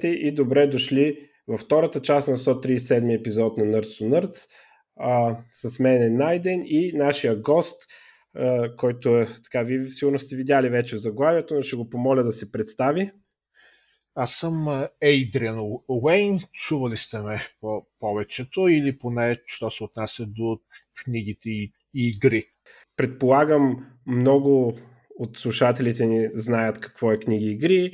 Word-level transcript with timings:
Здравейте 0.00 0.26
и 0.26 0.34
добре 0.34 0.66
дошли 0.66 1.18
във 1.48 1.60
втората 1.60 2.02
част 2.02 2.28
на 2.28 2.36
137 2.36 3.20
епизод 3.20 3.58
на 3.58 3.64
Nerds 3.64 3.82
to 3.82 4.08
Nerds. 4.08 4.48
А, 4.96 5.36
с 5.52 5.78
мен 5.78 6.02
е 6.02 6.08
Найден 6.08 6.62
и 6.66 6.92
нашия 6.94 7.36
гост, 7.36 7.82
а, 8.34 8.76
който 8.76 9.18
е, 9.18 9.26
така, 9.44 9.62
вие 9.62 9.88
сигурно 9.88 10.18
сте 10.18 10.36
видяли 10.36 10.68
вече 10.68 10.98
заглавието, 10.98 11.54
но 11.54 11.62
ще 11.62 11.76
го 11.76 11.90
помоля 11.90 12.22
да 12.22 12.32
се 12.32 12.52
представи. 12.52 13.10
Аз 14.14 14.32
съм 14.32 14.86
Ейдриан 15.00 15.58
Уейн, 15.88 16.40
чували 16.52 16.96
сте 16.96 17.18
ме 17.18 17.40
по 17.60 17.86
повечето 17.98 18.68
или 18.68 18.98
поне, 18.98 19.36
що 19.46 19.70
се 19.70 19.84
отнася 19.84 20.26
до 20.26 20.58
книгите 21.04 21.50
и 21.50 21.72
игри. 21.94 22.46
Предполагам, 22.96 23.86
много 24.06 24.78
от 25.18 25.38
слушателите 25.38 26.06
ни 26.06 26.28
знаят 26.34 26.80
какво 26.80 27.12
е 27.12 27.18
книги 27.18 27.46
и 27.46 27.50
игри 27.50 27.92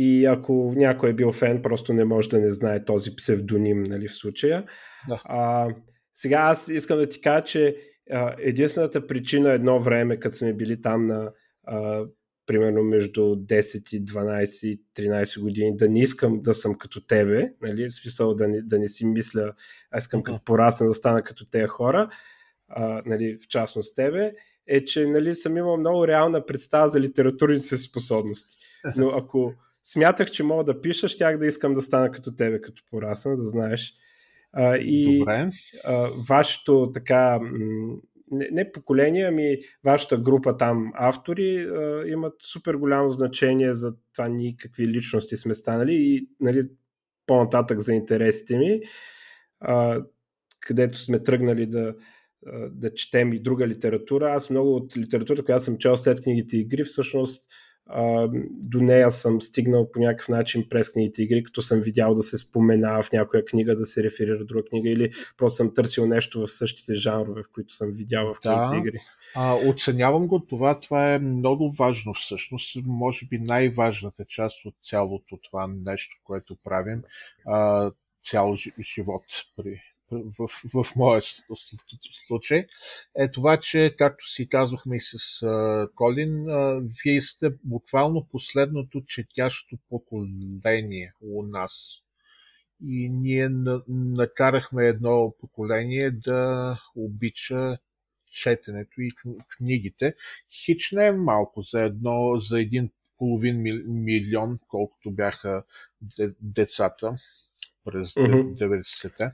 и 0.00 0.26
ако 0.26 0.72
някой 0.76 1.10
е 1.10 1.12
бил 1.12 1.32
фен, 1.32 1.62
просто 1.62 1.92
не 1.92 2.04
може 2.04 2.28
да 2.28 2.38
не 2.38 2.52
знае 2.52 2.84
този 2.84 3.16
псевдоним 3.16 3.82
нали, 3.82 4.08
в 4.08 4.14
случая. 4.14 4.64
Да. 5.08 5.22
А, 5.24 5.68
сега 6.14 6.38
аз 6.38 6.68
искам 6.68 6.98
да 6.98 7.08
ти 7.08 7.20
кажа, 7.20 7.44
че 7.44 7.76
а, 8.10 8.34
единствената 8.38 9.06
причина 9.06 9.52
едно 9.52 9.80
време, 9.80 10.20
като 10.20 10.36
сме 10.36 10.52
били 10.52 10.82
там 10.82 11.06
на 11.06 11.32
а, 11.66 12.04
примерно 12.46 12.84
между 12.84 13.20
10 13.20 13.94
и 13.94 14.04
12 14.04 14.66
и 14.66 14.82
13 14.96 15.40
години, 15.40 15.76
да 15.76 15.88
не 15.88 16.00
искам 16.00 16.40
да 16.40 16.54
съм 16.54 16.74
като 16.74 17.06
тебе, 17.06 17.52
нали, 17.62 17.88
в 17.88 17.94
смисъл 17.94 18.34
да 18.34 18.48
не, 18.48 18.62
да 18.62 18.78
не 18.78 18.88
си 18.88 19.06
мисля, 19.06 19.52
аз 19.90 20.02
искам 20.02 20.22
като 20.22 20.44
порасна 20.44 20.86
да 20.86 20.94
стана 20.94 21.22
като 21.22 21.50
тези 21.50 21.66
хора, 21.66 22.10
а, 22.68 23.02
нали, 23.06 23.38
в 23.42 23.48
частност 23.48 23.96
тебе, 23.96 24.32
е, 24.66 24.84
че 24.84 25.06
нали, 25.06 25.34
съм 25.34 25.56
имал 25.56 25.76
много 25.76 26.06
реална 26.06 26.46
представа 26.46 26.88
за 26.88 27.00
литературните 27.00 27.78
способности. 27.78 28.56
Но 28.96 29.08
ако 29.08 29.54
смятах, 29.92 30.30
че 30.30 30.42
мога 30.42 30.64
да 30.64 30.80
пиша, 30.80 31.08
щях 31.08 31.38
да 31.38 31.46
искам 31.46 31.74
да 31.74 31.82
стана 31.82 32.10
като 32.10 32.34
тебе, 32.34 32.60
като 32.60 32.82
порасна, 32.90 33.36
да 33.36 33.44
знаеш. 33.44 33.94
А, 34.52 34.76
и 34.76 35.18
Добре. 35.18 35.50
А, 35.84 36.08
вашето 36.28 36.90
така, 36.94 37.40
не, 38.30 38.48
не 38.52 38.72
поколение, 38.72 39.24
ами 39.24 39.56
вашата 39.84 40.16
група 40.16 40.56
там 40.56 40.92
автори 40.94 41.62
а, 41.62 42.04
имат 42.06 42.34
супер 42.42 42.74
голямо 42.74 43.10
значение 43.10 43.74
за 43.74 43.94
това 44.14 44.28
ние 44.28 44.56
какви 44.58 44.88
личности 44.88 45.36
сме 45.36 45.54
станали 45.54 45.94
и 45.94 46.28
нали, 46.40 46.62
по-нататък 47.26 47.80
за 47.80 47.94
интересите 47.94 48.58
ми, 48.58 48.80
а, 49.60 50.04
където 50.60 50.98
сме 50.98 51.22
тръгнали 51.22 51.66
да, 51.66 51.94
да 52.70 52.94
четем 52.94 53.32
и 53.32 53.42
друга 53.42 53.68
литература. 53.68 54.32
Аз 54.32 54.50
много 54.50 54.74
от 54.74 54.96
литературата, 54.96 55.44
която 55.44 55.64
съм 55.64 55.78
чел 55.78 55.96
след 55.96 56.20
книгите 56.20 56.56
игри, 56.56 56.84
всъщност 56.84 57.48
а, 57.88 58.28
до 58.50 58.80
нея 58.80 59.10
съм 59.10 59.40
стигнал 59.40 59.92
по 59.92 60.00
някакъв 60.00 60.28
начин 60.28 60.66
през 60.70 60.92
книгите 60.92 61.22
игри, 61.22 61.42
като 61.42 61.62
съм 61.62 61.80
видял 61.80 62.14
да 62.14 62.22
се 62.22 62.38
спомена 62.38 63.02
в 63.02 63.12
някоя 63.12 63.44
книга, 63.44 63.74
да 63.74 63.86
се 63.86 64.02
реферира 64.02 64.44
друга 64.44 64.64
книга 64.64 64.90
или 64.90 65.10
просто 65.36 65.56
съм 65.56 65.74
търсил 65.74 66.06
нещо 66.06 66.40
в 66.40 66.50
същите 66.50 66.94
жанрове, 66.94 67.42
в 67.42 67.52
които 67.54 67.74
съм 67.74 67.92
видял 67.92 68.34
в 68.34 68.40
книгите 68.40 68.70
да, 68.70 68.76
игри. 68.76 68.98
А, 69.34 69.54
оценявам 69.54 70.26
го 70.26 70.46
това, 70.46 70.80
това 70.80 71.14
е 71.14 71.18
много 71.18 71.72
важно 71.72 72.14
всъщност, 72.14 72.76
може 72.86 73.26
би 73.26 73.38
най-важната 73.38 74.24
част 74.24 74.64
от 74.64 74.74
цялото 74.82 75.38
това 75.42 75.66
нещо, 75.84 76.16
което 76.24 76.56
правим 76.64 77.02
а, 77.46 77.90
цял 78.24 78.54
живот 78.80 79.24
при, 79.56 79.80
в, 80.10 80.48
в 80.74 80.96
моя 80.96 81.22
случай, 82.26 82.66
е 83.18 83.30
това, 83.30 83.56
че, 83.60 83.94
както 83.98 84.28
си 84.30 84.48
казвахме 84.48 84.96
и 84.96 85.00
с 85.00 85.42
а, 85.42 85.88
Колин, 85.94 86.48
а, 86.48 86.82
вие 87.04 87.22
сте 87.22 87.50
буквално 87.64 88.26
последното 88.30 89.04
четящо 89.06 89.78
поколение 89.88 91.12
у 91.20 91.42
нас. 91.42 92.02
И 92.86 93.08
ние 93.08 93.48
накарахме 93.88 94.86
едно 94.86 95.34
поколение 95.40 96.10
да 96.10 96.82
обича 96.96 97.78
четенето 98.30 99.02
и 99.02 99.10
книгите. 99.56 100.14
Хич 100.50 100.92
не 100.92 101.06
е 101.06 101.12
малко 101.12 101.62
за 101.62 101.82
едно, 101.82 102.36
за 102.38 102.60
един 102.60 102.90
половин 103.18 103.62
милион, 103.86 104.58
колкото 104.68 105.10
бяха 105.10 105.64
децата 106.40 107.18
през 107.84 108.14
90-те. 108.14 109.32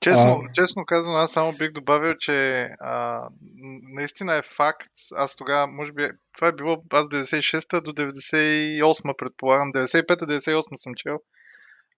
Честно, 0.00 0.42
а... 0.48 0.52
честно 0.52 0.84
казвам, 0.84 1.14
аз 1.14 1.32
само 1.32 1.52
бих 1.52 1.72
добавил, 1.72 2.14
че 2.14 2.62
а, 2.80 3.22
наистина 3.94 4.34
е 4.34 4.42
факт. 4.42 4.92
Аз 5.14 5.36
тогава, 5.36 5.66
може 5.66 5.92
би, 5.92 6.10
това 6.36 6.48
е 6.48 6.52
било 6.52 6.82
аз 6.90 7.04
96-та 7.04 7.80
до 7.80 7.92
98-та, 7.92 9.14
предполагам. 9.18 9.72
95-та, 9.72 10.26
98 10.26 10.76
съм 10.76 10.94
чел. 10.94 11.20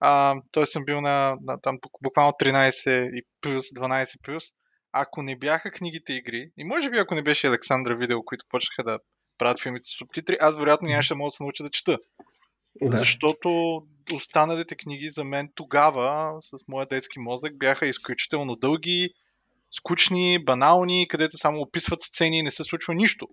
А, 0.00 0.40
той 0.50 0.66
съм 0.66 0.84
бил 0.84 1.00
на, 1.00 1.38
на 1.42 1.60
там 1.60 1.78
буквално 2.02 2.32
13 2.32 3.10
и 3.12 3.22
плюс, 3.40 3.64
12 3.64 4.22
плюс. 4.22 4.44
Ако 4.92 5.22
не 5.22 5.36
бяха 5.36 5.70
книгите 5.70 6.12
игри, 6.12 6.50
и 6.56 6.64
може 6.64 6.90
би 6.90 6.98
ако 6.98 7.14
не 7.14 7.22
беше 7.22 7.46
Александра 7.46 7.96
Видео, 7.96 8.24
които 8.24 8.44
почнаха 8.48 8.84
да 8.84 8.98
правят 9.38 9.60
филмите 9.60 9.88
с 9.88 9.98
субтитри, 9.98 10.36
аз 10.40 10.56
вероятно 10.56 10.88
нямаше 10.88 11.14
да 11.14 11.18
мога 11.18 11.26
да 11.26 11.30
се 11.30 11.42
науча 11.42 11.62
да 11.62 11.70
чета. 11.70 11.98
Да. 12.82 12.96
Защото 12.96 13.82
останалите 14.14 14.74
книги 14.74 15.10
за 15.10 15.24
мен 15.24 15.48
тогава, 15.54 16.38
с 16.42 16.68
моя 16.68 16.86
детски 16.86 17.18
мозък, 17.18 17.58
бяха 17.58 17.86
изключително 17.86 18.56
дълги, 18.56 19.10
скучни, 19.70 20.44
банални, 20.44 21.08
където 21.08 21.38
само 21.38 21.60
описват 21.60 22.02
сцени 22.02 22.38
и 22.38 22.42
не 22.42 22.50
се 22.50 22.64
случва 22.64 22.94
нищо. 22.94 23.28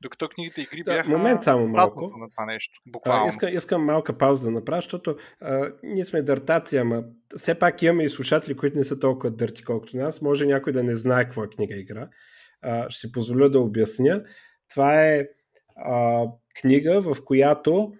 Докато 0.00 0.28
книгите 0.28 0.60
игри 0.62 0.82
да, 0.82 0.94
бяха 0.94 1.10
момент 1.10 1.44
само 1.44 1.68
малко. 1.68 2.12
на 2.16 2.28
това 2.28 2.46
нещо. 2.46 2.80
Буквално. 2.86 3.24
А, 3.24 3.28
искам, 3.28 3.54
искам 3.54 3.84
малка 3.84 4.18
пауза 4.18 4.44
да 4.44 4.50
направя, 4.50 4.80
защото 4.80 5.16
а, 5.40 5.72
ние 5.82 6.04
сме 6.04 6.22
дъртаци, 6.22 6.76
ама 6.76 7.02
все 7.36 7.58
пак 7.58 7.82
имаме 7.82 8.04
и 8.04 8.08
слушатели, 8.08 8.56
които 8.56 8.78
не 8.78 8.84
са 8.84 8.98
толкова 8.98 9.30
дърти, 9.30 9.64
колкото 9.64 9.96
нас. 9.96 10.22
Може 10.22 10.46
някой 10.46 10.72
да 10.72 10.82
не 10.82 10.96
знае 10.96 11.24
какво 11.24 11.44
е 11.44 11.48
книга 11.48 11.76
игра. 11.76 12.08
А, 12.62 12.90
ще 12.90 13.00
си 13.00 13.12
позволя 13.12 13.48
да 13.48 13.60
обясня. 13.60 14.22
Това 14.70 15.04
е 15.04 15.26
а, 15.76 16.24
книга, 16.60 17.00
в 17.00 17.24
която 17.24 17.92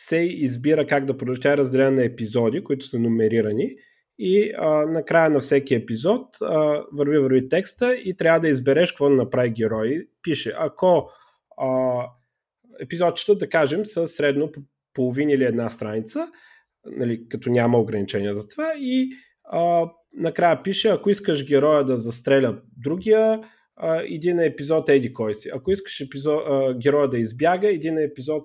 се 0.00 0.16
избира 0.16 0.86
как 0.86 1.04
да 1.04 1.16
продължи. 1.16 1.40
Тя 1.40 1.52
е 1.52 1.56
разделена 1.56 1.90
на 1.90 2.04
епизоди, 2.04 2.64
които 2.64 2.86
са 2.86 2.98
номерирани 2.98 3.76
и 4.18 4.52
а, 4.58 4.86
накрая 4.86 5.30
на 5.30 5.40
всеки 5.40 5.74
епизод 5.74 6.26
а, 6.42 6.84
върви 6.92 7.18
върви 7.18 7.48
текста 7.48 7.94
и 7.94 8.16
трябва 8.16 8.40
да 8.40 8.48
избереш 8.48 8.92
какво 8.92 9.08
да 9.08 9.14
направи 9.14 9.50
герой. 9.50 10.08
Пише, 10.22 10.52
ако 10.56 11.10
а, 11.56 12.00
епизодчета, 12.80 13.34
да 13.34 13.48
кажем, 13.48 13.86
са 13.86 14.06
средно 14.06 14.52
половин 14.94 15.30
или 15.30 15.44
една 15.44 15.70
страница, 15.70 16.28
нали, 16.86 17.28
като 17.28 17.50
няма 17.50 17.78
ограничения 17.78 18.34
за 18.34 18.48
това 18.48 18.72
и 18.76 19.10
а, 19.44 19.90
накрая 20.14 20.62
пише, 20.62 20.88
ако 20.88 21.10
искаш 21.10 21.46
героя 21.46 21.84
да 21.84 21.96
застреля 21.96 22.60
другия, 22.76 23.40
а, 23.76 24.02
иди 24.02 24.32
на 24.32 24.44
епизод 24.44 24.88
еди 24.88 25.12
кой 25.12 25.34
си. 25.34 25.50
Ако 25.54 25.70
искаш 25.70 26.00
епизод, 26.00 26.42
а, 26.46 26.74
героя 26.74 27.08
да 27.08 27.18
избяга, 27.18 27.70
иди 27.70 27.90
на 27.90 28.02
епизод 28.02 28.44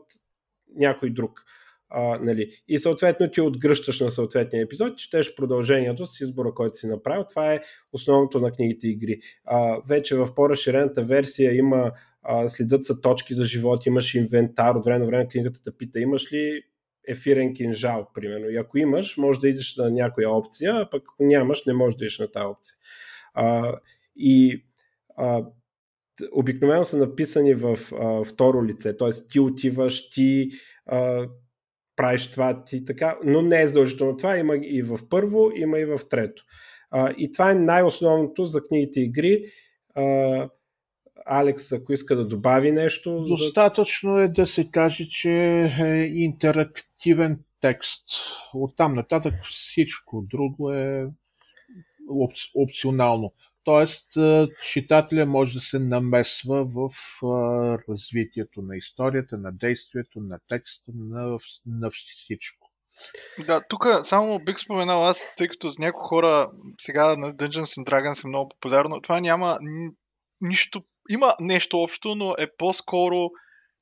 някой 0.75 1.09
друг. 1.09 1.43
А, 1.89 2.19
нали. 2.21 2.51
И 2.67 2.79
съответно 2.79 3.31
ти 3.31 3.41
отгръщаш 3.41 3.99
на 3.99 4.09
съответния 4.09 4.63
епизод, 4.63 4.97
четеш 4.97 5.35
продължението 5.35 6.05
с 6.05 6.21
избора, 6.21 6.53
който 6.53 6.77
си 6.77 6.87
направил. 6.87 7.23
Това 7.29 7.53
е 7.53 7.61
основното 7.93 8.39
на 8.39 8.51
книгите 8.51 8.87
игри. 8.87 9.19
А, 9.45 9.77
вече 9.87 10.15
в 10.15 10.35
по-разширената 10.35 11.03
версия 11.03 11.55
има 11.55 11.91
а, 12.23 12.49
следят 12.49 12.85
са 12.85 13.01
точки 13.01 13.33
за 13.33 13.45
живот, 13.45 13.85
имаш 13.85 14.15
инвентар, 14.15 14.75
от 14.75 14.85
време 14.85 14.99
на 14.99 15.05
време 15.05 15.27
книгата 15.27 15.59
те 15.63 15.77
пита, 15.77 15.99
имаш 15.99 16.33
ли 16.33 16.61
ефирен 17.07 17.53
кинжал, 17.53 18.07
примерно. 18.13 18.49
И 18.49 18.57
ако 18.57 18.77
имаш, 18.77 19.17
може 19.17 19.39
да 19.39 19.49
идеш 19.49 19.77
на 19.77 19.91
някоя 19.91 20.29
опция, 20.29 20.75
а 20.75 20.89
пък 20.89 21.03
ако 21.03 21.23
нямаш, 21.23 21.65
не 21.65 21.73
можеш 21.73 21.97
да 21.97 22.05
идеш 22.05 22.19
на 22.19 22.31
тази 22.31 22.45
опция. 22.45 22.75
А, 23.33 23.75
и 24.15 24.63
а, 25.17 25.45
обикновено 26.31 26.83
са 26.83 26.97
написани 26.97 27.53
в 27.53 27.77
а, 27.93 28.23
второ 28.23 28.65
лице, 28.65 28.97
т.е. 28.97 29.09
ти 29.31 29.39
отиваш, 29.39 30.09
ти 30.09 30.49
а, 30.85 31.27
правиш 31.95 32.31
това, 32.31 32.63
ти 32.63 32.85
така, 32.85 33.17
но 33.23 33.41
не 33.41 33.61
е 33.61 33.67
задължително 33.67 34.17
това, 34.17 34.37
има 34.37 34.55
и 34.57 34.81
в 34.81 34.99
първо, 35.09 35.51
има 35.55 35.79
и 35.79 35.85
в 35.85 35.99
трето. 36.09 36.43
А, 36.91 37.13
и 37.17 37.31
това 37.31 37.51
е 37.51 37.55
най-основното 37.55 38.45
за 38.45 38.63
книгите 38.63 39.01
игри. 39.01 39.43
А, 39.95 40.49
Алекс, 41.25 41.71
ако 41.71 41.93
иска 41.93 42.15
да 42.15 42.27
добави 42.27 42.71
нещо. 42.71 43.25
Достатъчно 43.27 44.19
е 44.19 44.27
да 44.27 44.47
се 44.47 44.69
каже, 44.71 45.09
че 45.09 45.31
е 45.79 46.11
интерактивен 46.13 47.39
текст. 47.61 48.09
Оттам 48.53 48.93
нататък 48.93 49.33
всичко 49.43 50.25
друго 50.29 50.71
е 50.71 51.07
опционално. 52.55 53.33
Тоест, 53.63 54.13
читателя 54.71 55.25
може 55.25 55.53
да 55.53 55.59
се 55.59 55.79
намесва 55.79 56.65
в 56.65 56.89
развитието 57.89 58.61
на 58.61 58.77
историята, 58.77 59.37
на 59.37 59.51
действието, 59.51 60.19
на 60.19 60.39
текста, 60.47 60.91
на, 60.95 61.37
на 61.65 61.91
всичко. 61.91 62.69
Да, 63.45 63.61
тук 63.69 63.85
само 64.03 64.39
бих 64.39 64.59
споменал 64.59 65.05
аз, 65.05 65.33
тъй 65.37 65.47
като 65.47 65.71
някои 65.79 66.07
хора 66.07 66.51
сега 66.81 67.15
на 67.15 67.33
Dungeons 67.33 67.81
and 67.81 67.89
Dragons 67.89 68.25
е 68.25 68.27
много 68.27 68.49
популярно, 68.49 69.01
това 69.01 69.19
няма 69.19 69.59
нищо, 70.41 70.83
има 71.09 71.35
нещо 71.39 71.77
общо, 71.77 72.15
но 72.15 72.35
е 72.37 72.47
по-скоро 72.57 73.29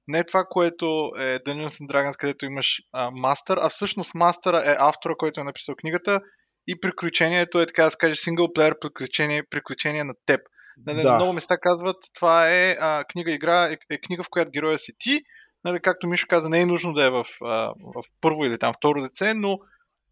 Не 0.08 0.24
това, 0.24 0.44
което 0.50 1.12
е 1.20 1.40
Dungeons 1.40 1.82
and 1.82 1.88
Dragons, 1.88 2.18
където 2.18 2.46
имаш 2.46 2.82
а, 2.92 3.12
а 3.50 3.70
всъщност 3.70 4.16
мастъра 4.16 4.58
е 4.58 4.76
автора, 4.80 5.16
който 5.18 5.42
е 5.42 5.44
написал 5.44 5.76
книгата 5.76 6.20
и 6.68 6.80
приключението 6.80 7.60
е, 7.60 7.66
така 7.66 7.84
да 7.84 7.92
се 7.92 7.98
каже, 7.98 8.16
синглплеер 8.16 8.80
приключение, 8.80 9.44
приключение 9.50 10.04
на 10.04 10.14
теб. 10.26 10.42
Нали, 10.86 11.02
да. 11.02 11.16
Много 11.16 11.34
места 11.34 11.58
казват, 11.58 11.98
това 12.16 12.50
е 12.50 12.78
а, 12.80 13.04
книга-игра, 13.04 13.66
е, 13.66 13.78
е 13.90 13.98
книга, 13.98 14.24
в 14.24 14.30
която 14.30 14.52
героя 14.52 14.80
си 14.80 14.92
ти. 15.00 15.22
Нали, 15.64 15.80
както 15.80 16.08
Мишо 16.08 16.28
каза, 16.30 16.50
не 16.50 16.62
е 16.62 16.66
нужно 16.66 16.94
да 16.94 17.06
е 17.06 17.10
в, 17.10 17.26
а, 17.42 17.74
в 17.96 18.04
първо 18.22 18.46
или 18.46 18.58
там 18.58 18.74
второ 18.78 19.02
деце, 19.02 19.34
но 19.34 19.60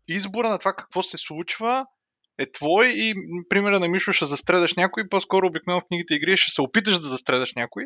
избора 0.07 0.49
на 0.49 0.59
това 0.59 0.73
какво 0.73 1.03
се 1.03 1.17
случва 1.17 1.85
е 2.37 2.51
твой 2.51 2.87
и 2.87 3.13
примера 3.49 3.79
на 3.79 3.87
Мишо 3.87 4.13
ще 4.13 4.25
застредаш 4.25 4.73
някой, 4.73 5.09
по-скоро 5.09 5.47
обикновено 5.47 5.81
в 5.81 5.87
книгите 5.87 6.13
игри 6.13 6.37
ще 6.37 6.51
се 6.51 6.61
опиташ 6.61 6.99
да 6.99 7.07
застредаш 7.07 7.53
някой. 7.55 7.83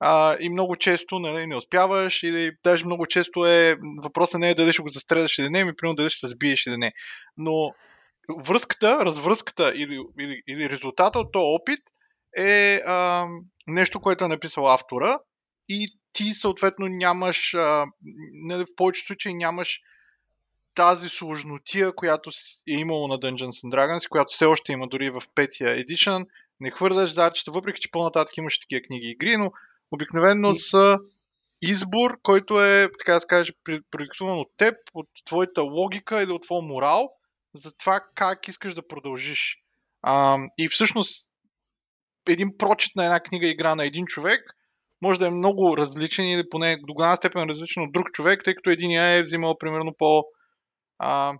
А, 0.00 0.36
и 0.40 0.48
много 0.48 0.76
често 0.76 1.18
нали, 1.18 1.46
не 1.46 1.56
успяваш 1.56 2.22
или 2.22 2.52
даже 2.64 2.84
много 2.84 3.06
често 3.06 3.46
е 3.46 3.76
въпросът 4.02 4.40
не 4.40 4.50
е 4.50 4.54
дали 4.54 4.72
ще 4.72 4.82
го 4.82 4.88
застредаш 4.88 5.38
или 5.38 5.50
не, 5.50 5.64
ми 5.64 5.76
примерно 5.76 5.96
дали 5.96 6.10
ще 6.10 6.26
се 6.26 6.32
сбиеш 6.32 6.66
или 6.66 6.76
не. 6.76 6.92
Но 7.36 7.74
връзката, 8.38 9.04
развръзката 9.04 9.72
или, 9.74 10.00
или, 10.20 10.42
или 10.48 10.70
резултата 10.70 11.18
от 11.18 11.32
този 11.32 11.44
опит 11.44 11.80
е 12.36 12.82
а, 12.86 13.26
нещо, 13.66 14.00
което 14.00 14.24
е 14.24 14.28
написал 14.28 14.72
автора 14.72 15.18
и 15.68 15.98
ти 16.12 16.34
съответно 16.34 16.86
нямаш, 16.86 17.54
а, 17.54 17.86
не, 18.32 18.56
в 18.56 18.66
повечето 18.76 19.06
случаи 19.06 19.34
нямаш 19.34 19.80
тази 20.74 21.08
сложнотия, 21.08 21.92
която 21.94 22.30
е 22.68 22.72
имало 22.72 23.08
на 23.08 23.18
Dungeons 23.18 23.64
and 23.64 23.74
Dragons, 23.74 24.08
която 24.08 24.32
все 24.32 24.44
още 24.44 24.72
има 24.72 24.88
дори 24.88 25.10
в 25.10 25.22
петия 25.34 25.70
едишън. 25.70 26.26
Не 26.60 26.70
хвърляш 26.70 27.10
задачата, 27.10 27.50
въпреки 27.50 27.80
че 27.80 27.90
по-нататък 27.90 28.36
имаш 28.36 28.58
такива 28.58 28.82
книги 28.86 29.06
и 29.06 29.10
игри, 29.10 29.36
но 29.36 29.52
обикновено 29.92 30.54
са 30.54 30.98
избор, 31.62 32.18
който 32.22 32.60
е, 32.60 32.88
така 32.98 33.14
да 33.14 33.20
се 33.20 33.26
каже, 33.26 33.52
продиктуван 33.90 34.38
от 34.38 34.48
теб, 34.56 34.74
от 34.94 35.08
твоята 35.24 35.62
логика 35.62 36.22
или 36.22 36.32
от 36.32 36.42
твоя 36.42 36.62
морал, 36.62 37.10
за 37.54 37.72
това 37.72 38.00
как 38.14 38.48
искаш 38.48 38.74
да 38.74 38.86
продължиш. 38.86 39.58
А, 40.02 40.38
и 40.58 40.68
всъщност 40.68 41.30
един 42.28 42.58
прочит 42.58 42.96
на 42.96 43.04
една 43.04 43.20
книга 43.20 43.46
игра 43.46 43.74
на 43.74 43.84
един 43.84 44.06
човек 44.06 44.40
може 45.02 45.18
да 45.18 45.26
е 45.26 45.30
много 45.30 45.76
различен 45.76 46.28
или 46.28 46.48
поне 46.50 46.76
до 46.76 46.94
голяма 46.94 47.16
степен 47.16 47.48
различен 47.48 47.82
от 47.82 47.92
друг 47.92 48.12
човек, 48.12 48.44
тъй 48.44 48.54
като 48.54 48.70
един 48.70 48.90
е 48.90 49.22
взимал 49.22 49.58
примерно 49.58 49.94
по 49.98 50.24
а, 50.98 51.34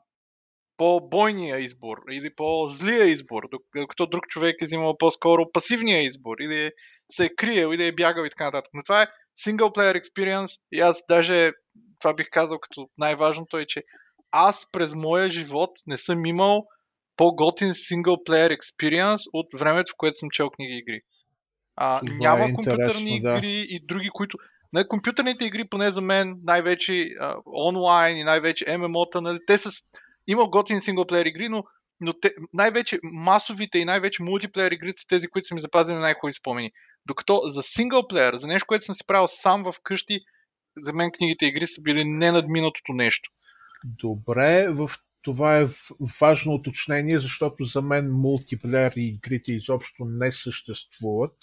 по-бойния 0.77 1.59
избор 1.59 1.99
или 2.11 2.35
по-злия 2.35 3.05
избор, 3.05 3.43
докато 3.77 4.07
друг 4.07 4.27
човек 4.29 4.57
е 4.63 4.65
взимал 4.65 4.99
по-скоро 4.99 5.53
пасивния 5.53 6.03
избор 6.03 6.37
или 6.41 6.71
се 7.13 7.25
е 7.25 7.35
криел 7.35 7.73
или 7.75 7.87
е 7.87 7.93
бягал 7.93 8.25
и 8.25 8.31
така 8.31 8.45
нататък. 8.45 8.71
Но 8.75 8.83
това 8.83 9.03
е 9.03 9.07
single 9.47 9.77
player 9.77 10.03
experience 10.03 10.59
и 10.73 10.81
аз 10.81 11.03
даже 11.09 11.53
това 11.99 12.15
бих 12.15 12.27
казал 12.31 12.59
като 12.59 12.89
най-важното 12.99 13.59
е, 13.59 13.67
че 13.67 13.83
аз 14.31 14.67
през 14.73 14.95
моя 14.95 15.31
живот 15.31 15.71
не 15.87 15.99
съм 15.99 16.27
имал 16.27 16.67
по-готин 17.17 17.69
single 17.69 18.29
player 18.29 18.59
experience 18.59 19.31
от 19.33 19.47
времето, 19.55 19.93
в 19.93 19.97
което 19.97 20.19
съм 20.19 20.31
чел 20.31 20.51
книги 20.51 20.73
и 20.73 20.79
игри. 20.79 21.01
А, 21.77 22.01
няма 22.03 22.45
е 22.45 22.53
компютърни 22.53 23.21
да. 23.21 23.35
игри 23.37 23.67
и 23.69 23.87
други, 23.87 24.11
които... 24.13 24.39
На 24.73 24.89
компютърните 24.89 25.45
игри, 25.45 25.69
поне 25.69 25.91
за 25.91 26.01
мен, 26.01 26.41
най-вече 26.45 27.09
а, 27.21 27.37
онлайн 27.69 28.17
и 28.17 28.25
най-вече 28.25 28.65
ММО-та, 28.65 29.21
нали, 29.21 29.39
те 29.47 29.59
са... 29.59 29.71
Има 30.27 30.51
готин 30.51 30.81
синглплеер 30.81 31.27
игри, 31.27 31.49
но, 31.49 31.65
но 32.01 32.13
те, 32.21 32.35
най-вече 32.53 32.99
масовите 33.03 33.79
и 33.79 33.85
най-вече 33.85 34.23
мултиплеер 34.23 34.71
игри 34.71 34.93
са 34.97 35.07
тези, 35.09 35.29
които 35.29 35.49
са 35.49 35.55
ми 35.55 35.61
запазили 35.61 35.97
най-хубави 35.97 36.33
спомени. 36.33 36.71
Докато 37.07 37.41
за 37.45 37.63
синглплеер, 37.63 38.37
за 38.37 38.47
нещо, 38.47 38.67
което 38.67 38.85
съм 38.85 38.95
си 38.95 39.07
правил 39.07 39.29
сам 39.29 39.63
в 39.65 39.75
къщи, 39.83 40.21
за 40.83 40.93
мен 40.93 41.11
книгите 41.11 41.47
игри 41.47 41.67
са 41.67 41.83
били 41.83 42.05
ненадминатото 42.05 42.93
нещо. 42.93 43.31
Добре, 43.85 44.69
в 44.71 44.91
това 45.23 45.61
е 45.61 45.69
важно 46.21 46.53
уточнение, 46.53 47.19
защото 47.19 47.65
за 47.65 47.83
мен 47.83 48.13
мултиплеер 48.13 48.93
игрите 48.97 49.53
изобщо 49.53 50.05
не 50.05 50.33
съществуват. 50.33 51.37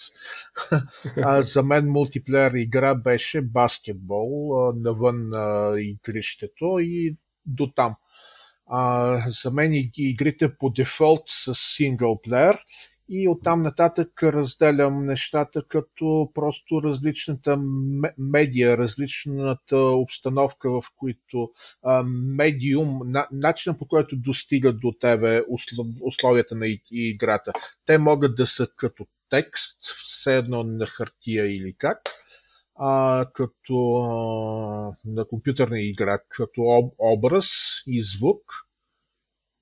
а 1.18 1.42
за 1.42 1.64
мен 1.64 1.92
мултиплеер 1.92 2.52
игра 2.52 2.96
беше 2.96 3.42
баскетбол 3.42 4.56
навън 4.76 5.30
на 5.30 5.74
игрището 5.78 6.80
и 6.80 7.16
до 7.46 7.72
там. 7.76 7.96
А, 8.70 9.20
за 9.28 9.52
мен 9.52 9.90
игрите 9.98 10.58
по 10.58 10.70
дефолт 10.70 11.24
са 11.28 11.56
синглплеер 11.56 12.60
и 13.10 13.28
оттам 13.28 13.62
нататък 13.62 14.24
разделям 14.24 15.06
нещата 15.06 15.64
като 15.68 16.32
просто 16.34 16.82
различната 16.84 17.60
медия, 18.18 18.78
различната 18.78 19.78
обстановка, 19.78 20.72
в 20.72 20.84
които 20.96 21.50
а, 21.84 22.04
медиум, 22.08 23.00
на, 23.06 23.28
начинът 23.32 23.80
по 23.80 23.88
който 23.88 24.16
достига 24.16 24.74
до 24.74 24.92
тебе 25.00 25.42
условията 26.02 26.56
на 26.56 26.68
играта. 26.92 27.54
Те 27.86 27.98
могат 27.98 28.36
да 28.36 28.48
са 28.48 28.68
като 28.76 29.06
текст, 29.30 29.80
все 30.04 30.38
едно 30.38 30.64
на 30.64 30.88
хартия 30.88 31.56
или 31.56 31.74
как, 31.78 32.00
а, 32.80 33.26
като 33.34 33.96
а, 33.96 34.98
на 35.06 35.28
компютърна 35.28 35.82
игра, 35.82 36.20
като 36.30 36.62
об, 36.62 36.94
образ 37.00 37.48
и 37.88 38.04
звук– 38.04 38.42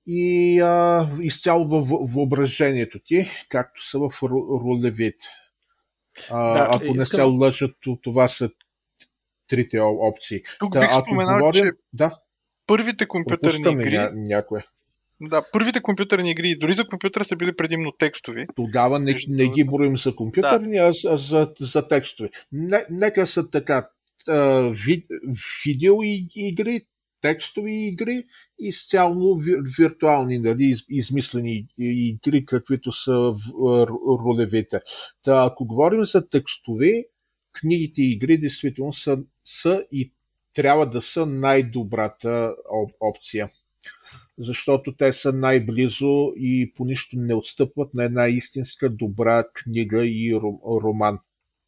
и 0.08 0.60
а, 0.60 1.10
изцяло 1.22 1.68
във 1.68 2.12
въображението 2.14 3.00
ти, 3.00 3.28
както 3.50 3.88
са 3.88 4.00
в 4.00 4.12
ролевите. 4.24 5.26
А, 6.30 6.54
да, 6.54 6.76
ако 6.76 6.84
искам... 6.84 6.98
не 6.98 7.06
се 7.06 7.22
лъжат, 7.22 7.76
това 8.02 8.28
са 8.28 8.50
трите 9.48 9.80
опции. 9.80 10.42
Тук 10.60 10.74
Та, 10.74 10.88
ако 10.92 11.08
споменал, 11.08 11.38
говорим... 11.38 11.66
че 11.66 11.72
да. 11.94 12.20
първите 12.68 13.08
компютърни 13.08 13.42
Пропускаме 13.42 13.84
игри... 13.84 13.96
Ня- 13.96 14.12
някое. 14.16 14.66
Да, 15.22 15.46
първите 15.54 15.82
компютърни 15.82 16.32
игри, 16.32 16.56
дори 16.56 16.74
за 16.74 16.88
компютъра 16.88 17.24
са 17.24 17.36
били 17.36 17.56
предимно 17.56 17.92
текстови. 17.92 18.46
Тогава 18.56 19.00
не, 19.00 19.20
не 19.28 19.50
ги 19.50 19.64
броим 19.64 19.98
за 19.98 20.16
компютърни, 20.16 20.76
да. 20.76 20.84
а, 20.84 21.14
а 21.14 21.18
за, 21.18 21.54
за 21.60 21.88
текстови. 21.88 22.30
Не, 22.52 22.86
нека 22.90 23.26
са 23.26 23.50
така. 23.50 23.90
ви, 24.72 25.06
видео 25.66 25.96
игри, 26.36 26.82
текстови 27.22 27.88
игри 27.88 28.24
и 28.60 28.68
изцяло 28.68 29.42
виртуални, 29.78 30.40
нали, 30.40 30.74
измислени 30.90 31.66
игри, 31.78 32.46
каквито 32.46 32.92
са 32.92 33.34
ролевите. 34.26 34.80
Та, 35.24 35.46
ако 35.52 35.66
говорим 35.66 36.06
за 36.06 36.30
текстови, 36.30 37.06
книгите 37.54 38.02
и 38.02 38.12
игри 38.12 38.38
действително 38.38 38.94
са, 38.94 39.20
са 39.44 39.86
и 39.92 40.12
трябва 40.54 40.90
да 40.90 41.02
са 41.02 41.26
най-добрата 41.26 42.56
опция. 43.00 43.50
Защото 44.40 44.96
те 44.96 45.14
са 45.14 45.34
най-близо 45.34 46.34
и 46.36 46.74
по 46.76 46.86
нищо 46.86 47.16
не 47.20 47.36
отстъпват 47.36 47.94
на 47.94 48.04
една 48.04 48.28
истинска 48.28 48.90
добра 48.90 49.44
книга 49.54 50.06
и 50.06 50.40
роман. 50.84 51.20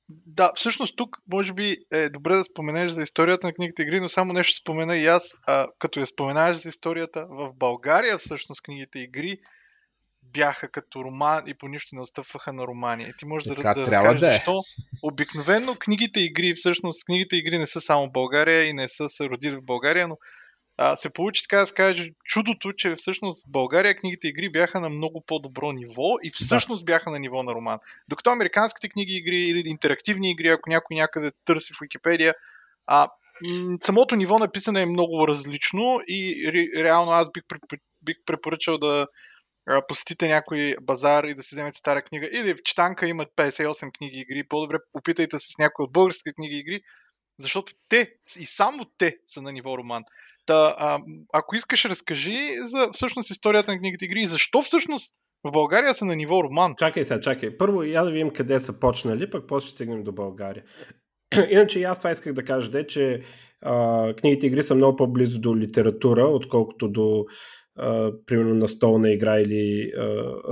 Да, 0.10 0.52
всъщност 0.56 0.96
тук 0.98 1.18
може 1.32 1.54
би 1.54 1.78
е 1.92 2.10
добре 2.10 2.36
да 2.36 2.44
споменеш 2.44 2.92
за 2.92 3.04
историята 3.04 3.48
на 3.48 3.54
книгите 3.54 3.82
игри, 3.82 4.00
но 4.00 4.10
само 4.10 4.34
нещо 4.34 4.62
спомена 4.62 4.98
и 4.98 5.06
аз, 5.06 5.36
а, 5.48 5.68
като 5.80 6.00
я 6.00 6.06
споменаваш 6.06 6.62
за 6.62 6.70
историята. 6.70 7.26
В 7.30 7.54
България 7.54 8.18
всъщност 8.18 8.62
книгите 8.62 9.00
игри 9.00 9.38
бяха 10.24 10.72
като 10.72 11.04
роман 11.04 11.44
и 11.48 11.54
по 11.54 11.68
нищо 11.68 11.96
не 11.96 12.02
отстъпваха 12.02 12.54
на 12.54 12.68
романи. 12.68 13.04
И 13.04 13.14
ти 13.18 13.26
можеш 13.26 13.48
да, 13.48 13.56
да, 13.56 13.74
да 13.74 14.14
да 14.14 14.28
е. 14.28 14.34
защо. 14.34 14.62
Обикновено 15.04 15.76
книгите 15.76 16.20
игри, 16.20 16.54
всъщност 16.56 17.06
книгите 17.06 17.36
игри 17.36 17.58
не 17.58 17.68
са 17.68 17.82
само 17.82 18.08
в 18.08 18.12
България 18.12 18.66
и 18.66 18.74
не 18.74 18.88
са 18.88 19.10
се 19.10 19.26
родили 19.26 19.56
в 19.56 19.66
България, 19.66 20.08
но 20.08 20.18
а, 20.82 20.96
се 20.96 21.10
получи 21.10 21.44
така 21.44 21.60
да 21.60 21.68
се 21.68 21.74
каже 21.74 22.12
чудото, 22.26 22.74
че 22.74 22.96
всъщност 22.96 23.48
в 23.48 23.52
България 23.52 23.96
книгите 23.96 24.28
игри 24.28 24.50
бяха 24.50 24.80
на 24.80 24.90
много 24.90 25.24
по-добро 25.28 25.72
ниво 25.72 26.16
и 26.24 26.32
всъщност 26.34 26.86
да. 26.86 26.92
бяха 26.92 27.12
на 27.12 27.20
ниво 27.20 27.44
на 27.44 27.54
роман. 27.54 27.80
Докато 28.08 28.30
американските 28.30 28.90
книги 28.90 29.14
игри 29.14 29.38
или 29.38 29.64
интерактивни 29.66 30.32
игри, 30.32 30.48
ако 30.48 30.70
някой 30.70 30.96
някъде 30.96 31.32
търси 31.46 31.74
в 31.74 31.78
Википедия, 31.82 32.34
а, 32.88 33.10
самото 33.86 34.16
ниво 34.16 34.40
на 34.40 34.52
писане 34.52 34.82
е 34.82 34.86
много 34.86 35.28
различно 35.28 36.00
и 36.08 36.52
ре, 36.54 36.84
реално 36.84 37.12
аз 37.12 37.32
бих, 37.32 37.44
бих 38.02 38.16
препоръчал 38.26 38.78
да 38.78 39.08
посетите 39.88 40.28
някой 40.28 40.76
базар 40.82 41.24
и 41.24 41.34
да 41.34 41.44
си 41.44 41.56
вземете 41.56 41.78
стара 41.78 42.02
книга 42.02 42.30
или 42.32 42.54
в 42.54 42.64
читанка 42.64 43.08
имат 43.08 43.30
58 43.38 43.98
книги 43.98 44.18
игри, 44.18 44.48
по-добре 44.50 44.78
опитайте 44.94 45.40
се 45.40 45.54
с 45.54 45.58
някои 45.58 45.84
от 45.84 45.92
българските 45.92 46.34
книги 46.34 46.56
игри, 46.56 46.82
защото 47.40 47.74
те 47.90 48.12
и 48.40 48.46
само 48.46 48.86
те 48.98 49.18
са 49.28 49.42
на 49.42 49.52
ниво 49.52 49.78
роман. 49.78 50.04
Та, 50.46 50.76
а, 50.78 51.00
ако 51.34 51.56
искаш, 51.56 51.86
разкажи 51.86 52.56
за 52.60 52.90
всъщност 52.94 53.30
историята 53.30 53.72
на 53.72 53.78
книгите 53.78 54.06
игри 54.06 54.22
и 54.22 54.28
защо 54.28 54.62
всъщност 54.62 55.16
в 55.44 55.52
България 55.52 55.94
са 55.94 56.06
на 56.06 56.16
ниво 56.16 56.44
роман. 56.44 56.76
Чакай 56.78 57.04
сега, 57.04 57.22
чакай. 57.22 57.58
Първо 57.58 57.84
я 57.84 58.04
да 58.04 58.12
видим 58.12 58.30
къде 58.30 58.60
са 58.60 58.80
почнали, 58.80 59.30
пък 59.30 59.48
после 59.48 59.68
ще 59.68 59.76
стигнем 59.76 60.04
до 60.04 60.12
България. 60.12 60.64
Иначе 61.50 61.80
и 61.80 61.84
аз 61.84 61.98
това 61.98 62.12
исках 62.12 62.34
да 62.34 62.44
кажа, 62.44 62.72
де, 62.72 62.88
че 62.88 63.22
а, 63.62 64.14
книгите 64.16 64.48
игри 64.48 64.64
са 64.64 64.76
много 64.76 64.96
по-близо 64.96 65.40
до 65.40 65.58
литература, 65.58 66.28
отколкото 66.28 66.88
до 66.88 67.26
а, 67.82 68.12
примерно 68.26 68.54
настолна 68.56 69.12
игра 69.12 69.40
или 69.40 69.94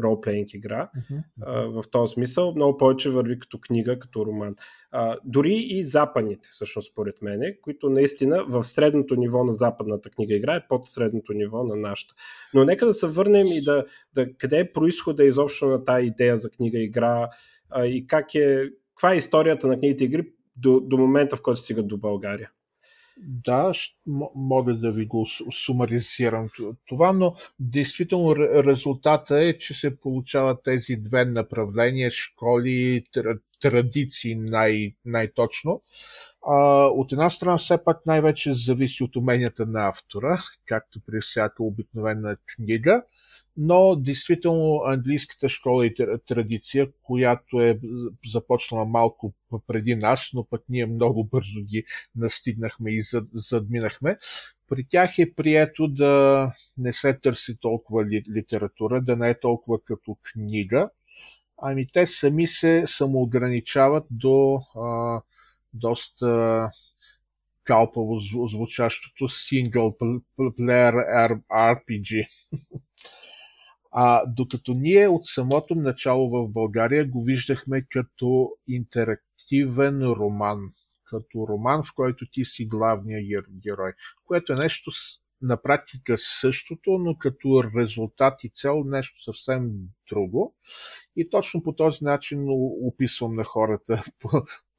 ролплейнг 0.04 0.54
игра. 0.54 0.90
Мгм. 0.96 1.20
А, 1.42 1.62
в 1.62 1.84
този 1.92 2.14
смисъл 2.14 2.54
много 2.56 2.78
повече 2.78 3.10
върви 3.10 3.40
като 3.40 3.60
книга, 3.60 4.00
като 4.00 4.26
роман. 4.26 4.56
А, 4.92 5.18
дори 5.26 5.54
и 5.54 5.86
западните, 5.86 6.50
всъщност, 6.52 6.92
според 6.92 7.22
мен, 7.22 7.42
които 7.62 7.90
наистина 7.90 8.46
в 8.50 8.64
средното 8.64 9.16
ниво 9.16 9.44
на 9.44 9.54
западната 9.54 10.10
книга 10.10 10.36
игра 10.36 10.56
е 10.56 10.68
под 10.70 10.88
средното 10.88 11.34
ниво 11.34 11.64
на 11.64 11.76
нашата. 11.76 12.14
Но 12.54 12.66
нека 12.66 12.86
да 12.86 12.94
се 12.94 13.08
върнем 13.08 13.48
и 13.48 13.62
да, 13.64 13.86
да 14.14 14.34
къде 14.34 14.60
е 14.60 14.74
происхода 14.74 15.24
изобщо 15.24 15.68
на 15.68 15.84
тази 15.84 16.08
идея 16.08 16.38
за 16.38 16.50
книга 16.50 16.80
игра 16.80 17.30
а, 17.70 17.86
и 17.86 18.08
как 18.08 18.36
е, 18.36 18.70
каква 18.96 19.14
е 19.14 19.18
историята 19.18 19.68
на 19.68 19.80
книгите 19.80 20.04
игри 20.04 20.32
до, 20.56 20.80
до 20.80 20.98
момента, 20.98 21.36
в 21.36 21.42
който 21.42 21.60
стигат 21.60 21.88
до 21.88 21.98
България. 21.98 22.52
Да, 23.20 23.74
мога 24.36 24.74
да 24.74 24.92
ви 24.92 25.06
го 25.06 25.18
су- 25.26 25.66
сумаризирам 25.66 26.50
това, 26.88 27.14
но 27.14 27.36
действително 27.60 28.30
ре- 28.30 28.64
резултата 28.66 29.40
е, 29.44 29.58
че 29.58 29.74
се 29.74 30.00
получават 30.00 30.64
тези 30.64 30.96
две 30.96 31.26
направления, 31.26 32.12
школи, 32.12 33.04
тр- 33.16 33.40
традиции 33.62 34.36
най- 34.36 34.94
най-точно. 35.06 35.82
А, 36.48 36.86
от 36.86 37.12
една 37.12 37.30
страна 37.30 37.58
все 37.58 37.84
пак 37.84 38.06
най-вече 38.06 38.54
зависи 38.54 39.04
от 39.04 39.16
уменията 39.16 39.66
на 39.66 39.88
автора, 39.88 40.40
както 40.66 41.00
при 41.06 41.22
всяка 41.22 41.64
обикновена 41.64 42.38
книга, 42.46 43.04
но 43.58 43.96
действително 43.96 44.82
английската 44.86 45.50
школа 45.50 45.86
и 45.86 45.94
тр- 45.96 46.26
традиция, 46.26 46.88
която 47.04 47.62
е 47.62 47.80
започнала 48.26 48.86
малко 48.86 49.34
преди 49.68 49.96
нас, 49.96 50.30
но 50.34 50.44
пък 50.44 50.64
ние 50.70 50.86
много 50.86 51.24
бързо 51.24 51.62
ги 51.64 51.84
настигнахме 52.16 52.92
и 52.92 53.04
зад- 53.04 53.30
задминахме, 53.34 54.18
при 54.68 54.84
тях 54.90 55.20
е 55.20 55.34
прието 55.34 55.88
да 55.88 56.54
не 56.78 56.94
се 56.94 57.14
търси 57.14 57.58
толкова 57.58 58.06
ли, 58.06 58.24
литература, 58.36 59.02
да 59.02 59.16
не 59.16 59.30
е 59.30 59.40
толкова 59.40 59.80
като 59.84 60.18
книга, 60.24 60.90
ами 61.62 61.88
те 61.94 62.08
сами 62.08 62.48
се 62.48 62.84
самоограничават 62.88 64.06
до 64.12 64.62
а, 64.76 65.22
доста 65.74 66.72
калпаво 67.64 68.20
зву- 68.20 68.48
звучащото 68.48 69.24
Single 69.28 69.98
Pl- 69.98 70.22
Player 70.38 71.42
RPG. 71.52 72.28
А, 73.92 74.26
докато 74.26 74.74
ние 74.74 75.08
от 75.08 75.26
самото 75.26 75.76
начало 75.76 76.30
в 76.30 76.50
България 76.50 77.06
го 77.06 77.24
виждахме 77.24 77.86
като 77.90 78.52
интерактивен 78.68 80.04
роман. 80.04 80.60
Като 81.04 81.48
роман, 81.50 81.84
в 81.84 81.94
който 81.96 82.26
ти 82.32 82.46
си 82.46 82.66
главният 82.66 83.26
гер- 83.26 83.60
герой. 83.64 83.94
Което 84.26 84.54
е 84.54 84.56
нещо 84.56 84.92
на 85.42 85.62
практика 85.62 86.16
същото, 86.18 86.98
но 86.98 87.18
като 87.18 87.64
резултат 87.78 88.44
и 88.44 88.50
цел 88.50 88.84
нещо 88.86 89.24
съвсем 89.24 89.72
друго. 90.10 90.56
И 91.16 91.30
точно 91.30 91.64
по 91.64 91.76
този 91.76 92.04
начин 92.04 92.46
описвам 92.82 93.36
на 93.36 93.44
хората 93.44 94.04
по, 94.20 94.30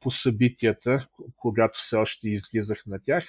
по 0.01 0.11
събитията, 0.11 1.09
когато 1.37 1.79
все 1.79 1.97
още 1.97 2.29
излизах 2.29 2.87
на 2.87 2.99
тях 3.05 3.25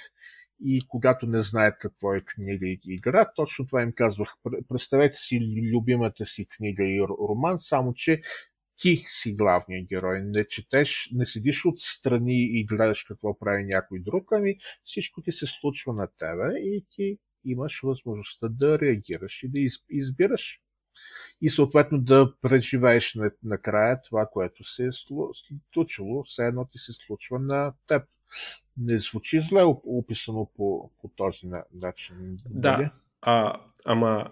и 0.63 0.81
когато 0.87 1.25
не 1.25 1.41
знаят 1.41 1.75
какво 1.79 2.13
е 2.13 2.21
книга 2.21 2.67
и 2.67 2.79
игра, 2.85 3.31
точно 3.35 3.67
това 3.67 3.81
им 3.81 3.91
казвах. 3.91 4.33
Пр- 4.43 4.67
Представете 4.67 5.15
си 5.15 5.39
любимата 5.73 6.25
си 6.25 6.47
книга 6.47 6.83
и 6.83 7.01
роман, 7.01 7.59
само 7.59 7.93
че 7.93 8.21
ти 8.75 9.03
си 9.07 9.33
главният 9.33 9.87
герой. 9.87 10.21
Не 10.21 10.47
четеш, 10.47 11.09
не 11.15 11.25
седиш 11.25 11.65
отстрани 11.65 12.43
и 12.59 12.65
гледаш 12.65 13.03
какво 13.03 13.39
прави 13.39 13.63
някой 13.63 13.99
друг, 13.99 14.31
ами 14.31 14.55
всичко 14.83 15.21
ти 15.21 15.31
се 15.31 15.45
случва 15.47 15.93
на 15.93 16.07
тебе 16.17 16.59
и 16.59 16.85
ти 16.91 17.17
имаш 17.45 17.81
възможността 17.83 18.47
да 18.49 18.79
реагираш 18.79 19.43
и 19.43 19.49
да 19.49 19.59
из- 19.59 19.83
избираш. 19.89 20.61
И 21.41 21.49
съответно 21.49 22.01
да 22.01 22.33
преживееш 22.41 23.15
на- 23.15 23.31
накрая 23.43 24.01
това, 24.01 24.29
което 24.33 24.63
се 24.63 24.83
е 24.85 24.91
слу- 24.91 25.55
случило, 25.73 26.23
все 26.23 26.47
едно 26.47 26.65
ти 26.65 26.77
се 26.77 26.93
случва 26.93 27.39
на 27.39 27.73
теб. 27.87 28.03
Не 28.77 28.99
звучи 28.99 29.39
зле 29.41 29.61
оп- 29.61 29.83
описано 29.85 30.49
по, 30.57 30.91
по 31.01 31.07
този 31.07 31.47
на- 31.47 31.63
начин. 31.73 32.15
нали? 32.19 32.37
Да, 32.49 32.91
а, 33.21 33.53
ама 33.85 34.29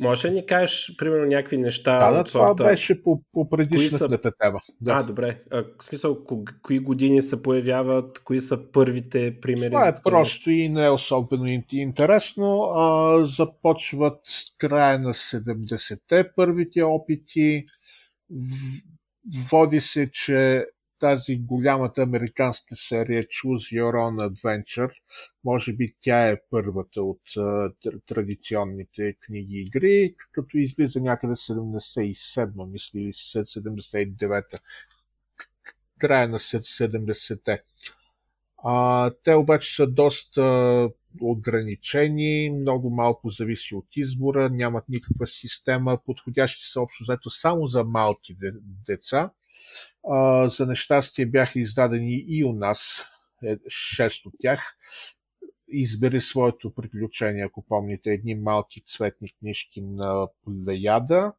може 0.00 0.28
ли 0.28 0.32
ни 0.32 0.46
кажеш, 0.46 0.94
примерно, 0.98 1.26
някакви 1.26 1.58
неща 1.58 1.98
Да, 1.98 2.10
да, 2.10 2.24
това 2.24 2.48
сорта... 2.48 2.64
беше 2.64 3.02
по, 3.02 3.22
по 3.32 3.50
предишната 3.50 4.32
тема. 4.38 4.60
Да. 4.80 4.92
А, 4.92 5.02
добре. 5.02 5.42
А, 5.50 5.64
в 5.80 5.84
смисъл, 5.84 6.24
кои 6.62 6.78
години 6.78 7.22
се 7.22 7.42
появяват, 7.42 8.18
кои 8.18 8.40
са 8.40 8.72
първите 8.72 9.40
примери? 9.40 9.70
Това 9.70 9.88
е 9.88 9.94
просто 10.04 10.50
и 10.50 10.68
не 10.68 10.84
е 10.84 10.90
особено 10.90 11.44
ин- 11.44 11.74
интересно. 11.74 12.62
А, 12.62 13.24
започват 13.24 14.20
края 14.58 14.98
на 14.98 15.14
70-те 15.14 16.32
първите 16.36 16.82
опити. 16.82 17.64
Води 19.50 19.80
се, 19.80 20.10
че 20.10 20.66
тази 21.04 21.36
голямата 21.36 22.02
американска 22.02 22.76
серия 22.76 23.24
Choose 23.24 23.80
Your 23.80 23.94
Own 23.94 24.30
Adventure, 24.30 24.90
може 25.44 25.72
би 25.72 25.94
тя 26.00 26.28
е 26.28 26.40
първата 26.50 27.02
от 27.02 27.20
а, 27.36 27.40
тр- 27.40 28.00
традиционните 28.06 29.14
книги 29.20 29.60
игри, 29.60 30.14
като 30.32 30.58
излиза 30.58 31.00
някъде 31.00 31.32
77, 31.32 32.70
мисля, 32.70 33.00
или 33.00 33.12
79-та. 33.12 34.58
Края 35.98 36.28
на 36.28 36.38
70-те. 36.38 37.62
А, 38.64 39.10
те 39.24 39.34
обаче 39.34 39.74
са 39.74 39.86
доста 39.86 40.88
ограничени, 41.20 42.50
много 42.50 42.90
малко 42.90 43.30
зависи 43.30 43.74
от 43.74 43.96
избора, 43.96 44.50
нямат 44.50 44.88
никаква 44.88 45.26
система, 45.26 45.98
подходящи 46.06 46.62
са 46.62 46.80
общо 46.80 47.04
взето 47.04 47.30
само 47.30 47.66
за 47.66 47.84
малки 47.84 48.34
де- 48.34 48.52
деца. 48.86 49.30
А, 50.10 50.48
за 50.48 50.66
нещастие 50.66 51.26
бяха 51.26 51.60
издадени 51.60 52.24
и 52.28 52.44
у 52.44 52.52
нас, 52.52 53.04
е, 53.44 53.56
шест 53.68 54.26
от 54.26 54.34
тях. 54.40 54.76
Избери 55.68 56.20
своето 56.20 56.74
приключение, 56.74 57.44
ако 57.44 57.66
помните, 57.66 58.10
едни 58.10 58.34
малки 58.34 58.82
цветни 58.86 59.28
книжки 59.38 59.80
на 59.80 60.28
Плеяда, 60.44 61.32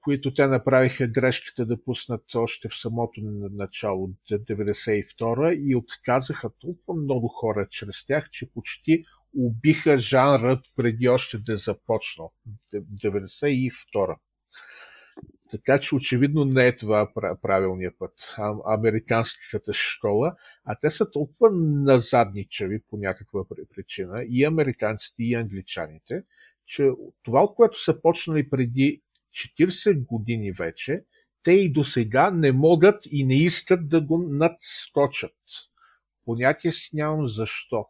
които 0.00 0.34
те 0.34 0.46
направиха 0.46 1.08
грешката 1.08 1.66
да 1.66 1.82
пуснат 1.82 2.34
още 2.34 2.68
в 2.68 2.76
самото 2.76 3.20
начало, 3.52 4.10
92 4.30 5.54
и 5.54 5.76
отказаха 5.76 6.50
толкова 6.60 7.02
много 7.02 7.28
хора 7.28 7.66
чрез 7.70 8.06
тях, 8.06 8.30
че 8.30 8.52
почти 8.52 9.04
убиха 9.36 9.98
жанра 9.98 10.60
преди 10.76 11.08
още 11.08 11.38
да 11.38 11.52
е 11.52 11.56
започнал. 11.56 12.32
92 12.74 14.16
така 15.56 15.80
че 15.80 15.94
очевидно 15.94 16.44
не 16.44 16.66
е 16.66 16.76
това 16.76 17.12
пра- 17.14 17.40
правилният 17.40 17.94
път. 17.98 18.12
А, 18.36 18.54
американската 18.66 19.72
школа, 19.72 20.36
а 20.64 20.76
те 20.80 20.90
са 20.90 21.10
толкова 21.10 21.50
назадничави 21.82 22.82
по 22.90 22.96
някаква 22.96 23.44
при- 23.48 23.66
причина, 23.74 24.24
и 24.28 24.44
американците, 24.44 25.22
и 25.22 25.34
англичаните, 25.34 26.24
че 26.66 26.90
това, 27.22 27.42
от 27.42 27.54
което 27.54 27.82
са 27.82 28.02
почнали 28.02 28.50
преди 28.50 29.02
40 29.58 30.04
години 30.06 30.52
вече, 30.52 31.04
те 31.42 31.52
и 31.52 31.72
до 31.72 31.84
сега 31.84 32.30
не 32.30 32.52
могат 32.52 33.06
и 33.10 33.24
не 33.24 33.34
искат 33.34 33.88
да 33.88 34.00
го 34.00 34.18
надскочат. 34.18 35.36
Понятие 36.24 36.72
си 36.72 36.90
нямам 36.92 37.28
защо. 37.28 37.86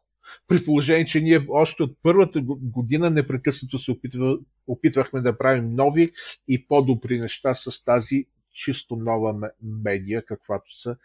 При 0.49 0.65
положение, 0.65 1.05
че 1.05 1.21
ние 1.21 1.47
още 1.49 1.83
от 1.83 1.97
първата 2.03 2.41
го- 2.41 2.59
година 2.63 3.11
непрекъснато 3.11 3.79
се 3.79 3.91
опитва, 3.91 4.39
опитвахме 4.67 5.21
да 5.21 5.39
правим 5.39 5.75
нови 5.75 6.11
и 6.49 6.67
по-добри 6.69 7.21
неща 7.21 7.55
с 7.55 7.85
тази 7.85 8.27
чисто 8.53 8.97
нова 8.97 9.33
ме- 9.33 9.51
медия, 9.63 10.25
каквато 10.25 10.75
са 10.75 10.97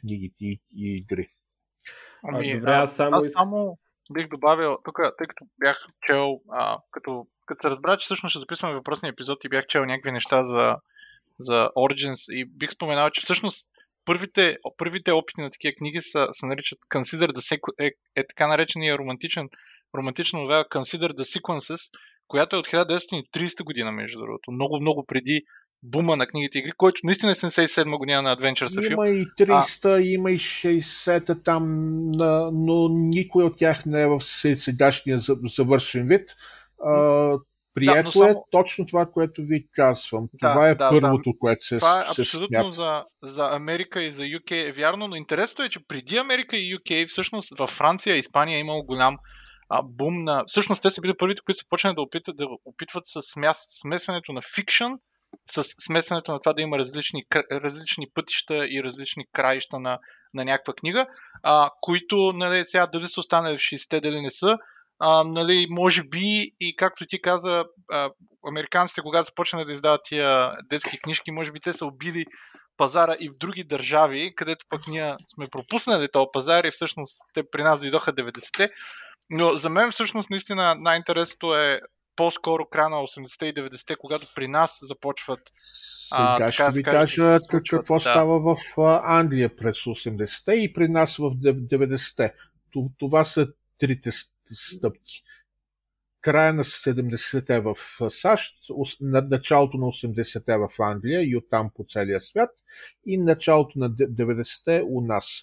книгите 0.00 0.44
и, 0.44 0.60
игри. 0.76 1.28
Ами, 2.22 2.50
А, 2.52 2.58
добре, 2.58 2.70
аз 2.70 2.96
само 2.96 3.16
аз 3.16 3.32
само 3.32 3.78
бих 4.12 4.28
добавил, 4.28 4.78
тук, 4.84 5.00
тъй 5.18 5.26
като 5.26 5.44
бях 5.60 5.86
чел, 6.06 6.40
а, 6.50 6.78
като, 6.90 7.26
като 7.46 7.62
се 7.62 7.70
разбра, 7.70 7.96
че 7.96 8.04
всъщност 8.04 8.30
ще 8.30 8.40
записваме 8.40 8.74
въпросния 8.74 9.10
епизод 9.10 9.44
и 9.44 9.48
бях 9.48 9.66
чел 9.66 9.84
някакви 9.84 10.12
неща 10.12 10.46
за, 10.46 10.76
за 11.38 11.70
Origins 11.76 12.32
и 12.32 12.44
бих 12.44 12.70
споменал, 12.70 13.10
че 13.10 13.20
всъщност 13.20 13.68
първите, 14.08 14.56
първите 14.76 15.12
опити 15.12 15.40
на 15.40 15.50
такива 15.50 15.72
книги 15.78 16.00
са, 16.00 16.28
се 16.32 16.46
наричат 16.46 16.78
Consider 16.94 17.28
the 17.28 17.42
Sequ- 17.50 17.74
е, 17.86 17.90
е 18.16 18.26
така 18.28 18.48
наречения 18.48 18.98
романтичен, 18.98 19.48
романтична 19.98 20.40
новела 20.40 20.64
Consider 20.64 21.12
the 21.12 21.40
Sequences, 21.40 21.80
която 22.28 22.56
е 22.56 22.58
от 22.58 22.66
1930 22.66 23.64
година, 23.64 23.92
между 23.92 24.18
другото. 24.18 24.50
Много, 24.52 24.80
много 24.80 25.04
преди 25.06 25.42
бума 25.82 26.16
на 26.16 26.26
книгите 26.26 26.58
игри, 26.58 26.72
който 26.76 27.00
наистина 27.04 27.32
е 27.32 27.34
77 27.34 27.98
година 27.98 28.22
на 28.22 28.36
Adventure 28.36 28.66
Сафил. 28.66 28.90
Има 28.92 29.08
и 29.08 29.24
300, 29.38 29.98
има 29.98 30.30
и 30.32 30.38
60 30.38 31.44
там, 31.44 31.64
но 32.52 32.88
никой 32.88 33.44
от 33.44 33.58
тях 33.58 33.86
не 33.86 34.02
е 34.02 34.06
в 34.06 34.20
се- 34.20 34.58
сегашния 34.58 35.18
за- 35.18 35.36
завършен 35.44 36.08
вид. 36.08 36.34
А, 36.84 36.92
прието 37.78 38.12
само- 38.12 38.30
е 38.30 38.34
точно 38.50 38.86
това, 38.86 39.06
което 39.06 39.42
ви 39.42 39.66
казвам. 39.72 40.28
Да, 40.32 40.52
това 40.52 40.68
е 40.68 40.74
да, 40.74 40.90
първото, 40.90 41.32
което 41.38 41.64
се, 41.64 41.78
Това 41.78 42.00
е 42.10 42.14
се 42.14 42.22
абсолютно 42.22 42.72
за, 42.72 43.04
за 43.22 43.48
Америка 43.52 44.02
и 44.02 44.10
за 44.10 44.22
UK 44.22 44.68
е 44.68 44.72
вярно, 44.72 45.08
но 45.08 45.16
интересното 45.16 45.62
е, 45.62 45.68
че 45.68 45.86
преди 45.88 46.16
Америка 46.16 46.56
и 46.56 46.78
UK, 46.78 47.08
всъщност 47.08 47.58
във 47.58 47.70
Франция 47.70 48.16
и 48.16 48.18
Испания 48.18 48.56
е 48.56 48.60
имало 48.60 48.84
голям 48.84 49.16
а, 49.68 49.82
бум 49.82 50.24
на... 50.24 50.44
Всъщност 50.46 50.82
те 50.82 50.90
са 50.90 51.00
били 51.00 51.14
първите, 51.18 51.42
които 51.44 51.58
са 51.58 51.64
почнали 51.68 51.94
да 51.94 52.02
опитват, 52.02 52.36
да 52.36 52.46
опитват 52.64 53.04
с 53.06 53.20
смесването 53.82 54.32
на 54.32 54.42
фикшън 54.54 54.98
с 55.50 55.64
смесването 55.86 56.32
на 56.32 56.38
това 56.38 56.52
да 56.52 56.62
има 56.62 56.78
различни, 56.78 57.24
различни 57.52 58.06
пътища 58.14 58.54
и 58.54 58.82
различни 58.82 59.24
краища 59.32 59.78
на, 59.80 59.98
на 60.34 60.44
някаква 60.44 60.74
книга, 60.74 61.06
а, 61.42 61.70
които 61.80 62.32
нали, 62.34 62.64
сега 62.64 62.86
дали 62.86 63.08
са 63.08 63.20
останали 63.20 63.58
в 63.58 63.60
60-те, 63.60 64.00
дали 64.00 64.20
не 64.20 64.30
са, 64.30 64.58
а, 64.98 65.24
нали, 65.24 65.66
може 65.70 66.02
би 66.02 66.52
и 66.60 66.76
както 66.76 67.06
ти 67.06 67.22
каза, 67.22 67.64
а, 67.90 68.10
американците, 68.48 69.00
когато 69.00 69.26
започнаха 69.26 69.64
да 69.64 69.72
издават 69.72 70.00
тия 70.04 70.52
детски 70.70 70.98
книжки, 70.98 71.30
може 71.30 71.52
би 71.52 71.60
те 71.60 71.72
са 71.72 71.86
убили 71.86 72.24
пазара 72.76 73.16
и 73.20 73.28
в 73.28 73.38
други 73.40 73.64
държави, 73.64 74.32
където 74.36 74.66
пък 74.70 74.80
ние 74.88 75.16
сме 75.34 75.46
пропуснали 75.46 76.08
този 76.12 76.26
пазар 76.32 76.64
и 76.64 76.70
всъщност 76.70 77.20
те 77.34 77.42
при 77.50 77.62
нас 77.62 77.80
дойдоха 77.80 78.12
90-те. 78.12 78.70
Но 79.30 79.56
за 79.56 79.70
мен 79.70 79.90
всъщност 79.90 80.30
наистина 80.30 80.74
най-интересното 80.78 81.54
е 81.54 81.80
по-скоро 82.16 82.66
края 82.66 82.88
на 82.88 82.96
80-те 82.96 83.46
и 83.46 83.54
90-те, 83.54 83.96
когато 83.96 84.26
при 84.34 84.48
нас 84.48 84.78
започват. 84.82 85.40
Сега 86.08 86.36
а, 86.40 86.52
ще 86.52 86.70
ви 86.70 86.82
кажа 86.82 87.38
какво 87.70 87.94
да. 87.94 88.00
става 88.00 88.40
в 88.40 88.78
Англия 89.04 89.56
през 89.56 89.76
80-те 89.76 90.52
и 90.52 90.72
при 90.72 90.88
нас 90.88 91.16
в 91.16 91.20
90-те. 91.20 92.34
Това 92.98 93.24
са 93.24 93.48
трите 93.78 94.10
стъпки. 94.54 95.22
Края 96.20 96.54
на 96.54 96.64
70-те 96.64 97.60
в 97.60 97.76
САЩ, 98.10 98.56
началото 99.00 99.76
на 99.76 99.86
80-те 99.86 100.56
в 100.56 100.68
Англия 100.78 101.22
и 101.22 101.36
оттам 101.36 101.70
по 101.74 101.84
целия 101.88 102.20
свят 102.20 102.50
и 103.06 103.18
началото 103.18 103.78
на 103.78 103.90
90-те 103.90 104.82
у 104.88 105.00
нас. 105.00 105.42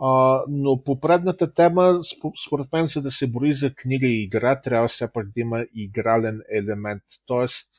А, 0.00 0.42
но 0.48 0.82
по 0.84 1.00
предната 1.00 1.52
тема, 1.52 2.00
според 2.46 2.72
мен, 2.72 2.86
за 2.86 3.02
да 3.02 3.10
се 3.10 3.26
брои 3.26 3.54
за 3.54 3.74
книга 3.74 4.06
и 4.06 4.22
игра, 4.22 4.60
трябва 4.60 4.88
все 4.88 5.12
пак 5.12 5.26
да 5.26 5.40
има 5.40 5.66
игрален 5.74 6.40
елемент. 6.52 7.02
Тоест, 7.26 7.70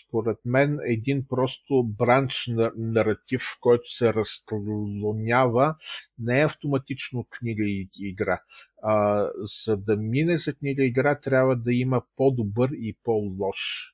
според 0.00 0.38
мен, 0.44 0.78
един 0.86 1.26
просто 1.28 1.84
бранч 1.98 2.46
на 2.46 2.72
наратив, 2.76 3.42
който 3.60 3.90
се 3.90 4.14
разклонява, 4.14 5.74
не 6.18 6.40
е 6.40 6.44
автоматично 6.44 7.26
книга 7.30 7.64
и 7.64 7.88
игра. 7.98 8.40
А, 8.82 9.26
за 9.64 9.76
да 9.76 9.96
мине 9.96 10.38
за 10.38 10.54
книга 10.54 10.84
и 10.84 10.86
игра, 10.86 11.20
трябва 11.20 11.56
да 11.56 11.72
има 11.74 12.02
по-добър 12.16 12.70
и 12.72 12.96
по-лош 13.04 13.92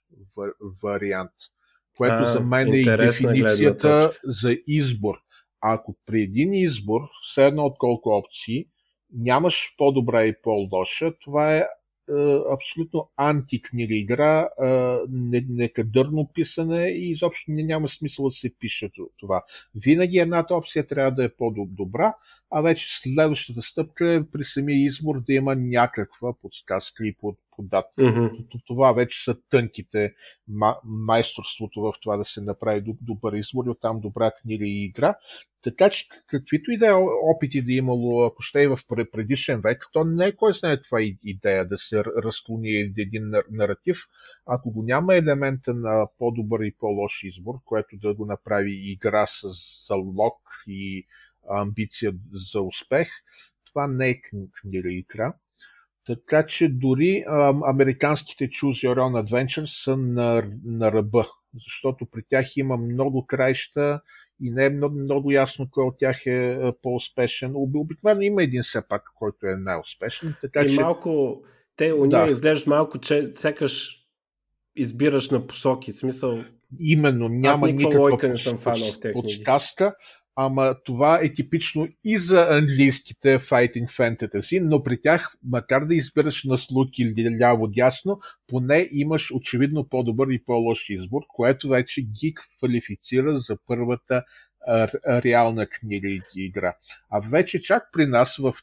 вариант. 0.82 1.32
Което 1.96 2.22
а, 2.22 2.26
за 2.26 2.40
мен 2.40 2.72
е 2.72 2.76
и 2.76 2.84
дефиницията 2.84 4.12
за 4.24 4.56
избор 4.66 5.14
ако 5.60 5.96
при 6.06 6.22
един 6.22 6.52
избор, 6.52 7.00
все 7.22 7.46
едно 7.46 7.64
от 7.64 7.78
колко 7.78 8.08
опции, 8.08 8.66
нямаш 9.12 9.74
по-добра 9.78 10.26
и 10.26 10.34
по-лоша, 10.42 11.12
това 11.18 11.56
е 11.56 11.66
абсолютно 12.52 13.10
антикнига 13.16 13.94
игра, 13.94 14.40
е, 14.40 14.48
некадърно 15.48 16.30
писане 16.34 16.88
и 16.88 17.10
изобщо 17.10 17.50
няма 17.50 17.88
смисъл 17.88 18.24
да 18.24 18.30
се 18.30 18.50
пише 18.58 18.90
това. 19.16 19.42
Винаги 19.74 20.18
едната 20.18 20.54
опция 20.54 20.86
трябва 20.86 21.10
да 21.10 21.24
е 21.24 21.28
по-добра, 21.28 22.14
а 22.50 22.60
вече 22.60 23.00
следващата 23.00 23.62
стъпка 23.62 24.12
е 24.12 24.24
при 24.32 24.44
самия 24.44 24.84
избор 24.84 25.22
да 25.26 25.32
има 25.32 25.56
някаква 25.56 26.32
подсказка 26.42 27.06
и 27.06 27.14
под, 27.14 27.38
подат. 27.58 27.86
Mm-hmm. 27.98 28.60
Това 28.66 28.92
вече 28.92 29.24
са 29.24 29.36
тънките 29.50 30.14
майсторството 30.84 31.80
в 31.80 31.92
това 32.02 32.16
да 32.16 32.24
се 32.24 32.40
направи 32.40 32.94
добър 33.02 33.32
избор 33.32 33.66
и 33.66 33.70
оттам 33.70 34.00
добра 34.00 34.30
книга 34.30 34.66
и 34.66 34.84
игра. 34.84 35.14
Така 35.62 35.90
че 35.90 36.08
каквито 36.26 36.70
и 36.70 36.78
да 36.78 36.86
е 36.86 36.92
опити 37.34 37.62
да 37.62 37.72
е 37.72 37.76
имало, 37.76 38.26
ако 38.26 38.42
ще 38.42 38.62
е 38.62 38.68
в 38.68 38.78
предишен 39.12 39.60
век, 39.60 39.86
то 39.92 40.04
не 40.04 40.26
е 40.26 40.36
кой 40.36 40.54
знае 40.54 40.82
това 40.82 40.98
идея 41.24 41.68
да 41.68 41.78
се 41.78 42.04
разклони 42.04 42.70
един 42.70 43.32
наратив, 43.50 43.98
ако 44.46 44.70
го 44.70 44.82
няма 44.82 45.14
елемента 45.14 45.74
на 45.74 46.08
по-добър 46.18 46.60
и 46.60 46.74
по-лош 46.78 47.24
избор, 47.24 47.54
което 47.64 47.96
да 47.96 48.14
го 48.14 48.26
направи 48.26 48.90
игра 48.92 49.26
с 49.26 49.48
залог 49.88 50.38
и 50.66 51.06
амбиция 51.50 52.12
за 52.32 52.60
успех, 52.60 53.08
това 53.64 53.86
не 53.86 54.08
е 54.08 54.20
книга 54.62 54.92
игра. 54.92 55.34
Така 56.08 56.46
че 56.46 56.68
дори 56.68 57.24
а, 57.26 57.54
американските 57.64 58.48
Choose 58.48 58.88
Your 58.88 58.98
Own 58.98 59.24
Adventure 59.26 59.64
са 59.64 59.96
на, 59.96 60.42
на 60.64 60.92
ръба, 60.92 61.26
защото 61.54 62.06
при 62.06 62.22
тях 62.28 62.56
има 62.56 62.76
много 62.76 63.26
краища 63.26 64.00
и 64.42 64.50
не 64.50 64.64
е 64.64 64.70
много, 64.70 64.98
много 64.98 65.30
ясно 65.30 65.68
кой 65.70 65.84
от 65.84 65.98
тях 65.98 66.26
е 66.26 66.58
по-успешен. 66.82 67.52
Обикновено 67.54 68.20
има 68.20 68.42
един 68.42 68.62
все 68.62 68.88
пак, 68.88 69.02
който 69.14 69.46
е 69.46 69.56
най-успешен. 69.56 70.34
Така, 70.40 70.62
и 70.62 70.74
че... 70.74 70.80
малко, 70.80 71.42
те 71.76 71.92
у 71.92 72.06
да. 72.06 72.26
изглеждат 72.30 72.66
малко, 72.66 72.98
че 72.98 73.30
сякаш 73.34 74.04
избираш 74.76 75.30
на 75.30 75.46
посоки. 75.46 75.92
В 75.92 75.96
смисъл, 75.96 76.44
Именно, 76.80 77.28
няма 77.28 77.68
никаква 77.68 78.18
подсказка, 79.12 79.94
ама 80.40 80.74
това 80.84 81.20
е 81.22 81.32
типично 81.32 81.88
и 82.04 82.18
за 82.18 82.46
английските 82.50 83.38
Fighting 83.38 83.86
Fantasy, 83.86 84.60
но 84.62 84.82
при 84.82 85.00
тях, 85.00 85.34
макар 85.44 85.84
да 85.84 85.94
избираш 85.94 86.44
на 86.44 86.58
слуг 86.58 86.98
или 86.98 87.38
ляво-дясно, 87.40 88.20
поне 88.46 88.88
имаш 88.92 89.30
очевидно 89.34 89.88
по-добър 89.88 90.28
и 90.28 90.44
по-лош 90.44 90.90
избор, 90.90 91.22
което 91.28 91.68
вече 91.68 92.02
ги 92.02 92.34
квалифицира 92.34 93.38
за 93.38 93.56
първата 93.66 94.24
реална 95.06 95.66
книга 95.66 96.08
и 96.08 96.22
игра. 96.36 96.74
А 97.10 97.20
вече 97.20 97.60
чак 97.60 97.88
при 97.92 98.06
нас 98.06 98.36
в 98.36 98.54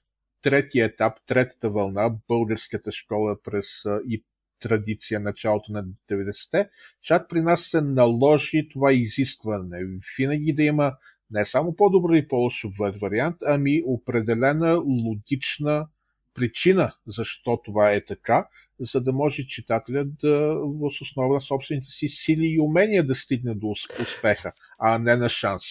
третия 0.42 0.86
етап, 0.86 1.14
третата 1.28 1.70
вълна, 1.70 2.16
българската 2.28 2.92
школа 2.92 3.38
през 3.44 3.68
и 4.10 4.24
традиция 4.60 5.20
началото 5.20 5.72
на 5.72 5.86
90-те, 6.12 6.70
чак 7.02 7.30
при 7.30 7.42
нас 7.42 7.62
се 7.62 7.82
наложи 7.82 8.70
това 8.74 8.94
изискване. 8.94 9.80
Винаги 10.18 10.54
да 10.54 10.64
има 10.64 10.94
не 11.32 11.46
само 11.46 11.76
по-добър 11.76 12.16
и 12.16 12.28
по-лош 12.28 12.66
вариант, 13.02 13.36
ами 13.46 13.82
определена 13.86 14.84
логична 15.06 15.88
причина 16.34 16.94
защо 17.08 17.62
това 17.66 17.92
е 17.92 18.06
така, 18.06 18.48
за 18.80 19.04
да 19.04 19.14
може 19.14 19.48
читателят 19.48 20.08
да 20.22 20.56
в 20.56 21.02
основа 21.02 21.34
на 21.34 21.42
собствените 21.42 21.88
си 21.88 22.08
сили 22.08 22.46
и 22.46 22.60
умения 22.60 23.08
да 23.08 23.16
стигне 23.16 23.56
до 23.56 23.68
успеха, 24.02 24.52
а 24.80 25.00
не 25.00 25.16
на 25.16 25.30
шанс. 25.30 25.64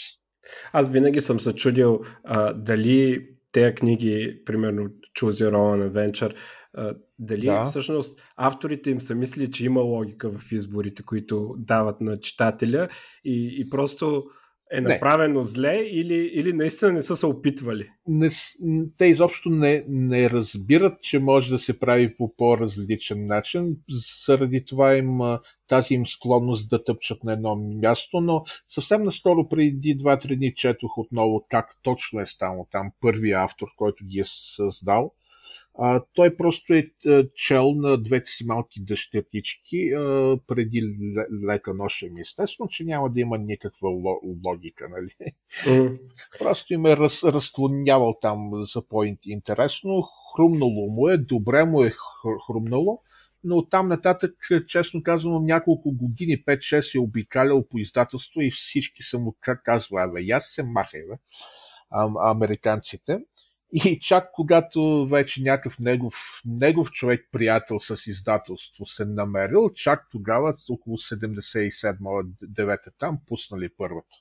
Аз 0.73 0.91
винаги 0.91 1.21
съм 1.21 1.41
се 1.41 1.53
чудил 1.53 2.01
а, 2.25 2.53
дали 2.53 3.29
тези 3.53 3.75
книги, 3.75 4.43
примерно 4.45 4.91
Choose 5.19 5.45
Your 5.45 5.55
Own 5.55 5.91
Adventure, 5.91 6.35
а, 6.75 6.95
дали 7.19 7.47
да. 7.47 7.65
всъщност 7.65 8.23
авторите 8.37 8.91
им 8.91 9.01
са 9.01 9.15
мислили, 9.15 9.51
че 9.51 9.65
има 9.65 9.81
логика 9.81 10.31
в 10.31 10.53
изборите, 10.53 11.03
които 11.03 11.55
дават 11.59 12.01
на 12.01 12.21
читателя 12.21 12.89
и, 13.25 13.57
и 13.61 13.71
просто 13.71 14.25
е 14.75 14.81
направено 14.81 15.41
не. 15.41 15.47
зле 15.47 15.77
или, 15.77 16.31
или 16.35 16.53
наистина 16.53 16.93
не 16.93 17.03
са 17.03 17.17
се 17.17 17.27
опитвали? 17.27 17.91
Не, 18.07 18.29
те 18.97 19.07
изобщо 19.07 19.51
не, 19.51 19.85
не 19.89 20.31
разбират, 20.31 21.03
че 21.03 21.19
може 21.19 21.51
да 21.51 21.59
се 21.59 21.79
прави 21.79 22.17
по 22.17 22.37
по-различен 22.37 23.27
начин. 23.27 23.77
Заради 24.27 24.65
това 24.65 24.97
им 24.97 25.19
тази 25.69 25.95
им 25.95 26.07
склонност 26.07 26.71
да 26.71 26.85
тъпчат 26.85 27.25
на 27.25 27.33
едно 27.33 27.57
място, 27.57 28.21
но 28.21 28.45
съвсем 28.67 29.03
наскоро 29.03 29.49
преди 29.49 29.97
2-3 29.97 30.37
дни 30.37 30.55
четох 30.55 30.99
отново 30.99 31.47
как 31.51 31.67
точно 31.83 32.21
е 32.21 32.27
станало 32.27 32.67
там 32.71 32.93
първия 33.01 33.45
автор, 33.45 33.69
който 33.77 34.05
ги 34.05 34.21
е 34.21 34.25
създал 34.25 35.13
а, 35.79 36.03
той 36.15 36.37
просто 36.37 36.75
е, 36.75 36.91
е 37.07 37.23
чел 37.35 37.73
на 37.75 38.03
двете 38.03 38.31
си 38.31 38.45
малки 38.47 38.81
дъщерички 38.81 39.91
а, 39.97 40.37
преди 40.47 40.83
лека 41.49 41.75
нощем. 41.75 42.17
Естествено, 42.19 42.69
че 42.69 42.85
няма 42.85 43.11
да 43.11 43.21
има 43.21 43.39
никаква 43.39 43.89
логика, 44.47 44.89
нали? 44.89 45.33
Mm. 45.65 46.01
Просто 46.39 46.75
им 46.75 46.87
е 46.87 46.97
раз, 46.97 47.25
разклонявал 47.25 48.19
там 48.21 48.51
за 48.75 48.89
по-интересно. 48.89 50.03
Хрумнало 50.37 50.87
му 50.91 51.09
е, 51.09 51.19
добре 51.19 51.65
му 51.65 51.85
е 51.85 51.93
хрумнало, 52.47 53.01
но 53.45 53.69
там 53.69 53.89
нататък, 53.89 54.33
честно 54.69 55.03
казано, 55.03 55.41
няколко 55.41 55.93
години, 55.93 56.45
5-6 56.45 56.95
е 56.95 56.99
обикалял 56.99 57.69
по 57.69 57.79
издателство 57.79 58.41
и 58.41 58.51
всички 58.51 59.03
са 59.03 59.19
му 59.19 59.37
казвали, 59.65 60.03
абе, 60.03 60.31
аз 60.33 60.45
се 60.47 60.63
махай, 60.63 61.01
бе, 61.01 61.17
американците. 62.23 63.19
И 63.77 63.99
чак 64.01 64.31
когато 64.33 65.07
вече 65.07 65.43
някакъв 65.43 65.79
негов, 65.79 66.15
негов 66.47 66.91
човек, 66.91 67.29
приятел 67.33 67.81
с 67.81 68.07
издателство 68.07 68.87
се 68.87 69.05
намерил, 69.05 69.71
чак 69.75 70.07
тогава, 70.11 70.55
около 70.71 70.97
77-9 70.97 72.79
там, 72.99 73.19
пуснали 73.27 73.69
първата. 73.77 74.17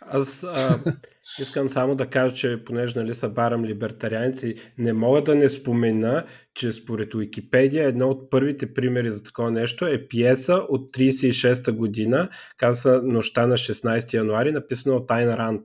Аз 0.00 0.44
а, 0.44 0.80
искам 1.40 1.68
само 1.68 1.94
да 1.94 2.10
кажа, 2.10 2.34
че 2.34 2.64
понеже 2.64 2.98
нали 2.98 3.14
са 3.14 3.28
барам 3.28 3.64
либертарианци, 3.64 4.54
не 4.78 4.92
мога 4.92 5.22
да 5.22 5.34
не 5.34 5.48
спомена, 5.48 6.26
че 6.54 6.72
според 6.72 7.14
Уикипедия 7.14 7.88
едно 7.88 8.08
от 8.08 8.30
първите 8.30 8.74
примери 8.74 9.10
за 9.10 9.22
такова 9.22 9.50
нещо 9.50 9.86
е 9.86 10.08
пиеса 10.08 10.54
от 10.54 10.92
36-та 10.92 11.72
година, 11.72 12.28
каза 12.56 13.00
Нощта 13.04 13.46
на 13.46 13.56
16 13.56 14.14
януари, 14.14 14.52
написана 14.52 14.96
от 14.96 15.10
Айн 15.10 15.34
Ранд, 15.34 15.62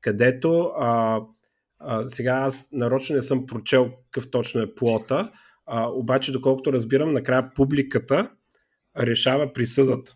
където 0.00 0.72
а, 0.78 1.20
а, 1.78 2.06
сега 2.06 2.32
аз 2.32 2.68
нарочно 2.72 3.16
не 3.16 3.22
съм 3.22 3.46
прочел 3.46 3.90
какъв 4.10 4.30
точно 4.30 4.60
е 4.60 4.74
плота, 4.74 5.32
А, 5.70 5.88
обаче, 5.88 6.32
доколкото 6.32 6.72
разбирам, 6.72 7.12
накрая 7.12 7.50
публиката 7.54 8.30
решава 8.98 9.52
присъдата. 9.52 10.14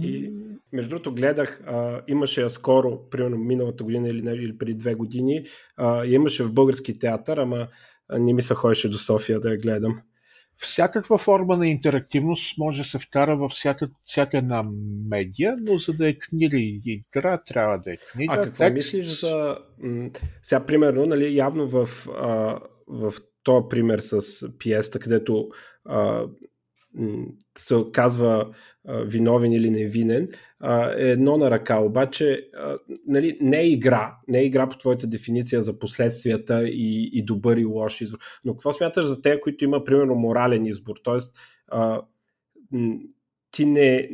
И 0.00 0.32
между 0.72 0.90
другото 0.90 1.14
гледах, 1.14 1.62
а, 1.66 2.02
имаше 2.08 2.42
я 2.42 2.50
скоро, 2.50 3.10
примерно 3.10 3.38
миналата 3.38 3.84
година 3.84 4.08
или, 4.08 4.42
или 4.42 4.58
преди 4.58 4.74
две 4.74 4.94
години, 4.94 5.44
а, 5.76 6.06
имаше 6.06 6.44
в 6.44 6.52
български 6.52 6.98
театър, 6.98 7.36
ама 7.36 7.68
не 8.18 8.32
ми 8.32 8.42
се 8.42 8.54
ходеше 8.54 8.90
до 8.90 8.98
София 8.98 9.40
да 9.40 9.50
я 9.50 9.58
гледам. 9.58 10.00
Всякаква 10.58 11.18
форма 11.18 11.56
на 11.56 11.68
интерактивност 11.68 12.58
може 12.58 12.82
да 12.82 12.88
се 12.88 12.98
вкара 12.98 13.36
във 13.36 13.52
всяка, 13.52 13.88
всяка 14.04 14.38
една 14.38 14.64
медия, 15.08 15.56
но 15.60 15.78
за 15.78 15.92
да 15.92 16.08
е 16.08 16.14
книга 16.14 16.56
и 16.56 16.80
игра, 16.84 17.42
трябва 17.42 17.78
да 17.78 17.92
е 17.92 17.96
книга. 17.96 18.34
А 18.34 18.42
какво 18.42 18.64
текст... 18.64 18.74
мислиш 18.74 19.20
за... 19.20 19.58
Сега, 20.42 20.66
примерно, 20.66 21.06
нали, 21.06 21.36
явно 21.36 21.68
в, 21.68 21.88
а, 22.08 22.60
в 22.86 23.14
този 23.42 23.66
пример 23.70 23.98
с 23.98 24.22
пиеста, 24.58 24.98
където 24.98 25.48
а, 25.84 26.26
се 27.58 27.74
казва 27.92 28.46
виновен 28.84 29.52
или 29.52 29.70
невинен, 29.70 30.28
е 30.98 31.10
едно 31.10 31.36
на 31.36 31.50
ръка. 31.50 31.78
Обаче 31.78 32.48
нали, 33.06 33.38
не 33.40 33.60
е 33.60 33.68
игра, 33.68 34.16
не 34.28 34.38
е 34.38 34.44
игра 34.44 34.68
по 34.68 34.78
твоята 34.78 35.06
дефиниция 35.06 35.62
за 35.62 35.78
последствията 35.78 36.68
и, 36.68 37.10
и 37.12 37.24
добър 37.24 37.56
и 37.56 37.64
лош 37.64 38.00
избор. 38.00 38.18
Но 38.44 38.52
какво 38.52 38.72
смяташ 38.72 39.04
за 39.04 39.22
те, 39.22 39.40
които 39.40 39.64
има, 39.64 39.84
примерно, 39.84 40.14
морален 40.14 40.66
избор? 40.66 40.96
Тоест, 41.02 41.36
ти 43.56 43.66
не, 43.66 44.08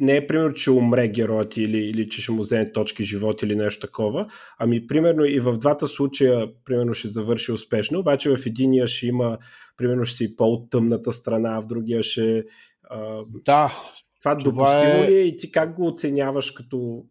не 0.00 0.16
е 0.16 0.26
примерно, 0.26 0.52
че 0.52 0.70
умре 0.70 1.08
героят 1.08 1.56
или, 1.56 1.78
или 1.78 2.08
че 2.08 2.22
ще 2.22 2.32
му 2.32 2.42
вземе 2.42 2.72
точки 2.72 3.04
живот 3.04 3.42
или 3.42 3.56
нещо 3.56 3.86
такова, 3.86 4.26
ами 4.58 4.86
примерно 4.86 5.24
и 5.24 5.40
в 5.40 5.58
двата 5.58 5.88
случая 5.88 6.48
примерно 6.64 6.94
ще 6.94 7.08
завърши 7.08 7.52
успешно, 7.52 7.98
обаче 7.98 8.36
в 8.36 8.46
единия 8.46 8.88
ще 8.88 9.06
има, 9.06 9.38
примерно 9.76 10.04
ще 10.04 10.16
си 10.16 10.36
по-тъмната 10.36 11.12
страна, 11.12 11.60
в 11.60 11.66
другия 11.66 12.02
ще... 12.02 12.44
А, 12.82 13.22
да. 13.44 13.44
Това, 13.44 13.72
това 14.20 14.34
допустимо 14.34 15.04
е... 15.04 15.08
ли 15.08 15.14
е 15.14 15.20
и 15.20 15.36
ти 15.36 15.52
как 15.52 15.74
го 15.74 15.86
оценяваш 15.86 16.50
като 16.50 17.04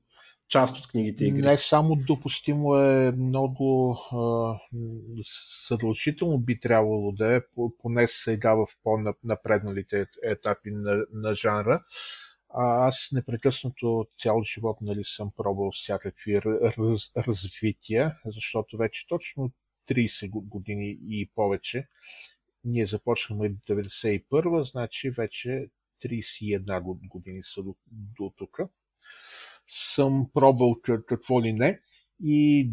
част 0.49 0.77
от 0.77 0.88
книгите 0.88 1.25
игри. 1.25 1.41
Не 1.41 1.57
само 1.57 1.95
допустимо 1.95 2.75
е 2.75 3.12
много 3.12 3.97
а, 4.12 4.59
съдължително 5.67 6.38
би 6.38 6.59
трябвало 6.59 7.12
да 7.12 7.35
е, 7.35 7.41
поне 7.81 8.07
сега 8.07 8.53
в 8.53 8.67
по-напредналите 8.83 10.05
етапи 10.23 10.71
на, 10.71 11.05
на 11.13 11.35
жанра. 11.35 11.83
А 12.49 12.88
аз 12.88 13.09
непрекъснато 13.13 14.07
цял 14.17 14.43
живот 14.43 14.77
нали, 14.81 15.03
съм 15.03 15.31
пробвал 15.38 15.71
всякакви 15.73 16.41
раз, 16.41 17.12
развития, 17.17 18.15
защото 18.25 18.77
вече 18.77 19.07
точно 19.07 19.51
30 19.89 20.29
години 20.29 20.97
и 21.09 21.29
повече. 21.35 21.88
Ние 22.63 22.88
започнахме 22.88 23.53
91 23.53 24.62
значи 24.71 25.09
вече 25.09 25.69
31 26.03 27.07
години 27.07 27.43
са 27.43 27.63
до, 27.63 27.75
до 27.91 28.33
тук 28.38 28.59
съм 29.69 30.29
пробвал 30.34 30.75
какво 31.08 31.43
ли 31.43 31.53
не. 31.53 31.79
И 32.23 32.69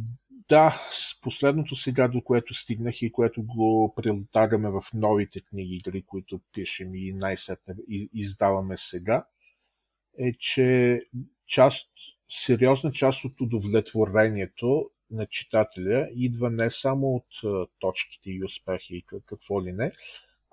да, 0.48 0.88
с 0.92 1.20
последното 1.20 1.76
сега, 1.76 2.08
до 2.08 2.20
което 2.20 2.54
стигнах 2.54 3.02
и 3.02 3.12
което 3.12 3.42
го 3.42 3.94
прилагаме 3.96 4.70
в 4.70 4.82
новите 4.94 5.40
книги, 5.40 5.82
дали, 5.84 6.02
които 6.02 6.40
пишем 6.52 6.94
и 6.94 7.12
най-сетне 7.12 7.74
издаваме 8.14 8.76
сега, 8.76 9.26
е, 10.18 10.32
че 10.38 11.00
част, 11.46 11.90
сериозна 12.28 12.92
част 12.92 13.24
от 13.24 13.40
удовлетворението 13.40 14.90
на 15.10 15.26
читателя 15.26 16.08
идва 16.14 16.50
не 16.50 16.70
само 16.70 17.06
от 17.06 17.26
точките 17.78 18.30
и 18.30 18.44
успехи 18.44 18.96
и 18.96 19.04
какво 19.26 19.64
ли 19.64 19.72
не, 19.72 19.92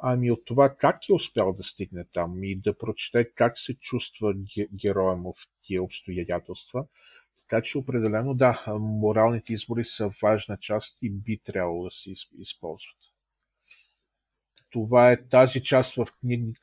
ами 0.05 0.31
от 0.31 0.45
това 0.45 0.75
как 0.75 1.09
е 1.09 1.13
успял 1.13 1.53
да 1.53 1.63
стигне 1.63 2.05
там 2.13 2.43
и 2.43 2.55
да 2.55 2.77
прочете 2.77 3.31
как 3.35 3.59
се 3.59 3.73
чувства 3.73 4.33
героя 4.81 5.15
му 5.15 5.33
в 5.33 5.47
тия 5.61 5.83
обстоятелства. 5.83 6.85
Така 7.39 7.61
че 7.61 7.77
определено 7.77 8.33
да, 8.33 8.63
моралните 8.79 9.53
избори 9.53 9.85
са 9.85 10.11
важна 10.23 10.57
част 10.57 10.97
и 11.01 11.09
би 11.09 11.39
трябвало 11.45 11.83
да 11.83 11.89
се 11.89 12.13
използват. 12.37 12.97
Това 14.69 15.11
е 15.11 15.27
тази 15.27 15.63
част 15.63 15.95
в 15.95 16.07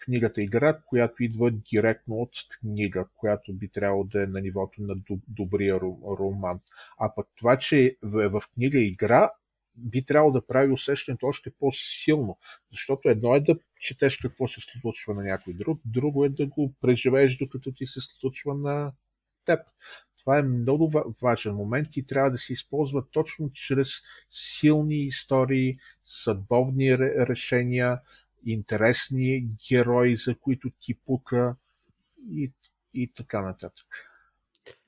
книгата 0.04 0.42
игра, 0.42 0.78
която 0.86 1.22
идва 1.22 1.50
директно 1.50 2.14
от 2.16 2.32
книга, 2.60 3.08
която 3.16 3.52
би 3.52 3.68
трябвало 3.68 4.04
да 4.04 4.22
е 4.22 4.26
на 4.26 4.40
нивото 4.40 4.82
на 4.82 4.94
добрия 5.28 5.80
роман. 6.20 6.60
А 6.98 7.14
пък 7.14 7.28
това, 7.36 7.58
че 7.58 7.84
е 8.02 8.28
в 8.28 8.42
книга 8.54 8.78
игра, 8.78 9.30
би 9.80 10.04
трябвало 10.04 10.32
да 10.32 10.46
прави 10.46 10.72
усещането 10.72 11.26
още 11.26 11.50
по-силно. 11.50 12.38
Защото 12.70 13.08
едно 13.08 13.34
е 13.34 13.40
да 13.40 13.58
четеш 13.80 14.16
какво 14.16 14.48
се 14.48 14.60
случва 14.80 15.14
на 15.14 15.22
някой 15.22 15.54
друг, 15.54 15.80
друго 15.84 16.24
е 16.24 16.28
да 16.28 16.46
го 16.46 16.74
преживееш 16.80 17.36
докато 17.36 17.72
ти 17.72 17.86
се 17.86 18.00
случва 18.00 18.54
на 18.54 18.92
теб. 19.44 19.60
Това 20.18 20.38
е 20.38 20.42
много 20.42 21.14
важен 21.22 21.54
момент 21.54 21.96
и 21.96 22.06
трябва 22.06 22.30
да 22.30 22.38
се 22.38 22.52
използва 22.52 23.04
точно 23.10 23.50
чрез 23.52 23.88
силни 24.30 24.96
истории, 24.96 25.78
съдбовни 26.04 26.98
решения, 26.98 28.00
интересни 28.46 29.48
герои, 29.68 30.16
за 30.16 30.34
които 30.34 30.70
ти 30.80 30.94
пука 30.94 31.56
и, 32.30 32.52
и 32.94 33.12
така 33.12 33.42
нататък. 33.42 34.09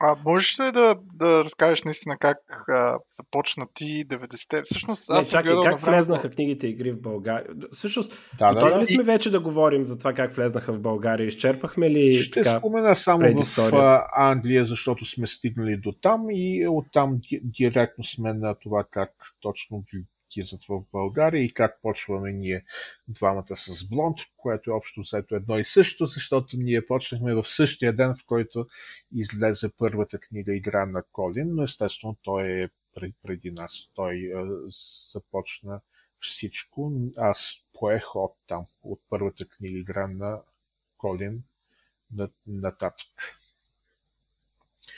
А 0.01 0.16
можеш 0.25 0.61
ли 0.61 0.73
да, 0.73 0.97
да 1.14 1.45
разкажеш 1.45 1.83
наистина 1.83 2.16
как 2.18 2.38
а, 2.68 2.99
започна 3.12 3.66
ти 3.75 4.07
90-те? 4.09 4.62
Всъщност, 4.64 5.11
аз 5.11 5.27
не, 5.27 5.31
чакай, 5.31 5.55
как 5.64 5.81
влезнаха 5.81 6.31
книгите 6.31 6.66
игри 6.66 6.92
в 6.92 7.01
България? 7.01 7.47
Всъщност, 7.73 8.12
да, 8.38 8.55
готови 8.55 8.73
да, 8.73 8.81
ли 8.81 8.87
сме 8.87 9.03
и... 9.03 9.07
вече 9.07 9.31
да 9.31 9.40
говорим 9.40 9.85
за 9.85 9.99
това 9.99 10.12
как 10.12 10.35
влезнаха 10.35 10.73
в 10.73 10.81
България? 10.81 11.27
Изчерпахме 11.27 11.90
ли 11.90 12.14
Ще 12.14 12.42
така, 12.42 12.59
спомена 12.59 12.97
само 12.97 13.45
в 13.57 14.03
Англия, 14.16 14.66
защото 14.66 15.05
сме 15.05 15.27
стигнали 15.27 15.77
до 15.77 15.92
там 15.92 16.27
и 16.31 16.66
оттам 16.68 17.21
директно 17.42 18.05
сме 18.05 18.35
на 18.35 18.55
това 18.55 18.85
как 18.90 19.11
точно 19.40 19.85
влизат 20.37 20.64
в 20.68 20.83
България 20.92 21.42
и 21.42 21.55
как 21.55 21.79
почваме 21.83 22.33
ние 22.33 22.64
двамата 23.09 23.57
с 23.57 23.88
Блонд, 23.88 24.18
което 24.37 24.71
е 24.71 24.75
общо 24.75 25.01
взето 25.01 25.35
едно 25.35 25.59
и 25.59 25.64
също, 25.64 26.07
защото 26.07 26.57
ние 26.57 26.87
почнахме 26.87 27.35
в 27.35 27.45
същия 27.45 27.97
ден, 27.97 28.14
в 28.16 28.27
който 28.27 28.66
излезе 29.14 29.71
първата 29.79 30.18
книга 30.18 30.57
Игра 30.57 30.87
на 30.87 31.03
Колин, 31.12 31.55
но 31.55 31.62
естествено 31.62 32.16
той 32.23 32.62
е 32.62 32.68
преди 33.23 33.51
нас. 33.51 33.90
Той 33.95 34.14
е, 34.14 34.71
започна 35.12 35.81
всичко. 36.21 36.92
Аз 37.16 37.55
поех 37.73 38.16
от 38.16 38.35
там, 38.47 38.66
от 38.83 39.01
първата 39.09 39.49
книга 39.49 39.79
Игра 39.79 40.07
на 40.07 40.40
Колин 40.97 41.42
нататък. 42.47 43.38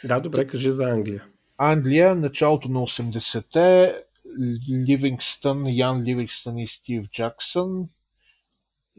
Да, 0.04 0.20
добре, 0.20 0.46
кажи 0.46 0.70
за 0.70 0.84
Англия. 0.84 1.26
Англия, 1.58 2.14
началото 2.14 2.68
на 2.68 2.78
80-те, 2.78 4.04
Ливингстън, 4.88 5.64
Ян 5.66 6.02
Ливингстън 6.02 6.58
и 6.58 6.68
Стив 6.68 7.04
Джаксън 7.10 7.88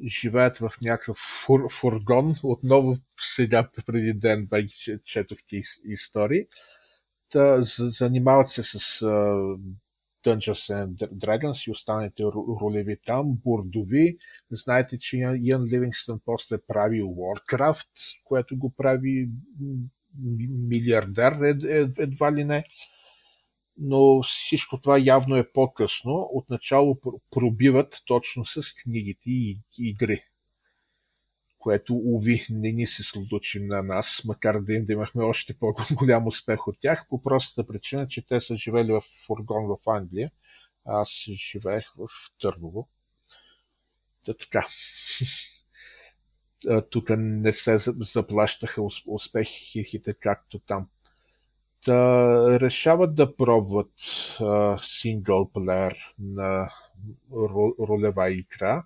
живеят 0.08 0.58
в 0.58 0.72
някакъв 0.82 1.18
фур, 1.18 1.72
фургон. 1.72 2.36
Отново 2.44 2.98
сега 3.20 3.70
преди 3.86 4.14
ден 4.14 4.50
четох 5.04 5.38
ти 5.48 5.62
истории. 5.86 6.46
Та, 7.30 7.58
занимават 7.64 8.50
се 8.50 8.64
с 8.64 8.80
uh, 9.00 9.60
Dungeons 10.26 10.86
and 10.86 10.96
Dragons 11.14 11.68
и 11.68 11.72
останалите 11.72 12.24
ролеви 12.62 12.98
там, 13.06 13.38
бурдови. 13.44 14.18
Знаете, 14.52 14.98
че 14.98 15.18
Ян 15.42 15.64
Ливингстън 15.64 16.20
после 16.26 16.58
прави 16.68 17.02
Warcraft, 17.02 17.88
което 18.24 18.58
го 18.58 18.70
прави 18.70 19.30
милиардер 20.50 21.56
едва 21.98 22.34
ли 22.34 22.44
не 22.44 22.64
но 23.78 24.22
всичко 24.24 24.82
това 24.82 24.98
явно 25.00 25.36
е 25.36 25.52
по-късно. 25.52 26.30
Отначало 26.34 27.00
пробиват 27.32 28.02
точно 28.06 28.46
с 28.46 28.74
книгите 28.74 29.30
и 29.30 29.62
игри, 29.80 30.24
което, 31.60 31.96
уви, 31.96 32.46
не 32.50 32.72
ни 32.72 32.88
се 32.88 33.04
случи 33.04 33.64
на 33.64 33.84
нас, 33.84 34.22
макар 34.26 34.62
да, 34.62 34.74
им 34.74 34.86
да 34.86 34.94
имахме 34.94 35.24
още 35.24 35.54
по-голям 35.54 36.28
успех 36.28 36.68
от 36.68 36.80
тях, 36.80 37.06
по 37.10 37.24
простата 37.24 37.68
причина, 37.68 38.08
че 38.08 38.26
те 38.28 38.42
са 38.42 38.56
живели 38.56 38.92
в 38.92 39.02
фургон 39.26 39.68
в 39.68 39.90
Англия, 39.90 40.32
а 40.86 41.02
аз 41.02 41.10
живеех 41.52 41.94
в 41.98 42.08
Търново. 42.42 42.88
Та 44.26 44.34
така. 44.34 44.68
Тук 46.90 47.10
не 47.18 47.54
се 47.54 47.78
заплащаха 48.00 48.82
успехите 49.08 50.14
както 50.14 50.60
там 50.60 50.88
Та, 51.86 52.60
решават 52.60 53.16
да 53.16 53.36
пробват 53.36 53.94
синглплеер 54.84 55.96
на 56.20 56.70
ролева 57.80 58.32
игра, 58.32 58.84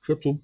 като 0.00 0.38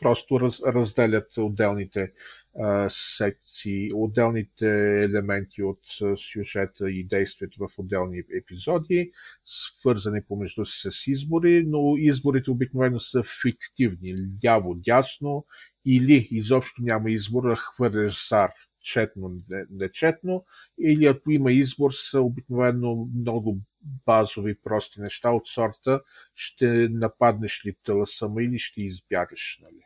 просто 0.00 0.40
раз, 0.40 0.62
разделят 0.62 1.36
отделните 1.38 2.12
а, 2.58 2.86
секции, 2.90 3.90
отделните 3.94 5.00
елементи 5.04 5.62
от 5.62 5.80
а, 6.02 6.16
сюжета 6.16 6.90
и 6.90 7.04
действието 7.04 7.68
в 7.68 7.78
отделни 7.78 8.22
епизоди, 8.38 9.12
свързани 9.44 10.22
помежду 10.28 10.64
си 10.64 10.90
с 10.90 11.06
избори, 11.06 11.64
но 11.66 11.96
изборите 11.96 12.50
обикновено 12.50 13.00
са 13.00 13.22
фиктивни, 13.42 14.14
ляво-дясно 14.44 15.46
или 15.86 16.28
изобщо 16.30 16.82
няма 16.82 17.10
избор, 17.10 17.56
хвърляш 17.56 18.28
зар 18.28 18.50
четно, 18.88 19.40
нечетно, 19.70 20.44
или 20.80 21.06
ако 21.06 21.30
има 21.30 21.52
избор, 21.52 21.92
са 21.92 22.20
обикновено 22.20 23.08
много 23.14 23.58
базови, 24.06 24.60
прости 24.60 25.00
неща 25.00 25.30
от 25.30 25.46
сорта 25.46 26.02
ще 26.34 26.88
нападнеш 26.88 27.66
ли 27.66 27.76
тълъсъма 27.84 28.42
или 28.42 28.58
ще 28.58 28.82
избягаш. 28.82 29.60
Нали? 29.62 29.82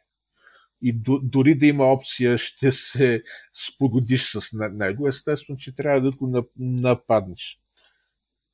И 0.82 0.92
дори 1.22 1.54
да 1.54 1.66
има 1.66 1.84
опция, 1.84 2.38
ще 2.38 2.72
се 2.72 3.22
спогодиш 3.52 4.30
с 4.30 4.52
него, 4.52 5.08
естествено, 5.08 5.58
че 5.58 5.74
трябва 5.74 6.00
да 6.00 6.10
го 6.10 6.44
нападнеш. 6.58 7.60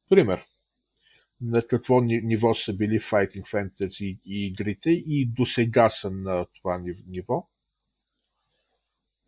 Пример. 0.08 0.44
На 1.40 1.62
какво 1.66 2.00
ниво 2.00 2.54
са 2.54 2.72
били 2.72 3.00
Fighting 3.00 3.42
Fantasy 3.42 4.18
и 4.24 4.46
игрите 4.46 4.90
и 4.90 5.26
до 5.26 5.46
сега 5.46 5.90
са 5.90 6.10
на 6.10 6.46
това 6.54 6.82
ниво. 7.06 7.48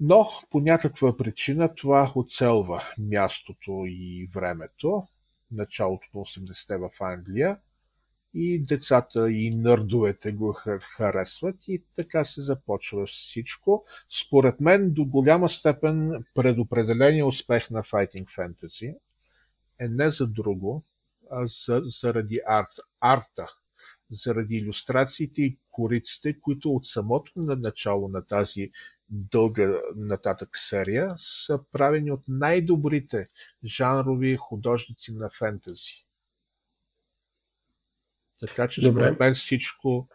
Но 0.00 0.28
по 0.50 0.60
някаква 0.60 1.16
причина 1.16 1.74
това 1.74 2.12
оцелва 2.14 2.82
мястото 2.98 3.84
и 3.86 4.28
времето, 4.34 5.02
началото 5.52 6.08
на 6.14 6.20
80-те 6.20 6.76
в 6.76 6.90
Англия, 7.00 7.58
и 8.34 8.62
децата 8.62 9.30
и 9.30 9.50
нърдовете 9.50 10.32
го 10.32 10.56
харесват 10.96 11.56
и 11.68 11.84
така 11.96 12.24
се 12.24 12.42
започва 12.42 13.06
всичко. 13.06 13.84
Според 14.08 14.60
мен 14.60 14.92
до 14.92 15.04
голяма 15.04 15.48
степен 15.48 16.24
предопределения 16.34 17.26
успех 17.26 17.70
на 17.70 17.82
Fighting 17.82 18.24
Fantasy 18.24 18.96
е 19.78 19.88
не 19.88 20.10
за 20.10 20.26
друго, 20.26 20.84
а 21.30 21.46
за, 21.46 21.82
заради 21.84 22.40
арт, 22.46 22.70
арта, 23.00 23.46
заради 24.10 24.56
иллюстрациите 24.56 25.42
и 25.42 25.58
кориците, 25.70 26.40
които 26.40 26.70
от 26.70 26.86
самото 26.86 27.32
на 27.36 27.56
начало 27.56 28.08
на 28.08 28.26
тази 28.26 28.70
дълга 29.10 29.80
нататък 29.96 30.48
серия 30.58 31.14
са 31.18 31.60
правени 31.72 32.12
от 32.12 32.22
най-добрите 32.28 33.28
жанрови 33.64 34.36
художници 34.36 35.14
на 35.14 35.30
фентази. 35.38 36.06
Така 38.40 38.68
че 38.68 38.80
Добре. 38.80 39.00
според 39.00 39.20
мен 39.20 39.34
всичко 39.34 40.08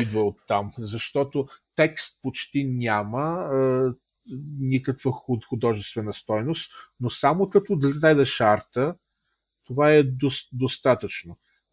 идва 0.00 0.20
от 0.20 0.40
там, 0.46 0.72
защото 0.78 1.48
текст 1.76 2.18
почти 2.22 2.64
няма 2.64 3.50
е, 3.54 3.88
никаква 4.58 5.12
художествена 5.48 6.12
стойност, 6.12 6.72
но 7.00 7.10
само 7.10 7.50
като 7.50 7.76
гледаш 7.76 8.40
арта, 8.40 8.96
това 9.64 9.92
е 9.92 10.02
до, 10.02 10.30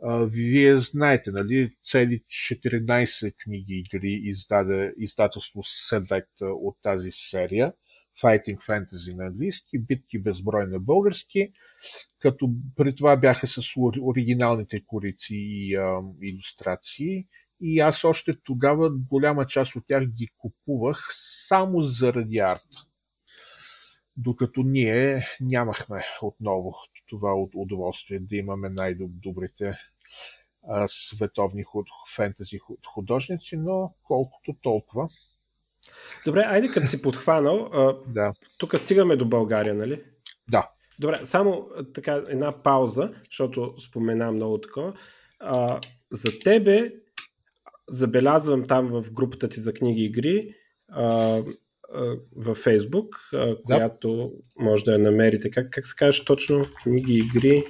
Вие 0.04 0.80
знаете, 0.80 1.32
нали, 1.32 1.76
цели 1.84 2.24
14 2.30 3.36
книги 3.44 3.74
игри 3.74 4.22
издаде 4.24 4.94
издателство 4.98 5.64
Select 5.64 6.42
от 6.42 6.78
тази 6.82 7.12
серия. 7.12 7.74
Fighting 8.22 8.58
Fantasy 8.68 9.16
на 9.16 9.26
английски, 9.26 9.80
битки 9.80 10.20
безброй 10.20 10.68
на 10.68 10.80
български, 10.80 11.52
като 12.20 12.50
при 12.76 12.96
това 12.96 13.18
бяха 13.18 13.48
с 13.48 13.62
оригиналните 14.02 14.86
корици 14.86 15.36
и 15.36 15.76
а, 15.76 16.02
иллюстрации. 16.22 17.28
И 17.62 17.80
аз 17.80 18.04
още 18.04 18.42
тогава 18.44 18.90
голяма 18.90 19.46
част 19.46 19.76
от 19.76 19.84
тях 19.88 20.06
ги 20.06 20.28
купувах 20.38 21.08
само 21.48 21.82
заради 21.82 22.38
арта. 22.38 22.86
Докато 24.18 24.64
ние 24.64 25.26
нямахме 25.42 26.04
отново 26.22 26.76
това 27.10 27.34
удоволствие 27.56 28.20
да 28.20 28.36
имаме 28.36 28.70
най-добрите 28.70 29.78
световни 30.88 31.64
худ, 31.64 31.88
фентази 32.16 32.60
художници, 32.94 33.58
но 33.58 33.94
колкото 34.04 34.56
толкова. 34.62 35.10
Добре, 36.26 36.44
айде 36.48 36.68
като 36.68 36.88
си 36.88 37.02
подхванал, 37.02 37.70
да. 38.08 38.34
тук 38.58 38.80
стигаме 38.80 39.16
до 39.16 39.26
България, 39.26 39.74
нали? 39.74 40.04
Да. 40.50 40.70
Добре, 41.00 41.26
само 41.26 41.70
така 41.94 42.24
една 42.30 42.64
пауза, 42.64 43.14
защото 43.26 43.76
спомена 43.82 44.32
много 44.32 44.62
такова. 44.62 44.94
А, 45.40 45.80
за 46.12 46.40
тебе 46.40 46.92
забелязвам 47.88 48.68
там 48.68 48.88
в 48.88 49.12
групата 49.12 49.50
ти 49.50 49.60
за 49.60 49.74
книги 49.74 50.02
и 50.02 50.06
игри 50.06 50.56
а, 50.88 51.40
във 52.36 52.58
Фейсбук, 52.58 53.16
която 53.66 54.32
може 54.60 54.84
да 54.84 54.92
я 54.92 55.00
намерите. 55.00 55.50
Как, 55.50 55.70
как 55.72 55.88
се 55.88 55.96
казваш 55.96 56.26
точно? 56.26 56.66
Книги 56.84 57.14
и 57.14 57.18
игри? 57.20 57.64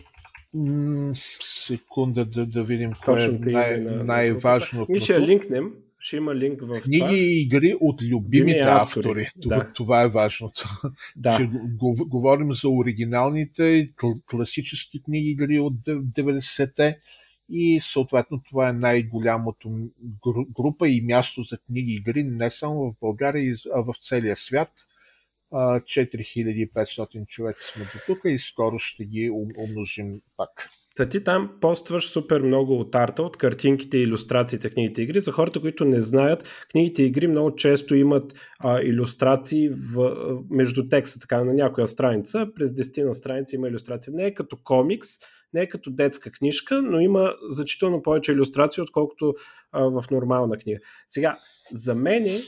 секунда 1.42 2.26
да, 2.26 2.46
да 2.46 2.64
видим 2.64 2.92
кое 3.06 3.24
е 3.24 3.28
най- 3.28 3.82
на, 3.82 4.04
най-важното. 4.04 4.92
Ние 4.92 5.02
ще 5.02 5.22
линкнем, 5.22 5.74
ще 6.00 6.18
има 6.18 6.36
линк 6.36 6.62
в 6.62 6.82
Книги 6.82 7.00
това. 7.00 7.14
и 7.14 7.42
игри 7.42 7.76
от 7.80 8.02
любимите 8.02 8.60
автори. 8.60 9.08
автори. 9.10 9.28
Това, 9.42 9.58
да. 9.58 9.74
това 9.74 10.04
е 10.04 10.08
важното. 10.08 10.70
Да. 11.16 11.32
Ще 11.32 11.50
говорим 11.86 12.54
за 12.54 12.70
оригиналните 12.70 13.90
класически 14.26 15.04
книги 15.04 15.30
игри 15.30 15.60
от 15.60 15.74
90-те 15.86 17.00
и 17.50 17.82
съответно 17.82 18.42
това 18.50 18.70
е 18.70 18.74
най-голямото 18.74 19.90
група 20.56 20.90
и 20.90 21.02
място 21.02 21.44
за 21.44 21.58
книги 21.58 21.94
игри 21.94 22.24
не 22.24 22.52
само 22.52 22.92
в 22.92 22.94
България, 23.02 23.56
а 23.76 23.82
в 23.82 23.94
целия 24.02 24.36
свят. 24.36 24.72
4500 25.52 27.28
човека 27.28 27.64
сме 27.64 27.84
до 27.84 28.00
тук 28.06 28.20
и 28.26 28.40
скоро 28.40 28.80
ще 28.80 29.06
ги 29.06 29.30
умножим 29.58 30.22
пак. 30.38 30.70
Та 30.96 31.10
ти 31.10 31.24
там 31.24 31.52
постваш 31.62 32.10
супер 32.10 32.42
много 32.42 32.80
от 32.80 32.96
арта, 32.96 33.24
от 33.24 33.38
картинките 33.38 33.98
и 33.98 34.02
иллюстрациите, 34.02 34.70
книгите 34.70 35.02
игри. 35.02 35.20
За 35.20 35.32
хората, 35.32 35.62
които 35.62 35.86
не 35.86 36.02
знаят, 36.02 36.66
книгите 36.72 37.04
игри 37.04 37.28
много 37.28 37.56
често 37.56 37.96
имат 37.96 38.34
а, 38.60 38.82
иллюстрации 38.82 39.70
в, 39.70 40.16
между 40.50 40.90
текста, 40.90 41.20
така 41.20 41.44
на 41.44 41.54
някоя 41.54 41.88
страница. 41.88 42.48
През 42.56 42.72
10 42.72 43.06
на 43.06 43.14
страница 43.14 43.56
има 43.56 43.68
иллюстрация. 43.68 44.14
Не 44.14 44.26
е 44.26 44.34
като 44.34 44.58
комикс, 44.64 45.10
не 45.54 45.62
е 45.62 45.70
като 45.70 45.92
детска 45.92 46.32
книжка, 46.32 46.82
но 46.82 47.00
има 47.00 47.34
значително 47.50 48.02
повече 48.02 48.32
иллюстрации, 48.32 48.84
отколкото 48.84 49.34
а, 49.72 49.84
в 49.84 50.04
нормална 50.12 50.58
книга. 50.58 50.80
Сега, 51.08 51.38
за 51.72 51.96
мен 51.96 52.42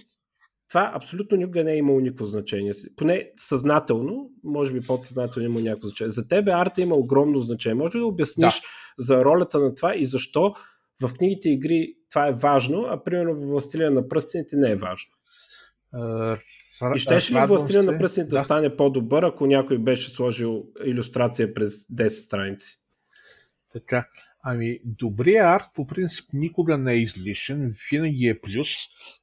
това 0.72 0.92
абсолютно 0.94 1.38
никога 1.38 1.64
не 1.64 1.74
е 1.74 1.78
имало 1.78 2.00
никакво 2.00 2.26
значение. 2.26 2.72
Поне 2.96 3.32
съзнателно, 3.38 4.30
може 4.44 4.74
би 4.74 4.82
подсъзнателно 4.82 5.50
има 5.50 5.62
някакво 5.62 5.88
значение. 5.88 6.12
За 6.12 6.28
тебе 6.28 6.52
арта 6.52 6.82
има 6.82 6.96
огромно 6.96 7.40
значение. 7.40 7.76
Може 7.76 7.98
ли 7.98 8.00
да 8.00 8.06
обясниш 8.06 8.54
да. 8.54 8.62
за 9.00 9.26
ролята 9.26 9.60
на 9.60 9.76
това 9.76 9.96
и 9.96 10.06
защо 10.06 10.54
в 11.02 11.14
книгите 11.14 11.50
и 11.50 11.54
игри 11.54 11.94
това 12.10 12.28
е 12.28 12.34
важно, 12.34 12.86
а 12.90 13.04
примерно 13.04 13.36
в 13.36 13.48
Властелина 13.48 13.92
на 13.92 14.08
пръстените 14.08 14.56
не 14.56 14.72
е 14.72 14.76
важно? 14.76 15.12
и 16.96 17.00
щеше 17.00 17.34
ли 17.34 17.38
Властелина 17.48 17.92
на 17.92 17.98
пръстените 17.98 18.30
да. 18.30 18.36
да 18.38 18.44
стане 18.44 18.76
по-добър, 18.76 19.24
ако 19.24 19.46
някой 19.46 19.78
беше 19.78 20.12
сложил 20.12 20.64
иллюстрация 20.86 21.54
през 21.54 21.88
10 21.88 22.08
страници? 22.08 22.81
Така. 23.74 24.08
Ами, 24.44 24.80
добрият 24.86 25.46
арт 25.46 25.66
по 25.76 25.88
принцип 25.88 26.30
никога 26.34 26.78
не 26.78 26.94
е 26.94 26.98
излишен, 26.98 27.76
винаги 27.92 28.28
е 28.28 28.42
плюс, 28.42 28.70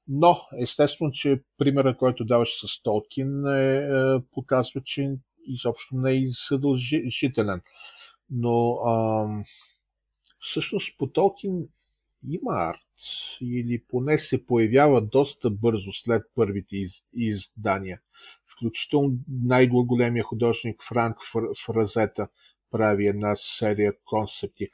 но 0.09 0.41
естествено, 0.61 1.11
че 1.11 1.41
примера, 1.59 1.97
който 1.97 2.25
даваш 2.25 2.49
с 2.49 2.83
Толкин 2.83 3.47
е, 3.47 3.77
е, 3.77 3.89
показва, 4.33 4.81
че 4.85 5.15
изобщо 5.47 5.97
не 5.97 6.13
е 6.13 6.23
задължителен. 6.49 7.61
Но 8.31 8.73
а, 8.73 9.27
всъщност 10.41 10.99
по 10.99 11.07
Толкин 11.07 11.69
има 12.29 12.53
арт 12.53 12.81
или 13.41 13.83
поне 13.89 14.19
се 14.19 14.47
появява 14.47 15.03
доста 15.03 15.51
бързо 15.51 15.93
след 15.93 16.23
първите 16.35 16.77
из, 16.77 17.03
издания. 17.15 18.01
Включително 18.47 19.19
най-големия 19.29 20.25
художник 20.25 20.83
Франк 20.89 21.17
Фразета 21.67 22.29
прави 22.71 23.07
една 23.07 23.37
серия 23.37 23.93
концепти. 24.05 24.69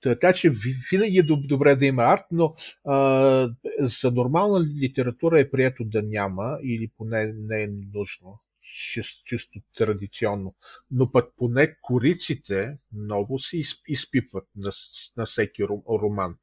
Така 0.00 0.32
че 0.32 0.52
винаги 0.90 1.18
е 1.18 1.22
добре 1.22 1.76
да 1.76 1.86
има 1.86 2.02
арт, 2.02 2.24
но 2.30 2.54
а, 2.84 3.48
за 3.78 4.10
нормална 4.10 4.64
литература 4.64 5.40
е 5.40 5.50
прието 5.50 5.84
да 5.84 6.02
няма 6.02 6.58
или 6.62 6.90
поне 6.96 7.32
не 7.36 7.62
е 7.62 7.68
нужно 7.94 8.40
чисто, 8.70 9.22
чисто 9.24 9.60
традиционно. 9.76 10.54
Но 10.90 11.12
пък 11.12 11.32
поне 11.36 11.76
кориците 11.82 12.78
много 12.92 13.38
се 13.38 13.62
изпипват 13.88 14.48
на, 14.56 14.70
на 15.16 15.26
всеки 15.26 15.64
роман. 16.02 16.36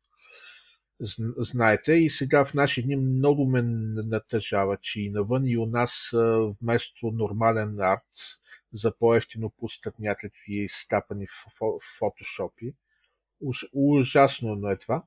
Знаете, 1.00 1.94
и 1.94 2.10
сега 2.10 2.46
в 2.46 2.54
наши 2.54 2.84
дни 2.84 2.96
много 2.96 3.46
ме 3.46 3.62
натъжава, 3.62 4.78
че 4.82 5.02
и 5.02 5.10
навън 5.10 5.48
и 5.48 5.58
у 5.58 5.66
нас 5.66 6.10
вместо 6.62 7.12
нормален 7.14 7.80
арт 7.80 8.02
за 8.74 8.98
по-ефтино 8.98 9.54
пускат 9.60 10.00
някакви 10.00 10.68
стапани 10.70 11.28
фотошопи 12.00 12.74
Уж, 13.42 13.66
ужасно 13.74 14.56
но 14.56 14.70
е 14.70 14.78
това. 14.78 15.04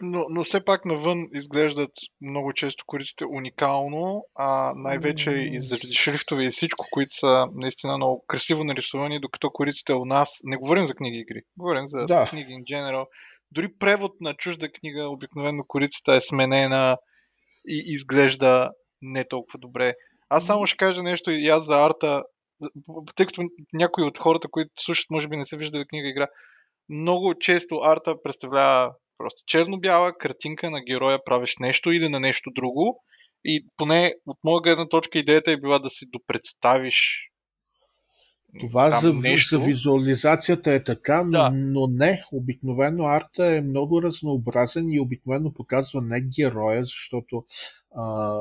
Но, 0.00 0.26
но 0.30 0.44
все 0.44 0.64
пак 0.64 0.84
навън 0.84 1.28
изглеждат 1.34 1.90
много 2.20 2.52
често 2.52 2.84
кориците 2.86 3.24
уникално, 3.24 4.24
а 4.34 4.72
най-вече 4.76 5.30
и 5.30 5.60
заради 5.60 5.94
шрифтове 5.94 6.44
и 6.44 6.52
всичко, 6.54 6.86
които 6.90 7.14
са 7.14 7.46
наистина 7.54 7.96
много 7.96 8.24
красиво 8.26 8.64
нарисувани, 8.64 9.20
докато 9.20 9.50
кориците 9.50 9.92
у 9.92 10.04
нас, 10.04 10.40
не 10.44 10.56
говорим 10.56 10.86
за 10.86 10.94
книги 10.94 11.18
игри, 11.18 11.42
говорим 11.56 11.88
за 11.88 12.06
да. 12.06 12.26
книги 12.30 12.52
in 12.52 12.62
general, 12.62 13.06
дори 13.50 13.68
превод 13.78 14.12
на 14.20 14.34
чужда 14.34 14.68
книга, 14.72 15.08
обикновено 15.08 15.64
корицата 15.68 16.12
е 16.12 16.20
сменена 16.20 16.96
и 17.68 17.82
изглежда 17.86 18.70
не 19.02 19.24
толкова 19.24 19.58
добре. 19.58 19.94
Аз 20.28 20.46
само 20.46 20.66
ще 20.66 20.76
кажа 20.76 21.02
нещо 21.02 21.30
и 21.30 21.48
аз 21.48 21.64
за 21.64 21.84
арта, 21.84 22.22
тъй 23.16 23.26
като 23.26 23.42
някои 23.72 24.04
от 24.04 24.18
хората, 24.18 24.48
които 24.50 24.70
слушат, 24.78 25.10
може 25.10 25.28
би 25.28 25.36
не 25.36 25.46
са 25.46 25.56
виждали 25.56 25.86
книга 25.86 26.08
игра, 26.08 26.26
много 26.88 27.34
често 27.34 27.80
арта 27.84 28.22
представлява 28.22 28.94
просто 29.18 29.42
черно-бяла 29.46 30.12
картинка 30.18 30.70
на 30.70 30.80
героя, 30.80 31.24
правиш 31.24 31.56
нещо 31.60 31.92
или 31.92 32.08
на 32.08 32.20
нещо 32.20 32.50
друго. 32.54 33.02
И 33.44 33.66
поне 33.76 34.14
от 34.26 34.38
моя 34.44 34.60
гледна 34.62 34.88
точка 34.88 35.18
идеята 35.18 35.50
е 35.52 35.56
била 35.56 35.78
да 35.78 35.90
си 35.90 36.06
допредставиш 36.08 37.27
това 38.60 38.90
за, 38.90 39.14
за 39.50 39.58
визуализацията 39.58 40.72
е 40.72 40.84
така, 40.84 41.24
но, 41.24 41.30
да. 41.30 41.50
но 41.52 41.86
не. 41.86 42.22
Обикновено 42.32 43.04
арта 43.04 43.46
е 43.46 43.60
много 43.60 44.02
разнообразен 44.02 44.90
и 44.90 45.00
обикновено 45.00 45.52
показва 45.52 46.02
не 46.02 46.20
героя, 46.20 46.84
защото 46.84 47.44
а, 47.96 48.38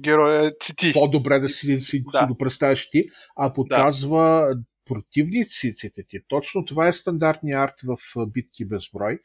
героя 0.00 0.46
е 0.46 0.50
ти. 0.76 0.92
По-добре 0.92 1.40
да 1.40 1.48
си, 1.48 1.80
си, 1.80 2.02
да. 2.12 2.18
си 2.18 2.24
го 2.28 2.38
представиш 2.38 2.90
ти, 2.90 3.04
а 3.36 3.52
показва 3.52 4.54
да 4.56 4.62
противниците 4.84 5.90
ти. 6.08 6.20
Точно 6.28 6.64
това 6.64 6.88
е 6.88 6.92
стандартния 6.92 7.60
арт 7.60 7.74
в 7.84 8.26
битки 8.26 8.64
безброй 8.64 9.18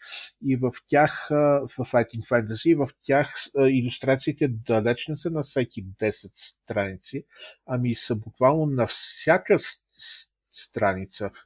и 0.46 0.56
в 0.56 0.72
тях, 0.88 1.28
в 1.30 1.70
Fighting 1.78 2.28
Fantasy, 2.30 2.86
в 2.86 2.90
тях 3.02 3.34
иллюстрациите 3.70 4.48
далеч 4.48 5.08
не 5.08 5.18
са 5.18 5.30
на 5.30 5.44
всеки 5.44 5.86
10 5.86 6.30
страници, 6.34 7.26
ами 7.66 7.96
са 7.96 8.16
буквално 8.16 8.66
на 8.66 8.88
всяка 8.88 9.60
страница, 9.60 10.37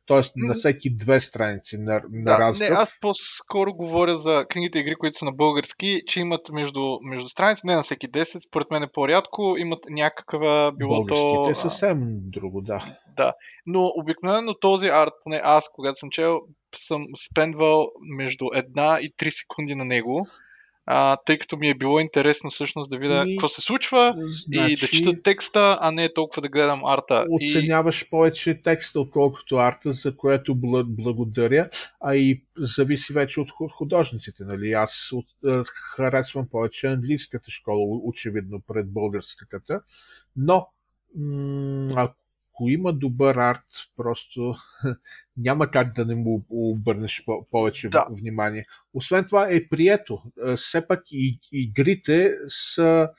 т.е. 0.08 0.22
на 0.36 0.54
всеки 0.54 0.96
две 0.98 1.20
страници 1.20 1.78
на, 1.78 2.02
на 2.12 2.32
да, 2.32 2.40
разгъв. 2.40 2.70
Не, 2.70 2.76
аз 2.76 3.00
по-скоро 3.02 3.74
говоря 3.74 4.18
за 4.18 4.46
книгите 4.50 4.80
игри, 4.80 4.96
които 4.96 5.18
са 5.18 5.26
на 5.26 5.32
български, 5.32 6.02
че 6.08 6.20
имат 6.20 6.50
между, 6.52 6.98
между 7.02 7.30
страници, 7.30 7.62
не 7.66 7.76
на 7.76 7.84
всеки 7.84 8.12
10, 8.12 8.48
според 8.48 8.72
мен 8.72 8.84
е 8.84 8.92
по-рядко, 8.94 9.56
имат 9.58 9.80
някаква 9.90 10.72
било 10.72 10.96
Българските 10.96 11.44
то... 11.44 11.50
е 11.50 11.56
съвсем 11.56 12.00
друго, 12.10 12.62
да. 12.62 12.98
Да, 13.18 13.34
но 13.66 13.92
обикновено 13.96 14.54
този 14.54 14.88
арт, 14.88 15.14
поне 15.24 15.42
аз, 15.44 15.70
когато 15.74 16.00
съм 16.00 16.10
чел, 16.10 16.40
съм 16.76 17.04
спендвал 17.30 17.88
между 18.02 18.46
една 18.54 19.00
и 19.02 19.14
три 19.18 19.32
секунди 19.32 19.76
на 19.76 19.86
него 19.86 20.28
а, 20.86 21.18
тъй 21.26 21.38
като 21.38 21.58
ми 21.58 21.70
е 21.70 21.78
било 21.78 22.00
интересно 22.00 22.50
всъщност 22.50 22.92
да 22.92 22.98
видя 22.98 23.24
и... 23.28 23.36
какво 23.36 23.48
се 23.48 23.62
случва 23.62 24.14
значи... 24.18 24.72
и 24.72 24.76
да 24.76 24.88
чета 24.88 25.22
текста, 25.24 25.78
а 25.82 25.92
не 25.92 26.14
толкова 26.14 26.42
да 26.42 26.50
гледам 26.50 26.86
арта. 26.86 27.26
Оценяваш 27.30 28.02
и... 28.02 28.10
повече 28.10 28.62
текста, 28.62 29.00
отколкото 29.02 29.56
арта, 29.56 29.94
за 29.94 30.18
което 30.18 30.56
благодаря, 30.86 31.70
а 32.00 32.16
и 32.16 32.44
зависи 32.58 33.14
вече 33.14 33.42
от 33.42 33.52
художниците. 33.72 34.44
Нали? 34.44 34.72
Аз 34.72 35.10
от, 35.14 35.26
харесвам 35.96 36.48
повече 36.52 36.88
английската 36.88 37.52
школа, 37.52 38.00
очевидно 38.04 38.62
пред 38.68 38.94
българската, 38.94 39.82
но 40.36 40.68
ако 41.96 42.21
ако 42.54 42.70
има 42.70 42.94
добър 42.94 43.36
арт, 43.36 43.66
просто 43.96 44.56
няма 45.38 45.72
как 45.72 45.96
да 45.96 46.06
не 46.06 46.16
му 46.16 46.46
обърнеш 46.50 47.24
повече 47.52 47.90
да. 47.90 48.08
внимание. 48.12 48.66
Освен 48.94 49.26
това 49.26 49.48
е 49.52 49.68
прието. 49.70 50.22
Е, 50.48 50.56
все 50.56 50.88
пак 50.88 51.04
и 51.12 51.40
игрите 51.52 52.36
са 52.48 53.10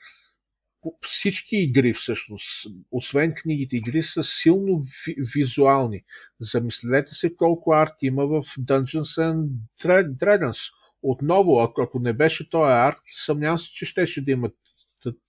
всички 1.01 1.57
игри 1.57 1.93
всъщност, 1.93 2.67
освен 2.91 3.33
книгите 3.35 3.77
игри, 3.77 4.03
са 4.03 4.23
силно 4.23 4.85
ви- 5.05 5.15
визуални. 5.35 6.03
Замислете 6.39 7.13
се 7.13 7.35
колко 7.35 7.73
арт 7.73 7.93
има 8.01 8.25
в 8.27 8.43
Dungeons 8.59 9.33
and 9.33 9.49
Dragons. 10.17 10.73
Отново, 11.01 11.59
ако, 11.59 11.81
ако 11.81 11.99
не 11.99 12.13
беше 12.13 12.49
този 12.49 12.71
арт, 12.71 12.97
съмнявам 13.09 13.59
се, 13.59 13.71
че 13.73 13.85
щеше 13.85 14.25
да 14.25 14.31
имат 14.31 14.55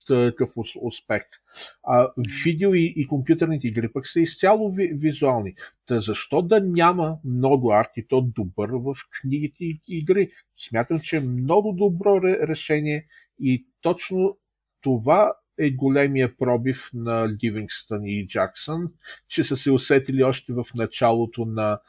такъв 0.07 0.51
успех. 0.81 1.23
А 1.83 2.09
видео 2.45 2.75
и, 2.75 2.95
и 2.97 3.07
компютърните 3.07 3.69
игри 3.69 3.93
пък 3.93 4.07
са 4.07 4.21
изцяло 4.21 4.73
ви, 4.73 4.93
визуални. 4.95 5.55
Та 5.87 6.01
защо 6.01 6.43
да 6.43 6.61
няма 6.61 7.19
много 7.25 7.73
арт 7.73 7.91
и 7.97 8.07
то 8.07 8.21
добър 8.21 8.71
в 8.71 8.95
книгите 9.21 9.65
и 9.65 9.81
игри? 9.89 10.29
Смятам, 10.57 11.01
че 11.01 11.17
е 11.17 11.21
много 11.21 11.73
добро 11.73 12.23
решение 12.23 13.07
и 13.41 13.67
точно 13.81 14.39
това 14.81 15.33
е 15.59 15.71
големия 15.71 16.37
пробив 16.37 16.91
на 16.95 17.29
Ливингстън 17.43 18.05
и 18.05 18.27
Джаксън, 18.27 18.93
че 19.29 19.45
са 19.45 19.57
се 19.57 19.71
усетили 19.71 20.23
още 20.23 20.53
в 20.53 20.67
началото 20.75 21.45
на 21.45 21.81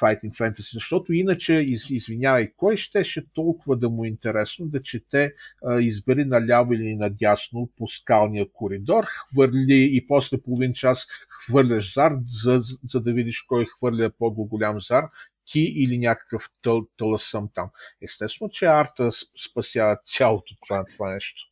Fighting 0.00 0.36
Fantasy, 0.36 0.74
защото 0.74 1.12
иначе, 1.12 1.54
из, 1.54 1.90
извинявай, 1.90 2.52
кой 2.56 2.76
щеше 2.76 3.32
толкова 3.32 3.76
да 3.76 3.88
му 3.88 4.04
е 4.04 4.08
интересно 4.08 4.66
да 4.66 4.82
чете 4.82 5.32
а, 5.64 5.80
избери 5.80 6.24
наляво 6.24 6.72
или 6.72 6.94
надясно 6.94 7.68
по 7.78 7.88
скалния 7.88 8.52
коридор, 8.52 9.04
хвърли 9.04 9.90
и 9.92 10.06
после 10.06 10.40
половин 10.40 10.74
час 10.74 11.06
хвърляш 11.28 11.94
зар, 11.94 12.12
за, 12.28 12.60
за 12.88 13.00
да 13.00 13.12
видиш 13.12 13.42
кой 13.42 13.66
хвърля 13.66 14.10
по-голям 14.18 14.80
зар, 14.80 15.04
ти 15.46 15.60
или 15.60 15.98
някакъв 15.98 16.50
тъл, 16.62 16.86
тълъсъм 16.96 17.48
там. 17.54 17.70
Естествено, 18.02 18.50
че 18.50 18.66
арта 18.66 19.10
спасява 19.50 19.98
цялото 20.04 20.54
това, 20.66 20.84
това 20.96 21.12
нещо. 21.12 21.42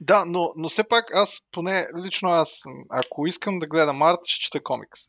Да, 0.00 0.24
но, 0.24 0.52
но 0.56 0.68
все 0.68 0.84
пак 0.84 1.14
аз, 1.14 1.42
поне 1.52 1.86
лично 2.04 2.28
аз, 2.28 2.62
ако 2.90 3.26
искам 3.26 3.58
да 3.58 3.66
гледам 3.66 4.02
арт, 4.02 4.20
ще 4.24 4.44
чета 4.44 4.62
комикс. 4.62 5.00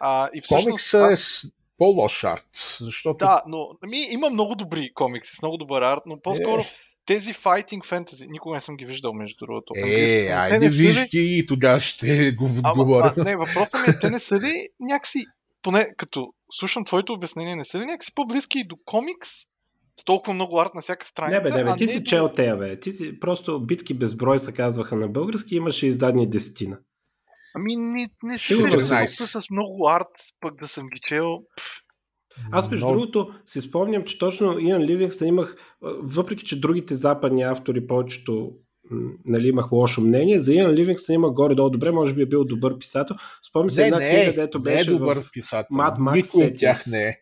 А, 0.00 0.30
и 0.34 0.40
всъщност, 0.40 0.64
Комикс 0.64 0.94
е 0.94 0.98
аз 0.98 1.46
по-лош 1.82 2.24
арт. 2.24 2.48
Защото... 2.80 3.18
Да, 3.18 3.42
но 3.46 3.68
ми, 3.86 4.06
има 4.10 4.30
много 4.30 4.54
добри 4.54 4.90
комикси 4.94 5.36
с 5.36 5.42
много 5.42 5.56
добър 5.56 5.82
арт, 5.82 6.02
но 6.06 6.20
по-скоро 6.20 6.60
е. 6.60 6.66
тези 7.06 7.34
fighting 7.34 7.80
fantasy, 7.80 8.26
никога 8.30 8.54
не 8.54 8.60
съм 8.60 8.76
ги 8.76 8.84
виждал, 8.84 9.12
между 9.12 9.46
другото. 9.46 9.74
Е, 9.76 10.26
айде 10.26 10.68
виж 10.68 11.08
ги 11.10 11.38
и 11.38 11.46
тогава 11.46 11.80
ще 11.80 12.32
го 12.32 12.48
говоря. 12.74 13.14
А, 13.16 13.24
не, 13.24 13.36
въпросът 13.36 13.86
ми 13.86 13.94
е, 13.94 13.98
те 14.00 14.10
не 14.10 14.20
са 14.28 14.46
ли 14.46 14.68
някакси, 14.80 15.24
поне 15.62 15.88
като 15.96 16.32
слушам 16.52 16.84
твоето 16.84 17.12
обяснение, 17.12 17.56
не 17.56 17.64
са 17.64 17.78
ли 17.78 17.86
някакси 17.86 18.14
по-близки 18.14 18.58
и 18.58 18.64
до 18.64 18.76
комикс? 18.84 19.30
С 20.00 20.04
толкова 20.04 20.34
много 20.34 20.60
арт 20.60 20.74
на 20.74 20.82
всяка 20.82 21.06
страница. 21.06 21.42
Не, 21.42 21.50
бе, 21.50 21.56
не, 21.56 21.64
бе, 21.64 21.76
ти 21.78 21.86
не 21.86 21.92
си 21.92 21.98
до... 21.98 22.04
чел 22.04 22.28
тея, 22.28 22.56
бе. 22.56 22.80
Ти 22.80 22.92
си 22.92 23.20
просто 23.20 23.60
битки 23.60 23.94
безброй 23.94 24.38
се 24.38 24.52
казваха 24.52 24.96
на 24.96 25.08
български, 25.08 25.56
имаше 25.56 25.86
издадени 25.86 26.30
десетина. 26.30 26.78
Ами 27.54 27.76
не, 27.76 28.08
не 28.22 28.38
се 28.38 28.54
с 29.08 29.40
много 29.50 29.88
арт, 29.88 30.06
пък 30.40 30.60
да 30.60 30.68
съм 30.68 30.88
ги 30.88 31.00
чел. 31.06 31.38
Аз 32.52 32.70
между 32.70 32.86
Но... 32.86 32.92
другото 32.92 33.34
си 33.46 33.60
спомням, 33.60 34.04
че 34.04 34.18
точно 34.18 34.58
Иан 34.58 34.82
Ливингстън 34.82 35.28
имах, 35.28 35.56
въпреки 36.02 36.44
че 36.44 36.60
другите 36.60 36.94
западни 36.94 37.42
автори 37.42 37.86
повечето 37.86 38.52
нали, 39.24 39.48
имах 39.48 39.72
лошо 39.72 40.00
мнение. 40.00 40.40
За 40.40 40.54
Иан 40.54 40.72
Ливингстън 40.72 41.14
има 41.14 41.30
горе-долу 41.30 41.70
добре, 41.70 41.90
може 41.90 42.14
би 42.14 42.22
е 42.22 42.26
бил 42.26 42.44
добър 42.44 42.78
писател. 42.78 43.16
Спомням 43.48 43.70
се 43.70 43.84
една 43.84 43.98
книга, 43.98 44.32
дето 44.34 44.58
не 44.58 44.62
беше 44.62 44.90
е 44.90 44.94
добър 44.94 45.20
в 45.22 45.30
писател. 45.32 45.76
Mad 45.76 45.98
Max 45.98 46.14
Никой 46.14 46.46
от 46.46 46.56
тях 46.56 46.86
не 46.86 47.04
е. 47.04 47.20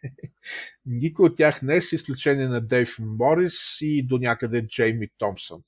Никой 0.86 1.26
от 1.26 1.36
тях 1.36 1.62
не 1.62 1.76
е, 1.76 1.80
с 1.80 1.92
изключение 1.92 2.48
на 2.48 2.60
Дейв 2.60 2.96
Морис 2.98 3.78
и 3.80 4.06
до 4.06 4.18
някъде 4.18 4.66
Джейми 4.66 5.08
Томпсън. 5.18 5.60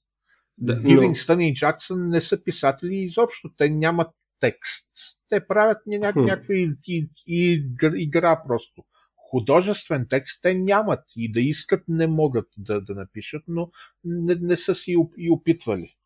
Да, 0.59 0.81
Ливингстън 0.89 1.39
но... 1.39 1.45
и 1.45 1.55
Джаксън 1.55 2.09
не 2.09 2.21
са 2.21 2.45
писатели 2.45 2.97
изобщо. 2.97 3.51
Те 3.57 3.71
нямат 3.71 4.09
текст. 4.43 4.91
Те 5.29 5.47
правят 5.47 5.79
някаква 5.87 6.55
и, 6.55 6.73
и, 6.87 7.09
и, 7.27 7.65
игра 7.95 8.43
просто. 8.47 8.85
Художествен 9.31 10.07
текст 10.11 10.43
те 10.43 10.55
нямат 10.55 11.05
и 11.17 11.33
да 11.33 11.41
искат 11.41 11.85
не 11.89 12.07
могат 12.07 12.49
да, 12.59 12.81
да 12.81 12.95
напишат, 12.95 13.43
но 13.49 13.71
не, 14.05 14.35
не 14.35 14.57
са 14.57 14.75
си 14.75 14.97
и 15.19 15.31
опитвали. 15.31 15.97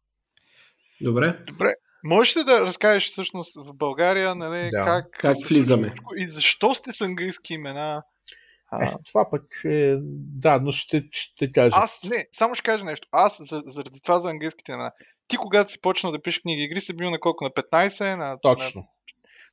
Добре. 1.00 1.44
Добре. 1.46 1.74
Можеш 2.04 2.36
ли 2.36 2.44
да 2.44 2.60
разкажеш 2.60 3.10
всъщност 3.10 3.54
в 3.56 3.74
България 3.74 4.34
нали, 4.34 4.70
да. 4.70 4.84
как, 4.84 5.06
как 5.10 5.36
влизаме? 5.48 5.94
И 6.16 6.32
защо 6.36 6.74
сте 6.74 6.92
с 6.92 7.00
английски 7.00 7.54
имена? 7.54 8.02
Е, 8.82 8.90
това 9.06 9.30
пък 9.30 9.60
е... 9.64 9.96
Да, 10.38 10.60
но 10.60 10.72
ще, 10.72 11.08
ще 11.10 11.52
кажа. 11.52 11.76
Аз 11.78 12.00
не, 12.04 12.28
само 12.32 12.54
ще 12.54 12.64
кажа 12.64 12.84
нещо. 12.84 13.08
Аз 13.12 13.40
заради 13.66 14.00
това 14.00 14.20
за 14.20 14.30
английските 14.30 14.72
имена 14.72 14.92
ти 15.28 15.36
когато 15.36 15.70
си 15.70 15.80
почнал 15.80 16.12
да 16.12 16.22
пишеш 16.22 16.40
книги 16.40 16.62
игри, 16.62 16.80
си 16.80 16.96
бил 16.96 17.10
на 17.10 17.20
колко? 17.20 17.44
На 17.44 17.50
15? 17.50 18.16
На, 18.16 18.40
Точно. 18.40 18.80
На... 18.80 18.86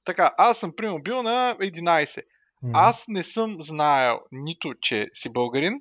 Така, 0.06 0.34
аз 0.38 0.58
съм 0.58 0.76
примерно 0.76 1.04
бил 1.04 1.24
на 1.24 1.58
11. 1.62 1.82
Mm-hmm. 1.84 2.72
Аз 2.74 3.06
не 3.08 3.24
съм 3.24 3.58
знаел 3.60 4.20
нито, 4.32 4.74
че 4.82 5.08
си 5.14 5.30
българин, 5.30 5.74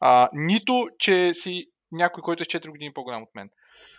а, 0.00 0.28
нито, 0.32 0.88
че 0.98 1.34
си 1.34 1.66
някой, 1.92 2.22
който 2.22 2.42
е 2.42 2.46
4 2.46 2.68
години 2.68 2.92
по-голям 2.94 3.22
от 3.22 3.34
мен. 3.34 3.50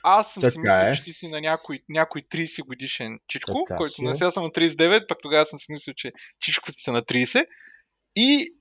Аз 0.03 0.33
съм 0.33 0.41
така 0.41 0.51
си 0.51 0.59
мислил, 0.59 0.85
е. 0.85 0.95
че 0.95 1.03
ти 1.03 1.13
си 1.13 1.27
на 1.27 1.41
някой, 1.41 1.79
някой 1.89 2.21
30 2.21 2.65
годишен 2.65 3.19
чичко, 3.27 3.63
така 3.67 3.77
който 3.77 4.01
на 4.01 4.15
сега 4.15 4.31
съм 4.31 4.43
на 4.43 4.49
39, 4.49 5.07
пък 5.07 5.17
тогава 5.21 5.45
съм 5.45 5.59
си 5.59 5.71
мислил, 5.71 5.93
че 5.97 6.11
чичкото 6.39 6.81
са 6.81 6.91
на 6.91 7.01
30. 7.01 7.45
И 8.15 8.53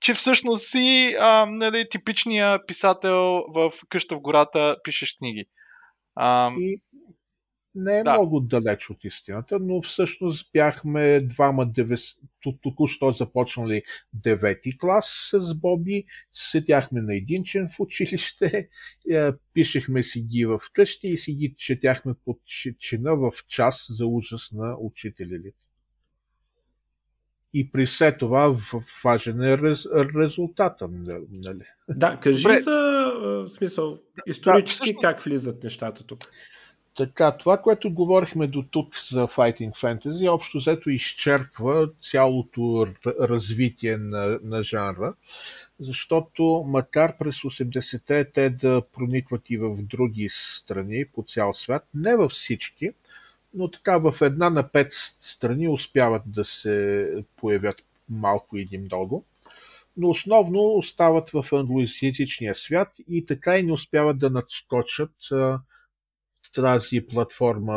че 0.00 0.14
всъщност 0.14 0.70
си 0.70 1.16
а, 1.20 1.46
нали, 1.46 1.88
типичния 1.88 2.66
писател 2.66 3.44
в 3.54 3.72
къща 3.88 4.16
в 4.16 4.20
гората, 4.20 4.76
пишеш 4.84 5.16
книги. 5.18 5.44
А, 6.14 6.52
и 6.58 6.80
не 7.74 7.98
е 7.98 8.02
Да. 8.04 8.12
много 8.12 8.40
далеч 8.40 8.90
от 8.90 9.04
истината, 9.04 9.58
но 9.58 9.82
всъщност 9.82 10.50
бяхме 10.52 11.20
двама 11.20 11.66
девес... 11.72 12.16
току-що 12.62 13.12
започнали 13.12 13.82
девети 14.12 14.78
клас 14.78 15.30
с 15.30 15.54
Боби, 15.54 16.04
седяхме 16.32 17.00
на 17.02 17.16
единчен 17.16 17.68
в 17.68 17.80
училище, 17.80 18.68
е, 19.10 19.32
пишехме 19.54 20.02
си 20.02 20.22
ги 20.22 20.44
в 20.46 20.60
къщи 20.72 21.08
и 21.08 21.18
си 21.18 21.32
ги 21.34 21.54
четяхме 21.58 22.14
под 22.24 22.40
чи- 22.44 22.76
чина 22.78 23.14
в 23.16 23.32
час 23.48 23.86
за 23.90 24.06
ужас 24.06 24.52
на 24.52 24.76
учителите. 24.80 25.63
И 27.54 27.70
при 27.70 27.86
все 27.86 28.12
това 28.12 28.48
в- 28.48 28.82
важен 29.04 29.42
е 29.42 29.58
рез... 29.58 29.86
резултата. 30.16 30.88
Нали? 31.32 31.64
Да, 31.88 32.18
кажи 32.22 32.42
Добре. 32.42 32.60
за 32.60 32.70
а, 33.22 33.48
смисъл, 33.50 33.98
исторически 34.26 34.84
всъщност- 34.84 35.02
как 35.02 35.20
влизат 35.20 35.62
нещата 35.64 36.04
тук. 36.04 36.18
Така, 36.96 37.32
това, 37.32 37.58
което 37.58 37.90
говорихме 37.90 38.46
до 38.46 38.62
тук 38.62 38.94
за 39.10 39.20
Fighting 39.20 39.72
Fantasy, 39.72 40.30
общо 40.30 40.58
взето 40.58 40.90
изчерпва 40.90 41.90
цялото 42.00 42.86
развитие 43.20 43.96
на, 43.96 44.38
на 44.42 44.62
жанра, 44.62 45.14
защото 45.80 46.64
макар 46.66 47.18
през 47.18 47.36
80-те 47.36 48.24
те 48.24 48.50
да 48.50 48.82
проникват 48.92 49.50
и 49.50 49.56
в 49.56 49.76
други 49.78 50.28
страни 50.30 51.04
по 51.14 51.22
цял 51.22 51.52
свят, 51.52 51.86
не 51.94 52.16
във 52.16 52.32
всички, 52.32 52.90
но 53.54 53.70
така 53.70 53.98
в 53.98 54.14
една 54.20 54.50
на 54.50 54.68
пет 54.68 54.92
страни 55.20 55.68
успяват 55.68 56.22
да 56.26 56.44
се 56.44 57.08
появят 57.36 57.82
малко 58.08 58.56
или 58.56 58.78
много, 58.78 59.24
но 59.96 60.08
основно 60.08 60.60
остават 60.60 61.30
в 61.30 61.46
англоязичния 61.52 62.54
свят 62.54 62.88
и 63.08 63.26
така 63.26 63.58
и 63.58 63.62
не 63.62 63.72
успяват 63.72 64.18
да 64.18 64.30
надскочат 64.30 65.12
тази 66.54 67.06
платформа 67.06 67.74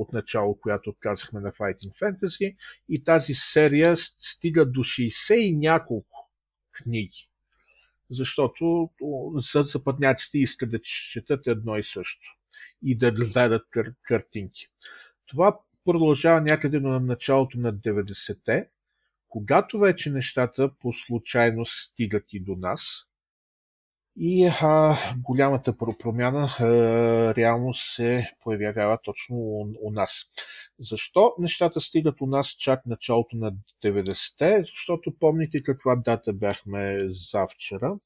от 0.00 0.12
начало, 0.12 0.54
която 0.60 0.94
казахме 1.00 1.40
на 1.40 1.52
Fighting 1.52 1.98
Fantasy 2.00 2.56
и 2.88 3.04
тази 3.04 3.34
серия 3.34 3.96
стига 3.96 4.66
до 4.66 4.80
60 4.80 5.34
и 5.34 5.56
няколко 5.56 6.30
книги. 6.72 7.30
Защото 8.10 8.90
за 9.34 9.62
западняците 9.62 10.38
искат 10.38 10.70
да 10.70 10.80
четат 10.82 11.46
едно 11.46 11.76
и 11.76 11.84
също 11.84 12.38
и 12.82 12.96
да 12.96 13.12
гледат 13.12 13.66
кар- 13.70 13.94
картинки. 14.02 14.68
Това 15.28 15.58
продължава 15.84 16.40
някъде 16.40 16.80
на 16.80 17.00
началото 17.00 17.58
на 17.58 17.74
90-те, 17.74 18.68
когато 19.28 19.78
вече 19.78 20.10
нещата 20.10 20.70
по 20.80 20.92
случайност 20.92 21.72
стигат 21.84 22.24
и 22.32 22.40
до 22.40 22.56
нас. 22.56 23.04
И 24.20 24.50
а, 24.60 24.96
голямата 25.18 25.72
про- 25.72 25.98
промяна 25.98 26.50
а, 26.60 26.64
реално 27.34 27.74
се 27.74 28.30
появява 28.40 28.98
точно 29.04 29.36
у, 29.36 29.68
у 29.80 29.90
нас. 29.90 30.24
Защо 30.80 31.34
нещата 31.38 31.80
стигат 31.80 32.20
у 32.20 32.26
нас 32.26 32.48
чак 32.48 32.86
началото 32.86 33.36
на 33.36 33.52
90-те? 33.84 34.58
Защото 34.58 35.18
помните 35.20 35.62
каква 35.62 35.96
дата 35.96 36.32
бяхме 36.32 37.04
завчера? 37.08 37.96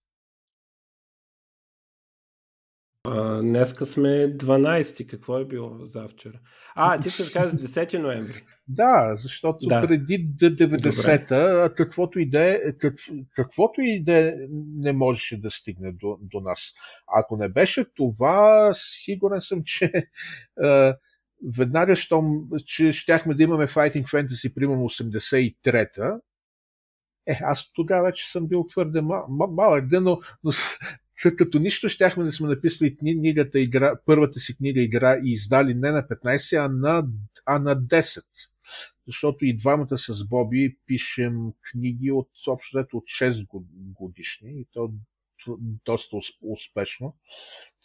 А, 3.05 3.41
днеска 3.43 3.87
сме 3.87 4.09
12. 4.09 5.07
Какво 5.07 5.39
е 5.39 5.45
било 5.45 5.87
завчера? 5.87 6.39
А, 6.75 7.01
ти 7.01 7.09
да 7.25 7.31
кажеш 7.33 7.61
10 7.61 7.99
ноември. 7.99 8.45
Да, 8.69 9.17
защото 9.17 9.67
Да. 9.67 9.81
преди 9.83 10.19
д- 10.19 10.57
90-та, 10.57 11.71
каквото 11.77 12.19
и 12.21 12.31
да 12.31 12.41
е, 12.45 12.61
как, 12.79 12.95
каквото 13.35 13.81
и 13.81 14.03
да 14.05 14.29
е, 14.29 14.35
не 14.77 14.93
можеше 14.93 15.41
да 15.41 15.51
стигне 15.51 15.93
до, 15.93 16.19
до 16.21 16.41
нас. 16.41 16.73
Ако 17.07 17.37
не 17.37 17.49
беше 17.49 17.85
това, 17.95 18.71
сигурен 18.75 19.41
съм, 19.41 19.63
че 19.65 19.85
е, 20.65 20.93
веднага, 21.57 21.97
щом, 21.97 22.49
че 22.67 22.93
щяхме 22.93 23.35
да 23.35 23.43
имаме 23.43 23.67
Fighting 23.67 24.05
Fantasy, 24.05 24.55
примерно 24.55 24.83
83-та, 24.83 26.19
е, 27.27 27.39
аз 27.43 27.73
тогава 27.73 28.05
вече 28.05 28.31
съм 28.31 28.47
бил 28.47 28.67
твърде 28.67 29.01
мал, 29.01 29.27
малък, 29.29 29.89
да, 29.89 30.01
но, 30.01 30.21
но 30.45 30.51
с- 31.23 31.37
като 31.37 31.59
нищо 31.59 31.89
щяхме 31.89 32.25
да 32.25 32.33
сме 32.33 32.49
написали 32.49 32.97
книгата 32.97 33.61
игра, 33.61 33.95
първата 34.07 34.41
си 34.41 34.57
книга 34.57 34.81
игра 34.83 35.19
и 35.25 35.33
издали 35.33 35.75
не 35.75 35.91
на 35.91 36.03
15, 36.03 36.65
а 36.65 36.69
на, 36.69 37.07
а 37.47 37.59
на 37.59 37.77
10. 37.77 38.25
Защото 39.07 39.45
и 39.45 39.57
двамата 39.57 39.99
с 39.99 40.29
Боби 40.29 40.77
пишем 40.87 41.35
книги 41.71 42.11
от 42.11 42.29
общо 42.49 42.79
от 42.93 43.05
6 43.05 43.47
год- 43.47 43.65
годишни 43.93 44.61
и 44.61 44.67
то 44.73 44.93
доста 45.85 46.17
ус- 46.17 46.39
успешно. 46.43 47.17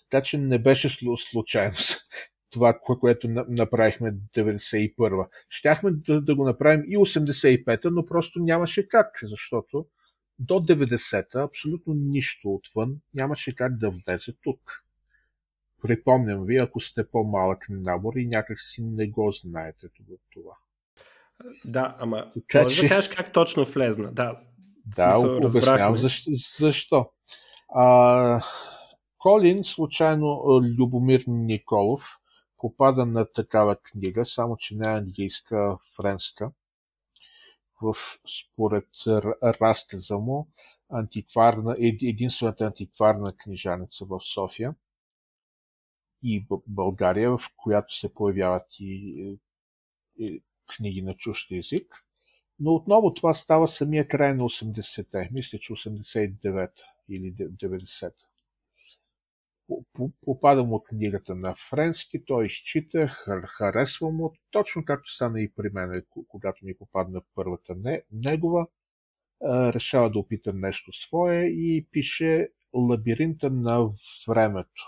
Така 0.09 0.23
че 0.23 0.37
не 0.37 0.59
беше 0.59 0.89
слу- 0.89 1.29
случайност 1.31 2.01
това, 2.49 2.73
кое- 2.73 2.99
което 2.99 3.27
на- 3.27 3.45
направихме 3.49 4.13
91-а. 4.33 5.27
Щяхме 5.49 5.91
да, 5.91 6.21
да 6.21 6.35
го 6.35 6.45
направим 6.45 6.83
и 6.87 6.97
85-та, 6.97 7.89
но 7.89 8.05
просто 8.05 8.39
нямаше 8.39 8.87
как, 8.87 9.19
защото 9.23 9.85
до 10.39 10.53
90-та 10.53 11.41
абсолютно 11.41 11.93
нищо 11.93 12.53
отвън 12.53 12.95
нямаше 13.13 13.55
как 13.55 13.77
да 13.77 13.91
влезе 13.91 14.33
тук. 14.43 14.83
Припомням 15.81 16.45
ви, 16.45 16.57
ако 16.57 16.79
сте 16.79 17.09
по-малък 17.09 17.65
набор 17.69 18.13
и 18.15 18.27
някак 18.27 18.61
си 18.61 18.83
не 18.83 19.07
го 19.07 19.31
знаете 19.31 19.87
това. 20.33 20.53
Да, 21.65 21.95
ама 21.99 22.31
Така 22.33 22.63
може 22.63 22.75
че- 22.75 22.81
да 22.81 22.87
кажеш 22.87 23.15
как 23.15 23.33
точно 23.33 23.65
влезна. 23.65 24.11
Да, 24.11 24.37
Да, 24.85 25.11
смисъл, 25.13 25.37
обяснявам 25.37 25.97
защо. 25.97 26.31
защо. 26.59 27.09
А, 27.69 28.41
Колин, 29.17 29.63
случайно 29.63 30.43
Любомир 30.77 31.23
Николов, 31.27 32.17
попада 32.57 33.05
на 33.05 33.25
такава 33.25 33.75
книга, 33.75 34.25
само 34.25 34.57
че 34.57 34.75
не 34.75 34.87
е 34.87 34.97
английска, 34.97 35.55
а 35.57 35.77
френска. 35.95 36.51
В, 37.81 37.95
според 38.41 38.87
разказа 39.43 40.17
му, 40.17 40.47
антикварна, 40.89 41.75
ед- 41.79 42.01
единствената 42.01 42.65
антикварна 42.65 43.33
книжаница 43.37 44.05
в 44.05 44.19
София 44.33 44.75
и 46.23 46.45
България, 46.67 47.37
в 47.37 47.41
която 47.57 47.93
се 47.93 48.13
появяват 48.13 48.65
и, 48.79 49.37
книги 50.75 51.01
на 51.01 51.13
чужд 51.15 51.51
език. 51.51 52.05
Но 52.59 52.73
отново 52.73 53.13
това 53.13 53.33
става 53.33 53.67
самия 53.67 54.07
край 54.07 54.33
на 54.33 54.43
80-те. 54.43 55.29
Мисля, 55.31 55.59
че 55.59 55.73
89 55.73 56.71
или 57.09 57.33
90 57.33 58.11
По- 58.11 58.13
по- 58.13 58.36
Попада 60.25 60.63
му 60.63 60.83
книгата 60.83 61.35
на 61.35 61.55
френски, 61.69 62.25
той 62.25 62.45
изчита, 62.45 62.97
хар- 62.97 63.47
харесва 63.47 64.09
му, 64.11 64.33
точно 64.51 64.85
както 64.85 65.11
стана 65.13 65.41
и 65.41 65.51
при 65.55 65.69
мен, 65.73 66.03
ко- 66.09 66.25
когато 66.27 66.65
ми 66.65 66.77
попадна 66.77 67.21
първата 67.35 67.75
не, 67.75 68.03
негова. 68.11 68.67
Решава 69.73 70.11
да 70.11 70.19
опита 70.19 70.53
нещо 70.53 70.93
свое 70.93 71.43
и 71.45 71.87
пише 71.91 72.49
Лабиринта 72.73 73.49
на 73.49 73.89
времето. 74.27 74.83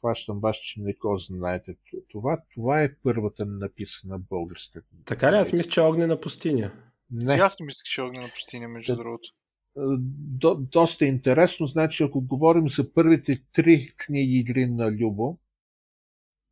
Хващам 0.00 0.40
баш, 0.40 0.56
че 0.56 0.80
не 0.80 0.92
го 0.92 1.18
знаете 1.18 1.76
това. 2.08 2.42
Това 2.54 2.82
е 2.82 2.94
първата 3.02 3.46
написана 3.46 4.18
българска 4.18 4.82
книга. 4.82 5.04
Така 5.04 5.32
ли? 5.32 5.36
Аз 5.36 5.52
мисля, 5.52 5.70
че 5.70 5.80
огнена 5.80 6.20
пустиня. 6.20 6.72
Не. 7.10 7.36
И 7.36 7.38
аз 7.38 7.54
си 7.56 7.62
мислех, 7.62 7.84
че 7.84 8.02
огнена 8.02 8.28
пустиня, 8.28 8.68
между 8.68 8.92
Да. 8.92 8.96
другото. 9.02 9.28
До, 9.76 10.54
доста 10.54 11.04
интересно. 11.04 11.66
Значи, 11.66 12.02
ако 12.02 12.20
говорим 12.20 12.68
за 12.68 12.92
първите 12.92 13.42
три 13.52 13.92
книги 13.96 14.38
игри 14.38 14.66
на 14.66 14.92
Любо, 14.92 15.38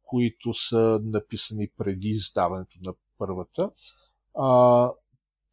които 0.02 0.54
са 0.54 1.00
написани 1.04 1.68
преди 1.78 2.08
издаването 2.08 2.78
на 2.82 2.94
първата, 3.18 3.70
а, 4.34 4.90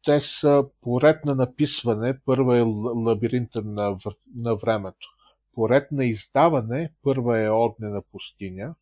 те 0.04 0.20
са 0.20 0.64
поред 0.80 1.24
на 1.24 1.34
написване. 1.34 2.18
Първа 2.24 2.58
е 2.58 2.62
Лабиринта 3.06 3.62
на, 3.62 3.98
на 4.36 4.56
времето. 4.56 5.08
Поред 5.54 5.92
на 5.92 6.04
издаване, 6.04 6.92
първа 7.02 7.38
е 7.38 7.50
Огнена 7.50 8.02
пустиня, 8.12 8.74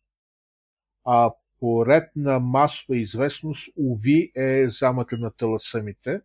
а 1.05 1.31
поред 1.59 2.11
на 2.15 2.39
масова 2.39 2.97
известност, 2.97 3.69
уви 3.77 4.31
е 4.35 4.69
Замъка 4.69 5.17
на 5.17 5.31
таласамите, 5.31 6.21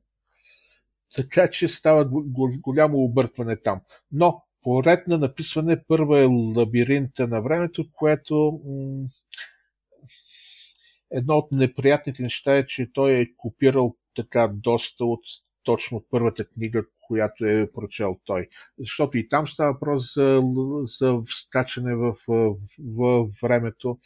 така 1.14 1.50
че 1.50 1.68
става 1.68 2.04
го- 2.04 2.24
го- 2.26 2.60
голямо 2.60 2.98
объркване 2.98 3.56
там. 3.60 3.80
Но, 4.12 4.42
по 4.62 4.84
ред 4.84 5.06
на 5.08 5.18
написване, 5.18 5.84
първа 5.88 6.20
е 6.20 6.28
лабиринта 6.56 7.28
на 7.28 7.42
времето, 7.42 7.84
което 7.92 8.60
м- 8.64 9.08
едно 11.10 11.34
от 11.34 11.52
неприятните 11.52 12.22
неща 12.22 12.56
е, 12.56 12.66
че 12.66 12.92
той 12.92 13.12
е 13.12 13.26
копирал 13.36 13.96
така 14.14 14.50
доста 14.54 15.04
от 15.04 15.20
точно 15.64 16.04
първата 16.10 16.44
книга, 16.44 16.84
която 17.00 17.44
е 17.44 17.72
прочел 17.72 18.16
той. 18.24 18.48
Защото 18.78 19.18
и 19.18 19.28
там 19.28 19.48
става 19.48 19.72
въпрос 19.72 20.14
за, 20.14 20.42
за 21.00 21.22
скачане 21.28 21.94
в, 21.94 22.14
в, 22.28 22.56
в 22.78 23.28
времето. 23.42 23.98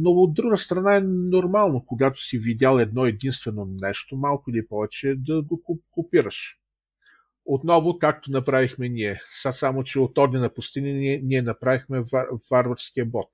Но 0.00 0.10
от 0.10 0.34
друга 0.34 0.58
страна 0.58 0.96
е 0.96 1.00
нормално, 1.00 1.84
когато 1.86 2.22
си 2.22 2.38
видял 2.38 2.78
едно 2.78 3.06
единствено 3.06 3.68
нещо, 3.80 4.16
малко 4.16 4.50
или 4.50 4.66
повече, 4.66 5.14
да 5.16 5.42
го 5.42 5.80
копираш. 5.90 6.58
отново, 7.44 7.98
както 7.98 8.30
направихме 8.30 8.88
ние. 8.88 9.20
Са 9.30 9.52
само, 9.52 9.84
че 9.84 10.00
от 10.00 10.18
Ордена 10.18 10.54
пустиня 10.54 10.92
ние, 10.92 11.20
ние 11.24 11.42
направихме 11.42 12.00
вар, 12.00 12.26
варварския 12.50 13.06
бог. 13.06 13.28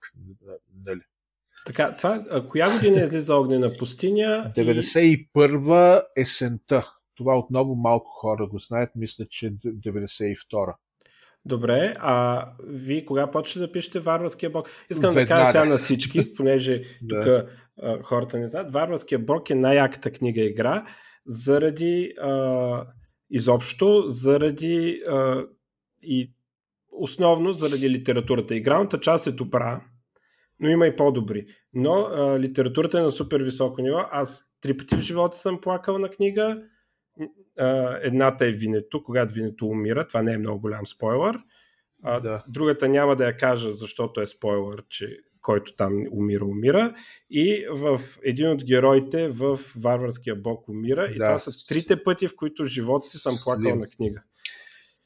Нали? 0.87 1.01
Така, 1.67 1.97
това, 1.97 2.25
а 2.31 2.49
коя 2.49 2.73
година 2.73 3.01
е 3.01 3.05
излиза 3.05 3.37
Огнена 3.37 3.71
пустиня? 3.79 4.53
91 4.57 6.03
и... 6.17 6.21
есента. 6.21 6.91
Това 7.15 7.39
отново 7.39 7.75
малко 7.75 8.11
хора 8.11 8.47
го 8.47 8.59
знаят. 8.59 8.91
Мисля, 8.97 9.27
че 9.27 9.53
92 9.53 10.75
Добре, 11.47 11.95
а 11.99 12.47
вие 12.67 13.05
кога 13.05 13.31
почнете 13.31 13.67
да 13.67 13.73
пишете 13.73 14.01
Варварския 14.01 14.51
бог? 14.51 14.71
Искам 14.91 15.15
Веднага. 15.15 15.25
да 15.25 15.29
кажа 15.29 15.51
сега 15.51 15.65
на 15.65 15.79
всички, 15.79 16.35
понеже 16.37 16.83
тук 17.09 17.19
да. 17.19 17.49
хората 18.03 18.39
не 18.39 18.49
знаят. 18.49 18.73
Варварския 18.73 19.19
бог 19.19 19.51
е 19.51 19.55
най-яката 19.55 20.11
книга 20.11 20.41
игра, 20.41 20.87
заради 21.27 22.13
а, 22.21 22.87
изобщо, 23.31 24.05
заради 24.07 24.99
а, 25.09 25.45
и 26.03 26.33
основно 26.93 27.53
заради 27.53 27.91
литературата. 27.91 28.55
Игралната 28.55 29.01
част 29.01 29.27
е 29.27 29.33
добра, 29.33 29.85
но 30.61 30.69
има 30.69 30.87
и 30.87 30.97
по-добри. 30.97 31.47
Но 31.73 31.93
а, 31.93 32.41
литературата 32.41 32.99
е 32.99 33.03
на 33.03 33.13
супер 33.13 33.41
високо 33.41 33.83
ниво. 33.83 34.01
Аз 34.11 34.45
три 34.61 34.77
пъти 34.77 34.97
в 34.97 35.01
живота 35.01 35.39
съм 35.39 35.61
плакал 35.61 35.99
на 35.99 36.09
книга. 36.09 36.63
Едната 38.03 38.47
е 38.47 38.53
Винето, 38.53 39.05
когато 39.05 39.35
Винето 39.35 39.67
умира. 39.67 40.07
Това 40.07 40.23
не 40.23 40.33
е 40.33 40.39
много 40.39 40.61
голям 40.61 40.87
спойлер. 40.87 41.39
А, 42.03 42.21
да. 42.21 42.45
Другата 42.49 42.89
няма 42.89 43.17
да 43.17 43.27
я 43.27 43.37
кажа, 43.37 43.71
защото 43.71 44.21
е 44.21 44.27
спойлер, 44.27 44.85
че 44.89 45.19
който 45.41 45.77
там 45.77 46.05
умира, 46.13 46.45
умира. 46.45 46.95
И 47.31 47.67
в 47.71 48.01
един 48.25 48.49
от 48.49 48.65
героите 48.65 49.29
в 49.29 49.61
Варварския 49.77 50.37
бог 50.37 50.69
умира. 50.69 51.09
И 51.15 51.19
да. 51.19 51.25
това 51.25 51.39
са 51.39 51.67
трите 51.69 52.03
пъти, 52.03 52.29
в 52.29 52.37
които 52.37 52.63
в 52.63 52.67
живота 52.67 53.09
си 53.09 53.19
съм 53.19 53.35
плакал 53.45 53.77
на 53.77 53.87
книга. 53.87 54.23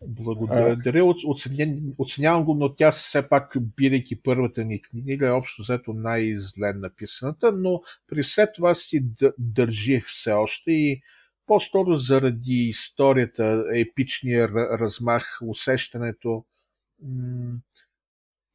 Благодаря, 0.07 1.05
оценявам, 1.27 1.93
оценявам 1.99 2.45
го, 2.45 2.55
но 2.55 2.75
тя 2.75 2.91
все 2.91 3.29
пак, 3.29 3.57
бидейки 3.77 4.23
първата 4.23 4.65
ни 4.65 4.83
книга, 4.83 5.27
е 5.27 5.31
общо 5.31 5.63
взето 5.63 5.93
най-зле 5.93 6.73
написаната, 6.73 7.53
но 7.53 7.81
при 8.09 8.23
все 8.23 8.53
това 8.55 8.75
си 8.75 9.05
държи 9.39 10.03
все 10.07 10.33
още 10.33 10.73
и 10.73 11.01
по-скоро 11.49 11.97
заради 11.97 12.55
историята, 12.55 13.65
епичния 13.75 14.49
размах, 14.49 15.39
усещането, 15.43 16.45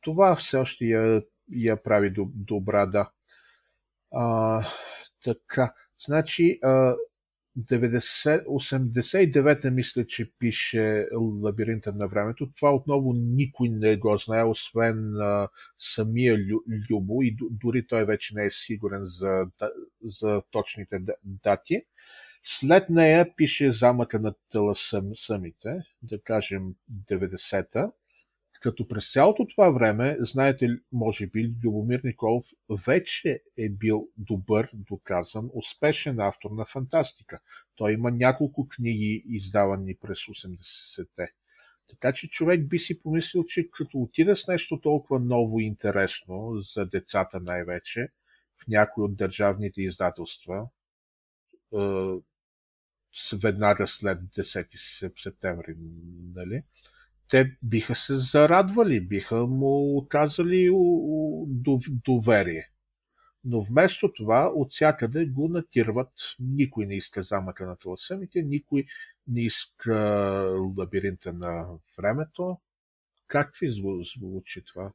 това 0.01 0.35
все 0.35 0.57
още 0.57 0.85
я, 0.85 1.21
я 1.49 1.83
прави 1.83 2.13
добра, 2.35 2.85
да. 2.85 3.11
А, 4.11 4.65
така, 5.23 5.73
значи, 6.05 6.59
а, 6.63 6.95
89-та 7.57 9.71
мисля, 9.71 10.07
че 10.07 10.31
пише 10.39 11.07
Лабиринта 11.43 11.93
на 11.93 12.07
времето. 12.07 12.51
Това 12.55 12.75
отново 12.75 13.13
никой 13.13 13.69
не 13.69 13.97
го 13.97 14.17
знае, 14.17 14.43
освен 14.43 15.15
а, 15.15 15.47
самия 15.77 16.37
Любо 16.89 17.21
и 17.21 17.37
дори 17.51 17.87
той 17.87 18.05
вече 18.05 18.35
не 18.35 18.45
е 18.45 18.51
сигурен 18.51 19.01
за, 19.05 19.45
за 20.03 20.41
точните 20.51 20.99
дати. 21.23 21.81
След 22.45 22.89
нея 22.89 23.35
пише 23.35 23.71
Замъка 23.71 24.19
на 24.19 24.33
тъла 24.51 24.75
самите, 25.15 25.83
да 26.01 26.21
кажем 26.21 26.75
90-та. 27.09 27.91
Като 28.61 28.87
през 28.87 29.13
цялото 29.13 29.47
това 29.47 29.71
време, 29.71 30.17
знаете, 30.19 30.67
може 30.91 31.27
би, 31.27 31.53
Любомир 31.63 32.01
Николов 32.03 32.45
вече 32.87 33.43
е 33.57 33.69
бил 33.69 34.07
добър, 34.17 34.69
доказан, 34.73 35.49
успешен 35.53 36.19
автор 36.19 36.51
на 36.51 36.65
фантастика. 36.65 37.39
Той 37.75 37.93
има 37.93 38.11
няколко 38.11 38.67
книги, 38.67 39.23
издавани 39.29 39.95
през 39.95 40.19
80-те. 40.19 41.33
Така 41.89 42.13
че 42.13 42.29
човек 42.29 42.67
би 42.67 42.79
си 42.79 43.01
помислил, 43.01 43.43
че 43.43 43.69
като 43.71 43.97
отида 43.97 44.35
с 44.35 44.47
нещо 44.47 44.81
толкова 44.81 45.19
ново 45.19 45.59
и 45.59 45.63
интересно, 45.63 46.55
за 46.55 46.85
децата 46.85 47.39
най-вече, 47.39 48.07
в 48.63 48.67
някои 48.67 49.03
от 49.03 49.15
държавните 49.17 49.81
издателства, 49.81 50.67
е, 51.73 51.77
веднага 53.33 53.87
след 53.87 54.19
10 54.19 55.13
септември, 55.21 55.75
нали? 56.35 56.63
те 57.33 57.57
биха 57.63 57.95
се 57.95 58.15
зарадвали, 58.15 59.01
биха 59.01 59.35
му 59.35 59.97
оказали 59.97 60.69
доверие. 61.89 62.69
Но 63.45 63.61
вместо 63.61 64.13
това, 64.13 64.51
от 64.55 64.71
го 65.31 65.47
натирват. 65.47 66.11
Никой 66.39 66.85
не 66.85 66.95
иска 66.95 67.23
замъка 67.23 67.65
на 67.65 67.75
таласемите, 67.75 68.41
никой 68.41 68.85
не 69.27 69.41
иска 69.41 69.95
лабиринта 70.77 71.33
на 71.33 71.67
времето. 71.97 72.57
Как 73.27 73.57
ви 73.61 73.69
звучи 73.69 74.63
това? 74.65 74.91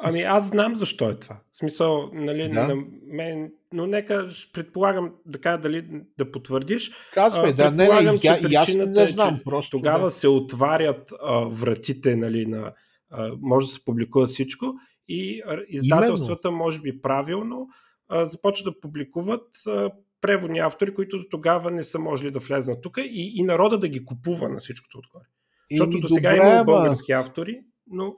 Ами 0.00 0.22
аз 0.22 0.48
знам 0.48 0.74
защо 0.74 1.10
е 1.10 1.18
това. 1.18 1.40
В 1.52 1.56
смисъл, 1.56 2.10
нали, 2.12 2.48
да. 2.48 2.68
на 2.68 2.84
мен, 3.06 3.52
но 3.72 3.86
нека 3.86 4.28
предполагам 4.52 5.14
да 5.26 5.40
кажа 5.40 5.58
дали 5.58 5.86
да 6.18 6.30
потвърдиш. 6.30 6.92
Казвай, 7.12 7.54
да, 7.54 7.70
не, 7.70 8.02
не, 8.02 8.18
че 8.18 8.26
я, 8.26 8.60
аз 8.60 8.74
не 8.74 9.06
знам. 9.06 9.34
Е, 9.34 9.42
просто, 9.44 9.76
тогава 9.76 10.04
да. 10.04 10.10
се 10.10 10.28
отварят 10.28 11.12
а, 11.22 11.40
вратите, 11.40 12.16
нали, 12.16 12.46
на, 12.46 12.72
а, 13.10 13.32
може 13.40 13.66
да 13.66 13.72
се 13.72 13.84
публикува 13.84 14.26
всичко 14.26 14.74
и 15.08 15.42
издателствата, 15.68 16.48
Именно. 16.48 16.64
може 16.64 16.80
би 16.80 17.00
правилно, 17.02 17.68
а, 18.08 18.26
започват 18.26 18.74
да 18.74 18.80
публикуват 18.80 19.48
а, 19.66 19.90
преводни 20.20 20.58
автори, 20.58 20.94
които 20.94 21.28
тогава 21.30 21.70
не 21.70 21.84
са 21.84 21.98
можели 21.98 22.30
да 22.30 22.38
влезнат 22.38 22.82
тук 22.82 22.98
и, 22.98 23.32
и 23.36 23.42
народа 23.42 23.78
да 23.78 23.88
ги 23.88 24.04
купува 24.04 24.48
на 24.48 24.58
всичкото 24.58 24.98
отгоре. 24.98 25.24
Защото 25.70 26.00
до 26.00 26.08
сега 26.08 26.36
има 26.36 26.64
български 26.64 27.12
автори, 27.12 27.60
но 27.86 28.14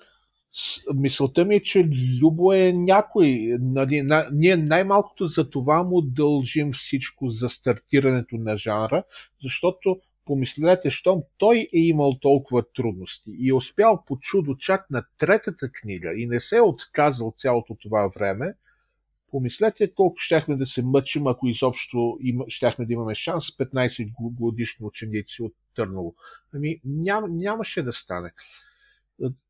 мисълта 0.94 1.44
ми 1.44 1.54
е, 1.54 1.62
че 1.62 1.88
Любо 2.22 2.52
е 2.52 2.72
някой. 2.72 3.56
Нали, 3.60 4.02
на, 4.02 4.28
ние 4.32 4.56
най-малкото 4.56 5.26
за 5.26 5.50
това 5.50 5.82
му 5.82 6.02
дължим 6.02 6.72
всичко 6.72 7.30
за 7.30 7.48
стартирането 7.48 8.36
на 8.36 8.56
жанра, 8.56 9.04
защото 9.42 10.00
помислете, 10.24 10.90
щом 10.90 11.22
той 11.38 11.68
е 11.74 11.78
имал 11.78 12.18
толкова 12.18 12.64
трудности 12.72 13.30
и 13.38 13.48
е 13.48 13.54
успял 13.54 14.04
по 14.06 14.18
чудо 14.18 14.56
чак 14.56 14.90
на 14.90 15.04
третата 15.18 15.72
книга 15.72 16.12
и 16.16 16.26
не 16.26 16.40
се 16.40 16.56
е 16.56 16.60
отказал 16.60 17.34
цялото 17.36 17.76
това 17.82 18.10
време, 18.16 18.54
помислете 19.30 19.94
колко 19.94 20.18
щяхме 20.18 20.56
да 20.56 20.66
се 20.66 20.82
мъчим, 20.82 21.26
ако 21.26 21.48
изобщо 21.48 22.18
има, 22.20 22.44
щяхме 22.48 22.86
да 22.86 22.92
имаме 22.92 23.14
шанс 23.14 23.44
15 23.44 24.12
годишни 24.20 24.86
ученици 24.86 25.42
от 25.42 25.54
Търново. 25.74 26.14
Ами 26.54 26.80
ням, 26.84 27.36
нямаше 27.36 27.82
да 27.82 27.92
стане. 27.92 28.32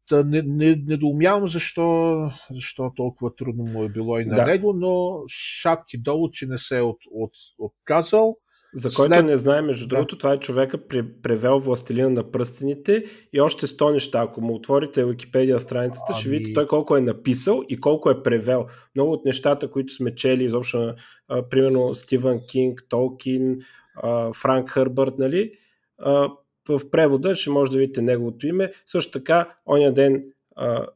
Та 0.08 0.22
не, 0.24 0.42
не, 0.42 0.82
недоумявам 0.86 1.48
защо, 1.48 2.30
защо 2.50 2.92
толкова 2.96 3.36
трудно 3.36 3.64
му 3.64 3.84
е 3.84 3.88
било 3.88 4.18
и 4.18 4.24
на 4.24 4.34
да. 4.34 4.46
него, 4.46 4.72
но 4.72 5.22
шапки 5.28 5.98
долу, 5.98 6.30
че 6.30 6.46
не 6.46 6.58
се 6.58 6.78
е 6.78 6.82
от, 6.82 6.98
от, 7.10 7.32
отказал. 7.58 8.36
За 8.74 8.90
който 8.96 9.14
След... 9.14 9.24
не 9.24 9.36
знае, 9.36 9.62
между 9.62 9.86
да. 9.86 9.88
другото, 9.88 10.18
това 10.18 10.32
е 10.32 10.40
човека 10.40 10.88
превел 11.22 11.58
Властелина 11.58 12.10
на 12.10 12.30
пръстените 12.30 13.04
и 13.32 13.40
още 13.40 13.66
100 13.66 13.92
неща. 13.92 14.20
Ако 14.20 14.40
му 14.40 14.54
отворите 14.54 15.06
Википедия 15.06 15.60
страницата, 15.60 16.06
ами... 16.08 16.20
ще 16.20 16.28
видите 16.28 16.52
той 16.52 16.66
колко 16.66 16.96
е 16.96 17.00
написал 17.00 17.62
и 17.68 17.80
колко 17.80 18.10
е 18.10 18.22
превел. 18.22 18.66
Много 18.94 19.12
от 19.12 19.24
нещата, 19.24 19.70
които 19.70 19.94
сме 19.94 20.14
чели, 20.14 20.44
изобщо, 20.44 20.94
а, 21.28 21.48
примерно 21.48 21.94
Стивън 21.94 22.40
Кинг, 22.48 22.82
Толкин, 22.88 23.58
а, 24.02 24.32
Франк 24.32 24.70
Хърбърт, 24.70 25.18
нали, 25.18 25.52
а, 25.98 26.28
в 26.68 26.90
превода 26.90 27.36
ще 27.36 27.50
може 27.50 27.70
да 27.70 27.78
видите 27.78 28.02
неговото 28.02 28.46
име. 28.46 28.72
Също 28.86 29.12
така, 29.18 29.56
оня 29.66 29.94
ден, 29.94 30.24
а, 30.56 30.86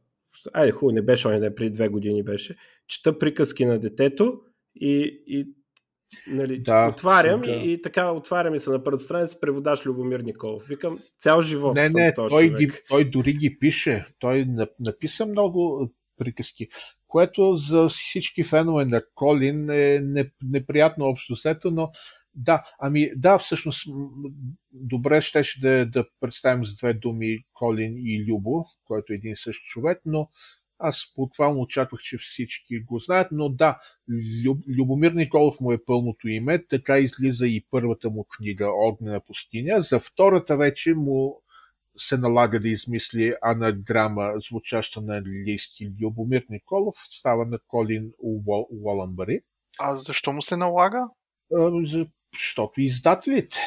айде 0.53 0.71
хубаво, 0.71 0.95
не 0.95 1.01
беше 1.01 1.27
оня 1.27 1.39
ден, 1.39 1.55
преди 1.55 1.69
две 1.69 1.87
години 1.87 2.23
беше, 2.23 2.55
чета 2.87 3.19
приказки 3.19 3.65
на 3.65 3.79
детето 3.79 4.41
и, 4.75 5.23
и 5.27 5.47
нали, 6.27 6.59
да, 6.59 6.89
отварям 6.89 7.41
да. 7.41 7.51
и, 7.51 7.73
и 7.73 7.81
така 7.81 8.11
отварям 8.11 8.55
и 8.55 8.59
се 8.59 8.69
на 8.69 8.83
първата 8.83 9.03
страница 9.03 9.39
преводач 9.39 9.85
Любомир 9.85 10.19
Николов. 10.19 10.63
Викам, 10.67 10.99
цял 11.19 11.41
живот 11.41 11.75
Не, 11.75 11.89
не, 11.89 12.13
той, 12.13 12.49
ги, 12.49 12.71
той 12.89 13.05
дори 13.09 13.33
ги 13.33 13.59
пише. 13.59 14.05
Той 14.19 14.47
написа 14.79 15.25
много 15.25 15.89
приказки, 16.17 16.67
което 17.07 17.55
за 17.55 17.87
всички 17.89 18.43
фенове 18.43 18.85
на 18.85 19.01
Колин 19.15 19.69
е 19.69 20.03
неприятно 20.43 21.05
общо 21.05 21.35
сето, 21.35 21.71
но 21.71 21.91
да, 22.35 22.63
ами 22.79 23.11
да, 23.15 23.37
всъщност 23.37 23.87
добре 24.71 25.21
щеше 25.21 25.61
да, 25.61 25.85
да 25.85 26.05
представим 26.19 26.65
с 26.65 26.75
две 26.75 26.93
думи 26.93 27.37
Колин 27.53 27.93
и 27.97 28.25
Любо, 28.27 28.65
който 28.85 29.13
е 29.13 29.15
един 29.15 29.35
същ 29.35 29.65
човек, 29.65 30.01
но 30.05 30.29
аз 30.79 31.13
буквално 31.15 31.61
очаквах, 31.61 32.01
че 32.01 32.17
всички 32.17 32.79
го 32.79 32.99
знаят, 32.99 33.27
но 33.31 33.49
да, 33.49 33.79
Люб, 34.45 34.63
Любомир 34.67 35.11
Николов 35.11 35.59
му 35.59 35.71
е 35.71 35.85
пълното 35.85 36.27
име, 36.27 36.65
така 36.67 36.99
излиза 36.99 37.47
и 37.47 37.65
първата 37.71 38.09
му 38.09 38.25
книга 38.37 38.67
Огнена 38.67 39.21
пустиня. 39.27 39.81
За 39.81 39.99
втората 39.99 40.57
вече 40.57 40.93
му 40.93 41.41
се 41.97 42.17
налага 42.17 42.59
да 42.59 42.69
измисли 42.69 43.33
анаграма, 43.41 44.33
звучаща 44.49 45.01
на 45.01 45.17
английски 45.17 45.91
Любомир 46.01 46.45
Николов, 46.49 46.95
става 47.11 47.45
на 47.45 47.59
Колин 47.67 48.11
Уолънбари. 48.69 49.41
А 49.79 49.95
защо 49.95 50.33
му 50.33 50.41
се 50.41 50.57
налага? 50.57 51.07
Защото 52.33 52.81
издателите. 52.81 53.57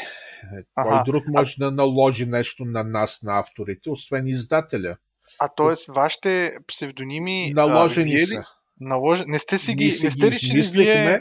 Кой 0.74 0.92
ага. 0.92 1.02
друг 1.06 1.24
може 1.28 1.54
а... 1.60 1.64
да 1.64 1.70
наложи 1.70 2.26
нещо 2.26 2.64
на 2.64 2.84
нас, 2.84 3.22
на 3.22 3.38
авторите, 3.38 3.90
освен 3.90 4.26
издателя? 4.26 4.96
А 5.38 5.48
т.е. 5.48 5.92
вашите 5.92 6.56
псевдоними 6.66 7.52
наложени 7.54 8.14
а, 8.14 8.26
са. 8.26 8.44
Налож... 8.80 9.22
Не 9.26 9.38
сте 9.38 9.58
си 9.58 9.74
ги, 9.74 9.98
не 10.02 10.10
сте 10.10 10.30
решили 10.30 10.62
вие... 10.72 11.20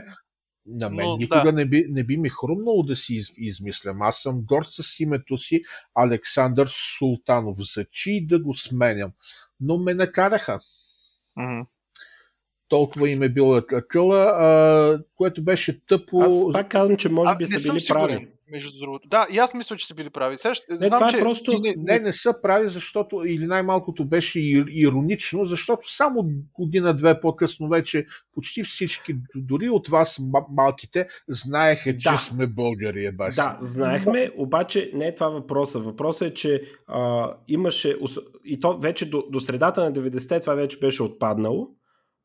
На 0.65 0.89
мен 0.89 1.05
Но, 1.05 1.17
никога 1.17 1.43
да. 1.43 1.51
не, 1.51 1.65
би, 1.65 1.85
не 1.89 2.03
би 2.03 2.17
ми 2.17 2.29
хрумнало 2.29 2.83
да 2.83 2.95
си 2.95 3.15
из, 3.15 3.33
измислям. 3.37 4.01
Аз 4.01 4.17
съм 4.21 4.41
горд 4.41 4.67
с 4.69 4.99
името 4.99 5.37
си 5.37 5.61
Александър 5.95 6.67
Султанов. 6.97 7.57
Зачи 7.75 8.25
да 8.27 8.39
го 8.39 8.53
сменям. 8.53 9.11
Но 9.59 9.77
ме 9.77 9.93
накараха. 9.93 10.59
Mm-hmm 11.39 11.65
толкова 12.73 13.09
им 13.09 13.23
е 13.23 13.29
било 13.29 13.61
къла, 13.87 14.35
а, 14.37 14.99
което 15.15 15.43
беше 15.43 15.85
тъпо. 15.85 16.21
Аз 16.21 16.51
пак 16.53 16.69
казвам, 16.69 16.97
че 16.97 17.09
може 17.09 17.35
би 17.35 17.43
а, 17.43 17.47
са 17.47 17.59
били 17.59 17.85
прави. 17.87 18.27
Между 18.51 18.79
другото. 18.79 19.07
Да, 19.07 19.27
и 19.31 19.37
аз 19.37 19.53
мисля, 19.53 19.75
че 19.75 19.87
са 19.87 19.95
били 19.95 20.09
прави. 20.09 20.37
Сега, 20.37 20.53
не, 20.69 20.87
знам, 20.87 20.89
това 20.89 21.07
е 21.07 21.11
че... 21.11 21.19
просто... 21.19 21.59
Не, 21.59 21.75
не, 21.77 21.99
не 21.99 22.13
са 22.13 22.41
прави, 22.41 22.69
защото, 22.69 23.23
или 23.25 23.45
най-малкото 23.45 24.05
беше 24.05 24.39
иронично, 24.69 25.45
защото 25.45 25.93
само 25.93 26.29
година-две 26.59 27.21
по-късно 27.21 27.69
вече 27.69 28.05
почти 28.33 28.63
всички, 28.63 29.15
дори 29.35 29.69
от 29.69 29.87
вас 29.87 30.19
малките, 30.49 31.07
знаеха, 31.27 31.97
че 31.97 32.09
да. 32.09 32.17
сме 32.17 32.47
българи. 32.47 33.05
Еба 33.05 33.29
да, 33.35 33.57
знаехме, 33.61 34.31
обаче 34.37 34.91
не 34.93 35.07
е 35.07 35.15
това 35.15 35.29
въпроса. 35.29 35.79
Въпросът 35.79 36.27
е, 36.27 36.33
че 36.33 36.61
а, 36.87 37.33
имаше, 37.47 37.95
и 38.45 38.59
то 38.59 38.77
вече 38.77 39.09
до, 39.09 39.23
до 39.29 39.39
средата 39.39 39.83
на 39.83 39.93
90-те 39.93 40.39
това 40.39 40.53
вече 40.53 40.79
беше 40.79 41.03
отпаднало, 41.03 41.69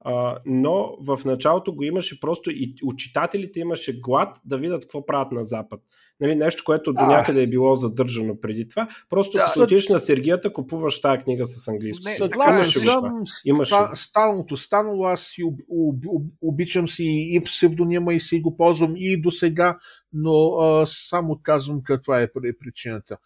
а, 0.01 0.39
но 0.47 0.97
в 1.01 1.21
началото 1.25 1.75
го 1.75 1.83
имаше 1.83 2.21
просто 2.21 2.51
и 2.51 2.75
учитателите 2.85 3.61
имаше 3.61 4.01
глад 4.01 4.39
да 4.45 4.59
видят 4.59 4.83
какво 4.83 5.07
правят 5.07 5.33
на 5.33 5.45
Запад. 5.45 5.81
Нали, 6.21 6.35
нещо, 6.35 6.63
което 6.67 6.93
до 6.93 7.07
някъде 7.07 7.43
е 7.43 7.47
било 7.47 7.77
задържано 7.77 8.41
преди 8.41 8.69
това. 8.69 8.89
Просто 9.11 9.37
да, 9.37 9.45
като 9.45 9.63
отидеш 9.63 9.89
на 9.89 9.99
Сергията, 9.99 10.53
купуваш 10.53 11.01
тази 11.01 11.23
книга 11.23 11.47
с 11.47 11.69
английско. 11.69 12.09
Не, 12.09 12.17
съгласен 12.17 12.83
съм. 12.83 13.23
Имаш 13.47 13.73
станалото 13.95 14.57
станало. 14.57 15.05
Аз 15.05 15.21
си 15.21 15.43
об, 15.45 15.61
об, 15.71 16.05
об, 16.09 16.23
обичам 16.41 16.89
си 16.89 17.05
и 17.35 17.41
псевдонима 17.45 18.15
и 18.15 18.21
си 18.21 18.41
го 18.41 18.57
ползвам 18.57 18.95
и 18.97 19.21
до 19.21 19.31
сега, 19.31 19.79
но 20.13 20.59
а, 20.61 20.87
само 20.87 21.41
казвам 21.43 21.81
каква 21.85 22.23
е 22.23 22.29
причината. 22.61 23.17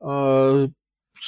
А, 0.00 0.68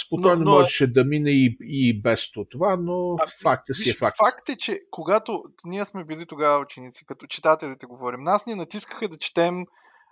спокойно 0.05 0.37
но, 0.37 0.45
но... 0.45 0.51
можеше 0.51 0.93
да 0.93 1.05
мине 1.05 1.31
и, 1.31 1.57
и 1.61 2.03
без 2.03 2.31
това, 2.51 2.77
но 2.77 3.15
а, 3.15 3.27
факта 3.43 3.75
си 3.75 3.91
е 3.91 3.95
факт. 3.95 4.17
Факт 4.25 4.49
е, 4.49 4.57
че 4.57 4.81
когато 4.91 5.43
ние 5.65 5.85
сме 5.85 6.05
били 6.05 6.27
тогава 6.27 6.63
ученици, 6.63 7.07
като 7.07 7.27
читателите 7.27 7.87
говорим, 7.87 8.23
нас 8.23 8.47
ни 8.47 8.55
натискаха 8.55 9.09
да 9.09 9.17
четем 9.17 9.65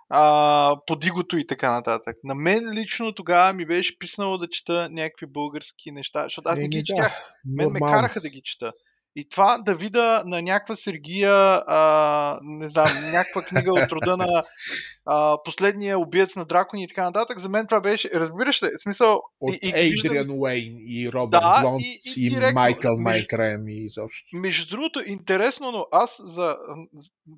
а, 0.09 0.77
подигото 0.87 1.37
и 1.37 1.47
така 1.47 1.71
нататък. 1.71 2.17
На 2.23 2.35
мен 2.35 2.73
лично 2.73 3.11
тогава 3.11 3.53
ми 3.53 3.65
беше 3.65 3.99
писнало 3.99 4.37
да 4.37 4.49
чета 4.49 4.89
някакви 4.91 5.25
български 5.25 5.91
неща, 5.91 6.23
защото 6.23 6.49
аз 6.49 6.59
не 6.59 6.67
ги 6.67 6.83
четях. 6.83 7.35
Да, 7.45 7.63
мен 7.63 7.71
ме 7.71 7.79
караха 7.79 8.21
да 8.21 8.29
ги 8.29 8.41
чета. 8.45 8.73
И 9.17 9.29
това 9.29 9.57
да 9.57 9.75
вида 9.75 10.23
на 10.25 10.41
някаква 10.41 10.75
Сергия, 10.75 11.63
а, 11.67 12.39
не 12.43 12.69
знам, 12.69 13.11
някаква 13.11 13.41
книга 13.41 13.73
от 13.73 13.91
рода 13.91 14.17
на 14.17 14.43
а, 15.05 15.37
последния 15.43 15.99
убиец 15.99 16.35
на 16.35 16.45
дракони 16.45 16.83
и 16.83 16.87
така 16.87 17.03
нататък, 17.03 17.39
за 17.39 17.49
мен 17.49 17.67
това 17.67 17.81
беше, 17.81 18.09
разбираш 18.13 18.63
ли, 18.63 18.67
смисъл... 18.83 19.21
От 19.39 19.55
и, 19.61 19.73
виждам... 19.73 20.39
Уейн 20.39 20.75
и 20.79 21.11
Робърт 21.11 21.41
да, 21.41 21.61
Блонт 21.61 21.81
и, 21.81 22.01
и, 22.05 22.25
и 22.25 22.29
директно, 22.29 22.53
Майкъл 22.53 22.99
Майкрем 22.99 23.67
и 23.67 23.85
изобщо. 23.85 24.27
Между 24.33 24.75
другото, 24.75 25.03
интересно, 25.05 25.71
но 25.71 25.85
аз, 25.91 26.15
за, 26.19 26.57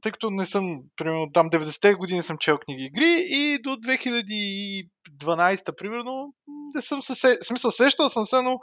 тъй 0.01 0.11
като 0.11 0.29
не 0.29 0.45
съм, 0.45 0.79
примерно, 0.95 1.31
там 1.33 1.49
90-те 1.49 1.93
години 1.93 2.23
съм 2.23 2.37
чел 2.37 2.57
книги 2.57 2.83
игри 2.83 3.25
и 3.29 3.59
до 3.61 3.69
2012-та, 3.69 5.75
примерно, 5.75 6.33
не 6.75 6.81
съм 6.81 7.01
се, 7.01 7.37
смисъл, 7.43 7.71
сещал 7.71 8.09
съм 8.09 8.25
се, 8.25 8.41
но 8.41 8.59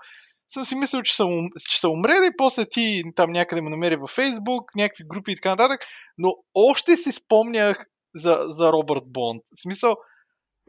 съм 0.55 0.65
си 0.65 0.75
мислил, 0.75 1.03
че 1.03 1.17
съм, 1.17 1.49
че 1.71 1.81
съм 1.81 1.91
умрели, 1.91 2.37
после 2.39 2.65
ти 2.69 3.03
там 3.17 3.33
някъде 3.33 3.63
ме 3.63 3.71
намери 3.71 3.97
във 3.97 4.11
Фейсбук, 4.11 4.75
някакви 4.75 5.05
групи 5.07 5.33
и 5.33 5.35
така 5.35 5.51
нататък, 5.51 5.81
но 6.19 6.35
още 6.55 6.97
си 6.97 7.13
спомнях 7.13 7.87
за, 8.15 8.41
за 8.43 8.73
Робърт 8.73 9.05
Бонд. 9.07 9.43
В 9.59 9.63
смисъл, 9.63 9.91
е, 9.91 9.97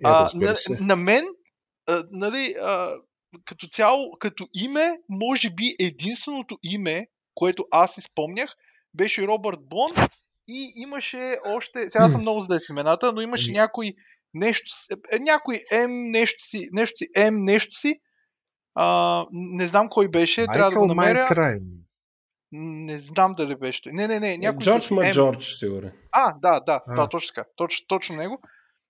а, 0.03 0.29
на, 0.35 0.55
на 0.79 0.95
мен, 0.95 1.25
а, 1.87 2.03
нали, 2.11 2.55
а, 2.61 2.95
като 3.45 3.67
цяло, 3.67 4.11
като 4.19 4.47
име, 4.53 4.97
може 5.09 5.49
би 5.49 5.75
единственото 5.79 6.57
име, 6.63 7.07
което 7.35 7.65
аз 7.71 7.93
си 7.93 8.01
спомнях, 8.01 8.55
беше 8.93 9.27
Робърт 9.27 9.59
Бонд 9.61 9.97
и 10.47 10.73
имаше 10.75 11.37
още, 11.45 11.89
сега 11.89 12.09
съм 12.09 12.21
много 12.21 12.41
зле 12.41 12.59
с 12.59 12.69
имената, 12.69 13.13
но 13.13 13.21
имаше 13.21 13.49
ами. 13.49 13.57
някой 13.57 13.93
нещо, 14.33 14.71
е, 15.11 15.19
някой 15.19 15.63
М 15.71 15.87
нещо 15.87 16.43
си, 16.43 16.69
нещо 16.71 16.97
си, 16.97 17.07
М 17.17 17.31
нещо 17.31 17.75
си, 17.75 17.99
а, 18.75 19.25
не 19.31 19.67
знам 19.67 19.87
кой 19.89 20.07
беше, 20.07 20.41
Майкъл 20.41 20.53
трябва 20.53 20.71
да 20.71 20.79
го 20.79 20.85
намеря. 20.85 21.19
Майкрайм. 21.19 21.61
Не 22.51 22.99
знам 22.99 23.33
дали 23.37 23.55
беше. 23.55 23.81
Не, 23.85 24.07
не, 24.07 24.19
не. 24.19 24.37
Някой 24.37 24.59
Джордж 24.59 24.89
Ма 24.89 25.11
Джордж, 25.11 25.57
сигурен. 25.59 25.91
А, 26.11 26.33
да, 26.41 26.59
да, 26.59 26.81
а. 26.87 26.95
да, 26.95 27.07
точно 27.07 27.33
така. 27.35 27.47
Точно, 27.55 27.85
точно 27.87 28.15
него. 28.15 28.41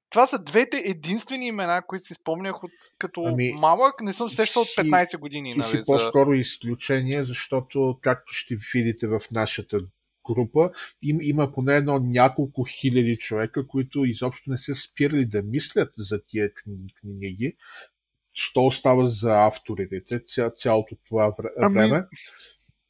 Това 0.10 0.28
са 0.28 0.40
двете 0.40 0.78
единствени 0.86 1.48
имена, 1.48 1.82
които 1.88 2.06
си 2.06 2.14
спомнях 2.14 2.64
от 2.64 2.72
като 3.00 3.24
ами, 3.26 3.54
малък. 3.54 4.02
Не 4.02 4.14
съм 4.14 4.30
сещал 4.30 4.62
от 4.62 4.68
15 4.68 5.20
години. 5.20 5.54
Ти 5.54 5.60
нали, 5.60 5.70
си 5.70 5.84
по-скоро 5.86 6.34
изключение, 6.34 7.26
защото, 7.26 8.00
както 8.02 8.34
ще 8.34 8.56
видите 8.74 9.08
в 9.08 9.22
нашата 9.32 9.80
група, 10.26 10.72
им, 11.02 11.18
има 11.22 11.52
поне 11.52 11.76
едно 11.76 12.00
няколко 12.00 12.64
хиляди 12.64 13.18
човека, 13.18 13.68
които 13.68 14.06
изобщо 14.06 14.50
не 14.50 14.58
се 14.58 14.76
спирали 14.76 15.26
да 15.26 15.42
мислят 15.42 15.94
за 15.98 16.20
тия 16.28 16.52
книги, 17.02 17.56
що 18.36 18.62
остава 18.62 19.08
за 19.08 19.32
авторите 19.32 20.20
ця, 20.26 20.50
цялото 20.50 20.96
това 21.08 21.36
ами, 21.62 21.74
време. 21.74 21.96
Ами... 21.96 22.06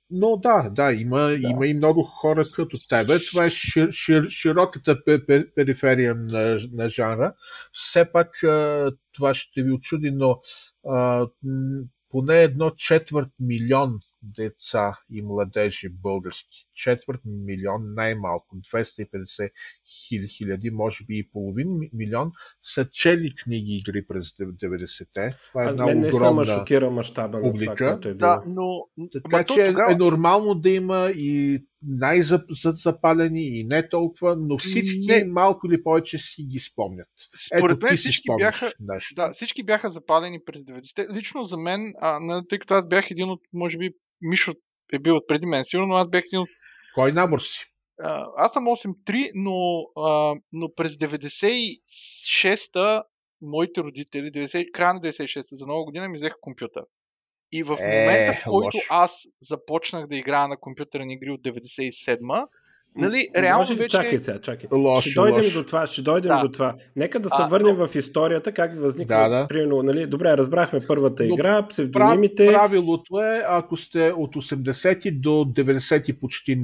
Но 0.09 0.37
да, 0.37 0.69
да, 0.69 0.93
има, 0.93 1.19
да. 1.19 1.37
има 1.41 1.67
и 1.67 1.73
много 1.73 2.03
хора 2.03 2.41
като 2.55 2.77
тебе. 2.89 3.19
Това 3.31 3.45
е 3.45 3.49
шир, 3.49 3.91
шир, 3.91 4.29
широката 4.29 5.03
периферия 5.55 6.15
на, 6.15 6.59
на 6.71 6.89
жанра. 6.89 7.33
Все 7.73 8.11
пак 8.11 8.39
това 9.13 9.33
ще 9.33 9.63
ви 9.63 9.71
очуди, 9.71 10.11
но 10.11 10.39
а, 10.87 11.27
поне 12.09 12.43
едно 12.43 12.71
четвърт 12.71 13.29
милион 13.39 13.99
деца 14.25 14.99
и 15.11 15.21
младежи 15.21 15.89
български. 15.89 16.67
Четвърт 16.73 17.21
милион, 17.25 17.93
най-малко 17.93 18.55
250 18.55 19.49
хиляди, 20.37 20.69
може 20.69 21.05
би 21.05 21.17
и 21.17 21.29
половин 21.29 21.67
милион, 21.93 22.31
са 22.61 22.89
чели 22.91 23.35
книги 23.43 23.71
и 23.71 23.77
игри 23.77 24.07
през 24.07 24.25
90-те. 24.29 25.37
Това 25.47 25.65
е 25.65 25.69
една 25.69 25.85
мен 25.85 25.99
не 25.99 26.07
огромна 26.07 26.45
шокира 26.45 26.91
мащаба 26.91 27.39
на 27.39 27.53
това, 27.53 27.75
което 27.75 28.07
е 28.07 28.13
било. 28.13 28.29
Да, 28.29 28.43
но... 28.47 28.87
Така 29.23 29.43
че 29.43 29.61
е, 29.61 29.67
тогава... 29.67 29.91
е 29.91 29.95
нормално 29.95 30.55
да 30.55 30.69
има 30.69 31.11
и 31.15 31.65
най-запалени 31.87 33.59
и 33.59 33.63
не 33.63 33.89
толкова, 33.89 34.35
но 34.35 34.57
всички 34.57 35.07
не. 35.07 35.25
малко 35.25 35.67
или 35.67 35.83
повече 35.83 36.17
си 36.17 36.43
ги 36.43 36.59
спомнят. 36.59 37.07
Според 37.57 37.77
Ето, 37.77 37.85
мен 37.85 37.97
всички 37.97 38.27
бяха, 38.37 38.71
нещо. 38.79 39.15
да, 39.15 39.33
всички 39.33 39.63
бяха 39.63 39.89
запалени 39.89 40.39
през 40.45 40.61
90-те. 40.61 41.07
Лично 41.13 41.43
за 41.43 41.57
мен, 41.57 41.93
а, 42.01 42.43
тъй 42.49 42.59
като 42.59 42.73
аз 42.73 42.87
бях 42.87 43.11
един 43.11 43.29
от, 43.29 43.41
може 43.53 43.77
би, 43.77 43.91
Мишо 44.21 44.53
е 44.93 44.99
бил 44.99 45.15
от 45.15 45.27
преди 45.27 45.45
мен, 45.45 45.65
сигурно 45.65 45.95
аз 45.95 46.09
бях 46.09 46.23
един 46.25 46.39
от... 46.39 46.49
Кой 46.95 47.11
набор 47.11 47.39
си? 47.39 47.65
А, 48.03 48.25
аз 48.37 48.53
съм 48.53 48.63
8-3, 48.63 49.31
но, 49.35 49.83
а, 50.03 50.35
но 50.51 50.73
през 50.75 50.95
96-та 50.95 53.03
моите 53.41 53.81
родители, 53.81 54.31
90, 54.31 54.71
края 54.71 54.93
на 54.93 54.99
96-та, 54.99 55.55
за 55.55 55.67
нова 55.67 55.85
година 55.85 56.07
ми 56.07 56.17
взеха 56.17 56.35
компютър. 56.41 56.83
И 57.51 57.63
в 57.63 57.77
е, 57.79 57.99
момента, 57.99 58.33
в 58.33 58.43
който 58.43 58.77
лош. 58.77 58.87
аз 58.89 59.21
започнах 59.41 60.07
да 60.07 60.15
играя 60.15 60.47
на 60.47 60.57
компютърни 60.57 61.13
игри 61.13 61.31
от 61.31 61.41
97-ма, 61.41 62.47
Нали, 62.97 63.27
реално 63.37 63.61
Може 63.61 63.75
вече... 63.75 63.97
Чакай 63.97 64.19
сега, 64.19 64.41
чакай. 64.41 64.69
Лош, 64.71 65.03
ще 65.03 65.13
дойдем 65.13 65.43
лош. 65.43 65.53
до 65.53 65.63
това, 65.63 65.87
ще 65.87 66.01
дойдем 66.01 66.29
да. 66.29 66.41
до 66.41 66.51
това. 66.51 66.75
Нека 66.95 67.19
да 67.19 67.29
се 67.29 67.35
а, 67.39 67.47
върнем 67.47 67.77
но... 67.77 67.87
в 67.87 67.95
историята, 67.95 68.51
как 68.51 68.79
възниква, 68.79 69.15
да, 69.15 69.29
да. 69.29 69.47
примерно, 69.47 69.83
нали, 69.83 70.07
добре, 70.07 70.37
разбрахме 70.37 70.79
първата 70.87 71.23
но 71.23 71.33
игра, 71.33 71.67
псевдонимите. 71.67 72.45
Правилото 72.45 73.19
е, 73.21 73.43
ако 73.47 73.77
сте 73.77 74.11
от 74.11 74.35
80 74.35 75.19
до 75.19 75.29
90 75.29 76.19
почти 76.19 76.55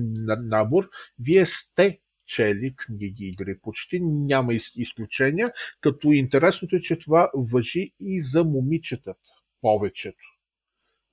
набор, 0.43 0.89
вие 1.19 1.45
сте 1.45 1.99
чели 2.27 2.73
книги 2.77 3.25
игри. 3.25 3.59
Почти 3.61 3.99
няма 4.03 4.53
изключения, 4.53 5.51
като 5.81 6.11
интересното 6.11 6.75
е, 6.75 6.79
че 6.79 6.99
това 6.99 7.29
въжи 7.51 7.91
и 7.99 8.21
за 8.21 8.43
момичетата 8.43 9.13
повечето. 9.61 10.30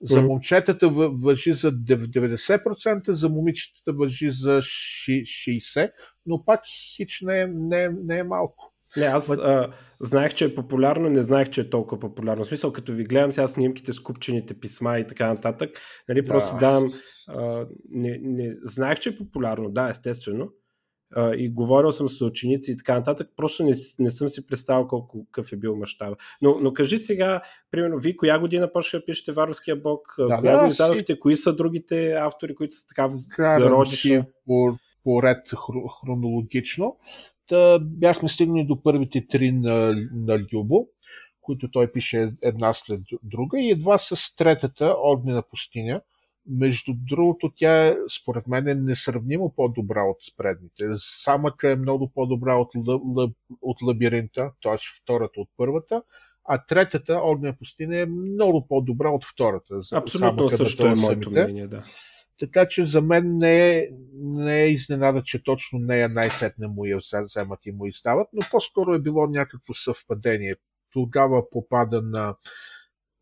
За 0.02 0.22
момчетата 0.22 0.88
въжи 0.88 1.52
за 1.52 1.72
90%, 1.72 3.10
за 3.10 3.28
момичетата 3.28 3.92
въжи 3.92 4.30
за 4.30 4.60
60%, 4.60 5.90
но 6.26 6.44
пак 6.44 6.60
хич 6.96 7.20
не 7.22 7.40
е, 7.40 7.46
не 7.46 7.84
е, 7.84 7.90
не 8.04 8.18
е 8.18 8.24
малко. 8.24 8.74
Не, 8.96 9.04
аз 9.04 9.30
а, 9.30 9.72
знаех, 10.00 10.34
че 10.34 10.44
е 10.44 10.54
популярно, 10.54 11.10
не 11.10 11.22
знаех, 11.22 11.50
че 11.50 11.60
е 11.60 11.70
толкова 11.70 12.00
популярно. 12.00 12.44
В 12.44 12.46
смисъл, 12.46 12.72
като 12.72 12.92
ви 12.92 13.04
гледам 13.04 13.32
сега 13.32 13.48
снимките 13.48 13.92
с 13.92 14.00
купчените 14.00 14.60
писма 14.60 14.98
и 14.98 15.06
така 15.06 15.28
нататък, 15.28 15.70
нали, 16.08 16.22
да. 16.22 16.28
просто 16.28 16.56
давам... 16.56 16.92
А, 17.28 17.66
не, 17.90 18.18
не, 18.22 18.56
знаех, 18.62 18.98
че 18.98 19.08
е 19.08 19.16
популярно, 19.16 19.70
да, 19.70 19.88
естествено, 19.88 20.48
а, 21.16 21.34
и 21.34 21.48
говорил 21.48 21.92
съм 21.92 22.08
с 22.08 22.20
ученици 22.20 22.72
и 22.72 22.76
така 22.76 22.94
нататък, 22.94 23.30
просто 23.36 23.64
не, 23.64 23.74
не 23.98 24.10
съм 24.10 24.28
си 24.28 24.46
представил 24.46 24.86
колко 24.86 25.26
какъв 25.32 25.52
е 25.52 25.56
бил 25.56 25.76
мащаба. 25.76 26.16
Но, 26.42 26.58
но 26.60 26.72
кажи 26.72 26.98
сега, 26.98 27.42
примерно, 27.70 27.98
вие 27.98 28.16
коя 28.16 28.38
година 28.38 28.72
почва 28.72 28.98
да 28.98 29.04
пишете 29.04 29.32
Варварския 29.32 29.76
бог? 29.76 30.14
Да, 30.18 30.38
коя 30.40 30.56
да, 30.56 30.62
го 30.62 30.68
издадохте? 30.68 31.12
Си... 31.12 31.20
Кои 31.20 31.36
са 31.36 31.56
другите 31.56 32.12
автори, 32.12 32.54
които 32.54 32.76
са 32.76 32.86
така 32.86 33.08
зародиша? 33.38 34.24
По, 34.46 34.78
по 35.04 35.22
ред 35.22 35.50
хронологично. 36.00 36.96
Та, 37.48 37.78
бяхме 37.78 38.28
стигнали 38.28 38.64
до 38.64 38.82
първите 38.82 39.26
три 39.26 39.52
на, 39.52 40.08
на 40.12 40.38
Любо, 40.52 40.88
които 41.40 41.70
той 41.70 41.92
пише 41.92 42.32
една 42.42 42.74
след 42.74 43.00
друга 43.22 43.60
и 43.60 43.70
едва 43.70 43.98
с 43.98 44.36
третата, 44.36 44.94
Огнена 44.98 45.42
пустиня, 45.42 46.00
между 46.48 46.92
другото, 46.94 47.52
тя 47.56 47.86
е, 47.86 47.96
според 48.20 48.46
мен, 48.46 48.68
е 48.68 48.74
несравнимо 48.74 49.52
по-добра 49.56 50.02
от 50.02 50.18
предните. 50.36 50.84
Самата 50.96 51.54
е 51.64 51.76
много 51.76 52.08
по-добра 52.14 52.54
от, 52.54 52.70
от 53.62 53.82
лабиринта, 53.82 54.52
т.е. 54.62 54.76
втората 55.02 55.40
от 55.40 55.48
първата, 55.56 56.02
а 56.44 56.64
третата, 56.64 57.20
Огнена 57.22 57.56
пустиня, 57.58 57.98
е 57.98 58.06
много 58.06 58.66
по-добра 58.66 59.10
от 59.10 59.24
втората. 59.24 59.80
Абсолютно 59.92 60.48
също 60.48 60.86
е 60.86 60.94
моето 60.94 61.30
мнение, 61.30 61.66
да. 61.66 61.82
Така 62.38 62.68
че 62.68 62.84
за 62.84 63.02
мен 63.02 63.38
не 63.38 63.78
е, 63.78 63.88
не 64.14 64.62
е 64.62 64.70
изненада, 64.70 65.22
че 65.22 65.42
точно 65.42 65.78
нея 65.78 66.08
най-сетне 66.08 66.66
му 66.66 66.84
я 66.84 66.98
вземат 67.24 67.66
и 67.66 67.72
му 67.72 67.86
издават, 67.86 68.28
но 68.32 68.40
по-скоро 68.50 68.94
е 68.94 68.98
било 68.98 69.26
някакво 69.26 69.74
съвпадение. 69.74 70.54
Тогава 70.92 71.50
попада 71.50 72.02
на 72.02 72.34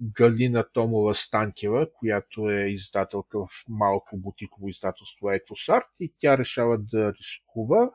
Галина 0.03 0.65
Томова 0.73 1.15
Станкева, 1.15 1.87
която 1.93 2.51
е 2.51 2.67
издателка 2.69 3.39
в 3.39 3.49
малко 3.69 4.17
бутиково 4.17 4.69
издателство 4.69 5.31
Екосарт 5.31 5.87
и 6.01 6.13
тя 6.19 6.39
решава 6.39 6.79
да 6.79 7.13
рискува. 7.13 7.91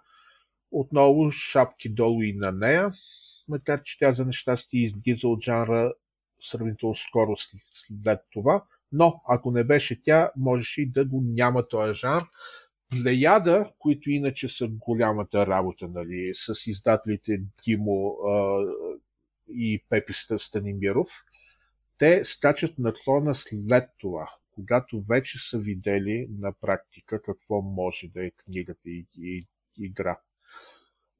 Отново 0.71 1.31
шапки 1.31 1.89
долу 1.89 2.21
и 2.21 2.33
на 2.33 2.51
нея, 2.51 2.91
макар 3.47 3.81
че 3.81 3.99
тя 3.99 4.13
за 4.13 4.25
нещастие 4.25 4.81
излиза 4.81 5.27
от 5.27 5.43
жанра 5.43 5.93
сравнително 6.41 6.95
скоро 6.95 7.35
след 7.73 8.19
това, 8.31 8.63
но 8.91 9.21
ако 9.27 9.51
не 9.51 9.63
беше 9.63 10.03
тя, 10.03 10.31
можеше 10.37 10.81
и 10.81 10.91
да 10.91 11.05
го 11.05 11.21
няма 11.25 11.67
този 11.67 11.93
жанр. 11.93 12.23
Плеяда, 12.89 13.71
които 13.79 14.11
иначе 14.11 14.49
са 14.49 14.67
голямата 14.67 15.47
работа, 15.47 15.87
нали, 15.87 16.31
с 16.33 16.67
издателите 16.67 17.41
Димо 17.63 18.17
а, 18.27 18.63
и 19.49 19.83
Пепи 19.89 20.13
Станимиров, 20.37 21.09
те 22.01 22.25
скачат 22.25 22.79
наклона 22.79 23.35
след 23.35 23.89
това, 23.97 24.33
когато 24.51 25.01
вече 25.01 25.49
са 25.49 25.59
видели 25.59 26.27
на 26.39 26.53
практика 26.61 27.21
какво 27.21 27.61
може 27.61 28.07
да 28.07 28.25
е 28.25 28.31
книгата 28.31 28.89
и, 28.89 29.05
и 29.17 29.47
игра. 29.79 30.19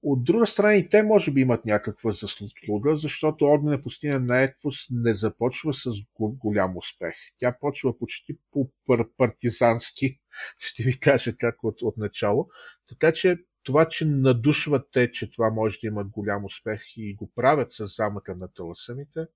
От 0.04 0.24
друга 0.24 0.48
страна 0.48 0.76
и 0.76 0.90
те 0.90 1.04
може 1.04 1.32
би 1.32 1.42
имат 1.42 1.66
някаква 1.66 2.12
заслуга, 2.12 2.96
защото 2.96 3.46
Огнена 3.46 3.82
пустиня 3.82 4.20
на 4.20 4.42
Еквус 4.42 4.76
не 4.92 5.14
започва 5.14 5.74
с 5.74 5.90
голям 6.20 6.78
успех. 6.78 7.16
Тя 7.38 7.58
почва 7.60 7.98
почти 7.98 8.38
по 8.52 8.72
партизански, 9.18 10.20
ще 10.60 10.84
ви 10.84 11.00
кажа 11.00 11.38
как 11.38 11.64
от, 11.64 11.82
от 11.82 11.98
начало. 11.98 12.50
Така 12.90 13.14
че 13.14 13.38
това, 13.64 13.88
че 13.88 14.06
надушват 14.06 14.88
те, 14.92 15.12
че 15.12 15.32
това 15.32 15.50
може 15.50 15.80
да 15.80 15.88
имат 15.88 16.08
голям 16.08 16.46
успех 16.46 16.82
и 16.98 17.16
го 17.16 17.32
правят 17.36 17.74
с 17.74 17.86
замъка 17.86 18.36
на 18.36 18.48
таласаните, 18.48 19.28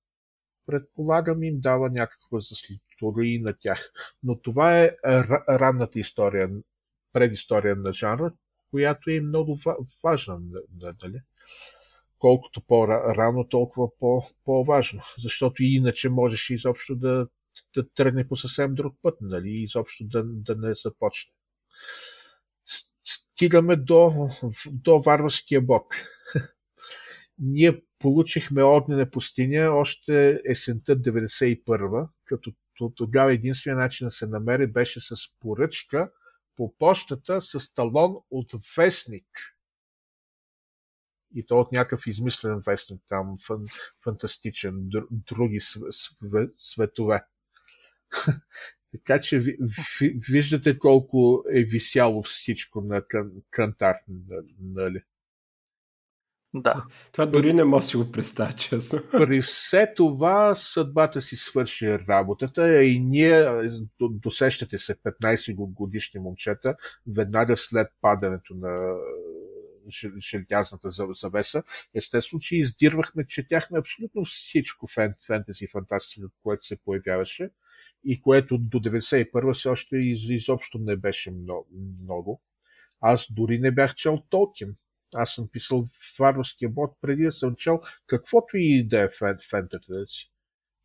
предполагам 0.65 1.43
им 1.43 1.59
дава 1.59 1.89
някаква 1.89 2.39
заслуга 2.39 3.25
и 3.25 3.39
на 3.39 3.53
тях. 3.59 3.91
Но 4.23 4.41
това 4.41 4.81
е 4.81 4.91
ранната 5.49 5.99
история, 5.99 6.49
предистория 7.13 7.75
на 7.75 7.93
жанра, 7.93 8.33
която 8.71 9.09
е 9.09 9.21
много 9.21 9.59
важна. 10.03 10.39
Дали? 10.69 11.21
Колкото 12.19 12.61
по-рано, 12.61 13.47
толкова 13.49 13.89
по-важно. 14.45 15.01
Защото 15.23 15.63
иначе 15.63 16.09
можеш 16.09 16.49
изобщо 16.49 16.95
да, 16.95 17.27
да 17.75 17.89
тръгне 17.89 18.27
по 18.27 18.37
съвсем 18.37 18.75
друг 18.75 18.95
път, 19.01 19.17
нали? 19.21 19.49
изобщо 19.49 20.03
да, 20.03 20.23
да 20.25 20.55
не 20.55 20.73
започне. 20.73 21.33
Стигаме 23.03 23.75
до, 23.75 24.29
до 24.71 25.01
варварския 25.01 25.61
бог. 25.61 25.95
Ние 27.39 27.81
получихме 27.99 28.63
огнена 28.63 29.11
пустиня 29.11 29.71
още 29.71 30.41
есента 30.49 30.97
91 30.97 32.09
като 32.25 32.53
тогава 32.95 33.33
единствения 33.33 33.77
начин 33.77 34.07
да 34.07 34.11
се 34.11 34.27
намери 34.27 34.67
беше 34.67 34.99
с 34.99 35.15
поръчка 35.39 36.11
по 36.55 36.75
почтата 36.77 37.41
с 37.41 37.73
талон 37.73 38.15
от 38.31 38.51
вестник. 38.77 39.27
И 41.35 41.45
то 41.45 41.59
от 41.59 41.71
някакъв 41.71 42.07
измислен 42.07 42.61
вестник, 42.65 43.01
там 43.09 43.37
фан, 43.47 43.65
фантастичен, 44.03 44.89
други 45.11 45.59
светове. 46.53 47.25
така 48.91 49.21
че 49.21 49.39
ви, 49.39 49.57
ви, 49.99 50.19
виждате 50.29 50.79
колко 50.79 51.43
е 51.51 51.63
висяло 51.63 52.23
всичко 52.23 52.81
на 52.81 53.03
кантар, 53.51 53.95
нали? 54.59 55.03
Да. 56.61 56.85
Това 57.11 57.25
дори 57.25 57.53
не 57.53 57.63
може 57.63 57.83
да 57.83 57.87
си 57.87 57.97
го 57.97 58.11
представя, 58.11 58.53
честно. 58.53 58.99
При 59.11 59.41
все 59.41 59.93
това 59.95 60.55
съдбата 60.55 61.21
си 61.21 61.35
свърши 61.35 61.99
работата 61.99 62.83
и 62.83 62.99
ние, 62.99 63.45
досещате 63.99 64.77
се 64.77 64.95
15 64.95 65.55
годишни 65.55 66.19
момчета, 66.19 66.75
веднага 67.15 67.57
след 67.57 67.87
падането 68.01 68.53
на 68.55 68.95
желязната 70.31 70.89
завеса, 71.13 71.63
естествено, 71.93 72.39
че 72.39 72.57
издирвахме, 72.57 73.27
четяхме 73.27 73.79
абсолютно 73.79 74.25
всичко 74.25 74.87
фентези 75.27 75.65
и 75.65 75.67
фантастика, 75.67 76.27
което 76.43 76.65
се 76.65 76.77
появяваше 76.77 77.49
и 78.05 78.21
което 78.21 78.57
до 78.57 78.79
91 78.79 79.53
все 79.53 79.69
още 79.69 79.97
изобщо 79.97 80.77
не 80.77 80.95
беше 80.95 81.33
много. 82.03 82.41
Аз 83.01 83.27
дори 83.31 83.59
не 83.59 83.71
бях 83.71 83.95
чел 83.95 84.23
Толкин 84.29 84.75
аз 85.13 85.33
съм 85.33 85.47
писал 85.47 85.85
варварския 86.19 86.69
бот 86.69 86.97
преди 87.01 87.23
да 87.23 87.31
съм 87.31 87.55
чел 87.55 87.81
каквото 88.07 88.57
и 88.57 88.87
да 88.87 89.01
е 89.01 89.09
фен, 89.09 89.37
фентата 89.49 90.07
си. 90.07 90.31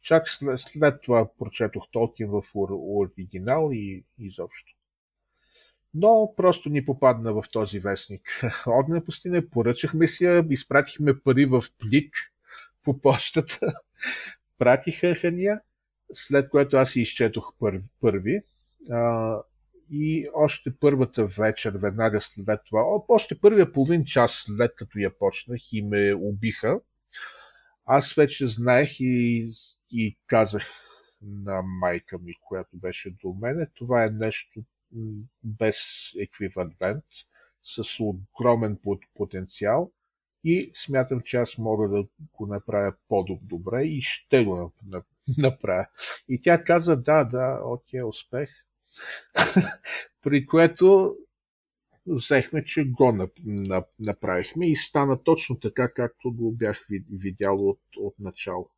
Чак 0.02 0.28
след, 0.28 0.58
след 0.58 1.02
това 1.02 1.30
прочетох 1.38 1.84
Толкин 1.92 2.28
в 2.30 2.42
оригинал 2.54 3.70
и 3.72 4.04
изобщо. 4.18 4.72
Но 5.94 6.34
просто 6.36 6.68
ни 6.68 6.84
попадна 6.84 7.32
в 7.32 7.44
този 7.52 7.80
вестник. 7.80 8.40
Огнена 8.66 9.04
пустиня, 9.04 9.48
поръчахме 9.50 10.08
си 10.08 10.24
я, 10.24 10.46
изпратихме 10.50 11.20
пари 11.20 11.46
в 11.46 11.64
плик 11.78 12.14
по 12.82 13.00
почтата, 13.00 13.72
пратиха 14.58 15.14
я, 15.22 15.60
след 16.12 16.50
което 16.50 16.76
аз 16.76 16.96
изчетох 16.96 17.52
първи 18.00 18.42
и 19.92 20.28
още 20.34 20.76
първата 20.80 21.26
вечер, 21.26 21.72
веднага 21.76 22.20
след 22.20 22.60
това, 22.66 22.82
още 23.08 23.40
първия 23.40 23.72
половин 23.72 24.04
час 24.04 24.44
след 24.46 24.74
като 24.76 24.98
я 24.98 25.18
почнах 25.18 25.60
и 25.72 25.82
ме 25.82 26.14
убиха, 26.14 26.80
аз 27.84 28.14
вече 28.14 28.46
знаех 28.46 29.00
и, 29.00 29.48
и 29.90 30.18
казах 30.26 30.62
на 31.22 31.62
майка 31.62 32.18
ми, 32.18 32.32
която 32.48 32.76
беше 32.76 33.10
до 33.10 33.36
мене, 33.40 33.66
това 33.74 34.04
е 34.04 34.10
нещо 34.10 34.60
без 35.44 35.78
еквивалент, 36.20 37.04
с 37.62 38.00
огромен 38.00 38.78
потенциал 39.14 39.92
и 40.44 40.70
смятам, 40.74 41.20
че 41.20 41.36
аз 41.36 41.58
мога 41.58 41.88
да 41.88 42.04
го 42.32 42.46
направя 42.46 42.94
по-добре 43.08 43.82
и 43.82 44.00
ще 44.02 44.44
го 44.44 44.72
направя. 45.38 45.86
И 46.28 46.40
тя 46.40 46.64
каза, 46.64 46.96
да, 46.96 47.24
да, 47.24 47.60
окей, 47.64 48.02
успех. 48.02 48.50
При 50.22 50.46
което 50.46 51.16
взехме, 52.06 52.64
че 52.64 52.84
го 52.84 53.28
направихме 53.98 54.70
и 54.70 54.76
стана 54.76 55.22
точно 55.22 55.60
така, 55.60 55.92
както 55.92 56.32
го 56.32 56.52
бях 56.52 56.86
видял 57.12 57.68
от, 57.68 57.80
от 57.96 58.14
начало. 58.18 58.70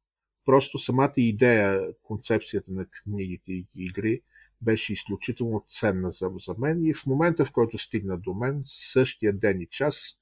Просто 0.44 0.78
самата 0.78 1.12
идея, 1.16 1.80
концепцията 2.02 2.72
на 2.72 2.86
книгите 2.86 3.52
и 3.52 3.66
игри 3.76 4.20
беше 4.62 4.92
изключително 4.92 5.64
ценна 5.68 6.10
за, 6.10 6.30
за 6.38 6.54
мен 6.58 6.84
и 6.84 6.94
в 6.94 7.06
момента, 7.06 7.44
в 7.44 7.52
който 7.52 7.78
стигна 7.78 8.18
до 8.18 8.34
мен, 8.34 8.62
същия 8.64 9.32
ден 9.32 9.60
и 9.60 9.66
час, 9.66 10.18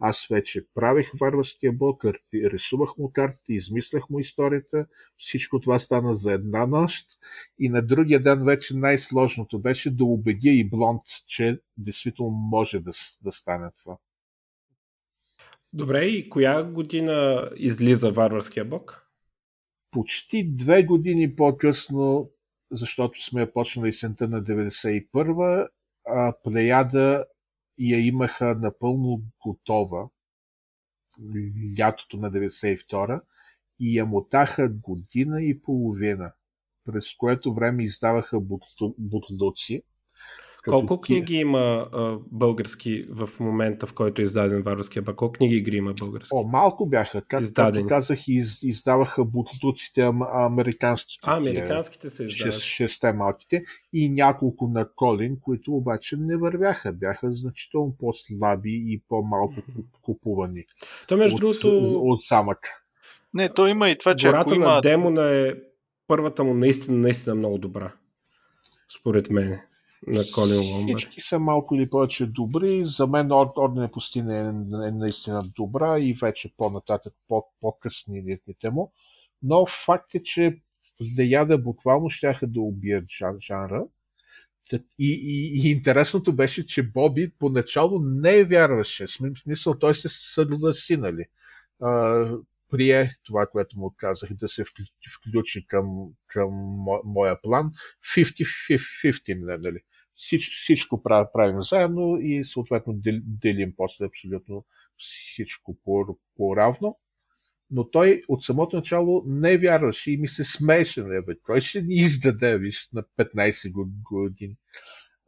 аз 0.00 0.26
вече 0.26 0.66
правех 0.74 1.12
варварския 1.20 1.72
бог, 1.72 2.04
рисувах 2.34 2.98
му 2.98 3.12
картите, 3.12 3.52
измислях 3.52 4.10
му 4.10 4.18
историята. 4.18 4.86
Всичко 5.16 5.60
това 5.60 5.78
стана 5.78 6.14
за 6.14 6.32
една 6.32 6.66
нощ. 6.66 7.06
И 7.58 7.68
на 7.68 7.82
другия 7.86 8.22
ден 8.22 8.44
вече 8.44 8.76
най-сложното 8.76 9.58
беше 9.58 9.90
да 9.90 10.04
убедя 10.04 10.50
и 10.50 10.68
Блонд, 10.70 11.02
че 11.26 11.60
действително 11.76 12.30
може 12.30 12.80
да, 12.80 12.90
да 13.22 13.32
стане 13.32 13.70
това. 13.82 13.96
Добре, 15.72 16.04
и 16.04 16.28
коя 16.28 16.62
година 16.62 17.50
излиза 17.56 18.10
варварския 18.10 18.64
бог? 18.64 19.06
Почти 19.90 20.54
две 20.54 20.82
години 20.82 21.36
по-късно, 21.36 22.30
защото 22.70 23.22
сме 23.22 23.52
почнали 23.52 23.92
сента 23.92 24.28
на 24.28 24.42
91 24.42 25.68
а 26.06 26.32
Плеяда 26.42 27.24
я 27.80 28.06
имаха 28.06 28.54
напълно 28.54 29.22
готова 29.46 30.08
лятото 31.80 32.16
на 32.16 32.30
92 32.30 33.20
и 33.80 33.98
я 33.98 34.06
мотаха 34.06 34.68
година 34.68 35.42
и 35.42 35.62
половина, 35.62 36.32
през 36.84 37.14
което 37.14 37.54
време 37.54 37.82
издаваха 37.82 38.40
бутлуци. 38.98 39.82
Колко 40.64 41.00
книги 41.00 41.34
има 41.34 41.88
а, 41.92 42.18
български 42.32 43.06
в 43.10 43.30
момента, 43.40 43.86
в 43.86 43.94
който 43.94 44.20
е 44.20 44.24
издаден 44.24 44.62
Варварския 44.62 45.02
бак? 45.02 45.16
Колко 45.16 45.32
книги 45.32 45.56
игри 45.56 45.76
има 45.76 45.94
български? 45.94 46.28
О, 46.32 46.42
малко 46.44 46.86
бяха. 46.86 47.22
Как, 47.22 47.44
както 47.54 47.86
казах, 47.86 48.28
из, 48.28 48.62
издаваха 48.62 49.24
бутлуците 49.24 50.10
американските. 50.32 51.20
А, 51.26 51.36
американските 51.36 52.10
се 52.10 52.24
издават. 52.24 52.54
Шесте 52.54 53.12
малките 53.12 53.64
и 53.92 54.08
няколко 54.08 54.68
на 54.68 54.88
Колин, 54.96 55.36
които 55.40 55.72
обаче 55.72 56.16
не 56.16 56.36
вървяха. 56.36 56.92
Бяха 56.92 57.32
значително 57.32 57.96
по-слаби 57.98 58.84
и 58.86 59.02
по-малко 59.08 59.54
купувани. 60.02 60.64
То 61.08 61.16
между 61.16 61.36
от, 61.36 61.40
другото... 61.40 62.00
От 62.00 62.20
самък. 62.22 62.58
Не, 63.34 63.48
то 63.48 63.66
има 63.66 63.90
и 63.90 63.98
това, 63.98 64.16
че 64.16 64.26
Гората 64.26 64.40
ако 64.40 64.54
има... 64.54 64.64
на 64.66 64.80
Демона 64.80 65.30
е 65.30 65.52
първата 66.06 66.44
му 66.44 66.54
наистина, 66.54 66.98
наистина 66.98 67.34
много 67.34 67.58
добра. 67.58 67.92
Според 68.98 69.30
мен 69.30 69.60
на 70.06 70.22
Колин 70.34 70.60
Ломбър. 70.60 70.98
Всички 70.98 71.20
са 71.20 71.38
малко 71.38 71.74
или 71.74 71.90
повече 71.90 72.26
добри. 72.26 72.84
За 72.84 73.06
мен 73.06 73.32
Орден 73.32 73.82
е 73.82 73.90
пустина 73.90 74.36
е, 74.36 74.48
е 74.88 74.90
наистина 74.90 75.42
добра 75.56 75.98
и 75.98 76.14
вече 76.14 76.54
по-нататък, 76.56 77.14
по-късни 77.60 78.24
летните 78.30 78.70
му. 78.70 78.92
Но 79.42 79.66
факт 79.66 80.14
е, 80.14 80.22
че 80.22 80.60
Леяда 81.18 81.58
буквално 81.58 82.10
щяха 82.10 82.46
да 82.46 82.60
убият 82.60 83.04
жанра. 83.40 83.84
И, 84.72 84.80
и, 84.98 85.62
и 85.62 85.70
интересното 85.70 86.32
беше, 86.32 86.66
че 86.66 86.90
Боби 86.90 87.32
поначало 87.38 87.98
не 87.98 88.44
вярваше. 88.44 89.06
Смисъл, 89.42 89.78
той 89.78 89.94
се 89.94 90.08
съгласи, 90.08 90.96
нали? 90.96 91.24
прие 92.70 93.10
това, 93.24 93.46
което 93.46 93.78
му 93.78 93.94
казах, 93.96 94.32
да 94.32 94.48
се 94.48 94.64
включи 95.18 95.66
към, 95.66 96.08
към 96.26 96.50
моя 97.04 97.42
план. 97.42 97.70
50-50, 98.16 99.58
нали? 99.62 99.78
Всич, 100.20 100.50
всичко 100.50 101.02
правим 101.02 101.62
заедно 101.62 102.18
и 102.20 102.44
съответно 102.44 103.00
делим 103.22 103.74
после 103.76 104.06
абсолютно 104.06 104.64
всичко 104.96 105.76
по-равно. 106.36 106.98
Но 107.70 107.90
той 107.90 108.22
от 108.28 108.42
самото 108.42 108.76
начало 108.76 109.22
не 109.26 109.58
вярваше 109.58 110.12
и 110.12 110.16
ми 110.16 110.28
се 110.28 110.44
смееше. 110.44 111.02
Не, 111.02 111.22
бе, 111.22 111.34
кой 111.42 111.60
ще 111.60 111.82
ни 111.82 111.94
издаде, 111.94 112.58
виж, 112.58 112.88
на 112.92 113.02
15 113.18 113.72
години. 114.02 114.56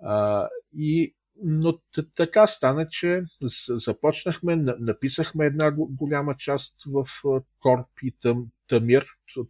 А, 0.03 0.49
и 0.77 1.15
но 1.45 1.79
така 2.17 2.47
стана, 2.47 2.89
че 2.89 3.25
започнахме, 3.69 4.57
написахме 4.57 5.47
една 5.47 5.73
голяма 5.77 6.37
част 6.37 6.75
в 6.87 7.07
Корп 7.61 7.87
и 8.03 8.17
Тъм, 8.21 8.47
Тамир. 8.69 9.07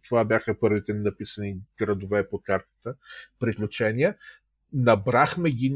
Това 0.07 0.25
бяха 0.25 0.59
първите 0.59 0.93
написани 0.93 1.57
градове 1.77 2.29
по 2.29 2.41
картата, 2.41 2.95
приключения. 3.39 4.15
Набрахме 4.73 5.51
ги, 5.51 5.75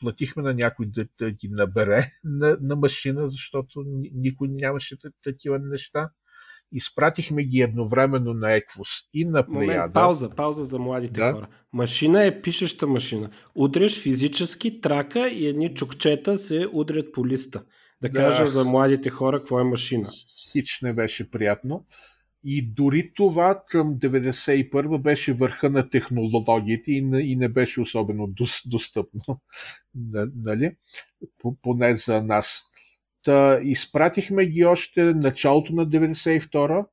платихме 0.00 0.42
на 0.42 0.54
някой 0.54 0.86
да, 0.86 1.06
да 1.18 1.30
ги 1.30 1.48
набере 1.48 2.12
на, 2.24 2.58
на 2.60 2.76
машина, 2.76 3.28
защото 3.28 3.84
никой 4.14 4.48
нямаше 4.48 4.96
такива 5.24 5.58
неща. 5.58 6.10
Изпратихме 6.72 7.44
ги 7.44 7.60
едновременно 7.60 8.34
на 8.34 8.52
Еквус 8.52 8.88
и 9.14 9.24
на 9.24 9.46
Плеяда. 9.46 9.60
Момент, 9.60 9.92
пауза, 9.92 10.30
пауза 10.30 10.64
за 10.64 10.78
младите 10.78 11.20
да? 11.20 11.32
хора. 11.32 11.48
Машина 11.72 12.24
е 12.24 12.42
пишеща 12.42 12.86
машина. 12.86 13.30
Удряш 13.54 14.02
физически 14.02 14.80
трака 14.80 15.28
и 15.28 15.46
едни 15.46 15.74
чукчета 15.74 16.38
се 16.38 16.66
удрят 16.72 17.12
по 17.12 17.26
листа. 17.26 17.62
Да, 18.02 18.08
да 18.08 18.12
кажа 18.18 18.46
за 18.46 18.64
младите 18.64 19.10
хора 19.10 19.38
какво 19.38 19.60
е 19.60 19.64
машина. 19.64 20.08
Хич 20.52 20.78
не 20.82 20.92
беше 20.92 21.30
приятно. 21.30 21.86
И 22.44 22.62
дори 22.62 23.12
това 23.14 23.62
към 23.68 23.98
91 23.98 24.98
беше 24.98 25.32
върха 25.32 25.70
на 25.70 25.90
технологиите 25.90 26.92
и 26.92 27.02
не, 27.02 27.20
и 27.20 27.36
не 27.36 27.48
беше 27.48 27.80
особено 27.80 28.34
достъпно. 28.66 29.20
Нали? 30.34 30.76
Поне 31.62 31.96
за 31.96 32.22
нас. 32.22 32.70
Та, 33.22 33.60
изпратихме 33.62 34.46
ги 34.46 34.64
още 34.64 35.14
началото 35.14 35.72
на 35.72 35.86
92 35.86 36.86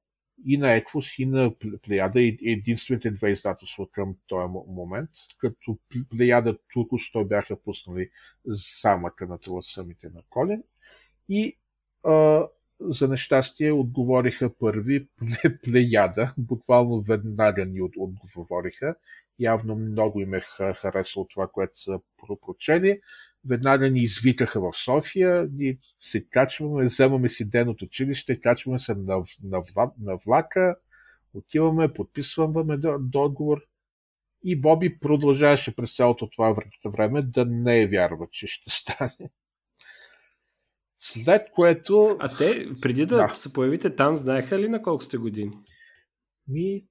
и 0.45 0.58
на 0.58 0.74
Еквус, 0.74 1.20
и 1.20 1.26
на 1.26 1.54
Плеяда, 1.82 2.20
единствените 2.41 3.12
две 3.12 3.32
издателства 3.32 3.88
към 3.91 4.16
този 4.28 4.54
момент, 4.68 5.10
като 5.38 5.78
Плеяда 6.10 6.58
току-що 6.74 7.26
бяха 7.26 7.62
пуснали 7.62 8.10
замъка 8.45 9.28
на 9.28 9.39
самите 9.62 10.10
на 10.10 10.22
Колин. 10.30 10.64
И 11.30 11.58
а, 12.04 12.48
за 12.80 13.07
нещастие 13.07 13.71
отговориха 13.71 14.57
първи 14.59 15.07
Плеяда, 15.63 16.34
буквално 16.38 17.01
веднага 17.01 17.65
ни 17.65 17.82
отговориха. 17.97 18.95
Явно 19.39 19.75
много 19.75 20.21
им 20.21 20.34
е 20.34 20.41
харесало 20.75 21.28
това, 21.28 21.47
което 21.47 21.80
са 21.80 21.99
прочели 22.41 22.99
веднага 23.47 23.89
ни 23.89 24.01
извикаха 24.01 24.61
в 24.61 24.73
София, 24.73 25.49
ние 25.53 25.78
се 25.99 26.25
качваме, 26.25 26.86
вземаме 26.86 27.30
си 27.30 27.49
ден 27.49 27.69
от 27.69 27.82
училище, 27.82 28.39
качваме 28.39 28.80
се 28.80 28.95
на, 28.95 29.23
на, 29.43 29.61
на 29.99 30.17
влака, 30.25 30.75
отиваме, 31.34 31.93
подписваме 31.93 32.78
договор 32.99 33.61
и 34.43 34.61
Боби 34.61 34.99
продължаваше 34.99 35.75
през 35.75 35.95
цялото 35.95 36.30
това 36.30 36.55
време 36.86 37.21
да 37.21 37.45
не 37.45 37.82
е 37.82 37.88
вярва, 37.88 38.28
че 38.32 38.47
ще 38.47 38.69
стане. 38.69 39.30
След 41.00 41.52
което... 41.56 42.18
А 42.20 42.38
те, 42.38 42.68
преди 42.82 43.06
да, 43.06 43.28
да. 43.28 43.36
се 43.36 43.54
появите 43.54 43.95
там, 43.95 44.18
знаеха 44.18 44.60
ли 44.60 44.70
на 44.70 44.82
колко 44.82 45.04
сте 45.04 45.18
години? 45.18 45.52
Ми, 46.48 46.86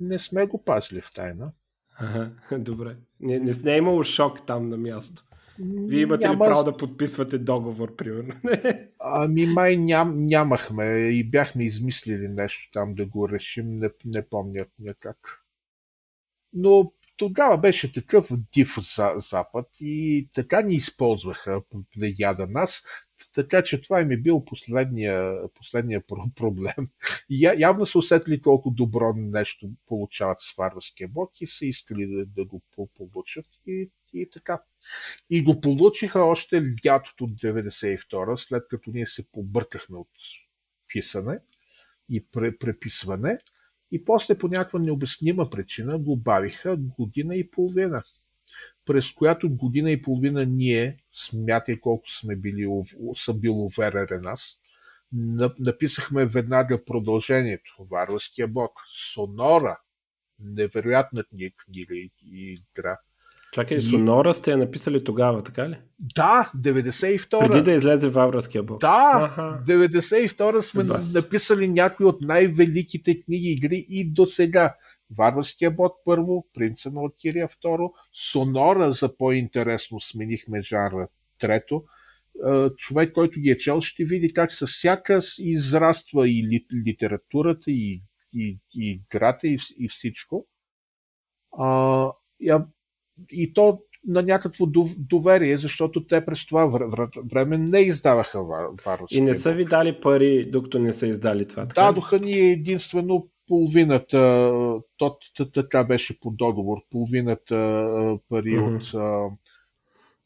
не 0.00 0.18
сме 0.18 0.46
го 0.46 0.64
пазили 0.64 1.00
в 1.00 1.12
тайна. 1.14 1.52
Ага, 1.98 2.30
добре. 2.58 2.96
Не, 3.20 3.38
не, 3.38 3.52
не 3.64 3.74
е 3.74 3.78
имало 3.78 4.04
шок 4.04 4.46
там 4.46 4.68
на 4.68 4.76
място. 4.76 5.22
Вие 5.58 6.00
имате 6.00 6.28
Няма... 6.28 6.44
ли 6.44 6.48
право 6.48 6.64
да 6.64 6.76
подписвате 6.76 7.38
договор, 7.38 7.96
примерно? 7.96 8.34
ами 8.98 9.46
май 9.46 9.76
ням, 9.76 10.26
нямахме 10.26 10.84
и 10.94 11.30
бяхме 11.30 11.64
измислили 11.64 12.28
нещо 12.28 12.68
там 12.72 12.94
да 12.94 13.06
го 13.06 13.28
решим, 13.28 13.78
не, 13.78 13.90
не 14.04 14.28
помня 14.28 14.66
как. 15.00 15.44
Но 16.52 16.92
тогава 17.16 17.58
беше 17.58 17.92
такъв 17.92 18.28
див 18.52 18.76
за 18.96 19.12
Запад 19.16 19.66
и 19.80 20.28
така 20.34 20.62
ни 20.62 20.74
използваха 20.74 21.60
плеяда 21.94 22.46
нас, 22.46 22.82
така 23.34 23.62
че 23.62 23.82
това 23.82 24.00
им 24.00 24.10
е 24.10 24.16
бил 24.16 24.44
последния, 24.44 25.34
последния 25.54 26.02
проблем. 26.36 26.88
Я, 27.30 27.54
явно 27.58 27.86
са 27.86 27.98
усетили 27.98 28.42
колко 28.42 28.70
добро 28.70 29.14
нещо 29.16 29.70
получават 29.86 30.40
с 30.40 30.52
варварския 30.56 31.08
бог 31.08 31.40
и 31.40 31.46
са 31.46 31.66
искали 31.66 32.06
да, 32.06 32.26
да 32.26 32.44
го 32.44 32.62
получат 32.94 33.46
и, 33.66 33.90
и 34.12 34.30
така. 34.30 34.62
И 35.30 35.42
го 35.42 35.60
получиха 35.60 36.20
още 36.20 36.62
лятото 36.86 37.24
92 37.24 38.36
след 38.36 38.62
като 38.68 38.90
ние 38.90 39.06
се 39.06 39.30
побъркахме 39.30 39.96
от 39.96 40.10
писане 40.88 41.38
и 42.08 42.26
преписване. 42.60 43.38
И 43.90 44.04
после 44.04 44.38
по 44.38 44.48
някаква 44.48 44.78
необяснима 44.78 45.50
причина 45.50 45.98
го 45.98 46.16
бавиха 46.16 46.76
година 46.76 47.36
и 47.36 47.50
половина. 47.50 48.02
През 48.86 49.12
която 49.12 49.50
година 49.50 49.90
и 49.90 50.02
половина 50.02 50.46
ние, 50.46 50.96
смятай 51.12 51.80
колко 51.80 52.04
са 53.14 53.34
бил 53.34 53.64
уверен 53.64 54.20
нас, 54.22 54.60
написахме 55.58 56.26
веднага 56.26 56.84
продължението. 56.84 57.86
Варварския 57.90 58.48
бог. 58.48 58.72
Сонора. 59.14 59.78
Невероятна 60.40 61.24
книга 61.64 61.94
и 61.94 62.10
игра. 62.24 62.98
Чакай, 63.52 63.80
Сонора 63.80 64.34
сте 64.34 64.50
я 64.50 64.56
написали 64.56 65.04
тогава, 65.04 65.42
така 65.42 65.68
ли? 65.68 65.78
Да, 65.98 66.50
92-а. 66.56 67.48
Преди 67.48 67.62
да 67.62 67.72
излезе 67.72 68.08
Вавраския 68.08 68.62
бог. 68.62 68.80
Да, 68.80 69.32
ага. 69.36 69.62
92-а 69.66 70.62
сме 70.62 70.84
Бас. 70.84 71.14
написали 71.14 71.68
някои 71.68 72.06
от 72.06 72.20
най-великите 72.20 73.20
книги 73.20 73.50
игри 73.50 73.86
и 73.88 74.12
до 74.12 74.26
сега. 74.26 74.74
Варварския 75.10 75.70
бог 75.70 75.96
първо, 76.04 76.46
Принца 76.54 76.90
на 76.90 77.02
Отирия 77.02 77.48
второ, 77.48 77.92
Сонора 78.12 78.92
за 78.92 79.16
по-интересно 79.16 80.00
сменихме 80.00 80.62
жанра 80.62 81.08
трето. 81.38 81.84
Човек, 82.76 83.12
който 83.12 83.40
ги 83.40 83.50
е 83.50 83.56
чел, 83.56 83.80
ще 83.80 84.04
види 84.04 84.32
как 84.32 84.52
със 84.52 84.70
всяка 84.70 85.20
израства 85.38 86.28
и 86.28 86.64
литературата, 86.86 87.70
и, 87.70 88.02
и, 88.32 88.58
и 88.74 88.90
играта, 88.90 89.48
и, 89.48 89.58
и 89.78 89.88
всичко. 89.88 90.46
А, 91.58 92.10
и 93.30 93.52
то 93.52 93.82
на 94.06 94.22
някакво 94.22 94.66
доверие, 94.96 95.56
защото 95.56 96.06
те 96.06 96.24
през 96.24 96.46
това 96.46 96.66
време 97.24 97.58
не 97.58 97.80
издаваха 97.80 98.44
варварски. 98.44 99.16
И 99.16 99.20
не 99.20 99.34
са 99.34 99.52
ви 99.52 99.64
дали 99.64 100.00
пари, 100.00 100.50
докато 100.50 100.78
не 100.78 100.92
са 100.92 101.06
издали 101.06 101.46
това? 101.46 101.66
Така? 101.66 101.82
Дадоха 101.82 102.18
ни 102.18 102.32
единствено 102.32 103.26
половината, 103.48 104.18
то 104.96 105.18
така 105.54 105.84
беше 105.84 106.20
по 106.20 106.30
договор, 106.30 106.78
половината 106.90 107.56
пари 108.28 108.58
mm-hmm. 108.58 109.30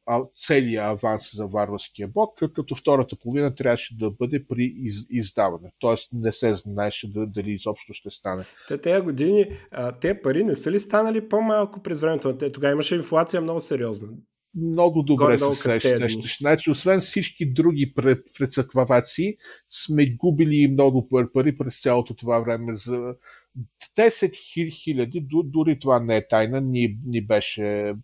от 0.06 0.30
целият 0.36 0.86
аванс 0.86 1.36
за 1.36 1.46
варварския 1.46 2.08
бог, 2.08 2.38
като 2.54 2.74
втората 2.74 3.16
половина 3.22 3.54
трябваше 3.54 3.98
да 3.98 4.10
бъде 4.10 4.46
при 4.46 4.74
из, 4.76 5.06
издаване. 5.10 5.72
Тоест 5.78 6.12
не 6.12 6.32
се 6.32 6.54
знаеше 6.54 7.12
дали 7.14 7.50
изобщо 7.50 7.92
ще 7.92 8.10
стане. 8.10 8.44
Те 8.68 8.78
тези 8.78 9.02
години, 9.02 9.46
а, 9.72 9.92
те 9.92 10.22
пари 10.22 10.44
не 10.44 10.56
са 10.56 10.70
ли 10.70 10.80
станали 10.80 11.28
по-малко 11.28 11.82
през 11.82 12.00
времето? 12.00 12.36
Тогава 12.52 12.72
имаше 12.72 12.94
инфлация 12.94 13.40
много 13.40 13.60
сериозна. 13.60 14.08
Много 14.54 15.02
добре 15.02 15.38
се 15.38 15.54
сещаш. 15.54 16.38
Значи, 16.38 16.70
освен 16.70 17.00
всички 17.00 17.52
други 17.52 17.94
прецакваваци, 18.38 19.36
сме 19.68 20.16
губили 20.16 20.68
много 20.68 21.08
пари 21.32 21.56
през 21.58 21.82
цялото 21.82 22.14
това 22.14 22.38
време. 22.40 22.74
За 22.74 23.14
10 23.96 24.72
хиляди, 24.72 25.26
дори 25.44 25.78
това 25.78 26.00
не 26.00 26.16
е 26.16 26.26
тайна, 26.28 26.60
ни, 26.60 26.98
ни 27.06 27.26
беше 27.26 27.94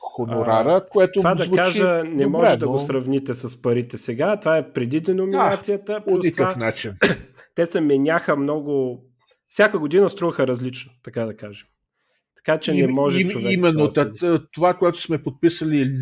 хонорара, 0.00 0.74
а, 0.74 0.88
което 0.88 1.20
Това 1.20 1.34
да 1.34 1.50
кажа, 1.50 2.04
не 2.04 2.24
добре, 2.24 2.26
може 2.26 2.52
но... 2.52 2.58
да 2.58 2.68
го 2.68 2.78
сравните 2.78 3.34
с 3.34 3.62
парите 3.62 3.98
сега. 3.98 4.40
Това 4.40 4.56
е 4.56 4.72
преди 4.72 5.00
деноминацията. 5.00 5.92
Да, 5.92 6.04
по 6.04 6.18
никакъв 6.18 6.54
това, 6.54 6.66
начин. 6.66 6.96
Те 7.54 7.66
се 7.66 7.80
меняха 7.80 8.36
много... 8.36 9.04
Всяка 9.48 9.78
година 9.78 10.10
струваха 10.10 10.46
различно, 10.46 10.92
така 11.02 11.24
да 11.24 11.36
кажем. 11.36 11.66
Така 12.44 12.60
че 12.60 12.74
не 12.74 12.86
може 12.86 13.20
им, 13.20 13.28
човек. 13.28 13.52
Именно 13.52 13.88
това, 13.88 14.12
това, 14.12 14.46
това, 14.52 14.74
което 14.74 15.00
сме 15.00 15.22
подписали 15.22 15.92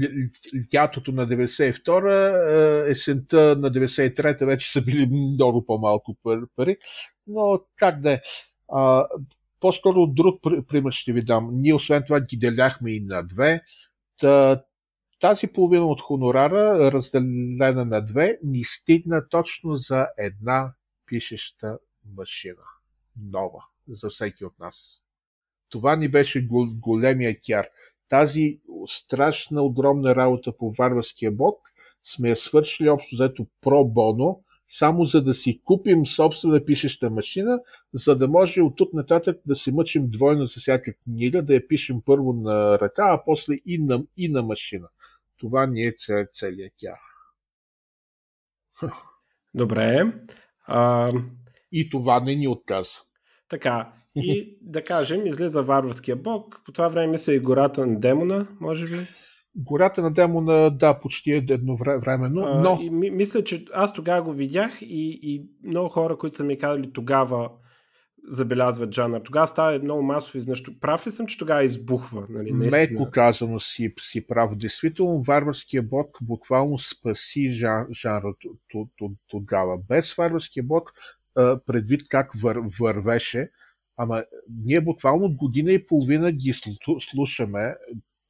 лятото 0.75 1.13
на 1.13 1.29
92-а, 1.29 2.91
есента 2.91 3.57
на 3.59 3.71
93-та 3.71 4.47
вече 4.47 4.73
са 4.73 4.83
били 4.83 5.07
много 5.07 5.67
по-малко 5.67 6.17
пари, 6.57 6.77
но 7.27 7.61
как 7.77 8.01
да 8.01 8.13
е. 8.13 8.21
По-скоро 9.61 10.07
друг 10.07 10.43
пример 10.69 10.93
ще 10.93 11.13
ви 11.13 11.23
дам. 11.25 11.51
Ние 11.53 11.75
освен 11.75 12.03
това 12.07 12.21
ги 12.21 12.37
деляхме 12.37 12.93
и 12.93 13.01
на 13.01 13.23
две. 13.23 13.61
Тази 15.21 15.47
половина 15.47 15.87
от 15.87 16.01
хонорара, 16.01 16.93
разделена 16.93 17.85
на 17.85 18.01
две, 18.01 18.39
ни 18.45 18.65
стигна 18.65 19.29
точно 19.29 19.77
за 19.77 20.07
една 20.19 20.75
пишеща 21.07 21.79
машина. 22.17 22.63
Нова. 23.23 23.65
За 23.89 24.09
всеки 24.09 24.45
от 24.45 24.59
нас. 24.59 25.06
Това 25.77 25.97
ни 25.97 26.09
беше 26.09 26.49
големия 26.81 27.37
кяр. 27.47 27.69
Тази 28.09 28.61
страшна, 28.87 29.63
огромна 29.63 30.17
работа 30.17 30.53
по 30.57 30.73
варварския 30.73 31.33
бог 31.33 31.73
сме 32.03 32.29
я 32.29 32.37
свършили 32.37 32.89
общо 32.89 33.17
взето 33.17 33.47
про 33.61 33.85
боно, 33.85 34.43
само 34.69 35.05
за 35.05 35.23
да 35.23 35.35
си 35.35 35.61
купим 35.65 36.07
собствена 36.07 36.65
пишеща 36.65 37.11
машина, 37.11 37.61
за 37.93 38.17
да 38.17 38.29
може 38.29 38.63
от 38.63 38.77
тук 38.77 38.93
нататък 38.93 39.41
да 39.47 39.55
се 39.55 39.73
мъчим 39.73 40.11
двойно 40.11 40.47
за 40.47 40.61
всяка 40.61 40.95
книга, 40.95 41.43
да 41.43 41.55
я 41.55 41.69
пишем 41.69 42.03
първо 42.05 42.33
на 42.33 42.79
ръка, 42.79 43.05
а 43.13 43.25
после 43.25 43.55
и 43.67 43.79
на, 43.79 44.05
и 44.17 44.29
на 44.29 44.43
машина. 44.43 44.89
Това 45.39 45.67
ни 45.67 45.83
е 45.83 45.95
целият 46.33 46.73
тя. 46.77 46.99
Добре. 49.55 50.13
А... 50.67 51.13
И 51.73 51.91
това 51.91 52.21
не 52.21 52.35
ни 52.35 52.49
отказа. 52.49 52.99
Така, 53.49 53.93
и 54.17 54.59
да 54.63 54.85
кажем, 54.85 55.27
излиза 55.27 55.63
варварския 55.63 56.17
бог. 56.17 56.61
По 56.65 56.73
това 56.73 56.89
време 56.89 57.07
мисля 57.07 57.35
и 57.35 57.41
гората 57.41 57.87
на 57.87 58.01
демона, 58.01 58.47
може 58.61 58.85
би. 58.85 58.97
Гората 59.57 60.03
на 60.03 60.13
демона, 60.13 60.71
да, 60.71 61.01
почти 61.01 61.33
е 61.33 61.45
едновременно, 61.51 62.41
но... 62.63 62.79
А, 62.81 62.85
и, 62.85 62.91
мисля, 62.91 63.45
че 63.45 63.65
аз 63.75 63.93
тогава 63.93 64.23
го 64.23 64.33
видях 64.33 64.83
и, 64.83 65.21
и 65.23 65.47
много 65.65 65.89
хора, 65.89 66.19
които 66.19 66.37
са 66.37 66.45
ми 66.45 66.59
казали 66.59 66.93
тогава 66.93 67.51
забелязват 68.29 68.95
жанър. 68.95 69.21
Тогава 69.21 69.47
става 69.47 69.79
много 69.79 70.03
масово 70.03 70.39
изнъщо. 70.39 70.79
Прав 70.81 71.07
ли 71.07 71.11
съм, 71.11 71.27
че 71.27 71.39
тогава 71.39 71.65
избухва? 71.65 72.27
Нали, 72.31 72.53
Меко 72.53 73.11
казано 73.11 73.61
си, 73.61 73.95
си 74.01 74.27
прав. 74.27 74.57
Действително, 74.57 75.23
варварския 75.23 75.83
бог 75.83 76.19
буквално 76.23 76.79
спаси 76.79 77.49
жан, 77.49 77.87
жанра 77.93 78.35
тогава. 79.29 79.79
Без 79.89 80.15
варварския 80.15 80.63
бог, 80.63 80.93
предвид 81.67 82.09
как 82.09 82.33
вър, 82.43 82.59
вървеше, 82.81 83.51
ама 83.97 84.25
ние 84.65 84.81
буквално 84.81 85.37
година 85.37 85.73
и 85.73 85.87
половина 85.87 86.33
ги 86.33 86.53
слушаме, 87.01 87.75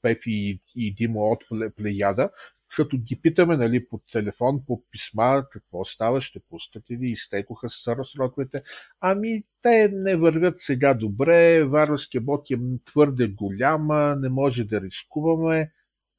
Пепи 0.02 0.32
и, 0.32 0.60
и 0.76 0.94
Димо 0.94 1.20
от 1.20 1.44
Плеяда, 1.76 2.30
като 2.76 2.98
ги 2.98 3.20
питаме 3.22 3.56
нали, 3.56 3.88
по 3.88 4.00
телефон, 4.12 4.62
по 4.66 4.82
писма, 4.90 5.44
какво 5.52 5.84
става, 5.84 6.20
ще 6.20 6.40
пускате 6.40 6.92
ли, 6.92 7.10
изтекоха 7.10 7.68
сроковете. 8.04 8.62
Ами, 9.00 9.42
те 9.62 9.88
не 9.92 10.16
вървят 10.16 10.60
сега 10.60 10.94
добре, 10.94 11.64
варварския 11.64 12.20
бот 12.20 12.50
е 12.50 12.58
твърде 12.84 13.28
голяма, 13.28 14.16
не 14.20 14.28
може 14.28 14.64
да 14.64 14.80
рискуваме. 14.80 15.72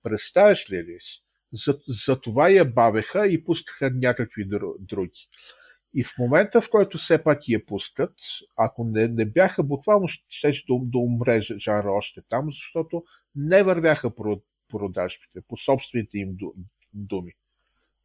Представяш 0.04 0.72
ли 0.72 0.84
ли 0.84 0.98
си? 1.00 1.24
За, 1.54 1.80
за 1.88 2.22
това 2.22 2.50
я 2.50 2.66
бавеха 2.66 3.28
и 3.28 3.44
пускаха 3.44 3.92
някакви 3.92 4.46
други. 4.80 5.30
И 6.00 6.04
в 6.04 6.14
момента, 6.20 6.62
в 6.62 6.70
който 6.70 6.98
все 6.98 7.24
пак 7.24 7.48
я 7.48 7.66
пускат, 7.66 8.14
ако 8.58 8.84
не, 8.84 9.08
не 9.08 9.26
бяха, 9.26 9.64
буквално 9.64 10.08
ще, 10.08 10.52
да, 10.70 10.80
да 10.82 10.98
умре 10.98 11.42
жанра 11.42 11.92
още 11.92 12.22
там, 12.30 12.46
защото 12.46 13.04
не 13.36 13.64
вървяха 13.64 14.12
продажбите 14.70 15.42
по 15.48 15.58
собствените 15.58 16.18
им 16.18 16.38
думи. 16.94 17.32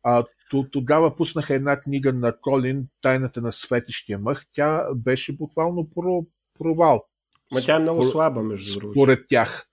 А, 0.03 0.24
тогава 0.72 1.16
пуснаха 1.16 1.55
една 1.55 1.80
книга 1.80 2.12
на 2.12 2.40
Колин, 2.40 2.88
Тайната 3.01 3.40
на 3.40 3.53
светещия 3.53 4.18
мъх. 4.18 4.47
Тя 4.53 4.86
беше 4.95 5.36
буквално 5.36 5.90
про, 5.90 6.26
провал. 6.59 7.05
Ма 7.53 7.61
тя 7.61 7.76
е 7.76 7.78
много 7.78 8.03
слаба, 8.03 8.43
между 8.43 8.80
другото. 8.80 8.99
Според 8.99 9.24
тях. 9.28 9.68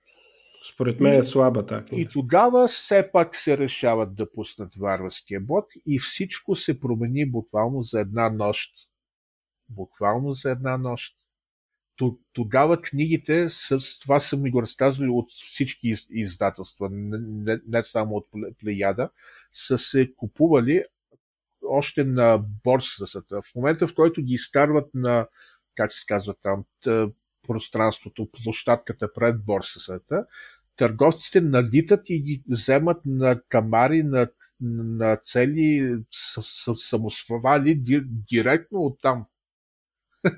Според 0.79 0.99
мен 0.99 1.19
е 1.19 1.23
слаба 1.23 1.65
така. 1.65 1.95
И 1.95 2.07
тогава 2.07 2.67
все 2.67 3.09
пак 3.11 3.35
се 3.35 3.57
решават 3.57 4.15
да 4.15 4.31
пуснат 4.31 4.75
варварския 4.75 5.41
бот 5.41 5.65
и 5.85 5.99
всичко 5.99 6.55
се 6.55 6.79
промени 6.79 7.31
буквално 7.31 7.83
за 7.83 7.99
една 7.99 8.29
нощ. 8.29 8.75
Буквално 9.69 10.33
за 10.33 10.51
една 10.51 10.77
нощ. 10.77 11.15
Тогава 12.33 12.81
книгите, 12.81 13.49
с 13.49 13.99
това 13.99 14.19
са 14.19 14.37
ми 14.37 14.51
го 14.51 14.61
разказвали 14.61 15.09
от 15.09 15.31
всички 15.31 15.93
издателства, 16.09 16.89
не, 16.91 17.59
не 17.67 17.83
само 17.83 18.15
от 18.15 18.27
Плеяда, 18.59 19.09
са 19.53 19.77
се 19.77 20.13
купували 20.15 20.83
още 21.67 22.03
на 22.03 22.43
борсата. 22.63 23.41
В 23.41 23.55
момента, 23.55 23.87
в 23.87 23.95
който 23.95 24.21
ги 24.21 24.33
изкарват 24.33 24.89
на, 24.93 25.27
как 25.75 25.93
се 25.93 26.05
казва 26.07 26.35
там, 26.41 26.63
пространството, 27.47 28.29
площадката 28.31 29.13
пред 29.13 29.45
борсата, 29.45 30.25
търговците 30.79 31.41
налитат 31.41 32.09
и 32.09 32.21
ги 32.21 32.43
вземат 32.49 33.01
на 33.05 33.41
камари, 33.49 34.03
на, 34.03 34.29
на 34.61 35.15
цели 35.15 35.95
самосвали 36.75 37.83
директно 38.29 38.79
оттам. 38.79 39.25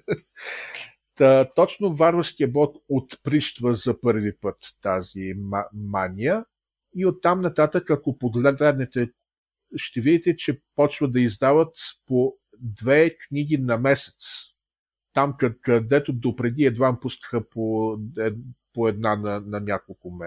Та, 1.15 1.49
точно 1.55 1.95
варварския 1.95 2.47
бот 2.47 2.77
отприщва 2.89 3.73
за 3.73 4.01
първи 4.01 4.37
път 4.37 4.57
тази 4.81 5.33
мания 5.73 6.45
и 6.95 7.05
оттам 7.05 7.41
нататък, 7.41 7.89
ако 7.89 8.17
погледнете, 8.17 9.11
ще 9.75 10.01
видите, 10.01 10.35
че 10.35 10.61
почва 10.75 11.07
да 11.07 11.21
издават 11.21 11.75
по 12.07 12.35
две 12.59 13.17
книги 13.17 13.57
на 13.57 13.77
месец. 13.77 14.15
Там, 15.13 15.35
където 15.61 16.13
допреди 16.13 16.63
едва 16.63 16.99
пускаха 16.99 17.49
по 17.49 17.97
по 18.73 18.87
една 18.87 19.15
на, 19.15 19.39
на 19.39 19.59
няколко 19.59 20.19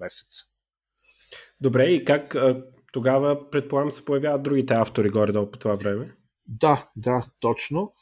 месеца. 0.00 0.44
Добре, 1.60 1.84
и 1.84 2.04
как 2.04 2.36
тогава, 2.92 3.50
предполагам, 3.50 3.90
се 3.90 4.04
появяват 4.04 4.42
другите 4.42 4.74
автори 4.74 5.10
горе-долу 5.10 5.50
по 5.50 5.58
това 5.58 5.76
време? 5.76 6.14
Да, 6.46 6.90
да, 6.96 7.26
точно. 7.40 7.92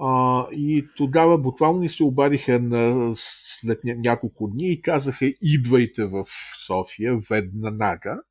А, 0.00 0.46
и 0.52 0.88
тогава 0.96 1.38
буквално 1.38 1.80
ни 1.80 1.88
се 1.88 2.04
обадиха 2.04 2.60
на, 2.60 3.10
след 3.14 3.80
няколко 3.84 4.48
дни 4.48 4.72
и 4.72 4.82
казаха 4.82 5.26
идвайте 5.42 6.04
в 6.04 6.24
София 6.66 7.18
веднага. 7.30 8.22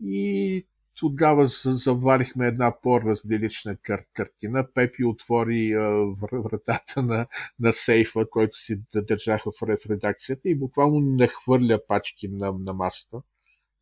И 0.00 0.66
тогава 1.00 1.46
заварихме 1.64 2.46
една 2.46 2.80
по-разделична 2.82 3.76
кар- 3.76 4.06
картина. 4.14 4.66
Пепи 4.74 5.04
отвори 5.04 5.72
а, 5.72 5.80
вратата 6.22 7.02
на, 7.02 7.26
на 7.60 7.72
сейфа, 7.72 8.30
който 8.30 8.58
си 8.58 8.82
държаха 8.94 9.50
в, 9.52 9.86
редакцията 9.90 10.48
и 10.48 10.58
буквално 10.58 11.00
не 11.00 11.28
хвърля 11.28 11.78
пачки 11.88 12.28
на, 12.28 12.52
на 12.52 12.72
масата. 12.72 13.22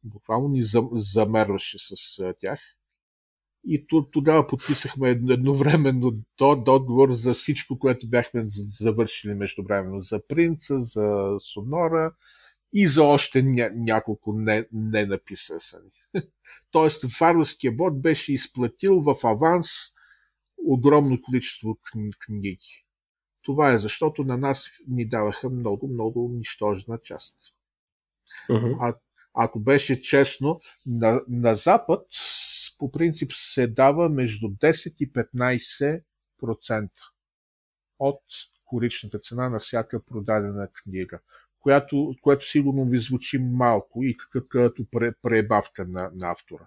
Буквално 0.04 0.48
ни 0.48 0.62
замерваше 0.92 1.78
с 1.78 2.18
а, 2.18 2.34
тях. 2.40 2.60
И 3.66 3.86
тогава 4.12 4.46
подписахме 4.46 5.10
едновременно 5.10 6.12
договор 6.38 7.12
за 7.12 7.34
всичко, 7.34 7.78
което 7.78 8.08
бяхме 8.08 8.44
завършили 8.48 9.34
междувременно. 9.34 10.00
За 10.00 10.20
Принца, 10.28 10.78
за 10.78 11.36
Сонора, 11.40 12.12
и 12.72 12.88
за 12.88 13.04
още 13.04 13.42
ня- 13.42 13.72
няколко 13.74 14.32
не, 14.32 14.66
не 14.72 15.06
написани. 15.06 15.90
Тоест, 16.70 17.04
варварския 17.20 17.72
бот 17.72 18.02
беше 18.02 18.32
изплатил 18.32 19.00
в 19.00 19.16
аванс 19.24 19.66
огромно 20.66 21.22
количество 21.22 21.78
книги. 22.26 22.84
Това 23.42 23.72
е 23.72 23.78
защото 23.78 24.24
на 24.24 24.36
нас 24.36 24.70
ни 24.88 25.08
даваха 25.08 25.50
много, 25.50 25.88
много 25.88 26.30
нищожна 26.34 26.98
част. 26.98 27.36
Uh-huh. 28.50 28.76
А 28.80 28.94
ако 29.34 29.60
беше 29.60 30.02
честно, 30.02 30.60
на, 30.86 31.20
на 31.28 31.54
Запад 31.54 32.06
по 32.78 32.92
принцип 32.92 33.32
се 33.32 33.66
дава 33.66 34.08
между 34.08 34.46
10 34.46 34.94
и 35.00 35.12
15% 35.12 36.90
от 37.98 38.20
коричната 38.64 39.18
цена 39.18 39.48
на 39.48 39.58
всяка 39.58 40.04
продадена 40.04 40.68
книга, 40.72 41.20
която, 41.60 42.14
което 42.22 42.48
сигурно 42.48 42.84
ви 42.84 42.98
звучи 42.98 43.38
малко 43.38 44.02
и 44.02 44.16
като 44.48 44.86
пребавка 45.22 45.84
на, 45.84 46.10
на 46.14 46.30
автора. 46.30 46.66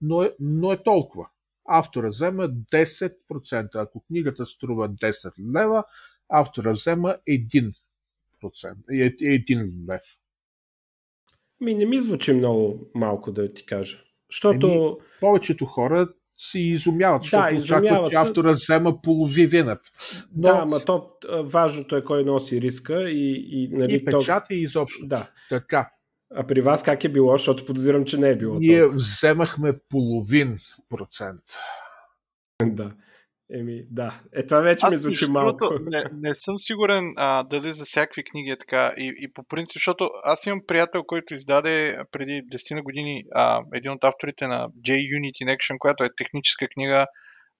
Но 0.00 0.22
е, 0.22 0.34
но 0.40 0.72
е 0.72 0.82
толкова. 0.82 1.28
Автора 1.64 2.08
взема 2.08 2.48
10%. 2.48 3.74
Ако 3.74 4.00
книгата 4.00 4.46
струва 4.46 4.88
10 4.88 5.32
лева, 5.56 5.84
автора 6.28 6.72
взема 6.72 7.16
1%. 7.28 7.74
1 8.42 9.88
лев. 9.88 10.02
Ми 11.60 11.74
не 11.74 11.86
ми 11.86 12.00
звучи 12.00 12.32
много 12.32 12.90
малко 12.94 13.32
да 13.32 13.48
ти 13.48 13.66
кажа. 13.66 14.04
Защото... 14.30 14.66
Еми, 14.66 15.08
повечето 15.20 15.66
хора 15.66 16.08
си 16.36 16.60
изумяват, 16.60 17.22
защото 17.24 17.54
да, 17.54 17.62
очакват, 17.62 18.10
че 18.10 18.16
автора 18.16 18.52
взема 18.52 19.02
половината. 19.02 19.90
Но... 20.36 20.42
Да, 20.42 20.58
ама 20.62 20.80
то 20.80 21.10
важното 21.42 21.96
е 21.96 22.04
кой 22.04 22.24
носи 22.24 22.60
риска 22.60 23.10
и, 23.10 23.46
и, 23.50 23.68
нали, 23.72 23.94
и 23.94 24.04
печата 24.04 24.46
то... 24.48 24.54
и 24.54 24.56
изобщо. 24.56 25.06
Да. 25.06 25.30
Така. 25.50 25.90
А 26.34 26.46
при 26.46 26.60
вас 26.60 26.82
как 26.82 27.04
е 27.04 27.08
било, 27.08 27.32
защото 27.32 27.66
подозирам, 27.66 28.04
че 28.04 28.18
не 28.18 28.30
е 28.30 28.36
било. 28.36 28.58
Ние 28.58 28.80
толкова. 28.80 28.96
вземахме 28.96 29.72
половин 29.88 30.58
процент. 30.88 31.42
да. 32.62 32.92
Еми, 33.52 33.82
да. 33.90 34.22
Е, 34.32 34.46
това 34.46 34.60
вече 34.60 34.86
Аз, 34.86 34.94
ми 34.94 35.00
звучи 35.00 35.26
малко. 35.26 35.74
Не, 35.80 36.04
не 36.12 36.34
съм 36.40 36.58
сигурен 36.58 37.12
а, 37.16 37.42
дали 37.42 37.72
за 37.72 37.84
всякакви 37.84 38.24
книги 38.24 38.50
е 38.50 38.56
така. 38.56 38.94
И, 38.96 39.14
и 39.18 39.32
по 39.32 39.44
принцип, 39.44 39.74
защото 39.74 40.10
аз 40.22 40.46
имам 40.46 40.60
приятел, 40.66 41.04
който 41.04 41.34
издаде 41.34 41.98
преди 42.12 42.32
10 42.32 42.74
на 42.74 42.82
години 42.82 43.24
а, 43.34 43.62
един 43.74 43.92
от 43.92 44.04
авторите 44.04 44.46
на 44.46 44.68
J-Unit 44.68 45.44
in 45.44 45.56
Action, 45.56 45.78
която 45.78 46.04
е 46.04 46.14
техническа 46.16 46.68
книга 46.68 47.06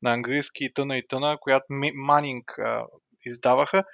на 0.03 0.13
английски 0.13 0.65
и 0.65 0.73
тъна 0.73 0.99
и 0.99 1.07
тъна, 1.09 1.37
която 1.41 1.65
Манинг 1.95 2.59
а, 2.59 2.85
издаваха. 3.27 3.85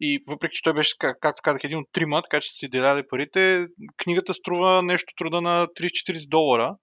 И 0.00 0.24
въпреки, 0.28 0.54
че 0.54 0.62
той 0.62 0.74
беше, 0.74 0.94
как, 0.98 1.16
както 1.20 1.40
казах, 1.44 1.60
един 1.64 1.78
от 1.78 1.86
трима, 1.92 2.22
така 2.22 2.40
че 2.40 2.52
си 2.52 2.68
деляли 2.68 3.02
парите, 3.08 3.66
книгата 3.96 4.34
струва 4.34 4.82
нещо 4.82 5.14
труда 5.16 5.40
на 5.40 5.66
30-40 5.66 6.28
долара, 6.28 6.76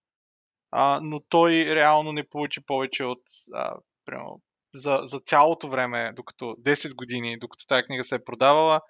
а, 0.71 0.99
но 1.03 1.19
той 1.29 1.51
реално 1.51 2.11
не 2.11 2.29
получи 2.29 2.59
повече 2.65 3.03
от 3.03 3.21
а, 3.53 3.75
примерно, 4.05 4.41
за, 4.73 5.01
за 5.03 5.19
цялото 5.19 5.69
време, 5.69 6.11
докато 6.15 6.45
10 6.45 6.95
години, 6.95 7.39
докато 7.39 7.65
тази 7.67 7.83
книга 7.83 8.03
се 8.03 8.15
е 8.15 8.23
продавала, 8.23 8.81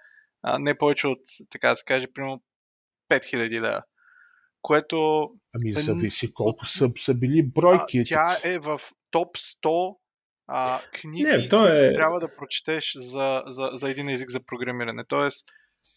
а, 0.44 0.60
не 0.60 0.78
повече 0.78 1.08
от, 1.08 1.20
така 1.50 1.70
да 1.70 1.76
се 1.76 1.84
каже, 1.86 2.08
примерно 2.14 2.44
5000 3.10 3.62
лева. 3.62 3.82
Което... 4.62 5.30
Ами 5.56 5.74
зависи 5.74 6.34
колко 6.34 6.66
са, 6.66 6.92
са 6.98 7.14
били 7.14 7.44
бройки. 7.44 8.00
А, 8.00 8.04
тя 8.06 8.38
е 8.44 8.60
в 8.60 8.80
топ 9.12 9.38
100 9.38 9.96
а, 10.48 10.80
книги, 10.92 11.24
не, 11.24 11.48
то 11.48 11.68
е... 11.68 11.94
трябва 11.94 12.20
да 12.20 12.36
прочетеш 12.36 12.94
за, 12.96 13.44
за, 13.48 13.70
за 13.74 13.90
един 13.90 14.10
език 14.10 14.30
за 14.30 14.40
програмиране. 14.40 15.04
Тоест, 15.08 15.46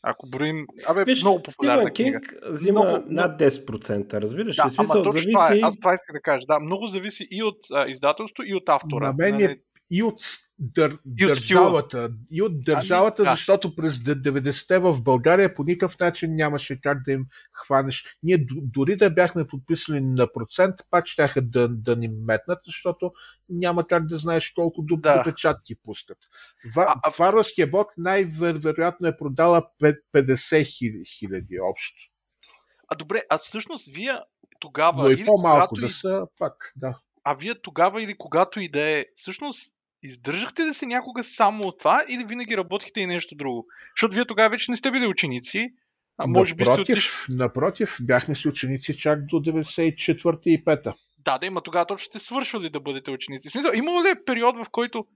ако 0.02 0.28
броим... 0.28 0.66
Абе, 0.86 1.04
Виж, 1.04 1.22
много 1.22 1.42
популярна 1.42 1.90
Стивен 1.90 1.94
книга. 1.94 2.20
Кинг 2.20 2.42
взима 2.50 2.84
много, 2.84 3.06
над 3.08 3.40
10%, 3.40 4.12
разбираш 4.12 4.56
да, 4.56 4.66
ли? 4.66 4.70
Смисъл, 4.70 5.04
зависи... 5.04 5.32
Това 5.32 5.54
е, 5.54 5.60
аз 5.62 5.74
това 5.80 5.94
исках 5.94 6.12
да 6.12 6.20
кажа. 6.20 6.46
Да, 6.46 6.60
много 6.60 6.86
зависи 6.86 7.28
и 7.30 7.42
от 7.42 7.58
а, 7.72 7.88
издателство, 7.88 8.42
и 8.46 8.54
от 8.54 8.68
автора. 8.68 9.06
На 9.06 9.12
мен 9.12 9.34
е 9.34 9.42
нали? 9.42 9.60
И 9.94 10.02
от 10.02 10.20
дър, 10.58 10.98
и 11.18 11.26
държавата. 11.26 12.10
И 12.30 12.42
от 12.42 12.64
държавата, 12.64 13.22
ами, 13.22 13.28
да. 13.28 13.34
защото 13.34 13.76
през 13.76 13.94
90-те 13.94 14.78
в 14.78 15.02
България 15.02 15.54
по 15.54 15.64
никакъв 15.64 15.98
начин 15.98 16.34
нямаше 16.34 16.80
как 16.80 17.04
да 17.04 17.12
им 17.12 17.26
хванеш. 17.52 18.18
Ние 18.22 18.46
дори 18.48 18.96
да 18.96 19.10
бяхме 19.10 19.46
подписали 19.46 20.00
на 20.00 20.32
процент, 20.32 20.74
пак 20.90 21.06
ще 21.06 21.30
да, 21.40 21.68
да 21.68 21.96
ни 21.96 22.08
метнат, 22.08 22.58
защото 22.66 23.12
няма 23.48 23.86
как 23.86 24.06
да 24.06 24.16
знаеш 24.16 24.50
колко 24.50 24.82
да. 24.82 25.22
печатки 25.24 25.74
пускат. 25.84 26.18
Варварския 27.18 27.66
бог 27.66 27.92
най-вероятно 27.96 29.08
е 29.08 29.16
продала 29.16 29.62
50 29.82 31.06
хиляди 31.18 31.60
общо. 31.60 31.98
А 32.88 32.94
добре, 32.94 33.22
а 33.30 33.38
всъщност 33.38 33.88
вие 33.94 34.12
тогава... 34.60 35.02
Но 35.02 35.10
и 35.10 35.24
по-малко 35.24 35.74
да 35.74 35.86
и... 35.86 35.90
са, 35.90 36.26
пак, 36.38 36.72
да. 36.76 36.98
А 37.24 37.34
вие 37.34 37.54
тогава 37.62 38.02
или 38.02 38.14
когато 38.18 38.60
и 38.60 38.68
да 38.68 38.80
е, 38.80 39.06
всъщност 39.14 39.72
Издържахте 40.02 40.64
да 40.64 40.74
се 40.74 40.86
някога 40.86 41.24
само 41.24 41.64
от 41.64 41.78
това 41.78 42.04
или 42.08 42.24
винаги 42.24 42.56
работихте 42.56 43.00
и 43.00 43.06
нещо 43.06 43.34
друго? 43.34 43.66
Защото 43.96 44.14
вие 44.14 44.24
тогава 44.24 44.50
вече 44.50 44.70
не 44.70 44.76
сте 44.76 44.90
били 44.90 45.06
ученици, 45.06 45.68
а 46.18 46.26
може 46.26 46.54
напротив, 46.54 46.56
би 46.56 46.82
сте 46.82 46.92
отиш... 46.92 47.26
Напротив, 47.28 47.96
бяхме 48.00 48.34
си 48.34 48.48
ученици 48.48 48.98
чак 48.98 49.26
до 49.26 49.36
94 49.36 50.46
и 50.46 50.64
5 50.64 50.94
Да, 51.18 51.38
да, 51.38 51.46
има 51.46 51.60
тогава 51.60 51.86
точно 51.86 52.04
сте 52.04 52.18
свършвали 52.18 52.70
да 52.70 52.80
бъдете 52.80 53.10
ученици. 53.10 53.48
В 53.48 53.52
смисъл, 53.52 53.72
имало 53.74 54.04
ли 54.04 54.08
е 54.08 54.24
период, 54.24 54.56
в 54.56 54.66
който 54.70 55.06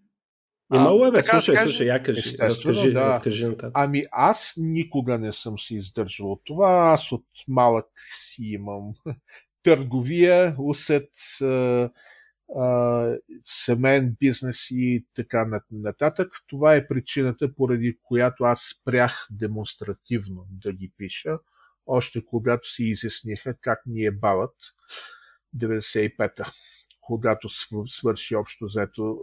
Имало 0.75 1.07
е, 1.07 1.11
бе, 1.11 1.23
слушай, 1.23 1.55
да 1.55 1.63
слушай, 1.63 1.87
я 1.87 2.03
кажи, 2.03 2.39
разкажи, 2.41 2.93
да. 2.93 3.01
разкажи 3.01 3.47
нататък. 3.47 3.71
Ами 3.75 4.05
аз 4.13 4.55
никога 4.57 5.19
не 5.19 5.33
съм 5.33 5.59
си 5.59 5.75
издържал 5.75 6.33
от 6.33 6.41
това, 6.45 6.91
аз 6.95 7.13
от 7.13 7.25
малък 7.49 7.87
си 8.13 8.43
имам 8.43 8.93
търговия, 9.63 10.57
усет, 10.59 11.11
семейен 13.45 14.17
бизнес 14.21 14.71
и 14.71 15.07
така 15.15 15.61
нататък. 15.71 16.33
Това 16.47 16.75
е 16.75 16.87
причината, 16.87 17.55
поради 17.55 17.99
която 18.03 18.45
аз 18.45 18.75
спрях 18.81 19.27
демонстративно 19.31 20.47
да 20.51 20.73
ги 20.73 20.93
пиша, 20.97 21.39
още 21.87 22.25
когато 22.25 22.71
си 22.71 22.85
изясниха 22.85 23.55
как 23.61 23.83
ни 23.87 24.05
е 24.05 24.11
бават 24.11 24.55
95-та, 25.57 26.53
когато 27.01 27.49
свърши 27.87 28.37
общо 28.37 28.65
взето 28.65 29.19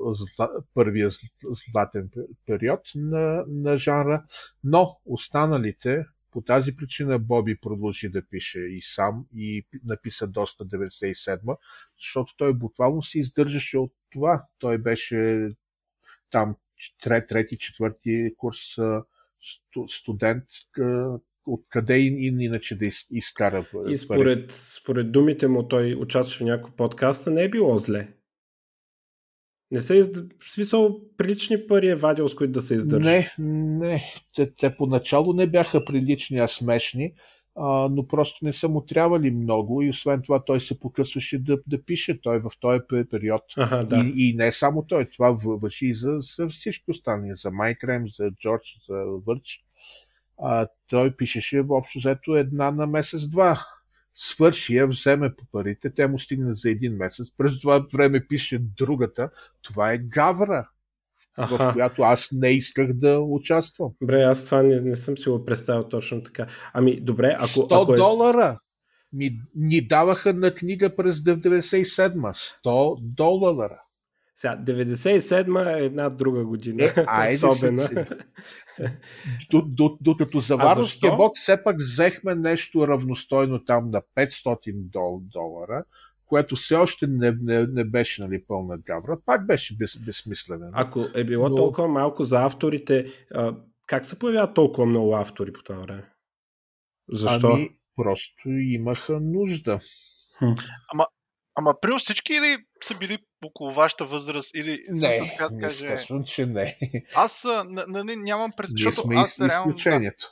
първия 0.74 1.09
златен 1.43 2.09
период 2.45 2.82
на, 2.95 3.43
на 3.47 3.78
жанра, 3.78 4.24
но 4.63 4.99
останалите 5.05 6.05
по 6.34 6.41
тази 6.41 6.75
причина 6.75 7.19
Боби 7.19 7.55
продължи 7.55 8.09
да 8.09 8.21
пише 8.25 8.59
и 8.59 8.81
сам 8.81 9.25
и 9.36 9.65
написа 9.86 10.27
доста 10.27 10.65
97 10.65 11.57
защото 11.99 12.34
той 12.38 12.53
буквално 12.53 13.01
се 13.01 13.19
издържаше 13.19 13.77
от 13.77 13.93
това. 14.09 14.45
Той 14.59 14.77
беше 14.77 15.49
там 16.29 16.55
трет, 17.03 17.27
трети, 17.27 17.57
четвърти 17.57 18.34
курс 18.38 18.59
студент, 19.88 20.43
откъде 21.45 21.97
и, 21.97 22.07
и 22.07 22.45
иначе 22.45 22.77
да 22.77 22.89
изкара. 23.11 23.65
И 23.88 23.97
според, 23.97 24.51
според 24.51 25.11
думите 25.11 25.47
му 25.47 25.67
той 25.67 25.95
участваше 25.95 26.43
в 26.43 26.47
някой 26.47 26.71
подкаста, 26.71 27.31
не 27.31 27.43
е 27.43 27.49
било 27.49 27.77
зле. 27.77 28.07
Не 29.74 29.82
се 29.82 29.95
изд... 29.95 30.15
В 30.39 30.51
смисъл, 30.51 30.99
прилични 31.17 31.67
пари 31.67 31.88
е 31.88 31.95
вадил, 31.95 32.28
с 32.28 32.36
които 32.36 32.53
да 32.53 32.61
се 32.61 32.76
издържа. 32.76 33.09
Не, 33.09 33.32
не. 33.39 34.14
Те, 34.35 34.53
те 34.56 34.76
поначало 34.77 35.34
не 35.34 35.47
бяха 35.47 35.85
прилични, 35.85 36.39
а 36.39 36.47
смешни, 36.47 37.14
а, 37.56 37.89
но 37.91 38.07
просто 38.07 38.45
не 38.45 38.53
са 38.53 38.69
му 38.69 38.81
трябвали 38.81 39.31
много 39.31 39.81
и 39.81 39.89
освен 39.89 40.22
това 40.22 40.43
той 40.45 40.61
се 40.61 40.80
покъсваше 40.80 41.39
да, 41.39 41.57
да 41.68 41.84
пише 41.84 42.22
той 42.22 42.39
в 42.39 42.52
този 42.60 42.80
период. 43.11 43.41
Ага, 43.57 43.84
да. 43.85 44.11
и, 44.15 44.30
и 44.30 44.34
не 44.34 44.52
само 44.52 44.85
той, 44.88 45.06
това 45.06 45.38
въжи 45.45 45.88
и 45.88 45.93
за, 45.93 46.18
за 46.19 46.47
всички 46.47 46.91
останали, 46.91 47.31
за 47.34 47.52
Майкрем, 47.52 48.07
за 48.07 48.31
Джордж, 48.41 48.77
за 48.88 48.95
Върч. 49.27 49.64
А, 50.38 50.68
той 50.89 51.15
пишеше 51.15 51.65
общо 51.69 51.99
взето 51.99 52.35
една 52.35 52.72
на 52.72 52.88
месец-два 52.88 53.65
свърши 54.14 54.76
я, 54.76 54.88
вземе 54.88 55.35
по 55.35 55.45
парите, 55.52 55.90
те 55.90 56.07
му 56.07 56.19
стигна 56.19 56.53
за 56.53 56.69
един 56.69 56.95
месец, 56.95 57.27
през 57.38 57.60
това 57.60 57.85
време 57.94 58.27
пише 58.27 58.60
другата, 58.77 59.30
това 59.61 59.91
е 59.91 59.98
гавра, 59.98 60.69
Аха. 61.38 61.57
в 61.57 61.73
която 61.73 62.02
аз 62.02 62.30
не 62.31 62.49
исках 62.49 62.94
да 62.94 63.19
участвам. 63.19 63.91
Добре, 64.02 64.22
аз 64.22 64.45
това 64.45 64.64
не, 64.64 64.81
не 64.81 64.95
съм 64.95 65.18
си 65.18 65.30
го 65.30 65.45
представил 65.45 65.90
точно 65.90 66.23
така. 66.23 66.48
Ами, 66.73 67.02
добре, 67.02 67.35
ако... 67.40 67.48
100 67.48 67.84
ако 67.84 67.94
е... 67.94 67.98
долара 67.98 68.60
ми, 69.14 69.41
ни 69.56 69.81
даваха 69.81 70.34
на 70.34 70.53
книга 70.53 70.95
през 70.95 71.15
97 71.15 72.60
100 72.65 72.98
долара. 73.02 73.82
Сега, 74.35 74.57
97 74.57 75.77
е 75.77 75.85
една 75.85 76.10
друга 76.10 76.45
година. 76.45 76.84
Е, 76.84 76.93
айде 77.07 77.47
особена. 77.47 77.81
Си, 77.81 77.95
Докато 80.01 80.39
за 80.39 80.57
Варварския 80.57 81.15
бог 81.15 81.38
все 81.38 81.64
пак 81.64 81.76
взехме 81.77 82.35
нещо 82.35 82.88
равностойно 82.88 83.65
там 83.65 83.89
на 83.89 84.01
500 84.15 84.73
дол, 84.76 85.22
долара, 85.23 85.84
което 86.26 86.55
все 86.55 86.76
още 86.76 87.07
не, 87.07 87.38
не, 87.41 87.68
не 87.68 87.84
беше 87.84 88.22
нали, 88.22 88.43
пълна 88.47 88.77
гавра, 88.77 89.18
пак 89.26 89.47
беше 89.47 89.77
без, 89.77 89.97
безсмислено. 90.05 90.69
Ако 90.73 91.05
е 91.15 91.23
било 91.23 91.49
Но... 91.49 91.55
толкова 91.55 91.88
малко 91.88 92.23
за 92.23 92.43
авторите, 92.43 93.07
а, 93.34 93.55
как 93.88 94.05
се 94.05 94.19
появяват 94.19 94.53
толкова 94.53 94.85
много 94.85 95.15
автори 95.15 95.53
по 95.53 95.64
това 95.64 95.80
време? 95.80 96.10
Защо? 97.10 97.51
Ами, 97.53 97.69
просто 97.95 98.49
имаха 98.49 99.19
нужда. 99.19 99.80
Хм. 100.39 100.53
Ама, 100.93 101.07
ама 101.55 101.73
при 101.81 101.91
всички 101.97 102.34
или 102.34 102.57
са 102.84 102.97
били 102.97 103.18
около 103.44 103.72
вашата 103.72 104.06
възраст? 104.06 104.52
Или, 104.56 104.80
не, 104.90 105.14
смисъл, 105.14 105.26
така, 105.38 105.49
каже, 105.61 105.68
естествено, 105.68 106.24
че 106.24 106.45
не. 106.45 106.78
Аз 107.15 107.44
на, 107.44 107.86
на, 107.88 108.03
не, 108.03 108.15
нямам 108.15 108.52
пред... 108.57 108.70
Ние 108.74 108.91
сме 108.91 109.15
аз, 109.15 109.40
изключението. 109.48 110.26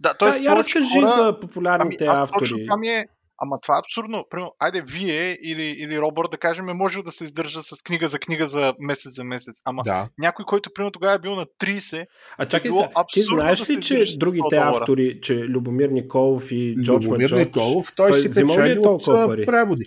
Да, 0.00 0.14
т.е. 0.14 0.30
Да, 0.30 0.38
я 0.38 0.56
разкажи 0.56 1.00
хора... 1.00 1.08
за 1.08 1.40
популярните 1.40 2.06
ами, 2.06 2.22
автори. 2.22 2.38
Точно 2.38 2.58
това 2.58 2.76
ми 2.76 2.88
е, 2.88 3.06
Ама 3.42 3.58
това 3.62 3.76
е 3.76 3.78
абсурдно. 3.78 4.24
Примерно, 4.30 4.52
айде, 4.58 4.82
вие 4.82 5.38
или, 5.42 5.62
или 5.62 6.00
Робърт, 6.00 6.30
да 6.30 6.38
кажем, 6.38 6.68
е 6.68 6.74
може 6.74 7.02
да 7.02 7.12
се 7.12 7.24
издържа 7.24 7.62
с 7.62 7.82
книга 7.84 8.08
за 8.08 8.18
книга 8.18 8.48
за 8.48 8.74
месец 8.80 9.14
за 9.14 9.24
месец. 9.24 9.56
Ама 9.64 9.82
да. 9.82 10.08
някой, 10.18 10.44
който 10.44 10.70
примерно 10.74 10.92
тогава 10.92 11.14
е 11.14 11.18
бил 11.18 11.34
на 11.34 11.46
30. 11.60 12.06
А 12.38 12.46
чакай 12.46 12.70
сега, 12.70 12.88
ти 13.12 13.22
знаеш 13.22 13.70
ли, 13.70 13.80
че 13.80 14.16
другите 14.18 14.56
автори, 14.56 15.20
че 15.20 15.34
Любомир 15.34 15.88
Николов 15.88 16.52
и 16.52 16.76
Джордж 16.82 17.06
Любомир 17.06 17.28
Джордж, 17.28 17.46
Николов, 17.46 17.92
той, 17.96 18.10
той 18.10 18.20
си 18.20 18.28
печели 18.28 18.78
от 18.78 19.04
преводи. 19.46 19.84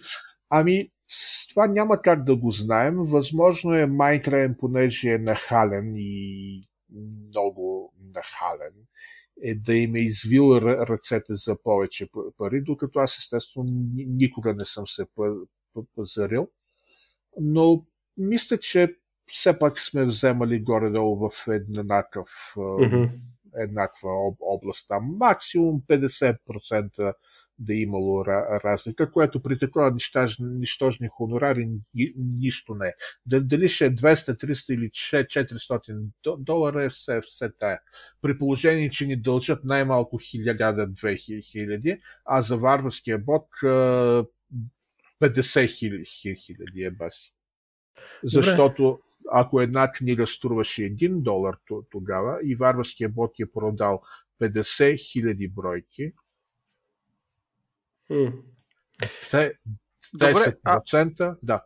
Ами, 0.50 0.88
това 1.50 1.68
няма 1.68 2.02
как 2.02 2.24
да 2.24 2.36
го 2.36 2.52
знаем. 2.52 2.96
Възможно 2.98 3.74
е 3.74 3.86
Майнкрайм, 3.86 4.56
понеже 4.60 5.10
е 5.10 5.18
нахален 5.18 5.94
и 5.96 6.68
много 7.30 7.94
нахален 8.14 8.74
е 9.42 9.56
да 9.56 9.76
им 9.76 9.96
е 9.96 10.00
извил 10.00 10.58
ръцете 10.62 11.36
за 11.36 11.56
повече 11.64 12.08
пари, 12.38 12.62
докато 12.62 13.00
аз 13.00 13.18
естествено 13.18 13.70
никога 13.96 14.54
не 14.54 14.66
съм 14.66 14.88
се 14.88 15.06
пазарил. 15.96 16.50
Но 17.40 17.86
мисля, 18.18 18.58
че 18.58 18.96
все 19.26 19.60
пак 19.60 19.80
сме 19.80 20.06
вземали 20.06 20.60
горе-долу 20.60 21.30
в 21.30 21.48
еднакъв, 21.48 22.54
mm-hmm. 22.56 23.12
еднаква 23.58 24.10
област. 24.42 24.88
Там 24.88 25.16
максимум 25.18 25.82
50% 25.82 27.14
да 27.60 27.74
е 27.74 27.78
имало 27.78 28.26
разлика, 28.26 29.12
което 29.12 29.42
при 29.42 29.60
такова 29.60 29.92
нищожни, 29.92 30.46
нищожни 30.50 31.08
хонорари 31.08 31.66
ни, 31.66 32.14
нищо 32.16 32.76
не 32.76 32.88
е. 32.88 32.94
Дали 33.26 33.70
ще 33.70 33.86
е 33.86 33.96
200, 33.96 34.46
300 34.46 34.74
или 34.74 34.90
400 34.90 36.38
долара 36.38 36.84
е 36.84 36.90
все, 36.90 37.22
все 37.22 37.50
тая. 37.60 37.80
При 38.22 38.38
положение, 38.38 38.90
че 38.90 39.06
ни 39.06 39.16
дължат 39.16 39.64
най-малко 39.64 40.20
1000-2000, 40.20 42.00
а 42.26 42.42
за 42.42 42.58
варварския 42.58 43.18
бог 43.18 43.60
50 45.22 46.36
хиляди 46.36 46.84
е 46.84 46.92
баси. 46.92 47.34
Защото 48.24 49.00
ако 49.32 49.62
една 49.62 49.92
книга 49.92 50.28
струваше 50.28 50.82
1 50.82 51.22
долар 51.22 51.56
тогава 51.92 52.40
и 52.44 52.56
варварския 52.56 53.10
бот 53.10 53.32
е 53.40 53.52
продал 53.52 54.02
50 54.42 55.12
хиляди 55.12 55.48
бройки, 55.48 56.12
10%, 60.18 61.22
а, 61.22 61.36
да. 61.44 61.64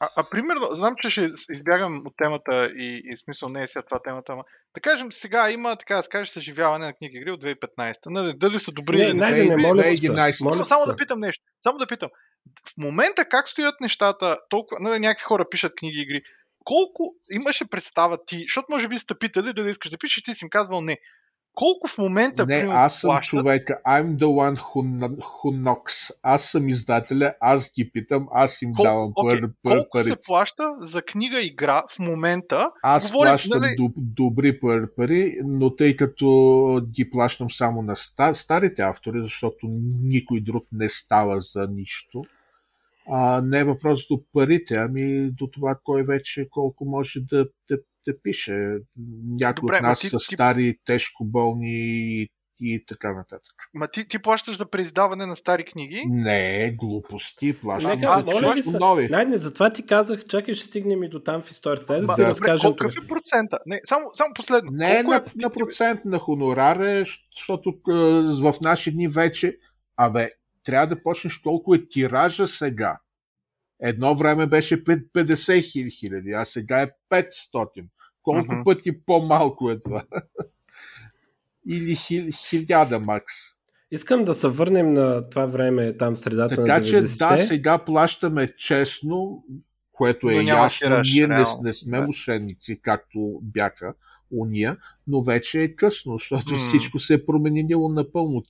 А, 0.00 0.08
а 0.16 0.30
примерно, 0.30 0.74
знам, 0.74 0.94
че 1.02 1.10
ще 1.10 1.28
избягам 1.50 2.02
от 2.06 2.14
темата 2.22 2.66
и, 2.66 3.02
и 3.04 3.16
смисъл 3.16 3.48
не 3.48 3.62
е 3.62 3.66
сега 3.66 3.82
това 3.82 4.02
темата, 4.02 4.32
ама 4.32 4.44
да 4.74 4.80
кажем 4.80 5.12
сега 5.12 5.50
има, 5.50 5.76
така 5.76 5.96
да 5.96 6.02
скажеш, 6.02 6.28
съживяване 6.28 6.86
на 6.86 6.92
книги 6.92 7.16
игри 7.16 7.30
от 7.30 7.44
2015. 7.44 7.96
Нали, 8.06 8.32
дали 8.36 8.58
са 8.58 8.72
добри 8.72 8.98
не, 8.98 9.04
или 9.04 9.14
не, 9.14 9.30
не, 9.30 9.44
не, 9.44 9.56
моля 9.56 9.82
2011. 9.82 10.44
Моля 10.44 10.68
само 10.68 10.86
да 10.86 10.96
питам 10.96 11.20
нещо. 11.20 11.44
Само 11.62 11.78
да 11.78 11.86
питам. 11.86 12.10
В 12.66 12.72
момента 12.78 13.24
как 13.24 13.48
стоят 13.48 13.80
нещата, 13.80 14.38
толкова, 14.50 14.80
нали, 14.80 14.98
някакви 14.98 15.24
хора 15.24 15.48
пишат 15.50 15.74
книги 15.74 16.00
игри, 16.00 16.22
колко 16.64 17.14
имаше 17.30 17.70
представа 17.70 18.24
ти, 18.26 18.42
защото 18.48 18.66
може 18.70 18.88
би 18.88 18.98
сте 18.98 19.14
питали 19.18 19.52
да 19.52 19.70
искаш 19.70 19.90
да 19.90 19.98
пишеш, 19.98 20.22
ти 20.22 20.34
си 20.34 20.44
им 20.44 20.50
казвал 20.50 20.80
не 20.80 20.98
колко 21.54 21.88
в 21.88 21.98
момента 21.98 22.46
Не, 22.46 22.66
аз 22.68 23.00
съм 23.00 23.08
плащат... 23.08 23.30
човека. 23.30 23.78
I'm 23.86 24.16
the 24.16 24.26
one 24.26 24.56
who, 24.56 25.16
who 25.16 25.62
knocks. 25.62 26.10
Аз 26.22 26.44
съм 26.44 26.68
издателя, 26.68 27.34
аз 27.40 27.72
ги 27.72 27.90
питам, 27.92 28.28
аз 28.32 28.62
им 28.62 28.72
Кол... 28.74 28.82
давам 28.82 29.08
okay. 29.08 29.40
пър, 29.40 29.52
пър, 29.62 29.78
Колко 29.78 29.98
се 29.98 30.16
плаща 30.26 30.64
за 30.80 31.02
книга 31.02 31.42
игра 31.42 31.82
в 31.90 31.98
момента? 31.98 32.70
Аз 32.82 33.10
Говорим, 33.10 33.30
плащам 33.30 33.60
нали... 33.60 33.74
доб, 33.76 33.92
добри 33.96 34.60
пър, 34.60 34.94
пари, 34.94 35.36
но 35.44 35.76
тъй 35.76 35.96
като 35.96 36.82
ги 36.90 37.10
плащам 37.10 37.50
само 37.50 37.82
на 37.82 37.96
старите 38.34 38.82
автори, 38.82 39.22
защото 39.22 39.66
никой 40.02 40.40
друг 40.40 40.64
не 40.72 40.88
става 40.88 41.40
за 41.40 41.68
нищо. 41.70 42.24
А, 43.12 43.42
не 43.44 43.58
е 43.58 43.64
въпрос 43.64 44.06
до 44.08 44.22
парите, 44.32 44.74
ами 44.74 45.30
до 45.30 45.46
това 45.46 45.78
кой 45.84 46.02
вече 46.02 46.48
колко 46.50 46.84
може 46.84 47.20
да, 47.20 47.46
да 47.70 47.78
те 48.04 48.12
пише. 48.22 48.76
Някои 49.40 49.60
Добре, 49.60 49.76
от 49.76 49.82
нас 49.82 50.00
ти, 50.00 50.08
са 50.08 50.16
ти... 50.16 50.34
стари, 50.34 50.78
тежко 50.84 51.24
болни 51.24 51.70
и, 52.20 52.28
и 52.60 52.84
така 52.86 53.12
нататък. 53.12 53.54
Ма 53.74 53.88
ти, 53.88 54.08
ти 54.08 54.18
плащаш 54.18 54.56
за 54.56 54.70
преиздаване 54.70 55.26
на 55.26 55.36
стари 55.36 55.64
книги? 55.64 56.02
Не, 56.06 56.70
глупости, 56.70 57.60
плащам 57.60 57.98
Нека, 57.98 58.12
за 58.12 58.24
моля 58.24 58.52
ви 58.54 58.62
са, 58.62 58.78
нови. 58.78 59.08
Най-не, 59.08 59.38
затова 59.38 59.70
ти 59.70 59.86
казах, 59.86 60.26
чакай 60.26 60.54
ще 60.54 60.66
стигнем 60.66 61.02
и 61.02 61.08
до 61.08 61.20
там 61.20 61.42
в 61.42 61.50
историята. 61.50 61.86
Дай 61.86 62.00
да, 62.00 62.06
да 62.06 62.14
си 62.14 62.22
разкажем 62.22 62.76
Какъв 62.76 63.04
е 63.04 63.06
процента? 63.06 63.58
Не, 63.66 63.80
само, 63.84 64.04
само 64.14 64.34
последно. 64.34 64.70
Не 64.72 64.98
е 64.98 65.02
на, 65.02 65.16
е 65.16 65.20
на 65.36 65.50
процент 65.50 66.00
на 66.04 66.18
хонораре, 66.18 67.04
защото 67.36 67.74
в 68.42 68.54
наши 68.60 68.92
дни 68.92 69.08
вече, 69.08 69.56
абе, 69.96 70.30
трябва 70.64 70.86
да 70.86 71.02
почнеш 71.02 71.38
колко 71.38 71.74
е 71.74 71.88
тиража 71.88 72.46
сега. 72.48 72.98
Едно 73.82 74.14
време 74.14 74.46
беше 74.46 74.84
50 74.84 76.00
хиляди, 76.00 76.32
а 76.32 76.44
сега 76.44 76.82
е 76.82 76.90
500. 77.10 77.84
Колко 78.22 78.40
uh-huh. 78.40 78.64
пъти 78.64 79.00
по-малко 79.04 79.70
е 79.70 79.80
това? 79.80 80.04
Или 81.68 81.96
хиляда 82.32 83.00
макс. 83.00 83.34
Искам 83.90 84.24
да 84.24 84.34
се 84.34 84.48
върнем 84.48 84.92
на 84.92 85.30
това 85.30 85.46
време 85.46 85.96
там 85.96 86.16
средата 86.16 86.54
така, 86.54 86.78
на 86.78 86.84
90-те. 86.84 87.18
Така 87.18 87.36
че 87.36 87.38
да, 87.38 87.46
сега 87.46 87.78
плащаме 87.78 88.54
честно, 88.56 89.44
което 89.92 90.30
е 90.30 90.34
ясно. 90.34 90.86
Тираж, 90.86 91.06
Ние 91.12 91.26
не, 91.26 91.44
не 91.62 91.72
сме 91.72 92.00
да. 92.00 92.06
мошенници, 92.06 92.80
както 92.82 93.38
бяха 93.42 93.94
уния, 94.30 94.76
но 95.06 95.22
вече 95.22 95.62
е 95.62 95.74
късно, 95.74 96.12
защото 96.12 96.54
mm. 96.54 96.68
всичко 96.68 96.98
се 96.98 97.14
е 97.14 97.26
променило 97.26 97.88
напълно. 97.88 98.42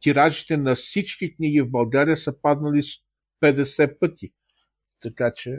Тиражите 0.00 0.56
на 0.56 0.74
всички 0.74 1.34
книги 1.34 1.60
в 1.60 1.70
България 1.70 2.16
са 2.16 2.40
паднали 2.42 2.82
50 3.42 3.98
пъти. 3.98 4.30
Така 5.02 5.32
че. 5.34 5.58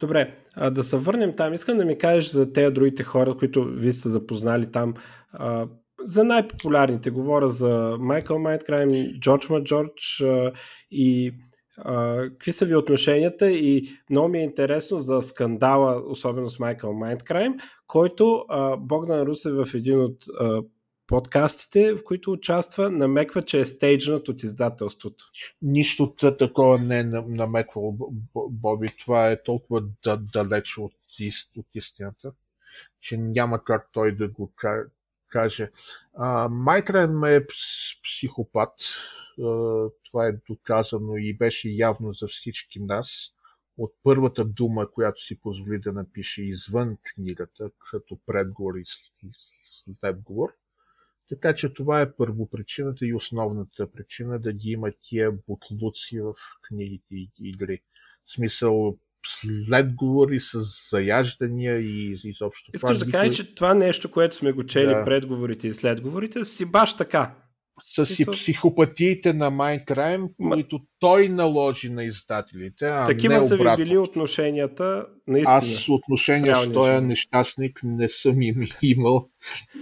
Добре, 0.00 0.38
а 0.54 0.70
да 0.70 0.84
се 0.84 0.96
върнем 0.96 1.36
там. 1.36 1.52
Искам 1.52 1.76
да 1.76 1.84
ми 1.84 1.98
кажеш 1.98 2.30
за 2.30 2.52
тези 2.52 2.74
другите 2.74 3.02
хора, 3.02 3.36
които 3.36 3.64
ви 3.64 3.92
сте 3.92 4.08
запознали 4.08 4.72
там. 4.72 4.94
А, 5.32 5.68
за 6.04 6.24
най-популярните. 6.24 7.10
Говоря 7.10 7.48
за 7.48 7.96
Майкъл 8.00 8.38
Майнкрайм, 8.38 8.90
Джордж 9.20 9.48
Маджордж 9.48 10.24
и 10.90 11.32
а, 11.78 12.22
какви 12.30 12.52
са 12.52 12.64
ви 12.64 12.76
отношенията 12.76 13.50
и 13.50 13.88
много 14.10 14.28
ми 14.28 14.38
е 14.38 14.42
интересно 14.44 14.98
за 14.98 15.22
скандала, 15.22 16.02
особено 16.06 16.50
с 16.50 16.58
Майкъл 16.58 16.92
Майнкрайм, 16.92 17.54
който 17.86 18.44
а, 18.48 18.76
Богдан 18.76 19.22
Русев 19.22 19.52
в 19.54 19.74
един 19.74 20.00
от 20.00 20.16
а, 20.40 20.62
подкастите, 21.06 21.92
в 21.92 22.04
които 22.04 22.32
участва, 22.32 22.90
намеква, 22.90 23.42
че 23.42 23.60
е 23.60 23.66
стейджнат 23.66 24.28
от 24.28 24.42
издателството. 24.42 25.24
Нищо 25.62 26.14
такова 26.38 26.78
не 26.78 26.98
е 26.98 27.04
намеквал 27.04 27.96
Боби. 28.34 28.88
Това 29.00 29.30
е 29.30 29.42
толкова 29.42 29.82
далеч 30.18 30.78
от, 30.78 30.92
от 31.56 31.66
истината, 31.74 32.32
че 33.00 33.16
няма 33.16 33.64
как 33.64 33.88
той 33.92 34.16
да 34.16 34.28
го 34.28 34.52
каже. 35.28 35.70
Майтрен 36.50 37.24
е 37.24 37.46
психопат. 38.04 38.72
Това 40.04 40.26
е 40.26 40.40
доказано 40.48 41.16
и 41.16 41.36
беше 41.36 41.68
явно 41.68 42.12
за 42.12 42.26
всички 42.26 42.80
нас. 42.80 43.32
От 43.78 43.94
първата 44.02 44.44
дума, 44.44 44.90
която 44.90 45.22
си 45.22 45.40
позволи 45.40 45.78
да 45.78 45.92
напише 45.92 46.42
извън 46.42 46.96
книгата, 47.02 47.70
като 47.90 48.18
предговор 48.26 48.74
и 48.74 48.84
следговор, 50.00 50.48
така 51.28 51.54
че 51.54 51.74
това 51.74 52.00
е 52.00 52.12
първопричината 52.12 53.06
и 53.06 53.14
основната 53.14 53.92
причина 53.92 54.38
да 54.38 54.52
ги 54.52 54.70
има 54.70 54.90
тия 55.00 55.32
бутлуци 55.48 56.20
в 56.20 56.34
книгите 56.62 57.14
и 57.14 57.30
игри. 57.38 57.80
В 58.24 58.32
смисъл, 58.32 58.98
след 59.26 59.94
говори 59.94 60.40
с 60.40 60.60
заяждания 60.90 61.78
и 61.78 62.16
изобщо. 62.24 62.70
Искаш 62.74 62.98
да 62.98 63.10
кажеш, 63.10 63.36
че 63.36 63.54
това 63.54 63.74
нещо, 63.74 64.10
което 64.10 64.34
сме 64.34 64.52
го 64.52 64.66
чели 64.66 64.94
да. 64.94 65.04
предговорите 65.04 65.68
и 65.68 65.72
следговорите, 65.72 66.44
си 66.44 66.64
баш 66.64 66.96
така 66.96 67.34
с 67.82 68.06
си 68.06 68.26
психопатиите 68.26 69.32
на 69.32 69.50
Майнкрайм, 69.50 70.28
които 70.42 70.80
той 70.98 71.28
наложи 71.28 71.90
на 71.90 72.04
издателите. 72.04 72.86
А 72.86 73.06
Такива 73.06 73.40
не 73.40 73.48
са 73.48 73.56
ви 73.56 73.64
били 73.76 73.98
отношенията 73.98 75.06
наистина. 75.26 75.56
Аз 75.56 75.88
отношения 75.88 76.56
с 76.56 76.72
този 76.72 77.06
нещастник 77.06 77.80
не 77.84 78.08
съм 78.08 78.42
им 78.42 78.66
имал 78.82 79.28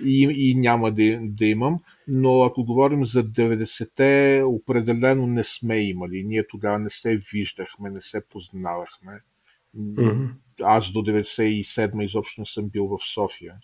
и, 0.05 0.23
и 0.37 0.55
няма 0.55 0.93
да, 0.93 1.19
да 1.23 1.47
имам, 1.47 1.81
но 2.09 2.43
ако 2.43 2.65
говорим 2.65 3.05
за 3.05 3.25
90-те, 3.25 4.43
определено 4.47 5.27
не 5.27 5.45
сме 5.45 5.89
имали. 5.89 6.25
Ние 6.25 6.47
тогава 6.47 6.79
не 6.79 6.91
се 6.91 7.21
виждахме, 7.33 7.91
не 7.91 8.01
се 8.01 8.29
познавахме. 8.29 9.21
Mm-hmm. 9.77 10.29
Аз 10.63 10.93
до 10.93 10.99
97 10.99 12.05
изобщо 12.05 12.41
не 12.41 12.47
съм 12.47 12.69
бил 12.69 12.87
в 12.87 12.99
София. 13.15 13.55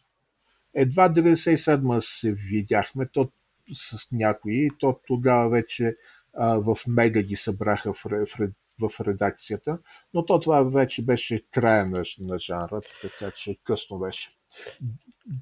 Едва 0.74 1.08
97 1.08 2.00
се 2.00 2.32
видяхме, 2.32 3.06
то 3.12 3.30
с 3.72 4.12
някои, 4.12 4.68
то 4.78 4.96
тогава 5.06 5.48
вече 5.48 5.96
а, 6.34 6.58
в 6.58 6.76
Мега 6.88 7.22
ги 7.22 7.36
събраха 7.36 7.92
в, 7.92 8.04
в, 8.04 8.48
в 8.80 9.00
редакцията, 9.00 9.78
но 10.14 10.24
то 10.24 10.40
това 10.40 10.62
вече 10.62 11.04
беше 11.04 11.42
края 11.50 11.86
на, 11.86 12.02
на 12.20 12.38
жанра, 12.38 12.80
така 13.02 13.30
че 13.30 13.56
късно 13.64 13.98
беше. 13.98 14.30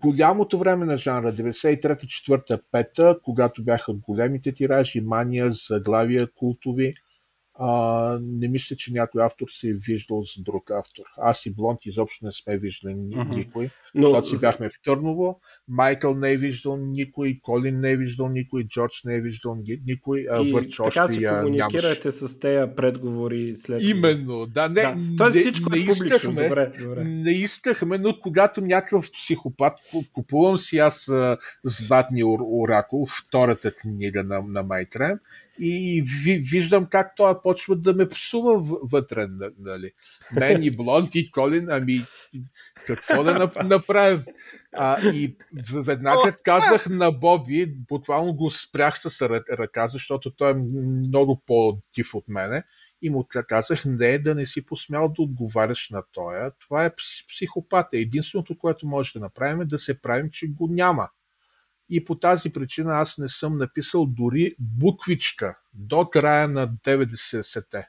голямото 0.03 0.59
време 0.59 0.87
на 0.87 0.99
жанра, 0.99 1.33
93-та, 1.33 1.97
4-та, 1.97 2.59
5-та, 2.59 3.19
когато 3.25 3.65
бяха 3.65 3.93
големите 3.93 4.53
тиражи, 4.53 5.01
мания, 5.01 5.53
заглавия, 5.53 6.29
култови, 6.35 6.95
а, 7.61 8.19
не 8.23 8.49
мисля, 8.49 8.77
че 8.77 8.93
някой 8.93 9.25
автор 9.25 9.47
се 9.49 9.69
е 9.69 9.73
виждал 9.73 10.25
с 10.25 10.41
друг 10.43 10.71
автор. 10.71 11.05
Аз 11.17 11.47
и 11.47 11.55
Блонд 11.55 11.87
изобщо 11.87 12.25
не 12.25 12.33
сме 12.33 12.59
виждали 12.59 12.95
никой. 12.95 13.71
Но... 13.95 14.03
Защото 14.03 14.29
си 14.29 14.41
бяхме 14.41 14.69
в 14.69 14.73
Търново. 14.85 15.41
Майкъл 15.69 16.15
не 16.15 16.33
е 16.33 16.37
виждал 16.37 16.77
никой, 16.77 17.39
Колин 17.43 17.81
не 17.81 17.91
е 17.91 17.97
виждал 17.97 18.29
никой, 18.29 18.65
Джордж 18.65 19.05
не 19.05 19.15
е 19.15 19.21
виждал 19.21 19.57
никой. 19.87 20.27
И 20.43 20.53
Върч 20.53 20.77
така 20.77 21.09
си 21.09 21.27
комуникирате 21.27 22.13
с 22.13 22.39
тези 22.39 22.71
предговори 22.77 23.57
след 23.57 23.83
Именно, 23.83 24.47
да. 24.47 24.69
Не, 24.69 24.75
да. 24.75 24.97
Тоест 25.19 25.39
всичко 25.39 25.71
не, 25.71 25.79
е 25.79 25.87
публично. 25.87 26.31
Добре, 26.31 26.73
добре. 26.83 27.05
Не 27.05 27.31
искахме, 27.31 27.99
но 27.99 28.21
когато 28.23 28.61
някакъв 28.61 29.11
психопат, 29.11 29.73
купувам 30.13 30.59
си 30.59 30.79
аз 30.79 31.11
Златния 31.65 32.27
оракул, 32.27 33.07
втората 33.07 33.75
книга 33.75 34.25
на, 34.25 34.43
на 34.49 34.63
Майтрем, 34.63 35.19
и 35.61 36.03
ви, 36.25 36.39
виждам 36.39 36.87
как 36.87 37.17
той 37.17 37.43
почва 37.43 37.77
да 37.77 37.95
ме 37.95 38.09
псува 38.09 38.79
вътре. 38.83 39.27
Нали. 39.59 39.93
Мен 40.33 40.63
и 40.63 40.71
Блонд 40.71 41.15
и 41.15 41.31
Колин, 41.31 41.71
ами 41.71 42.05
какво 42.87 43.25
да 43.25 43.51
направим? 43.65 44.25
А, 44.77 45.01
и 45.13 45.37
веднага 45.75 46.37
казах 46.45 46.89
на 46.89 47.13
Боби, 47.13 47.75
буквално 47.89 48.35
го 48.35 48.51
спрях 48.51 48.99
с 48.99 49.23
ръка, 49.53 49.89
защото 49.89 50.31
той 50.31 50.51
е 50.51 50.55
много 50.55 51.43
по-див 51.47 52.15
от 52.15 52.29
мене. 52.29 52.63
И 53.03 53.11
му 53.11 53.27
казах, 53.49 53.85
не, 53.85 54.19
да 54.19 54.35
не 54.35 54.47
си 54.47 54.67
посмял 54.67 55.09
да 55.09 55.23
отговаряш 55.23 55.91
на 55.91 56.03
тоя. 56.13 56.53
Това 56.61 56.85
е 56.85 56.95
психопата. 57.29 57.99
Единственото, 57.99 58.59
което 58.59 58.87
може 58.87 59.13
да 59.13 59.21
направим 59.21 59.61
е 59.61 59.65
да 59.65 59.79
се 59.79 60.03
правим, 60.03 60.31
че 60.31 60.49
го 60.49 60.69
няма 60.71 61.09
и 61.91 62.05
по 62.05 62.15
тази 62.15 62.53
причина 62.53 62.93
аз 62.93 63.19
не 63.19 63.29
съм 63.29 63.57
написал 63.57 64.07
дори 64.07 64.55
буквичка 64.59 65.59
до 65.75 66.11
края 66.11 66.49
на 66.49 66.69
90-те 66.69 67.89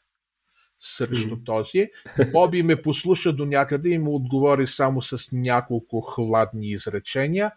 срещу 0.80 1.44
този. 1.44 1.90
Боби 2.32 2.64
ме 2.64 2.82
послуша 2.82 3.34
до 3.34 3.46
някъде 3.46 3.90
и 3.90 4.00
му 4.00 4.16
отговори 4.16 4.68
само 4.68 5.02
с 5.02 5.32
няколко 5.32 6.02
хладни 6.02 6.68
изречения. 6.68 7.52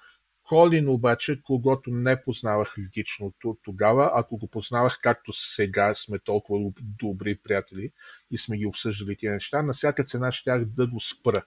Колин 0.49 0.89
обаче, 0.89 1.43
когато 1.43 1.91
не 1.91 2.23
познавах 2.23 2.75
лично 2.97 3.33
тогава, 3.63 4.11
ако 4.15 4.37
го 4.37 4.47
познавах 4.47 4.99
както 5.03 5.33
сега 5.33 5.95
сме 5.95 6.19
толкова 6.19 6.71
добри 6.81 7.39
приятели 7.45 7.93
и 8.31 8.39
сме 8.39 8.59
ги 8.59 8.67
обсъждали 8.67 9.17
тези 9.17 9.31
неща, 9.31 9.63
на 9.63 9.73
всяка 9.73 10.05
цена 10.05 10.33
щях 10.33 10.65
да 10.65 10.87
го 10.87 11.01
спра. 11.01 11.45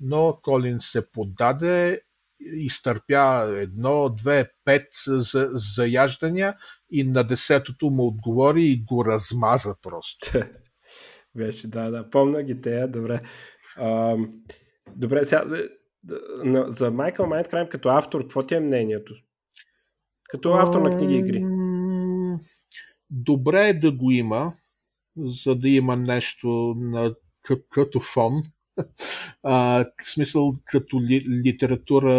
Но 0.00 0.38
Колин 0.42 0.80
се 0.80 1.10
подаде 1.10 2.00
изтърпя 2.40 3.52
едно, 3.56 4.08
две, 4.08 4.50
пет 4.64 4.86
за, 5.06 5.50
заяждания 5.52 6.54
и 6.90 7.04
на 7.04 7.24
десетото 7.24 7.90
му 7.90 8.06
отговори 8.06 8.64
и 8.64 8.84
го 8.84 9.04
размаза 9.04 9.74
просто. 9.82 10.38
Беше, 11.34 11.70
да, 11.70 11.90
да. 11.90 12.10
Помна 12.10 12.42
ги 12.42 12.60
тея, 12.60 12.88
добре. 12.88 13.20
А, 13.76 14.16
добре, 14.96 15.24
сега, 15.24 15.44
за 16.68 16.90
Майкъл 16.90 17.26
Майнкрайм 17.26 17.68
като 17.68 17.88
автор, 17.88 18.20
какво 18.20 18.46
ти 18.46 18.54
е 18.54 18.60
мнението? 18.60 19.14
Като 20.28 20.52
автор 20.52 20.80
на 20.80 20.96
книги 20.96 21.14
и 21.14 21.18
игри. 21.18 21.44
Добре 23.10 23.68
е 23.68 23.74
да 23.74 23.92
го 23.92 24.10
има, 24.10 24.52
за 25.16 25.54
да 25.54 25.68
има 25.68 25.96
нещо 25.96 26.74
на, 26.78 27.14
като 27.70 28.00
фон 28.00 28.42
а, 29.42 29.84
смисъл, 30.02 30.56
като 30.64 31.02
ли, 31.02 31.26
литература 31.44 32.14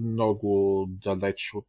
много 0.00 0.86
далеч 0.88 1.50
от 1.54 1.68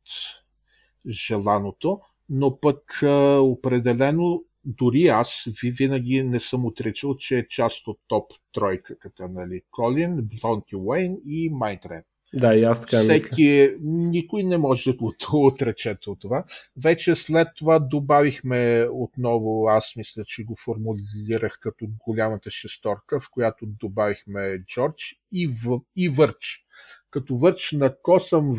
желаното, 1.10 2.00
но 2.30 2.60
пък 2.60 3.04
а, 3.04 3.40
определено 3.40 4.44
дори 4.66 5.08
аз 5.08 5.48
винаги 5.64 6.24
не 6.24 6.40
съм 6.40 6.66
отричал, 6.66 7.18
че 7.18 7.40
е 7.40 7.48
част 7.48 7.88
от 7.88 8.00
топ 8.08 8.32
тройката, 8.54 9.28
нали? 9.28 9.62
Колин, 9.72 10.16
Блонти 10.22 10.76
Уейн 10.76 11.18
и 11.26 11.50
Майтрен. 11.50 12.04
Да, 12.34 12.56
и 12.56 12.64
аз 12.64 12.82
така 12.82 12.98
Всеки, 12.98 13.44
мисля. 13.44 13.78
Никой 13.82 14.44
не 14.44 14.58
може 14.58 14.92
да 14.92 14.98
го 14.98 15.14
отрече 15.34 15.98
от 16.08 16.20
това. 16.20 16.44
Вече 16.84 17.16
след 17.16 17.48
това 17.56 17.80
добавихме 17.80 18.88
отново, 18.92 19.68
аз 19.68 19.96
мисля, 19.96 20.24
че 20.26 20.44
го 20.44 20.56
формулирах 20.66 21.58
като 21.62 21.86
голямата 22.08 22.50
шесторка, 22.50 23.20
в 23.20 23.30
която 23.32 23.66
добавихме 23.66 24.64
Джордж 24.68 25.16
и, 25.32 25.48
в, 25.48 25.80
и 25.96 26.10
Върч. 26.10 26.66
Като 27.10 27.38
Върч 27.38 27.72
на 27.72 27.96
косъм 28.02 28.56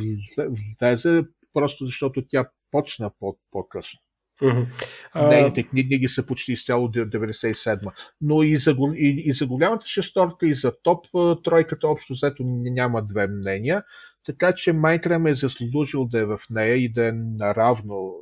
влезе, 0.81 1.23
просто 1.53 1.87
защото 1.87 2.27
тя 2.29 2.51
почна 2.71 3.11
по- 3.21 3.39
по-късно. 3.51 4.01
Uh-huh. 4.41 4.67
Нейните 5.29 5.63
книги 5.63 6.09
са 6.09 6.27
почти 6.27 6.53
изцяло 6.53 6.89
97 6.89 7.93
Но 8.21 8.43
и 8.43 8.57
за, 8.57 8.77
и, 8.97 9.23
и 9.27 9.33
за 9.33 9.47
голямата 9.47 9.87
шесторка, 9.87 10.47
и 10.47 10.55
за 10.55 10.73
топ 10.83 11.07
тройката 11.45 11.89
общо 11.89 12.13
взето 12.13 12.43
няма 12.47 13.03
две 13.03 13.27
мнения. 13.27 13.83
Така 14.27 14.55
че 14.55 14.73
Майкрем 14.73 15.27
е 15.27 15.35
заслужил 15.35 16.05
да 16.05 16.21
е 16.21 16.25
в 16.25 16.41
нея 16.51 16.77
и 16.77 16.93
да 16.93 17.09
е 17.09 17.13
наравно 17.13 18.15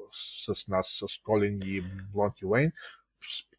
с 0.46 0.68
нас, 0.68 1.00
с 1.00 1.22
Колин 1.22 1.60
и 1.64 1.82
Блонти 2.12 2.46
Уейн 2.46 2.70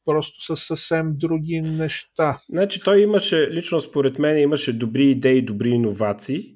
просто 0.06 0.45
са 0.45 0.56
съвсем 0.56 1.14
други 1.18 1.61
неща. 1.61 2.40
Значи 2.49 2.80
той 2.80 3.02
имаше, 3.02 3.52
лично 3.52 3.82
според 3.82 4.19
мен, 4.19 4.38
имаше 4.38 4.73
добри 4.73 5.10
идеи, 5.10 5.41
добри 5.41 5.69
иновации 5.69 6.56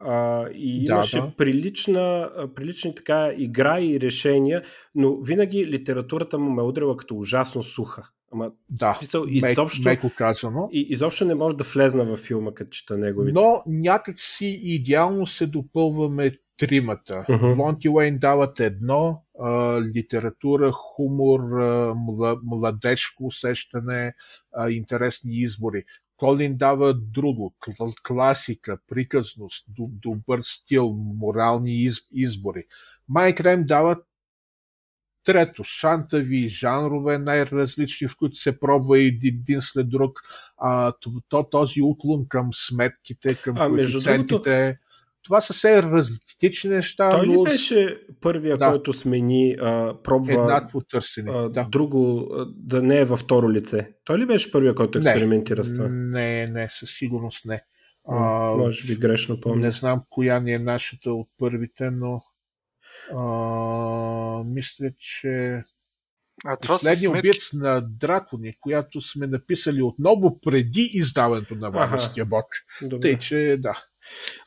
а, 0.00 0.48
и 0.54 0.84
имаше 0.84 1.16
да, 1.16 1.26
да. 1.26 1.32
Прилична, 1.36 2.30
прилични 2.54 2.94
така 2.94 3.32
игра 3.36 3.80
и 3.80 4.00
решения, 4.00 4.62
но 4.94 5.16
винаги 5.16 5.66
литературата 5.66 6.38
му 6.38 6.50
ме 6.50 6.62
удрила 6.62 6.96
като 6.96 7.16
ужасно 7.16 7.62
суха. 7.62 8.08
Ама, 8.32 8.50
да, 8.68 8.92
смисъл, 8.92 9.24
изобщо, 9.28 9.88
меко 9.88 10.10
казано. 10.16 10.68
И, 10.72 10.86
изобщо 10.90 11.24
не 11.24 11.34
може 11.34 11.56
да 11.56 11.64
влезна 11.64 12.04
във 12.04 12.20
филма, 12.20 12.54
като 12.54 12.70
чета 12.70 12.98
неговите. 12.98 13.32
Но 13.32 13.62
някак 13.66 14.20
си 14.20 14.60
идеално 14.62 15.26
се 15.26 15.46
допълваме 15.46 16.32
тримата. 16.56 17.24
Uh-huh. 17.28 17.54
Монти 17.54 17.88
Уейн 17.88 18.18
дават 18.18 18.60
едно, 18.60 19.22
а, 19.40 19.80
литература, 19.96 20.70
хумор, 20.72 21.40
а, 21.60 21.94
младежко 22.42 23.26
усещане, 23.26 24.12
а, 24.52 24.70
интересни 24.70 25.32
избори. 25.34 25.84
Колин 26.20 26.56
дава 26.56 26.94
друго, 26.94 27.54
класика, 28.02 28.78
приказност, 28.88 29.66
добър 29.78 30.40
стил, 30.42 30.92
морални 31.18 31.88
избори. 32.12 32.64
Майк 33.08 33.40
Рем 33.40 33.64
дава 33.66 33.96
трето, 35.24 35.64
шантави, 35.64 36.48
жанрове 36.48 37.18
най-различни, 37.18 38.08
в 38.08 38.16
които 38.16 38.36
се 38.36 38.60
пробва 38.60 38.98
един 38.98 39.60
след 39.60 39.88
друг. 39.88 40.20
А, 40.58 40.92
то, 41.28 41.48
този 41.50 41.82
уклон 41.82 42.28
към 42.28 42.48
сметките, 42.52 43.34
към 43.34 43.56
а, 43.58 43.68
коефициентите 43.68 44.78
това 45.22 45.40
са 45.40 45.52
все 45.52 45.82
различни 45.82 46.70
неща. 46.70 47.10
Той 47.10 47.26
ли 47.26 47.32
но... 47.34 47.42
беше 47.42 48.00
първия, 48.20 48.58
да. 48.58 48.70
който 48.70 48.92
смени, 48.92 49.56
а, 49.60 49.94
пробва 50.02 50.32
Еднакво 50.32 50.80
търсене, 50.80 51.30
а, 51.34 51.48
да. 51.48 51.68
друго, 51.70 52.28
да 52.56 52.82
не 52.82 53.00
е 53.00 53.04
във 53.04 53.20
второ 53.20 53.52
лице? 53.52 53.92
Той 54.04 54.18
ли 54.18 54.26
беше 54.26 54.52
първия, 54.52 54.74
който 54.74 54.98
експериментира 54.98 55.60
не, 55.60 55.64
с 55.64 55.74
това? 55.74 55.88
Не, 55.88 56.46
не, 56.46 56.68
със 56.68 56.90
сигурност 56.90 57.44
не. 57.44 57.62
А, 58.08 58.18
може 58.56 58.86
би 58.86 58.96
грешно 58.96 59.40
помня. 59.40 59.66
Не 59.66 59.72
знам 59.72 60.02
коя 60.10 60.40
ни 60.40 60.52
е 60.52 60.58
нашата 60.58 61.12
от 61.12 61.28
първите, 61.38 61.90
но 61.90 62.22
а, 63.16 64.44
мисля, 64.44 64.90
че 64.98 65.62
а 66.44 66.56
това 66.56 66.74
Последния 66.74 67.10
смет... 67.10 67.20
убиец 67.20 67.52
на 67.52 67.80
дракони, 67.80 68.54
която 68.60 69.00
сме 69.00 69.26
написали 69.26 69.82
отново 69.82 70.40
преди 70.40 70.90
издаването 70.92 71.54
на 71.54 71.70
Варварския 71.70 72.24
бог. 72.24 72.46
Тъй, 73.00 73.18
че 73.18 73.56
да. 73.58 73.84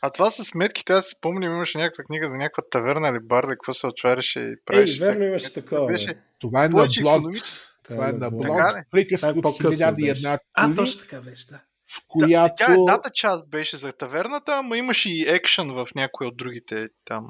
А 0.02 0.10
това 0.10 0.32
с 0.32 0.46
сметките, 0.46 0.94
аз 0.94 1.06
си 1.06 1.16
помня, 1.22 1.46
имаше 1.46 1.78
някаква 1.78 2.04
книга 2.04 2.30
за 2.30 2.36
някаква 2.36 2.64
таверна 2.72 3.10
или 3.10 3.20
барда, 3.20 3.50
какво 3.50 3.74
се 3.74 3.88
отваряше 3.88 4.40
и 4.40 4.56
правеше. 4.66 5.04
Ей, 5.04 5.10
верно 5.10 5.26
имаше 5.26 5.54
такова. 5.54 5.88
Беше... 5.88 6.18
Това 6.40 6.66
е 6.66 6.70
на 6.70 6.88
Блонд. 7.02 7.36
Това 7.84 8.10
е 8.10 8.12
на 8.12 8.32
Блонд. 8.32 8.66
Приказка 8.92 9.34
от 9.44 9.58
хиляда 9.58 10.02
и 10.02 10.10
една 10.10 10.40
А, 10.54 10.74
точно 10.74 11.02
така 11.02 11.22
беше, 11.22 11.48
да. 11.48 11.60
В 11.94 12.02
която... 12.08 12.56
Тя 12.58 12.74
едната 12.74 13.10
част 13.14 13.50
беше 13.50 13.78
за 13.78 13.94
таверната, 13.94 14.54
ама 14.56 14.78
имаше 14.78 15.10
и 15.12 15.26
екшен 15.28 15.74
в 15.74 15.88
някои 15.96 16.28
от 16.28 16.38
другите 16.38 16.88
там 17.06 17.30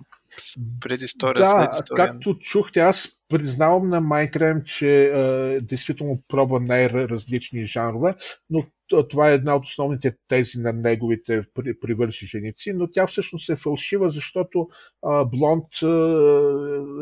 предистория. 0.82 1.46
Да, 1.46 1.70
история. 1.74 1.96
както 1.96 2.40
чухте, 2.40 2.80
аз 2.80 3.10
признавам 3.30 3.90
на 3.90 4.02
Майкрем, 4.02 4.62
че 4.66 5.04
е, 5.04 5.62
действително 5.62 6.22
пробва 6.28 6.60
най-различни 6.60 7.66
жанрове, 7.66 8.16
но 8.50 8.66
това 9.02 9.32
е 9.32 9.34
една 9.34 9.56
от 9.56 9.66
основните 9.66 10.16
тези 10.28 10.60
на 10.60 10.74
неговите 10.74 11.42
привърши 11.82 12.26
женици, 12.26 12.74
но 12.74 12.88
тя 12.92 13.08
всъщност 13.08 13.50
е 13.50 13.56
фалшива, 13.56 14.10
защото 14.10 14.68
а, 15.06 15.26
Блонд 15.26 15.66
а, 15.84 15.88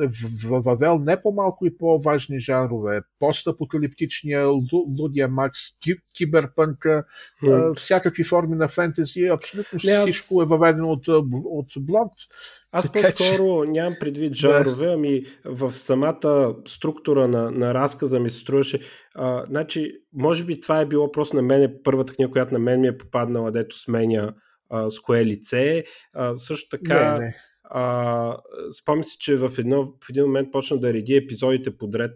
е 0.04 0.08
въвел 0.60 1.00
не 1.00 1.22
по-малко 1.22 1.66
и 1.66 1.78
по-важни 1.78 2.40
жанрове. 2.40 3.02
Постапокалиптичния, 3.20 4.48
лудия 5.00 5.28
Макс, 5.28 5.60
киберпънка, 6.18 7.04
а, 7.48 7.74
всякакви 7.74 8.24
форми 8.24 8.56
на 8.56 8.68
фентези, 8.68 9.22
абсолютно 9.22 9.80
не, 9.84 9.92
аз... 9.92 10.04
всичко 10.04 10.42
е 10.42 10.46
въведено 10.46 10.92
от, 10.92 11.08
от 11.46 11.68
Блонд. 11.80 12.12
Аз 12.72 12.92
по-скоро 12.92 13.64
нямам 13.64 13.96
предвид 14.00 14.34
жанрове, 14.34 14.94
ами 14.94 15.24
в 15.46 15.74
самата 15.74 16.56
структура 16.68 17.28
на, 17.28 17.52
на 17.52 17.74
разказа 17.74 18.20
ми 18.20 18.30
се 18.30 18.40
струваше. 18.40 18.80
А, 19.16 19.46
значи, 19.50 19.92
може 20.14 20.44
би 20.44 20.60
това 20.60 20.82
е 20.82 20.86
било 20.86 21.12
просто 21.12 21.36
на 21.36 21.42
мен 21.42 21.80
първата 21.84 22.14
книга, 22.14 22.32
която 22.32 22.54
на 22.54 22.60
мен 22.60 22.82
ми 22.82 22.88
е 22.88 22.98
попаднала, 22.98 23.52
дето 23.52 23.80
сменя 23.80 24.34
а, 24.70 24.90
с 24.90 25.00
кое 25.00 25.26
лице. 25.26 25.84
А, 26.14 26.36
също 26.36 26.78
така, 26.78 27.14
не, 27.14 27.26
не. 27.26 27.36
А, 27.64 28.38
спомня 28.82 29.04
си, 29.04 29.18
че 29.20 29.38
в, 29.38 29.52
едно, 29.58 29.94
в 30.06 30.10
един 30.10 30.24
момент 30.24 30.52
почна 30.52 30.80
да 30.80 30.94
реди 30.94 31.16
епизодите 31.16 31.78
подред, 31.78 32.12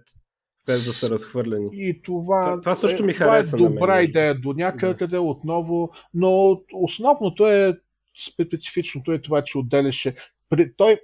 без 0.66 0.86
да 0.86 0.94
са 0.94 1.10
разхвърляни. 1.10 1.70
И 1.74 2.02
това, 2.02 2.44
това, 2.44 2.62
това 2.62 2.76
също 2.76 3.04
ми 3.04 3.14
хареса. 3.14 3.58
Това 3.58 3.68
е 3.68 3.70
добра 3.70 3.88
на 3.88 3.96
мен, 3.96 4.06
идея 4.06 4.42
до 4.42 4.54
някъде 4.54 5.08
да. 5.08 5.22
отново, 5.22 5.92
но 6.14 6.62
основното 6.74 7.48
е 7.48 7.74
специфичното 8.34 9.12
е 9.12 9.22
това, 9.22 9.44
че 9.44 9.58
отделяше 9.58 10.16
той 10.78 11.00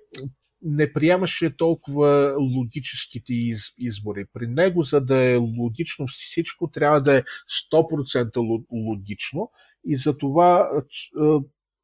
не 0.64 0.94
приемаше 0.94 1.58
толкова 1.58 2.36
логическите 2.40 3.34
из, 3.34 3.62
избори. 3.78 4.26
При 4.34 4.48
него, 4.48 4.84
за 4.84 5.02
да 5.02 5.18
е 5.18 5.36
логично 5.36 6.08
всичко, 6.08 6.72
трябва 6.72 7.02
да 7.02 7.18
е 7.18 7.24
100% 7.72 8.64
логично 8.72 9.52
и 9.86 9.98
за 9.98 10.18
това 10.18 10.70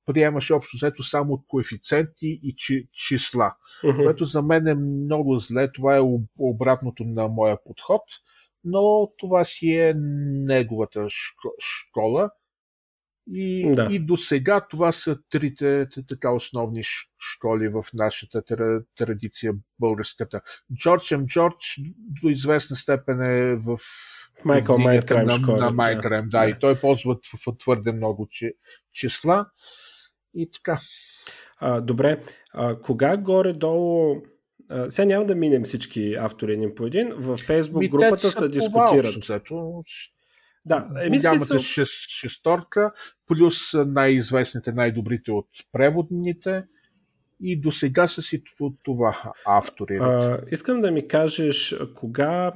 приемаше 0.05 0.53
общо 0.53 0.77
взето 0.77 1.03
само 1.03 1.43
коефициенти 1.47 2.39
и 2.43 2.55
чи, 2.57 2.87
числа, 2.93 3.55
uh-huh. 3.83 4.03
което 4.03 4.25
за 4.25 4.41
мен 4.41 4.67
е 4.67 4.75
много 4.75 5.39
зле. 5.39 5.71
Това 5.71 5.97
е 5.97 6.01
обратното 6.39 7.03
на 7.03 7.27
моя 7.27 7.63
подход, 7.63 8.01
но 8.63 9.11
това 9.17 9.45
си 9.45 9.73
е 9.73 9.93
неговата 9.97 11.07
школа. 11.59 12.29
И, 13.33 13.75
да. 13.75 13.87
и 13.91 13.99
до 13.99 14.17
сега 14.17 14.67
това 14.67 14.91
са 14.91 15.17
трите 15.29 15.87
така 16.07 16.31
основни 16.31 16.81
школи 17.19 17.67
в 17.67 17.85
нашата 17.93 18.41
традиция 18.95 19.53
българската. 19.79 20.41
Джордж 20.77 21.11
М. 21.11 21.25
Джордж 21.25 21.79
до 22.21 22.29
известна 22.29 22.75
степен 22.75 23.21
е 23.21 23.55
в 23.55 23.79
Майкъл 24.45 24.77
Майкрайм 24.77 25.27
на, 25.27 25.33
школи. 25.33 25.59
на 25.59 25.71
Майкрайм, 25.71 26.29
да. 26.29 26.39
да. 26.39 26.49
И 26.49 26.59
той 26.59 26.79
ползва 26.79 27.17
твърде 27.59 27.91
много 27.91 28.27
числа. 28.93 29.45
И 30.35 30.51
така. 30.51 30.79
А, 31.59 31.81
добре. 31.81 32.23
А, 32.53 32.79
кога 32.79 33.17
горе-долу 33.17 34.21
сега 34.89 35.05
няма 35.05 35.25
да 35.25 35.35
минем 35.35 35.63
всички 35.63 36.15
автори 36.19 36.53
един 36.53 36.75
по 36.75 36.85
един. 36.85 37.13
Във 37.17 37.39
Фейсбук 37.39 37.83
групата 37.87 38.31
се 38.31 38.49
дискутират. 38.49 39.43
Това, 39.45 39.81
да, 40.67 40.87
еми 41.03 41.17
голямата 41.17 41.59
шест, 41.59 42.09
шесторка, 42.09 42.91
плюс 43.27 43.73
най-известните, 43.73 44.71
най-добрите 44.71 45.31
от 45.31 45.47
преводните 45.71 46.63
и 47.41 47.61
до 47.61 47.71
сега 47.71 48.07
са 48.07 48.21
си 48.21 48.43
това 48.83 49.33
автори. 49.45 49.97
А, 50.01 50.41
искам 50.51 50.81
да 50.81 50.91
ми 50.91 51.07
кажеш 51.07 51.75
кога 51.95 52.53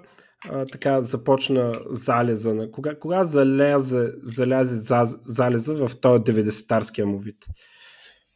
а, 0.50 0.66
така 0.66 1.02
започна 1.02 1.74
залеза, 1.90 2.54
на, 2.54 2.72
кога, 2.72 3.00
кога 3.00 3.24
залязе, 3.24 4.12
залязе 4.18 4.76
за, 4.76 5.06
залеза 5.26 5.88
в 5.88 6.00
този 6.02 6.24
90-тарския 6.24 7.04
му 7.04 7.20
вид? 7.20 7.46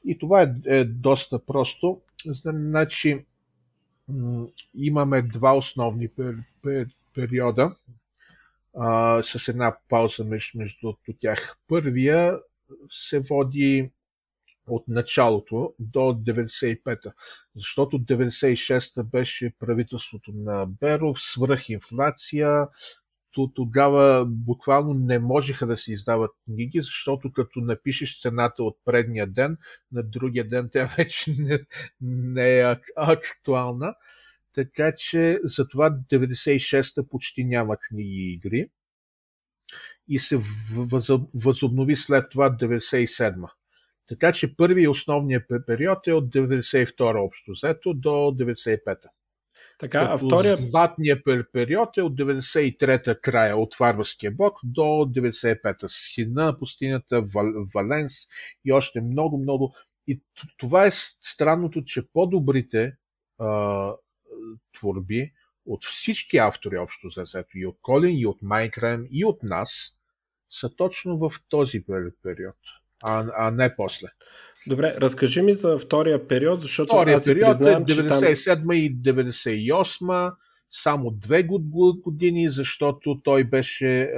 И 0.05 0.17
това 0.17 0.41
е, 0.41 0.53
е 0.65 0.85
доста 0.85 1.45
просто. 1.45 2.01
Значи, 2.25 3.25
имаме 4.75 5.21
два 5.21 5.57
основни 5.57 6.07
пер, 6.07 6.35
пер, 6.63 6.87
периода 7.13 7.75
а, 8.79 9.23
с 9.23 9.47
една 9.47 9.77
пауза 9.89 10.23
между, 10.23 10.57
между 10.57 10.93
тях. 11.19 11.57
Първия 11.67 12.39
се 12.89 13.19
води 13.19 13.91
от 14.67 14.87
началото 14.87 15.73
до 15.79 15.99
95-та, 15.99 17.11
защото 17.55 17.97
96-та 17.99 19.03
беше 19.03 19.53
правителството 19.59 20.31
на 20.35 20.65
Беров, 20.65 21.21
свръхинфлация, 21.21 22.67
то 23.33 23.51
тогава 23.55 24.25
буквално 24.25 24.93
не 24.93 25.19
можеха 25.19 25.67
да 25.67 25.77
се 25.77 25.93
издават 25.93 26.31
книги, 26.45 26.81
защото 26.81 27.31
като 27.31 27.59
напишеш 27.59 28.21
цената 28.21 28.63
от 28.63 28.77
предния 28.85 29.27
ден, 29.27 29.57
на 29.91 30.03
другия 30.03 30.47
ден 30.47 30.69
тя 30.71 30.89
вече 30.97 31.35
не, 31.37 31.59
не 32.01 32.59
е 32.59 32.75
актуална. 32.95 33.95
Така 34.55 34.93
че 34.97 35.39
затова 35.43 35.89
96-та 36.11 37.03
почти 37.09 37.43
няма 37.43 37.77
книги 37.77 38.09
и 38.09 38.33
игри 38.33 38.69
и 40.07 40.19
се 40.19 40.39
възобнови 41.33 41.95
след 41.95 42.29
това 42.31 42.49
97-ма. 42.49 43.49
Така 44.07 44.31
че 44.31 44.55
първият 44.55 44.91
основният 44.91 45.43
период 45.67 46.07
е 46.07 46.13
от 46.13 46.33
92-та 46.33 47.19
общо 47.19 47.51
взето 47.51 47.93
до 47.93 48.09
95-та. 48.09 49.09
Така, 49.79 50.07
а 50.11 50.17
втория... 50.17 50.57
Златният 50.57 51.21
период 51.53 51.97
е 51.97 52.01
от 52.01 52.15
93-та 52.15 53.15
края 53.15 53.57
от 53.57 53.75
Варварския 53.75 54.31
бог 54.31 54.59
до 54.63 54.81
95-та. 54.81 55.87
Сина 55.87 56.45
на 56.45 56.59
пустинята, 56.59 57.25
Валенс 57.75 58.13
и 58.65 58.71
още 58.71 59.01
много, 59.01 59.37
много. 59.37 59.75
И 60.07 60.21
това 60.57 60.85
е 60.85 60.91
странното, 60.91 61.83
че 61.83 62.11
по-добрите 62.13 62.93
а, 63.39 63.93
творби 64.77 65.31
от 65.65 65.85
всички 65.85 66.37
автори 66.37 66.77
общо 66.77 67.07
взето, 67.07 67.57
и 67.57 67.65
от 67.65 67.77
Колин, 67.81 68.17
и 68.17 68.25
от 68.25 68.41
Майнкрайм, 68.41 69.07
и 69.11 69.25
от 69.25 69.43
нас, 69.43 69.95
са 70.49 70.75
точно 70.75 71.17
в 71.17 71.31
този 71.49 71.83
период, 72.23 72.55
а, 73.03 73.25
а 73.35 73.51
не 73.51 73.75
после. 73.75 74.07
Добре, 74.67 74.95
разкажи 74.97 75.41
ми 75.41 75.53
за 75.53 75.77
втория 75.77 76.27
период, 76.27 76.61
защото 76.61 76.93
втория 76.93 77.17
аз 77.17 77.25
период 77.25 77.57
признавам, 77.57 77.83
е 77.83 77.85
97 77.85 78.55
там... 78.55 78.71
и 78.71 78.95
98 78.95 80.35
само 80.69 81.11
две 81.11 81.43
години, 82.03 82.49
защото 82.49 83.21
той 83.23 83.43
беше 83.43 84.01
е, 84.01 84.09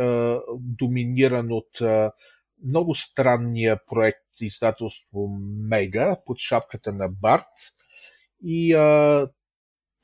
доминиран 0.59 1.51
от 1.51 1.81
е, 1.81 2.09
много 2.65 2.95
странния 2.95 3.79
проект 3.87 4.41
издателство 4.41 5.27
Мега 5.69 6.17
под 6.25 6.37
шапката 6.37 6.93
на 6.93 7.09
Барт. 7.09 7.73
И 8.43 8.73
е, 8.73 9.25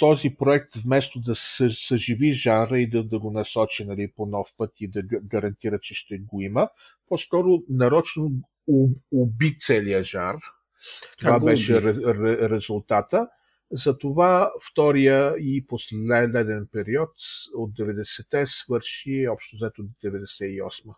този 0.03 0.35
проект, 0.35 0.75
вместо 0.75 1.19
да 1.19 1.35
съживи 1.35 2.31
жанра 2.31 2.79
и 2.79 2.89
да, 2.89 3.03
да 3.03 3.19
го 3.19 3.31
насочи 3.31 3.85
нали, 3.85 4.11
по 4.15 4.25
нов 4.25 4.47
път 4.57 4.71
и 4.79 4.87
да 4.87 5.01
гарантира, 5.03 5.79
че 5.79 5.93
ще 5.93 6.17
го 6.17 6.41
има, 6.41 6.69
по-скоро 7.07 7.63
нарочно 7.69 8.31
уби 9.11 9.57
целия 9.59 10.03
жанр. 10.03 10.39
Това 11.19 11.39
беше 11.39 11.81
ре, 11.81 12.49
резултата. 12.49 13.27
Затова 13.71 14.51
втория 14.71 15.35
и 15.39 15.67
последен 15.67 16.67
период 16.71 17.11
от 17.55 17.71
90-те 17.71 18.45
свърши 18.47 19.27
общо 19.27 19.55
взето 19.55 19.83
98 20.05 20.95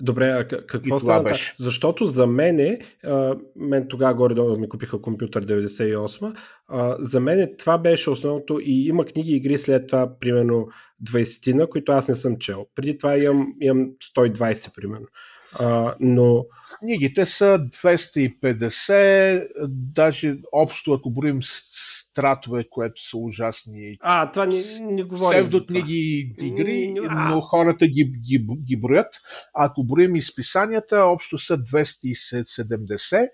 Добре, 0.00 0.24
а 0.24 0.48
какво 0.48 1.00
стана? 1.00 1.22
Беше? 1.22 1.54
Защото 1.58 2.06
за 2.06 2.26
мене, 2.26 2.78
а, 3.04 3.36
мен 3.56 3.86
тогава 3.88 4.14
горе-долу 4.14 4.58
ми 4.58 4.68
купиха 4.68 5.02
компютър 5.02 5.46
98, 5.46 6.36
а, 6.68 6.96
за 6.98 7.20
мен 7.20 7.54
това 7.58 7.78
беше 7.78 8.10
основното 8.10 8.60
и 8.62 8.86
има 8.88 9.04
книги 9.04 9.32
и 9.32 9.36
игри 9.36 9.58
след 9.58 9.86
това, 9.86 10.18
примерно 10.20 10.68
20-тина, 11.04 11.68
които 11.68 11.92
аз 11.92 12.08
не 12.08 12.14
съм 12.14 12.36
чел. 12.36 12.66
Преди 12.74 12.98
това 12.98 13.18
имам, 13.18 13.54
имам 13.60 13.90
120, 14.16 14.74
примерно. 14.74 15.06
А, 15.52 15.94
но... 16.00 16.46
Книгите 16.78 17.26
са 17.26 17.58
250, 17.82 19.48
даже 19.68 20.36
общо, 20.52 20.92
ако 20.92 21.10
броим 21.10 21.38
стратове, 21.42 22.64
което 22.70 23.08
са 23.08 23.16
ужасни. 23.16 23.96
А, 24.00 24.32
това 24.32 24.46
не, 24.46 24.62
не 24.80 25.02
говорим 25.02 25.44
Псевдокниги 25.44 25.94
и 25.94 26.46
игри, 26.46 26.94
но 27.30 27.40
хората 27.40 27.86
ги, 27.86 28.04
ги, 28.04 28.46
ги 28.64 28.76
броят. 28.76 29.14
Ако 29.54 29.84
броим 29.84 30.16
изписанията, 30.16 31.04
общо 31.04 31.38
са 31.38 31.58
270 31.58 33.28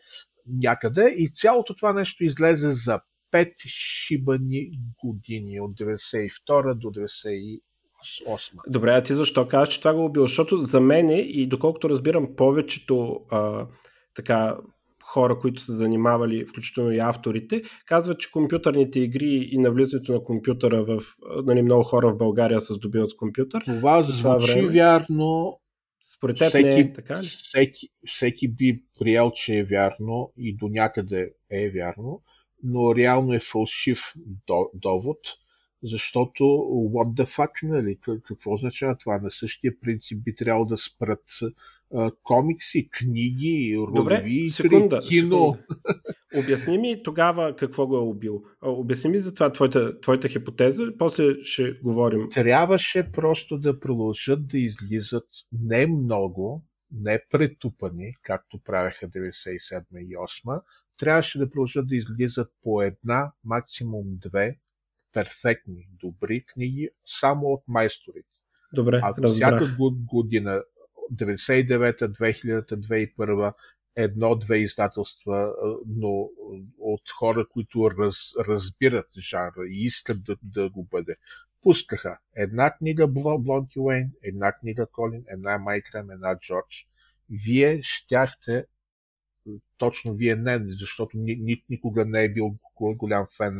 някъде 0.46 1.14
и 1.18 1.30
цялото 1.34 1.74
това 1.74 1.92
нещо 1.92 2.24
излезе 2.24 2.72
за 2.72 3.00
5 3.32 3.52
шибани 3.66 4.70
години 5.04 5.60
от 5.60 5.78
92 5.78 6.74
до 6.74 6.88
98. 6.88 7.60
8. 8.26 8.52
Добре, 8.68 8.90
а 8.90 9.02
ти 9.02 9.14
защо 9.14 9.48
казваш, 9.48 9.68
че 9.68 9.78
това 9.78 9.94
го 9.94 10.04
убил? 10.04 10.22
Защото 10.22 10.56
за 10.56 10.80
мен 10.80 11.08
и 11.10 11.46
доколкото 11.46 11.90
разбирам 11.90 12.36
повечето 12.36 13.20
а, 13.30 13.66
така 14.14 14.56
хора, 15.04 15.38
които 15.38 15.62
са 15.62 15.72
занимавали, 15.72 16.46
включително 16.46 16.92
и 16.92 16.98
авторите, 16.98 17.62
казват, 17.86 18.20
че 18.20 18.30
компютърните 18.30 19.00
игри 19.00 19.48
и 19.52 19.58
навлизането 19.58 20.12
на 20.12 20.24
компютъра 20.24 20.84
в... 20.84 21.02
Нали, 21.44 21.62
много 21.62 21.84
хора 21.84 22.12
в 22.12 22.16
България 22.16 22.60
се 22.60 22.74
здобиват 22.74 23.10
с 23.10 23.16
компютър. 23.16 23.64
Това 23.64 24.02
звучи 24.02 24.52
време. 24.52 24.68
вярно, 24.68 25.60
Според 26.16 26.38
теб 26.38 26.48
всеки, 26.48 26.68
не 26.68 26.78
е 26.78 26.92
така 26.92 27.14
ли? 27.14 27.18
Всеки, 27.18 27.88
всеки 28.06 28.48
би 28.48 28.82
приел, 28.98 29.30
че 29.30 29.58
е 29.58 29.64
вярно 29.64 30.32
и 30.38 30.56
до 30.56 30.68
някъде 30.68 31.30
е 31.50 31.70
вярно, 31.70 32.22
но 32.62 32.94
реално 32.96 33.34
е 33.34 33.40
фалшив 33.40 34.00
довод, 34.74 35.18
защото 35.84 36.44
what 36.94 37.22
the 37.22 37.24
fuck, 37.24 37.68
нали? 37.68 37.98
Какво 38.24 38.54
означава 38.54 38.96
това? 38.96 39.18
На 39.18 39.30
същия 39.30 39.80
принцип 39.80 40.24
би 40.24 40.34
трябвало 40.34 40.64
да 40.64 40.76
спрат 40.76 41.24
а, 41.94 42.10
комикси, 42.22 42.88
книги, 42.90 43.76
ролеви 43.78 44.48
секунда, 44.48 45.00
кино. 45.08 45.52
Секунда. 45.52 45.58
Обясни 46.44 46.78
ми 46.78 47.02
тогава 47.02 47.56
какво 47.56 47.86
го 47.86 47.96
е 47.96 48.00
убил. 48.00 48.42
Обясни 48.62 49.10
ми 49.10 49.18
за 49.18 49.34
това 49.34 49.52
твоята, 49.52 50.00
твоята 50.00 50.28
хипотеза, 50.28 50.82
после 50.98 51.42
ще 51.42 51.72
говорим. 51.72 52.28
Трябваше 52.28 53.12
просто 53.12 53.58
да 53.58 53.80
продължат 53.80 54.46
да 54.48 54.58
излизат 54.58 55.28
не 55.52 55.86
много, 55.86 56.64
не 56.92 57.20
претупани, 57.30 58.14
както 58.22 58.58
правеха 58.64 59.08
97 59.08 59.84
и 59.92 60.16
8, 60.16 60.62
трябваше 60.98 61.38
да 61.38 61.50
продължат 61.50 61.88
да 61.88 61.96
излизат 61.96 62.52
по 62.62 62.82
една, 62.82 63.32
максимум 63.44 64.04
две 64.06 64.58
перфектни, 65.14 65.88
добри 66.00 66.44
книги 66.44 66.90
само 67.06 67.46
от 67.46 67.62
майсторите. 67.68 68.38
Добре, 68.72 69.00
а 69.02 69.28
всяка 69.28 69.76
година, 70.12 70.62
99-та, 71.12 72.08
2000-та, 72.08 72.76
2001 72.76 73.54
едно-две 73.96 74.58
издателства, 74.58 75.54
но 75.86 76.28
от 76.78 77.10
хора, 77.18 77.46
които 77.48 77.90
раз, 77.90 78.16
разбират 78.48 79.08
жанра 79.18 79.66
и 79.70 79.84
искат 79.84 80.24
да, 80.24 80.36
да 80.42 80.70
го 80.70 80.84
бъде. 80.90 81.16
Пускаха 81.62 82.18
една 82.36 82.76
книга 82.76 83.06
Блонти 83.38 83.78
Уейн, 83.78 84.10
една 84.22 84.52
книга 84.52 84.86
Колин, 84.92 85.24
една 85.28 85.58
Майкрам, 85.58 86.10
една 86.10 86.38
Джордж. 86.38 86.88
Вие 87.30 87.82
щяхте 87.82 88.66
точно 89.78 90.14
вие 90.14 90.36
не, 90.36 90.64
защото 90.68 91.18
ни, 91.18 91.36
ни, 91.36 91.64
никога 91.70 92.04
не 92.04 92.24
е 92.24 92.32
бил 92.32 92.56
голям 92.78 93.26
фен 93.36 93.54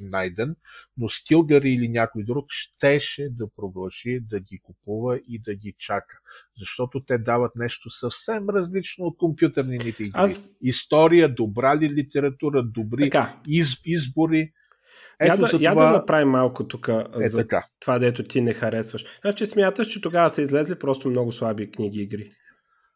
Найден, 0.00 0.56
но 0.96 1.08
Стилгър 1.08 1.62
или 1.62 1.88
някой 1.88 2.24
друг 2.24 2.46
щеше 2.48 3.28
да 3.30 3.46
продължи 3.56 4.20
да 4.20 4.40
ги 4.40 4.58
купува 4.62 5.20
и 5.28 5.38
да 5.38 5.54
ги 5.54 5.74
чака. 5.78 6.18
Защото 6.58 7.04
те 7.04 7.18
дават 7.18 7.56
нещо 7.56 7.90
съвсем 7.90 8.48
различно 8.48 9.04
от 9.04 9.16
компютърните 9.18 9.88
игри. 9.88 10.10
Аз... 10.14 10.54
История, 10.62 11.34
добра 11.34 11.76
ли 11.76 11.88
литература, 11.88 12.62
добри 12.62 13.02
така. 13.02 13.36
из, 13.48 13.80
избори. 13.84 14.52
Ето 15.20 15.32
я, 15.32 15.36
да, 15.36 15.48
това... 15.48 15.64
я 15.64 15.74
да 15.74 15.90
направим 15.90 16.28
малко 16.28 16.68
тук 16.68 16.88
е 17.20 17.28
за 17.28 17.38
така. 17.38 17.66
това, 17.80 17.98
дето 17.98 18.24
ти 18.24 18.40
не 18.40 18.54
харесваш. 18.54 19.04
Значи 19.20 19.46
смяташ, 19.46 19.86
че 19.88 20.00
тогава 20.00 20.30
са 20.30 20.42
излезли 20.42 20.78
просто 20.78 21.10
много 21.10 21.32
слаби 21.32 21.70
книги 21.70 22.00
игри 22.00 22.30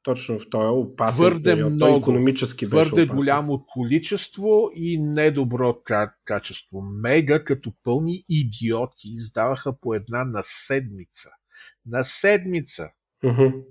точно 0.08 0.38
в 0.38 0.50
този 0.50 0.68
опасен 0.68 1.14
твърде 1.16 1.50
период. 1.50 1.72
много, 1.72 1.92
Той 1.92 1.98
економически 1.98 2.66
твърде 2.66 3.06
беше 3.06 3.14
голямо 3.14 3.64
количество 3.66 4.70
и 4.74 4.98
недобро 4.98 5.82
качество. 6.24 6.82
Мега 6.82 7.44
като 7.44 7.72
пълни 7.84 8.24
идиоти 8.28 9.08
издаваха 9.08 9.80
по 9.80 9.94
една 9.94 10.24
на 10.24 10.40
седмица. 10.42 11.28
На 11.86 12.04
седмица. 12.04 12.88
Uh-huh. 13.24 13.64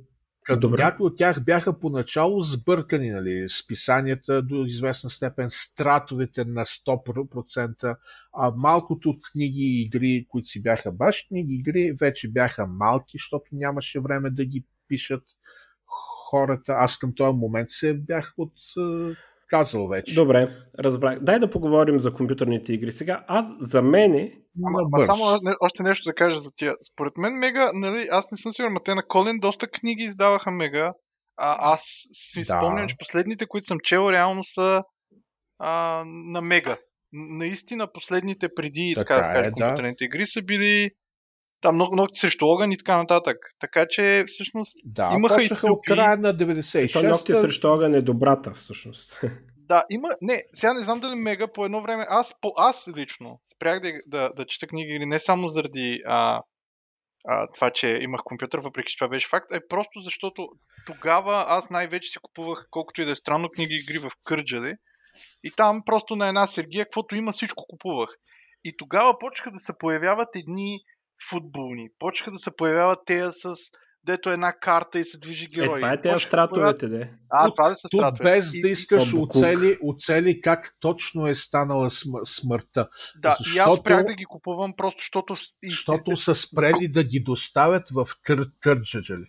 Като 0.43 0.59
Добре. 0.59 0.84
някои 0.84 1.05
от 1.05 1.18
тях 1.18 1.43
бяха 1.43 1.80
поначало 1.80 2.41
сбъркани, 2.41 3.09
нали, 3.09 3.49
списанията 3.49 4.41
до 4.41 4.65
известна 4.65 5.09
степен, 5.09 5.47
стратовете 5.49 6.45
на 6.45 6.65
100%, 6.65 7.97
а 8.34 8.53
малкото 8.57 9.09
от 9.09 9.19
книги 9.31 9.61
и 9.61 9.81
игри, 9.81 10.26
които 10.30 10.47
си 10.47 10.61
бяха 10.61 10.91
баш 10.91 11.26
книги 11.27 11.53
игри, 11.53 11.95
вече 11.99 12.31
бяха 12.31 12.68
малки, 12.68 13.11
защото 13.15 13.45
нямаше 13.51 13.99
време 13.99 14.30
да 14.30 14.45
ги 14.45 14.64
пишат 14.88 15.23
хората, 16.29 16.73
аз 16.77 16.97
към 16.97 17.15
този 17.15 17.37
момент 17.37 17.69
се 17.69 17.93
бях 17.93 18.33
от 18.37 18.53
казал 19.47 19.87
вече. 19.87 20.15
Добре, 20.15 20.49
разбрах. 20.79 21.19
Дай 21.19 21.39
да 21.39 21.49
поговорим 21.49 21.99
за 21.99 22.13
компютърните 22.13 22.73
игри. 22.73 22.91
Сега, 22.91 23.25
аз 23.27 23.45
за 23.59 23.81
мене... 23.81 24.33
Ама, 24.65 24.79
ама 24.93 25.05
само 25.05 25.39
още 25.59 25.83
нещо 25.83 26.09
да 26.09 26.13
кажа 26.13 26.41
за 26.41 26.49
тия. 26.55 26.75
Според 26.93 27.17
мен 27.17 27.33
Мега, 27.33 27.71
нали, 27.73 28.07
аз 28.11 28.31
не 28.31 28.37
съм 28.37 28.53
сигурен, 28.53 28.73
но 28.73 28.79
те 28.79 28.95
на 28.95 29.03
Колин 29.07 29.39
доста 29.39 29.67
книги 29.67 30.03
издаваха 30.03 30.51
Мега. 30.51 30.93
А, 31.37 31.73
аз 31.73 31.81
си 32.11 32.39
да. 32.39 32.45
спомням, 32.45 32.87
че 32.87 32.95
последните, 32.99 33.47
които 33.47 33.67
съм 33.67 33.77
чел, 33.83 34.11
реално 34.11 34.43
са 34.43 34.83
а, 35.59 36.03
на 36.05 36.41
Мега. 36.41 36.77
Наистина 37.13 37.87
последните 37.93 38.49
преди, 38.55 38.93
така, 38.95 39.15
така 39.15 39.27
да 39.27 39.33
кажа, 39.33 39.47
е, 39.47 39.51
компютърните 39.51 39.97
да. 39.99 40.05
игри 40.05 40.27
са 40.27 40.41
били 40.41 40.91
там 41.61 41.75
много, 41.75 41.93
много 41.93 42.07
срещу 42.13 42.45
огън 42.45 42.71
и 42.71 42.77
така 42.77 42.97
нататък. 42.97 43.38
Така 43.59 43.85
че 43.89 44.23
всъщност 44.27 44.77
да, 44.85 45.11
имаха 45.13 45.43
и 45.43 45.49
трупи. 45.49 45.71
от 45.71 45.79
края 45.88 46.17
на 46.17 46.34
96 46.34 46.93
та 46.93 47.09
ногти 47.09 47.34
срещу 47.34 47.67
огън 47.67 47.93
е 47.93 48.01
добрата 48.01 48.53
всъщност. 48.53 49.19
Да, 49.69 49.84
има. 49.89 50.09
Не, 50.21 50.43
сега 50.53 50.73
не 50.73 50.79
знам 50.81 50.99
дали 50.99 51.15
Мега 51.15 51.47
по 51.47 51.65
едно 51.65 51.81
време. 51.81 52.05
Аз, 52.09 52.35
по, 52.41 52.53
аз 52.57 52.88
лично 52.97 53.39
спрях 53.55 53.79
да, 53.79 53.91
да, 54.07 54.29
да 54.35 54.45
чета 54.45 54.67
книги 54.67 54.93
или 54.93 55.05
не 55.05 55.19
само 55.19 55.47
заради 55.47 56.01
а, 56.05 56.41
а, 57.27 57.47
това, 57.53 57.69
че 57.69 57.99
имах 58.01 58.21
компютър, 58.23 58.59
въпреки 58.59 58.91
че 58.91 58.97
това 58.97 59.09
беше 59.09 59.27
факт, 59.27 59.53
е 59.53 59.67
просто 59.69 59.99
защото 59.99 60.47
тогава 60.85 61.45
аз 61.47 61.69
най-вече 61.69 62.11
си 62.11 62.19
купувах, 62.21 62.67
колкото 62.71 63.01
и 63.01 63.05
да 63.05 63.11
е 63.11 63.15
странно, 63.15 63.49
книги 63.49 63.75
игри 63.75 63.97
в 63.97 64.11
Кърджали. 64.23 64.73
И 65.43 65.51
там 65.51 65.81
просто 65.85 66.15
на 66.15 66.27
една 66.27 66.47
сергия, 66.47 66.85
каквото 66.85 67.15
има, 67.15 67.31
всичко 67.31 67.65
купувах. 67.67 68.09
И 68.63 68.73
тогава 68.77 69.17
почнаха 69.19 69.51
да 69.51 69.59
се 69.59 69.77
появяват 69.77 70.35
едни 70.35 70.79
футболни. 71.30 71.89
Почнаха 71.99 72.31
да 72.31 72.39
се 72.39 72.52
появяват 72.56 72.99
те 73.06 73.31
с 73.31 73.56
дето 74.07 74.30
една 74.30 74.53
карта 74.53 74.99
и 74.99 75.06
се 75.06 75.18
движи 75.18 75.48
герой. 75.48 75.73
Е, 75.73 75.76
това 75.76 75.94
е 75.94 76.02
тези 76.02 76.26
стратовете, 76.26 76.88
де. 76.88 77.11
А, 77.30 77.52
това 77.52 77.72
е 77.72 77.76
са 77.76 77.88
стратовете. 77.88 78.23
без 78.23 78.52
да 78.61 78.69
искаш 78.69 79.14
оцели, 79.14 79.77
оцели 79.84 80.41
как 80.41 80.76
точно 80.80 81.27
е 81.27 81.35
станала 81.35 81.89
смъртта. 82.26 82.89
Да, 83.15 83.35
защото, 83.39 83.56
и 83.56 83.60
аз 83.60 83.80
спрях 83.80 84.06
да 84.06 84.14
ги 84.14 84.26
купувам 84.26 84.73
просто, 84.77 84.99
защото... 84.99 85.35
Защото 85.64 86.18
са 86.18 86.35
спрели 86.35 86.88
да 86.88 87.03
ги 87.03 87.19
доставят 87.19 87.89
в 87.89 88.07
Кърджаджали. 88.60 89.26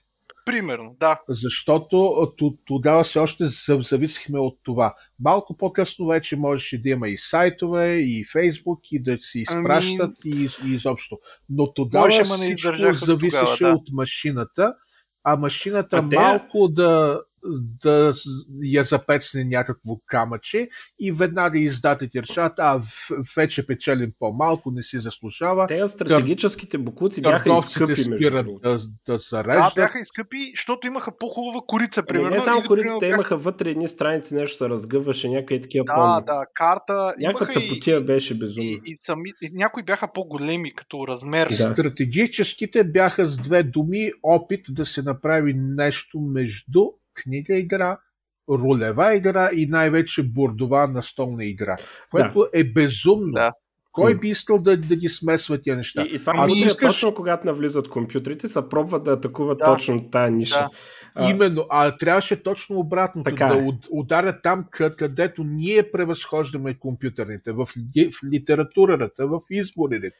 Примерно, 0.48 0.96
да. 1.00 1.20
Защото 1.28 2.32
тогава 2.64 3.02
все 3.02 3.18
още 3.18 3.44
зависихме 3.80 4.38
от 4.38 4.58
това. 4.62 4.94
Малко 5.20 5.56
по-късно 5.56 6.06
вече 6.06 6.36
можеше 6.36 6.82
да 6.82 6.88
има 6.88 7.08
и 7.08 7.18
сайтове, 7.18 7.94
и 7.94 8.24
Фейсбук, 8.32 8.80
и 8.92 9.02
да 9.02 9.18
си 9.18 9.38
изпращат, 9.40 10.16
ами... 10.24 10.34
и, 10.34 10.48
и 10.66 10.74
изобщо. 10.74 11.18
Но 11.48 11.72
тогава 11.72 12.04
Може, 12.04 12.24
всичко 12.24 12.94
зависеше 12.94 13.58
тогава, 13.58 13.72
да. 13.72 13.76
от 13.76 13.92
машината, 13.92 14.74
а 15.24 15.36
машината 15.36 15.96
а 15.96 16.02
малко 16.02 16.68
те... 16.68 16.74
да 16.74 17.20
да 17.82 18.12
я 18.62 18.84
запецне 18.84 19.44
някакво 19.44 19.96
камъче 20.06 20.68
и 21.00 21.12
веднага 21.12 21.58
издателите 21.58 22.22
решават, 22.22 22.52
а 22.58 22.82
вече 23.36 23.66
печелим 23.66 24.12
по-малко, 24.18 24.70
не 24.70 24.82
си 24.82 25.00
заслужава. 25.00 25.66
Те 25.66 25.88
стратегическите 25.88 26.78
букуци 26.78 27.22
бяха 27.22 27.54
изкъпи, 27.58 27.96
спират 27.96 28.46
да, 28.62 28.78
да 29.06 29.18
зареждат. 29.18 29.72
Да, 29.76 29.82
бяха 29.82 29.98
изкъпи, 29.98 30.52
защото 30.56 30.86
имаха 30.86 31.16
по-хубава 31.18 31.60
корица, 31.66 32.02
примерно. 32.02 32.30
Не, 32.30 32.36
не 32.36 32.42
само 32.42 32.62
кориците, 32.66 32.98
примерно, 33.00 33.14
имаха 33.14 33.36
вътре 33.36 33.70
едни 33.70 33.88
страници, 33.88 34.34
нещо 34.34 34.56
се 34.56 34.68
разгъваше, 34.68 35.28
някакви 35.28 35.60
такива 35.60 35.84
Да, 35.84 35.94
помни. 35.94 36.24
да, 36.26 36.44
карта. 36.54 37.14
Някаква 37.18 37.46
тъпотия 37.46 38.00
беше 38.00 38.38
безумно. 38.38 38.70
И, 38.70 38.80
и, 38.84 38.98
сами, 39.06 39.30
и, 39.42 39.50
някои 39.52 39.82
бяха 39.82 40.12
по-големи 40.12 40.74
като 40.74 41.06
размер. 41.08 41.48
Да. 41.48 41.54
Стратегическите 41.54 42.84
бяха 42.84 43.24
с 43.24 43.36
две 43.36 43.62
думи 43.62 44.12
опит 44.22 44.66
да 44.70 44.86
се 44.86 45.02
направи 45.02 45.54
нещо 45.54 46.20
между 46.20 46.86
книга 47.22 47.56
игра, 47.56 47.98
ролева 48.50 49.14
игра 49.14 49.50
и 49.52 49.66
най-вече 49.66 50.22
бордова 50.22 50.86
настолна 50.86 51.44
игра, 51.44 51.76
което 52.10 52.38
да. 52.38 52.60
е 52.60 52.64
безумно. 52.64 53.32
Да. 53.32 53.52
Кой 53.92 54.18
би 54.18 54.28
искал 54.28 54.58
да, 54.58 54.76
да 54.76 54.96
ги 54.96 55.08
смесва 55.08 55.60
тия 55.60 55.76
неща? 55.76 56.02
И, 56.02 56.14
и 56.14 56.18
това 56.18 56.32
ами, 56.36 56.58
искаш... 56.58 56.94
точно 56.94 57.14
когато 57.14 57.46
навлизат 57.46 57.88
компютрите, 57.88 58.48
са 58.48 58.68
пробват 58.68 59.04
да 59.04 59.12
атакуват 59.12 59.58
да. 59.58 59.64
точно 59.64 60.10
тая 60.10 60.30
ниша. 60.30 60.58
Да. 60.58 60.70
А... 61.14 61.30
Именно, 61.30 61.66
а 61.70 61.96
трябваше 61.96 62.42
точно 62.42 62.78
обратното, 62.78 63.30
така 63.30 63.46
да 63.46 63.58
е. 63.58 63.68
ударят 63.90 64.36
там, 64.42 64.64
където 64.96 65.44
ние 65.44 65.90
превъзхождаме 65.90 66.78
компютърните, 66.78 67.52
в, 67.52 67.66
в 67.66 68.24
литературата, 68.32 69.26
в 69.26 69.40
изборите. 69.50 70.10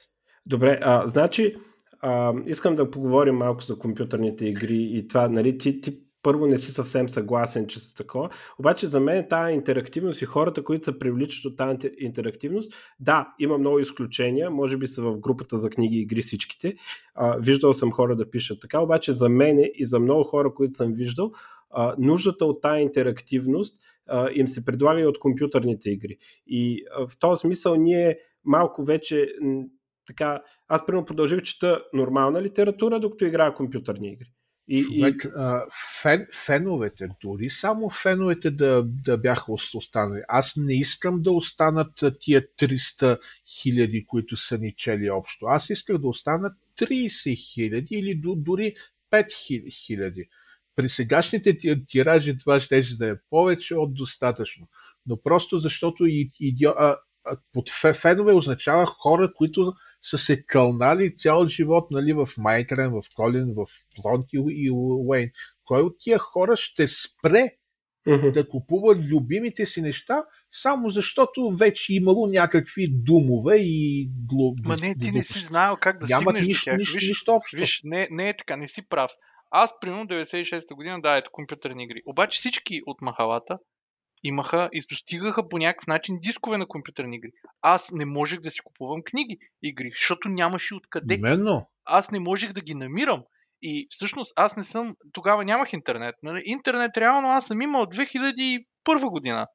Добре, 0.46 0.78
а, 0.82 1.08
значи, 1.08 1.56
а, 2.00 2.32
искам 2.46 2.74
да 2.74 2.90
поговорим 2.90 3.34
малко 3.34 3.62
за 3.62 3.78
компютърните 3.78 4.46
игри 4.46 4.88
и 4.92 5.08
това, 5.08 5.28
нали, 5.28 5.58
ти, 5.58 5.80
ти 5.80 5.98
първо 6.22 6.46
не 6.46 6.58
си 6.58 6.72
съвсем 6.72 7.08
съгласен, 7.08 7.66
че 7.66 7.80
са 7.80 7.94
такова. 7.94 8.30
Обаче 8.58 8.86
за 8.86 9.00
мен 9.00 9.26
тази 9.28 9.54
интерактивност 9.54 10.22
и 10.22 10.24
хората, 10.24 10.64
които 10.64 10.84
се 10.84 10.98
привличат 10.98 11.44
от 11.44 11.56
тази 11.56 11.90
интерактивност, 11.98 12.72
да, 13.00 13.34
има 13.38 13.58
много 13.58 13.78
изключения, 13.78 14.50
може 14.50 14.76
би 14.76 14.86
са 14.86 15.02
в 15.02 15.18
групата 15.18 15.58
за 15.58 15.70
книги 15.70 15.96
и 15.96 16.00
игри 16.00 16.22
всичките. 16.22 16.76
А, 17.14 17.36
виждал 17.38 17.72
съм 17.72 17.92
хора 17.92 18.16
да 18.16 18.30
пишат 18.30 18.60
така, 18.60 18.80
обаче 18.80 19.12
за 19.12 19.28
мен 19.28 19.58
и 19.74 19.84
за 19.86 20.00
много 20.00 20.24
хора, 20.24 20.54
които 20.54 20.76
съм 20.76 20.92
виждал, 20.92 21.32
а, 21.70 21.94
нуждата 21.98 22.44
от 22.44 22.62
тази 22.62 22.82
интерактивност 22.82 23.76
а, 24.06 24.30
им 24.34 24.48
се 24.48 24.64
предлага 24.64 25.00
и 25.00 25.06
от 25.06 25.18
компютърните 25.18 25.90
игри. 25.90 26.16
И 26.46 26.84
а, 26.96 27.06
в 27.08 27.18
този 27.18 27.40
смисъл 27.40 27.76
ние 27.76 28.18
малко 28.44 28.84
вече 28.84 29.28
така, 30.06 30.42
аз 30.68 30.86
примерно 30.86 31.04
продължих 31.04 31.42
чета 31.42 31.84
нормална 31.92 32.42
литература, 32.42 33.00
докато 33.00 33.24
играя 33.24 33.54
компютърни 33.54 34.12
игри. 34.12 34.32
И, 34.68 34.82
Човек, 34.82 35.24
и... 35.24 35.28
фен, 36.02 36.26
феновете, 36.46 37.08
дори 37.22 37.50
само 37.50 37.90
феновете 37.90 38.50
да, 38.50 38.82
да 38.86 39.18
бяха 39.18 39.52
останали. 39.52 40.22
Аз 40.28 40.56
не 40.56 40.74
искам 40.74 41.22
да 41.22 41.30
останат 41.30 42.04
тия 42.20 42.42
300 42.58 43.18
хиляди, 43.46 44.06
които 44.06 44.36
са 44.36 44.58
ни 44.58 44.74
чели 44.76 45.10
общо. 45.10 45.46
Аз 45.46 45.70
исках 45.70 45.98
да 45.98 46.08
останат 46.08 46.52
30 46.78 47.52
хиляди 47.52 47.94
или 47.94 48.20
дори 48.36 48.74
5 49.12 49.70
хиляди. 49.70 50.28
При 50.76 50.88
сегашните 50.88 51.58
тиражи 51.86 52.38
това 52.38 52.60
ще 52.60 52.82
да 52.98 53.08
е 53.08 53.20
повече 53.30 53.74
от 53.74 53.94
достатъчно. 53.94 54.68
Но 55.06 55.22
просто 55.22 55.58
защото 55.58 56.06
и, 56.06 56.30
и, 56.40 56.66
а, 56.66 56.96
а, 57.24 57.36
под 57.52 57.70
фенове 57.70 58.32
означава 58.32 58.86
хора, 58.86 59.32
които 59.34 59.74
са 60.02 60.18
се 60.18 60.46
кълнали 60.46 61.16
цял 61.16 61.46
живот 61.46 61.90
нали, 61.90 62.12
в 62.12 62.28
Майтрен, 62.38 62.90
в 62.90 63.02
Колин, 63.14 63.54
в 63.56 63.66
Плонти 63.96 64.36
и 64.48 64.70
Уейн. 64.72 65.30
Кой 65.64 65.82
от 65.82 65.96
тия 66.00 66.18
хора 66.18 66.56
ще 66.56 66.86
спре 66.86 67.50
uh-huh. 68.06 68.32
да 68.32 68.48
купува 68.48 68.94
любимите 68.94 69.66
си 69.66 69.82
неща, 69.82 70.24
само 70.50 70.90
защото 70.90 71.56
вече 71.58 71.94
имало 71.94 72.26
някакви 72.26 72.88
думове 72.90 73.56
и 73.56 74.08
глуп. 74.28 74.58
Ма 74.64 74.76
не, 74.76 74.94
ти 75.00 75.10
не 75.10 75.24
си 75.24 75.38
знаел 75.38 75.76
как 75.80 75.98
да 75.98 76.06
Нямат 76.08 76.34
стигнеш 76.34 76.46
нищо, 76.46 76.64
до 76.64 76.70
тях. 76.70 76.78
Нищо, 76.78 76.94
виж, 76.94 77.08
нищо 77.08 77.32
общо. 77.32 77.56
Виж, 77.56 77.80
не, 77.84 78.08
не 78.10 78.28
е 78.28 78.36
така, 78.36 78.56
не 78.56 78.68
си 78.68 78.88
прав. 78.88 79.10
Аз, 79.50 79.80
примерно, 79.80 80.06
96-та 80.06 80.74
година, 80.74 81.00
да, 81.00 81.16
ето 81.16 81.30
компютърни 81.32 81.84
игри. 81.84 82.02
Обаче 82.06 82.38
всички 82.38 82.80
от 82.86 83.00
махалата 83.02 83.58
имаха 84.22 84.68
и 84.72 84.82
достигаха 84.88 85.48
по 85.48 85.58
някакъв 85.58 85.86
начин 85.86 86.18
дискове 86.22 86.58
на 86.58 86.66
компютърни 86.66 87.16
игри. 87.16 87.30
Аз 87.62 87.90
не 87.92 88.04
можех 88.04 88.40
да 88.40 88.50
си 88.50 88.60
купувам 88.64 89.02
книги 89.04 89.38
игри, 89.62 89.90
защото 89.98 90.28
нямаше 90.28 90.74
откъде. 90.74 91.14
Именно. 91.14 91.70
Аз 91.84 92.10
не 92.10 92.20
можех 92.20 92.52
да 92.52 92.60
ги 92.60 92.74
намирам. 92.74 93.22
И 93.62 93.86
всъщност 93.90 94.32
аз 94.36 94.56
не 94.56 94.64
съм, 94.64 94.94
тогава 95.12 95.44
нямах 95.44 95.72
интернет. 95.72 96.14
Нали? 96.22 96.42
Интернет 96.44 96.96
реално 96.96 97.28
аз 97.28 97.46
съм 97.46 97.62
имал 97.62 97.86
2001 97.86 98.64
година. 99.10 99.46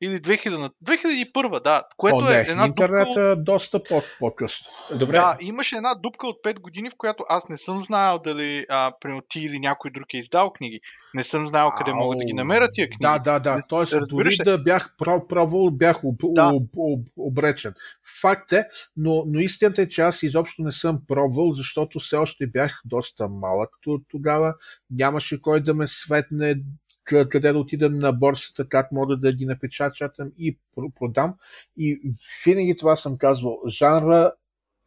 Или 0.00 0.22
2000, 0.22 0.70
2001, 0.84 1.62
да. 1.62 1.82
Което 1.96 2.16
О, 2.16 2.20
не, 2.20 2.36
е 2.36 2.40
една 2.40 2.66
интернет 2.66 3.06
дупка... 3.06 3.20
е 3.20 3.36
доста 3.36 3.84
по- 3.84 4.02
по-късно. 4.18 4.66
Добре. 4.98 5.12
Да, 5.12 5.36
имаше 5.40 5.76
една 5.76 5.94
дупка 5.94 6.26
от 6.26 6.36
5 6.44 6.60
години, 6.60 6.90
в 6.90 6.94
която 6.98 7.24
аз 7.28 7.48
не 7.48 7.58
съм 7.58 7.82
знаел 7.82 8.18
дали 8.18 8.66
а, 8.68 8.92
ти 9.28 9.40
или 9.40 9.58
някой 9.58 9.90
друг 9.90 10.14
е 10.14 10.16
издал 10.16 10.50
книги. 10.50 10.80
Не 11.14 11.24
съм 11.24 11.46
знаел 11.46 11.70
къде 11.78 11.90
Ау, 11.90 11.96
мога 11.96 12.16
да 12.16 12.24
ги 12.24 12.32
намеря 12.32 12.68
тия 12.72 12.86
книги. 12.86 13.00
Да, 13.00 13.18
да, 13.18 13.38
да. 13.38 13.62
Тоест, 13.68 13.94
дори 14.08 14.36
да 14.44 14.58
бях 14.58 14.94
пробвал, 15.28 15.70
бях 15.70 16.04
об, 16.04 16.20
да. 16.22 16.50
об, 16.54 16.68
об, 16.76 17.06
обречен. 17.16 17.74
Факт 18.20 18.52
е, 18.52 18.64
но, 18.96 19.24
но 19.26 19.40
истината 19.40 19.82
е, 19.82 19.88
че 19.88 20.02
аз 20.02 20.22
изобщо 20.22 20.62
не 20.62 20.72
съм 20.72 21.00
пробвал, 21.08 21.52
защото 21.52 22.00
все 22.00 22.16
още 22.16 22.46
бях 22.46 22.80
доста 22.84 23.28
малък 23.28 23.70
тогава. 24.10 24.54
Нямаше 24.90 25.42
кой 25.42 25.62
да 25.62 25.74
ме 25.74 25.86
светне 25.86 26.54
къде 27.08 27.52
да 27.52 27.58
отидем 27.58 27.98
на 27.98 28.12
борсата, 28.12 28.68
как 28.68 28.92
мога 28.92 29.16
да 29.16 29.32
ги 29.32 29.46
напечатам 29.46 30.32
и 30.38 30.58
продам. 30.94 31.34
И 31.76 32.14
винаги 32.44 32.76
това 32.76 32.96
съм 32.96 33.18
казвал. 33.18 33.60
Жанра 33.68 34.32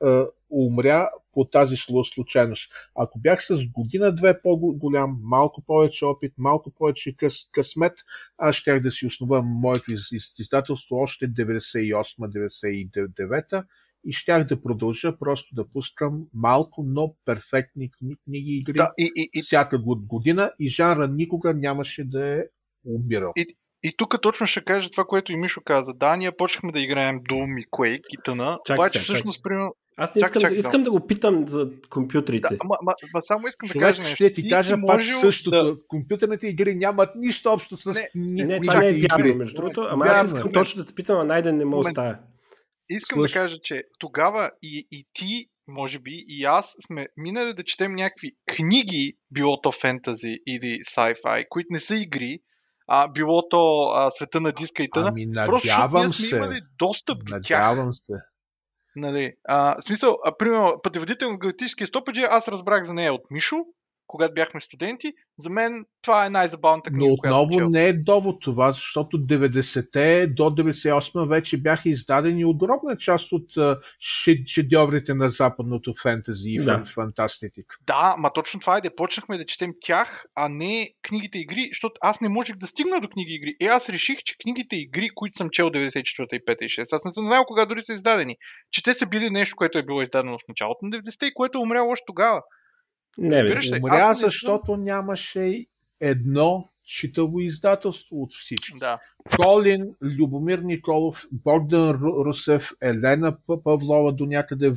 е, 0.03 0.23
умря 0.49 1.09
по 1.33 1.45
тази 1.45 1.75
случайност. 1.77 2.73
Ако 2.95 3.19
бях 3.19 3.43
с 3.43 3.65
година-две 3.65 4.41
по-голям, 4.41 5.19
малко 5.21 5.61
повече 5.61 6.05
опит, 6.05 6.33
малко 6.37 6.71
повече 6.71 7.15
къс, 7.15 7.51
късмет, 7.51 7.93
аз 8.37 8.55
щях 8.55 8.81
да 8.81 8.91
си 8.91 9.05
основа 9.05 9.41
моето 9.41 9.91
издателство 10.39 10.95
още 10.95 11.29
98-99 11.29 13.63
и 14.05 14.11
щях 14.11 14.45
да 14.45 14.61
продължа 14.61 15.17
просто 15.17 15.55
да 15.55 15.69
пускам 15.69 16.23
малко, 16.33 16.83
но 16.87 17.15
перфектни 17.25 17.91
книги 18.25 18.51
игри 18.51 18.77
да, 18.77 18.91
и, 18.97 19.11
и, 19.15 19.29
и... 19.33 19.41
всяка 19.41 19.79
година 19.95 20.51
и 20.59 20.69
жанра 20.69 21.07
никога 21.07 21.53
нямаше 21.53 22.03
да 22.03 22.39
е 22.39 22.43
умирал. 22.85 23.31
И, 23.35 23.57
и 23.83 23.93
тук 23.97 24.21
точно 24.21 24.47
ще 24.47 24.61
кажа 24.61 24.89
това, 24.89 25.03
което 25.03 25.31
и 25.31 25.35
Мишо 25.35 25.61
каза. 25.65 25.93
Да, 25.93 26.15
ние 26.15 26.31
почнахме 26.31 26.71
да 26.71 26.79
играем 26.79 27.19
Doom 27.19 27.61
и 27.61 27.65
Quake 27.65 28.07
и 28.09 28.17
тъна, 28.23 28.59
чак 28.65 28.79
обаче 28.79 28.99
се, 28.99 29.03
всъщност, 29.03 29.43
примерно, 29.43 29.75
аз 29.97 30.15
не 30.15 30.19
искам, 30.19 30.41
чак, 30.41 30.51
чак, 30.51 30.59
искам 30.59 30.83
да 30.83 30.91
го 30.91 31.07
питам 31.07 31.47
за 31.47 31.69
компютрите. 31.89 32.47
Да, 32.55 32.57
ма, 32.63 32.77
ма, 32.81 32.93
ма 33.13 33.21
само 33.31 33.47
искам 33.47 33.69
Човек, 33.69 33.81
да 33.81 33.89
кажа 33.89 34.01
нещо. 34.01 34.15
Ще 34.15 34.33
ти 34.33 34.49
кажа 34.49 34.75
ти 34.75 34.81
пак 34.87 35.07
същото. 35.07 35.65
Да... 35.65 35.77
Компютърните 35.87 36.47
игри 36.47 36.75
нямат 36.75 37.09
нищо 37.15 37.49
общо 37.49 37.77
с 37.77 37.93
Не, 38.15 38.45
не 38.45 38.61
това 38.61 38.75
не 38.75 38.89
е 38.89 38.93
вярно, 38.93 39.35
между 39.35 39.55
другото. 39.55 39.87
Ама 39.89 40.05
аз 40.05 40.27
искам 40.27 40.45
не. 40.45 40.51
точно 40.51 40.83
да 40.83 40.87
те 40.87 40.95
питам, 40.95 41.19
а 41.19 41.23
Найден 41.23 41.57
не 41.57 41.65
може 41.65 41.89
да 41.89 42.19
Искам 42.93 43.17
Слъж. 43.17 43.31
да 43.31 43.39
кажа, 43.39 43.57
че 43.63 43.83
тогава 43.99 44.51
и, 44.61 44.87
и 44.91 45.07
ти, 45.13 45.49
може 45.67 45.99
би, 45.99 46.25
и 46.27 46.43
аз 46.43 46.75
сме 46.85 47.07
минали 47.17 47.53
да 47.53 47.63
четем 47.63 47.91
някакви 47.91 48.31
книги, 48.55 49.17
било 49.31 49.61
то 49.61 49.71
фентази 49.71 50.39
или 50.47 50.79
sci-fi, 50.79 51.45
които 51.49 51.67
не 51.69 51.79
са 51.79 51.95
игри, 51.95 52.39
а 52.87 53.07
било 53.07 53.49
то 53.49 53.91
а, 53.95 54.09
света 54.09 54.41
на 54.41 54.51
диска 54.51 54.83
и 54.83 54.89
т.н. 54.89 55.07
Ами, 55.07 55.25
надявам 55.25 56.13
се. 56.13 56.35
имали 56.35 56.61
достъп 56.79 57.25
до 57.25 57.39
тях. 57.43 57.67
Надявам 57.67 57.93
се. 57.93 58.13
Нали, 58.95 59.33
а, 59.47 59.81
в 59.81 59.85
смисъл, 59.85 60.17
а, 60.25 60.37
примерно, 60.37 60.79
пътеводител 60.83 61.31
на 61.31 61.37
галактическия 61.37 61.87
стопаджи, 61.87 62.21
аз 62.29 62.47
разбрах 62.47 62.83
за 62.83 62.93
нея 62.93 63.13
от 63.13 63.31
Мишо, 63.31 63.57
когато 64.11 64.33
бяхме 64.33 64.61
студенти, 64.61 65.13
за 65.37 65.49
мен 65.49 65.85
това 66.01 66.25
е 66.25 66.29
най-забавната 66.29 66.91
книга. 66.91 67.05
Но 67.07 67.13
отново 67.13 67.51
която 67.51 67.69
не 67.69 67.87
е 67.87 67.93
довод 67.93 68.41
това, 68.41 68.71
защото 68.71 69.17
90-те 69.17 70.27
до 70.27 70.43
98 70.43 71.27
вече 71.27 71.61
бяха 71.61 71.89
издадени 71.89 72.45
огромна 72.45 72.97
част 72.97 73.31
от 73.31 73.79
шедьоврите 74.47 75.13
на 75.13 75.29
западното 75.29 75.93
фентази 76.01 76.49
и 76.49 76.57
да. 76.57 76.83
фантастика. 76.85 77.77
Да, 77.87 78.15
ма 78.17 78.33
точно 78.33 78.59
това 78.59 78.77
е 78.77 78.81
да 78.81 78.95
почнахме 78.95 79.37
да 79.37 79.45
четем 79.45 79.71
тях, 79.81 80.25
а 80.35 80.49
не 80.49 80.89
книгите 81.01 81.39
игри, 81.39 81.69
защото 81.71 81.93
аз 82.01 82.21
не 82.21 82.29
можех 82.29 82.55
да 82.55 82.67
стигна 82.67 82.99
до 82.99 83.09
книги 83.09 83.33
игри. 83.33 83.55
И 83.59 83.67
аз 83.67 83.89
реших, 83.89 84.17
че 84.23 84.37
книгите 84.37 84.75
игри, 84.75 85.09
които 85.15 85.37
съм 85.37 85.49
чел 85.49 85.69
94-та 85.69 86.35
и 86.35 86.39
5 86.39 86.61
и 86.61 86.69
6, 86.69 86.87
аз 86.91 87.05
не 87.05 87.13
съм 87.13 87.27
знал 87.27 87.43
кога 87.45 87.65
дори 87.65 87.81
са 87.81 87.93
издадени, 87.93 88.35
че 88.71 88.83
те 88.83 88.93
са 88.93 89.05
били 89.05 89.29
нещо, 89.29 89.55
което 89.55 89.77
е 89.77 89.83
било 89.83 90.01
издадено 90.01 90.37
в 90.37 90.47
началото 90.47 90.85
на 90.85 90.97
90-те 90.97 91.25
и 91.25 91.33
което 91.33 91.57
е 91.57 91.61
умряло 91.61 91.91
още 91.91 92.03
тогава. 92.07 92.41
Не, 93.17 93.43
бе. 93.43 93.59
Умря, 93.83 94.13
защото 94.13 94.77
не... 94.77 94.83
нямаше 94.83 95.65
едно 95.99 96.71
читаво 96.85 97.39
издателство 97.39 98.21
от 98.21 98.33
всички. 98.33 98.79
Да. 98.79 98.99
Колин, 99.35 99.95
Любомир 100.01 100.59
Николов, 100.59 101.25
Богдан 101.31 101.91
Русев, 102.01 102.71
Елена 102.81 103.37
Павлова 103.63 104.13
до 104.13 104.25
някъде 104.25 104.73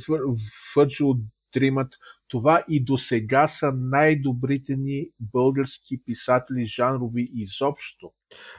Фъджо 0.74 1.15
Дримат. 1.55 1.93
Това 2.28 2.65
и 2.69 2.85
до 2.85 2.98
сега 2.98 3.47
са 3.47 3.73
най-добрите 3.77 4.77
ни 4.77 5.09
български 5.20 6.02
писатели 6.06 6.66
жанрови 6.66 7.28
изобщо. 7.35 8.12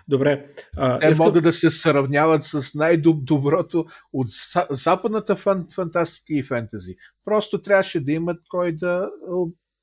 Добре. 0.08 0.46
А, 0.78 1.00
Те 1.00 1.08
искам... 1.08 1.26
могат 1.26 1.44
да 1.44 1.52
се 1.52 1.70
сравняват 1.70 2.44
с 2.44 2.76
най-доброто 2.76 3.86
от 4.14 4.28
западната 4.70 5.36
фантастика 5.76 6.34
и 6.34 6.44
фентези. 6.44 6.96
Просто 7.26 7.62
трябваше 7.62 8.00
да 8.00 8.12
имат 8.12 8.40
кой 8.50 8.72
да 8.72 9.10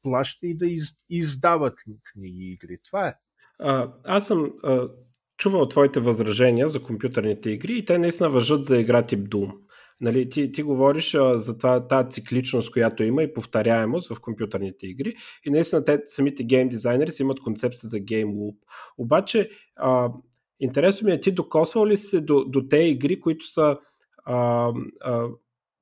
плаща 0.03 0.47
и 0.47 0.57
да 0.57 0.67
из, 0.67 0.85
издават 1.11 1.75
книги 2.13 2.45
и 2.45 2.53
игри. 2.53 2.79
Това 2.85 3.09
е. 3.09 3.15
А, 3.59 3.93
аз 4.05 4.27
съм 4.27 4.53
а, 4.63 4.89
чувал 5.37 5.69
твоите 5.69 6.01
възражения 6.01 6.69
за 6.69 6.83
компютърните 6.83 7.51
игри 7.51 7.79
и 7.79 7.85
те 7.85 7.99
наистина 7.99 8.31
въжат 8.31 8.65
за 8.65 8.79
игра 8.79 9.03
тип 9.03 9.29
Doom. 9.29 9.53
Нали, 10.01 10.29
ти, 10.29 10.53
ти 10.53 10.63
говориш 10.63 11.15
а, 11.15 11.39
за 11.39 11.59
това, 11.59 11.87
тази 11.87 12.11
цикличност, 12.11 12.73
която 12.73 13.03
има 13.03 13.23
и 13.23 13.35
повторяемост 13.35 14.15
в 14.15 14.21
компютърните 14.21 14.87
игри. 14.87 15.15
И 15.45 15.51
наистина 15.51 15.85
те, 15.85 16.03
самите 16.07 16.45
гейм 16.45 16.69
дизайнери 16.69 17.11
си 17.13 17.23
имат 17.23 17.41
концепция 17.41 17.91
за 17.91 17.99
гейм 17.99 18.31
луп. 18.31 18.57
Обаче, 18.99 19.51
а, 19.77 20.13
интересно 20.61 21.07
ми 21.07 21.13
е, 21.13 21.21
ти 21.21 21.33
докосвал 21.33 21.87
ли 21.87 21.97
се 21.97 22.21
до, 22.21 22.45
до 22.45 22.69
те 22.69 22.77
игри, 22.77 23.21
които 23.21 23.47
са 23.47 23.79
а, 24.25 24.73
а, 25.01 25.29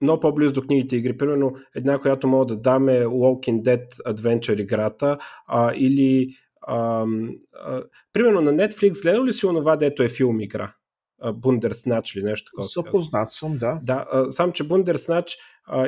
много 0.01 0.21
по-близо 0.21 0.55
до 0.55 0.63
книгите 0.63 0.97
игри. 0.97 1.17
Примерно 1.17 1.53
една, 1.75 1.99
която 1.99 2.29
мога 2.29 2.47
да 2.47 2.57
дам 2.57 2.89
е 2.89 3.05
Walking 3.05 3.63
Dead 3.63 3.95
Adventure 4.07 4.61
играта 4.61 5.19
а, 5.47 5.73
или 5.75 6.29
а, 6.63 7.07
а, 7.53 7.83
примерно 8.13 8.41
на 8.41 8.53
Netflix 8.53 9.03
гледал 9.03 9.25
ли 9.25 9.33
си 9.33 9.47
онова, 9.47 9.77
дето 9.77 10.03
е 10.03 10.09
филм 10.09 10.41
игра? 10.41 10.75
Бундерснач 11.35 12.15
или 12.15 12.25
нещо 12.25 12.51
такова. 12.51 12.69
Съпознат 12.69 13.33
съм, 13.33 13.59
да. 13.59 13.81
Да, 13.83 14.27
сам, 14.31 14.53
че 14.53 14.65
Бундерснач 14.65 15.39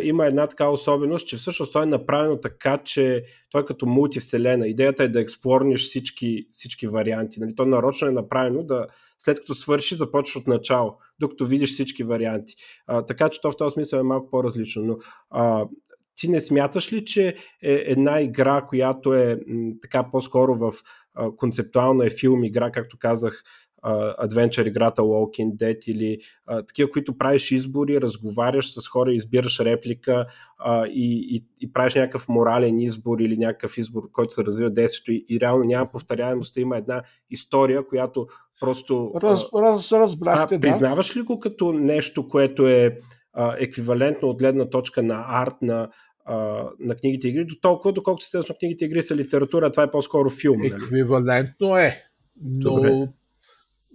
има 0.03 0.27
една 0.27 0.47
така 0.47 0.69
особеност, 0.69 1.29
че 1.29 1.37
всъщност 1.37 1.73
той 1.73 1.83
е 1.83 1.87
направено 1.87 2.41
така, 2.41 2.79
че 2.79 3.25
той 3.51 3.65
като 3.65 3.87
мултивселена. 3.87 4.69
Идеята 4.69 5.05
е 5.05 5.09
да 5.09 5.21
експлорниш 5.21 5.89
всички, 5.89 6.47
всички 6.53 6.87
варианти. 6.87 7.41
Нали? 7.41 7.55
То 7.55 7.67
нарочно 7.67 8.09
е 8.09 8.13
направено 8.13 8.63
да 8.63 8.87
след 9.19 9.39
като 9.39 9.55
свърши, 9.55 9.95
започваш 9.95 10.37
от 10.37 10.47
начало, 10.47 10.99
докато 11.21 11.47
видиш 11.47 11.73
всички 11.73 12.05
варианти. 12.05 12.55
А, 12.87 13.03
така 13.03 13.29
че 13.29 13.41
то 13.41 13.51
в 13.51 13.57
този 13.57 13.73
смисъл 13.73 13.99
е 13.99 14.03
малко 14.03 14.31
по-различно. 14.31 14.83
Но 14.83 14.99
а, 15.31 15.67
ти 16.15 16.29
не 16.29 16.41
смяташ 16.41 16.93
ли, 16.93 17.05
че 17.05 17.37
е 17.63 17.73
една 17.87 18.21
игра, 18.21 18.67
която 18.69 19.15
е 19.15 19.41
м, 19.47 19.73
така 19.83 20.11
по-скоро 20.11 20.55
в 20.55 20.73
а, 21.15 21.37
концептуална 21.37 22.07
е 22.07 22.11
филм 22.11 22.45
игра, 22.45 22.71
както 22.71 22.99
казах, 22.99 23.43
Adventure 23.85 24.69
играта 24.69 25.03
Walking 25.03 25.57
Dead 25.57 25.89
или 25.89 26.19
uh, 26.51 26.67
такива, 26.67 26.91
които 26.91 27.19
правиш 27.19 27.51
избори, 27.51 28.01
разговаряш 28.01 28.73
с 28.73 28.89
хора, 28.89 29.13
избираш 29.13 29.61
реплика 29.61 30.27
uh, 30.67 30.87
и, 30.87 31.37
и, 31.37 31.45
и 31.61 31.73
правиш 31.73 31.95
някакъв 31.95 32.29
морален 32.29 32.79
избор 32.79 33.19
или 33.19 33.37
някакъв 33.37 33.79
избор, 33.79 34.03
който 34.13 34.35
се 34.35 34.45
развива 34.45 34.71
действието 34.71 35.13
и, 35.13 35.25
и 35.29 35.41
реално 35.41 35.65
няма 35.65 35.91
повторяемост, 35.91 36.57
има 36.57 36.77
една 36.77 37.03
история, 37.31 37.87
която 37.87 38.27
просто... 38.61 39.13
Раз, 39.23 39.45
раз, 39.55 39.93
разбрахте, 39.93 40.55
а, 40.55 40.61
признаваш 40.61 41.17
ли 41.17 41.23
го 41.23 41.41
като 41.41 41.73
нещо, 41.73 42.29
което 42.29 42.69
е 42.69 42.99
а, 43.33 43.57
еквивалентно 43.59 44.29
от 44.29 44.39
гледна 44.39 44.71
точка 44.71 45.03
на 45.03 45.25
арт, 45.29 45.63
на, 45.63 45.89
а, 46.25 46.65
на 46.81 46.95
книгите 46.95 47.29
игри, 47.29 47.45
до 47.45 47.55
толкова, 47.63 47.93
доколкото 47.93 48.25
естествено 48.25 48.59
книгите 48.59 48.85
игри 48.85 49.03
са 49.03 49.17
литература, 49.17 49.71
това 49.71 49.83
е 49.83 49.91
по-скоро 49.91 50.31
филм. 50.31 50.59
Нали? 50.59 50.75
Еквивалентно 50.75 51.77
е, 51.77 52.05
но, 52.43 53.09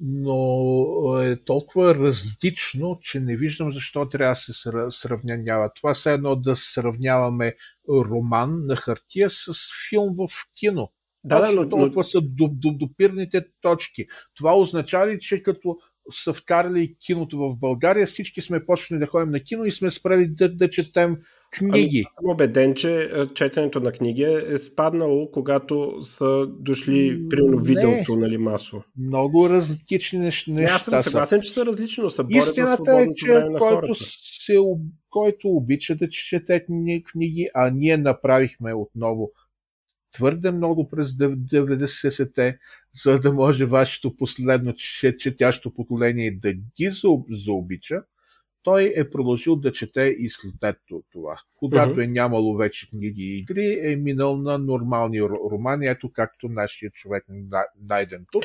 но 0.02 1.20
е 1.22 1.36
толкова 1.36 1.96
различно, 1.96 3.00
че 3.02 3.20
не 3.20 3.38
виждам 3.38 3.72
защо 3.72 4.10
трябва 4.10 4.32
да 4.32 4.36
се 4.36 4.54
сравнява. 4.90 5.72
Това 5.76 5.94
е 6.06 6.14
едно 6.14 6.36
да 6.36 6.56
сравняваме 6.56 7.56
роман 7.90 8.66
на 8.66 8.76
хартия 8.76 9.30
с 9.30 9.54
филм 9.90 10.16
в 10.18 10.30
кино. 10.60 10.92
Да, 11.24 11.42
да, 11.42 11.52
но 11.52 11.70
толкова 11.70 11.92
но... 11.96 12.04
са 12.04 12.22
допирните 12.74 13.46
точки. 13.62 14.08
Това 14.36 14.58
означава 14.58 15.08
ли, 15.08 15.20
че 15.20 15.44
като 15.44 15.78
са 16.12 16.34
вкарали 16.34 16.96
киното 17.06 17.38
в 17.38 17.56
България, 17.58 18.08
всички 18.08 18.42
сме 18.42 18.66
почнали 18.66 19.00
да 19.00 19.08
ходим 19.08 19.32
на 19.32 19.40
кино 19.40 19.66
и 19.66 19.72
сме 19.72 19.92
спрели 19.92 20.28
да, 20.28 20.56
да 20.56 20.70
четем 20.70 21.18
книги. 21.52 22.06
Ами, 22.08 22.26
съм 22.26 22.34
убеден, 22.34 22.76
че 22.76 23.10
четенето 23.36 23.80
на 23.80 23.92
книги 23.92 24.24
е 24.24 24.58
спаднало, 24.58 25.32
когато 25.32 26.04
са 26.04 26.48
дошли, 26.60 27.30
примерно, 27.30 27.60
видеото, 27.60 28.16
нали, 28.16 28.38
масово. 28.38 28.84
Много 28.98 29.50
различни 29.50 30.20
неща. 30.20 30.52
Не, 30.52 30.64
аз 30.64 30.84
съм 30.84 31.04
съгласен, 31.04 31.42
че 31.42 31.54
са 31.54 31.66
различни, 31.66 32.04
но 32.04 32.10
са 32.10 32.26
Истината 32.30 33.02
е, 33.02 33.08
че 33.16 33.46
който, 33.58 33.96
се, 33.96 34.56
който 35.10 35.48
обича 35.48 35.96
да 35.96 36.10
чете 36.10 36.66
книги, 37.12 37.48
а 37.54 37.70
ние 37.70 37.98
направихме 37.98 38.74
отново 38.74 39.32
твърде 40.18 40.52
много 40.52 40.90
през 40.90 41.08
90-те, 41.08 42.58
за 43.04 43.20
да 43.20 43.34
може 43.34 43.66
вашето 43.66 44.16
последно 44.16 44.74
четящо 45.18 45.74
поколение 45.74 46.40
да 46.42 46.54
ги 46.54 46.90
заобича, 47.30 48.02
той 48.68 48.94
е 48.96 49.10
продължил 49.10 49.56
да 49.56 49.72
чете 49.72 50.16
и 50.20 50.30
след 50.30 50.78
това. 51.12 51.40
Когато 51.56 51.96
uh-huh. 51.96 52.04
е 52.04 52.08
нямало 52.08 52.58
вече 52.58 52.90
книги 52.90 53.22
и 53.24 53.40
игри, 53.40 53.80
е 53.84 53.96
минал 53.96 54.38
на 54.38 54.58
нормални 54.58 55.22
романи, 55.22 55.88
ето 55.88 56.10
както 56.14 56.50
нашия 56.50 56.92
човек 56.92 57.26
найден 57.90 58.26
тук. 58.32 58.44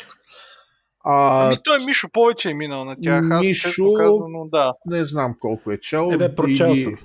А, 1.04 1.46
ами 1.46 1.56
той 1.64 1.84
Мишо 1.84 2.08
повече 2.12 2.50
е 2.50 2.54
минал 2.54 2.84
на 2.84 2.96
тях. 3.00 3.24
Мишо, 3.40 3.92
казано, 3.92 4.48
да. 4.52 4.72
не 4.86 5.04
знам 5.04 5.34
колко 5.40 5.72
е 5.72 5.80
чел. 5.80 6.10
Ебе, 6.12 6.34
прочел 6.34 6.76
съм. 6.76 6.96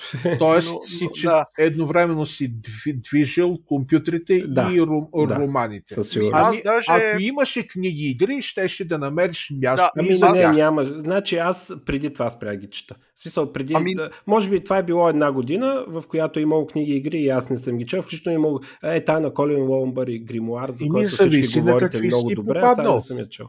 Тоест, 0.38 0.72
но, 0.72 0.82
си, 0.82 1.08
че 1.14 1.26
да. 1.26 1.44
едновременно 1.58 2.26
си 2.26 2.54
движил 2.86 3.58
компютрите 3.66 4.44
да, 4.46 4.70
и 4.72 4.80
ром, 4.80 5.06
да, 5.28 5.36
романите. 5.36 5.94
Ами, 6.32 6.62
даже... 6.64 6.84
Ако 6.88 7.20
имаше 7.20 7.66
книги 7.66 8.02
и 8.02 8.10
игри, 8.10 8.42
щеше 8.42 8.88
да 8.88 8.98
намериш 8.98 9.52
място. 9.62 9.90
Да, 9.96 10.02
ами, 10.02 10.14
за 10.14 10.28
не, 10.28 10.48
няма. 10.48 10.84
Значи 10.84 11.36
аз 11.36 11.72
преди 11.86 12.12
това 12.12 12.30
спрях 12.30 12.56
ги 12.56 12.70
чета. 12.70 12.94
В 13.14 13.20
смисъл, 13.20 13.52
преди. 13.52 13.74
Ами... 13.76 13.94
Да, 13.94 14.10
може 14.26 14.50
би 14.50 14.64
това 14.64 14.78
е 14.78 14.82
било 14.82 15.08
една 15.08 15.32
година, 15.32 15.84
в 15.88 16.04
която 16.08 16.38
е 16.38 16.42
имало 16.42 16.66
книги 16.66 16.92
и 16.92 16.96
игри 16.96 17.18
и 17.18 17.28
аз 17.28 17.50
не 17.50 17.56
съм 17.56 17.78
ги 17.78 17.86
чел. 17.86 18.02
Включително 18.02 18.38
имало 18.38 18.60
е, 18.84 19.04
тая 19.04 19.20
на 19.20 19.34
Колин 19.34 19.62
Лоумбър 19.62 20.06
и 20.06 20.18
Гримуар, 20.18 20.70
за 20.70 20.84
който 20.88 21.08
всички 21.08 21.60
говорите 21.60 22.02
много 22.02 22.30
добре. 22.34 22.58
Аз 22.58 22.78
не 22.78 23.00
съм 23.00 23.18
я 23.18 23.28
чел. 23.28 23.46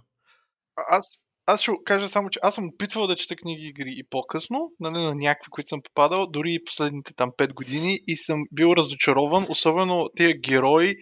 Аз 0.90 1.24
аз 1.46 1.62
ще 1.62 1.72
кажа 1.86 2.08
само, 2.08 2.30
че 2.30 2.40
аз 2.44 2.56
съм 2.56 2.68
опитвал 2.68 3.08
да 3.08 3.16
чета 3.16 3.36
книги 3.36 3.66
игри 3.66 3.94
и 3.98 4.04
по-късно, 4.10 4.72
нали, 4.80 5.02
на 5.02 5.16
някакви, 5.16 5.50
които 5.52 5.70
съм 5.70 5.82
попадал, 5.84 6.28
дори 6.28 6.54
и 6.54 6.64
последните 6.66 7.14
там 7.14 7.32
5 7.38 7.54
години 7.54 8.00
и 8.08 8.16
съм 8.16 8.44
бил 8.52 8.74
разочарован, 8.78 9.46
особено 9.50 10.10
тия 10.18 10.38
герои. 10.40 10.96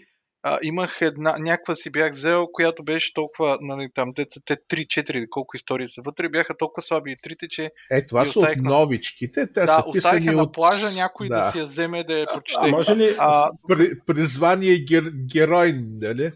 А, 0.43 0.59
имах 0.63 0.97
една, 1.01 1.35
някаква 1.39 1.75
си 1.75 1.89
бях 1.89 2.11
взел, 2.11 2.47
която 2.51 2.83
беше 2.83 3.13
толкова, 3.13 3.57
нали, 3.61 3.89
там, 3.95 4.11
деца, 4.15 4.39
те 4.45 4.55
3-4, 4.55 5.29
колко 5.29 5.55
истории 5.55 5.87
са 5.87 6.01
вътре, 6.05 6.29
бяха 6.29 6.57
толкова 6.57 6.81
слаби 6.81 7.11
и 7.11 7.15
трите, 7.23 7.47
че... 7.49 7.69
Е, 7.91 8.05
това 8.05 8.25
са 8.25 8.39
от 8.39 8.57
новичките, 8.57 9.53
те 9.53 9.65
да, 9.65 9.67
са 9.67 9.83
писани 9.93 10.29
от... 10.29 10.35
на 10.35 10.51
плажа 10.51 10.91
някой 10.91 11.27
да. 11.27 11.45
да 11.45 11.51
си 11.51 11.59
я 11.59 11.65
вземе 11.65 12.03
да 12.03 12.19
я 12.19 12.25
прочете. 12.33 12.59
А, 12.61 12.67
може 12.67 12.95
ли... 12.95 13.15
А... 13.19 13.49
При, 13.67 13.99
призвание 13.99 14.79
гер, 14.79 15.11
герой, 15.31 15.73
нали? 16.01 16.31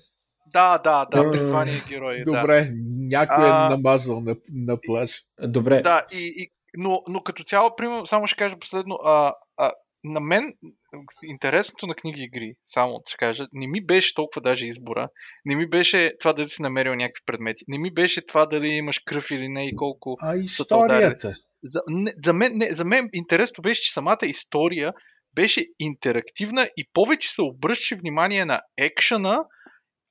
Да, 0.55 0.77
да, 0.77 1.05
да, 1.05 1.31
призвание 1.31 1.81
герой. 1.87 2.23
Добре, 2.25 2.65
да. 2.65 2.71
някой 3.07 3.45
е 3.45 3.69
намазал 3.69 4.21
на, 4.21 4.35
на 4.53 4.77
плаж. 4.81 5.21
Добре. 5.41 5.81
Да, 5.81 6.05
и, 6.11 6.33
и, 6.37 6.51
но, 6.77 7.01
но 7.07 7.21
като 7.21 7.43
цяло, 7.43 7.75
примерно, 7.75 8.05
само 8.05 8.27
ще 8.27 8.37
кажа 8.37 8.59
последно, 8.59 8.95
а, 8.95 9.33
а, 9.57 9.71
на 10.03 10.19
мен 10.19 10.53
интересното 11.23 11.87
на 11.87 11.95
книги 11.95 12.21
и 12.21 12.23
игри, 12.23 12.53
само 12.65 12.93
да 12.93 13.17
кажа, 13.17 13.47
не 13.53 13.67
ми 13.67 13.85
беше 13.85 14.13
толкова 14.15 14.41
даже 14.41 14.67
избора, 14.67 15.09
не 15.45 15.55
ми 15.55 15.69
беше 15.69 16.13
това 16.19 16.33
дали 16.33 16.49
си 16.49 16.61
намерил 16.61 16.95
някакви 16.95 17.21
предмети, 17.25 17.63
не 17.67 17.79
ми 17.79 17.93
беше 17.93 18.25
това 18.25 18.45
дали 18.45 18.67
имаш 18.67 18.99
кръв 19.05 19.31
или 19.31 19.49
не 19.49 19.67
и 19.67 19.75
колко. 19.75 20.17
А 20.21 20.35
историята? 20.35 21.35
За, 21.63 21.81
не, 21.87 22.13
за, 22.25 22.33
мен, 22.33 22.51
не, 22.55 22.73
за 22.73 22.85
мен 22.85 23.09
интересното 23.13 23.61
беше, 23.61 23.81
че 23.81 23.93
самата 23.93 24.17
история 24.23 24.93
беше 25.35 25.65
интерактивна 25.79 26.69
и 26.77 26.89
повече 26.93 27.29
се 27.29 27.41
обръщаше 27.41 27.95
внимание 27.95 28.45
на 28.45 28.61
екшена, 28.77 29.45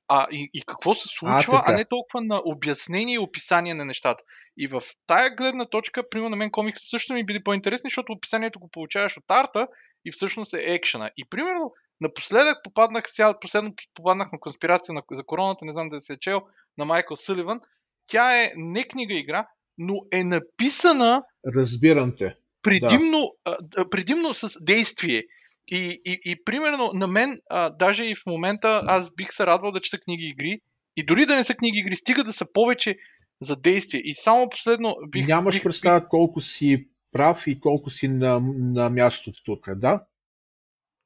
а, 0.07 0.27
и, 0.31 0.49
и 0.53 0.61
какво 0.61 0.95
се 0.95 1.07
случва, 1.07 1.57
а, 1.57 1.63
а 1.65 1.77
не 1.77 1.85
толкова 1.85 2.21
на 2.21 2.41
обяснение 2.45 3.15
и 3.15 3.19
описание 3.19 3.73
на 3.73 3.85
нещата. 3.85 4.23
И 4.57 4.67
в 4.67 4.81
тая 5.07 5.35
гледна 5.35 5.65
точка, 5.65 6.09
примерно 6.09 6.29
на 6.29 6.35
мен 6.35 6.51
комиксите 6.51 6.89
също 6.89 7.13
ми 7.13 7.25
били 7.25 7.43
по-интересни, 7.43 7.89
защото 7.89 8.13
описанието 8.13 8.59
го 8.59 8.69
получаваш 8.71 9.17
от 9.17 9.23
арта 9.27 9.67
и 10.05 10.11
всъщност 10.11 10.53
е 10.53 10.57
екшена. 10.57 11.11
И 11.17 11.25
примерно 11.29 11.73
напоследък 12.01 12.57
попаднах, 12.63 13.03
сега 13.07 13.39
последно 13.39 13.73
попаднах 13.93 14.31
на 14.31 14.39
конспирация 14.39 14.93
на, 14.93 15.01
за 15.11 15.23
короната, 15.23 15.65
не 15.65 15.71
знам 15.71 15.89
да 15.89 16.01
се 16.01 16.13
е 16.13 16.19
чел, 16.19 16.41
на 16.77 16.85
Майкъл 16.85 17.17
Съливан. 17.17 17.59
Тя 18.07 18.43
е 18.43 18.51
не 18.55 18.83
книга 18.83 19.13
игра, 19.13 19.47
но 19.77 19.95
е 20.11 20.23
написана 20.23 21.23
Разбирам 21.55 22.15
те. 22.17 22.35
Предимно, 22.61 23.31
да. 23.61 23.89
предимно 23.89 24.33
с 24.33 24.63
действие. 24.63 25.23
И, 25.67 26.01
и, 26.05 26.19
и 26.25 26.43
примерно 26.43 26.91
на 26.93 27.07
мен, 27.07 27.39
а, 27.49 27.69
даже 27.69 28.05
и 28.05 28.15
в 28.15 28.25
момента, 28.25 28.81
аз 28.85 29.15
бих 29.15 29.33
се 29.33 29.45
радвал 29.45 29.71
да 29.71 29.81
чета 29.81 29.99
книги 29.99 30.23
и 30.23 30.29
игри. 30.29 30.59
И 30.97 31.05
дори 31.05 31.25
да 31.25 31.35
не 31.35 31.43
са 31.43 31.53
книги 31.53 31.77
и 31.77 31.81
игри, 31.81 31.95
стига 31.95 32.23
да 32.23 32.33
са 32.33 32.45
повече 32.53 32.97
за 33.41 33.55
действие. 33.55 34.01
И 34.03 34.13
само 34.13 34.49
последно 34.49 34.95
бих. 35.07 35.27
Нямаш 35.27 35.55
бих, 35.55 35.63
представа 35.63 35.99
бих... 35.99 36.09
колко 36.09 36.41
си 36.41 36.87
прав 37.11 37.47
и 37.47 37.59
колко 37.59 37.89
си 37.89 38.07
на, 38.07 38.39
на 38.57 38.89
мястото 38.89 39.43
тук, 39.43 39.69
да? 39.75 40.05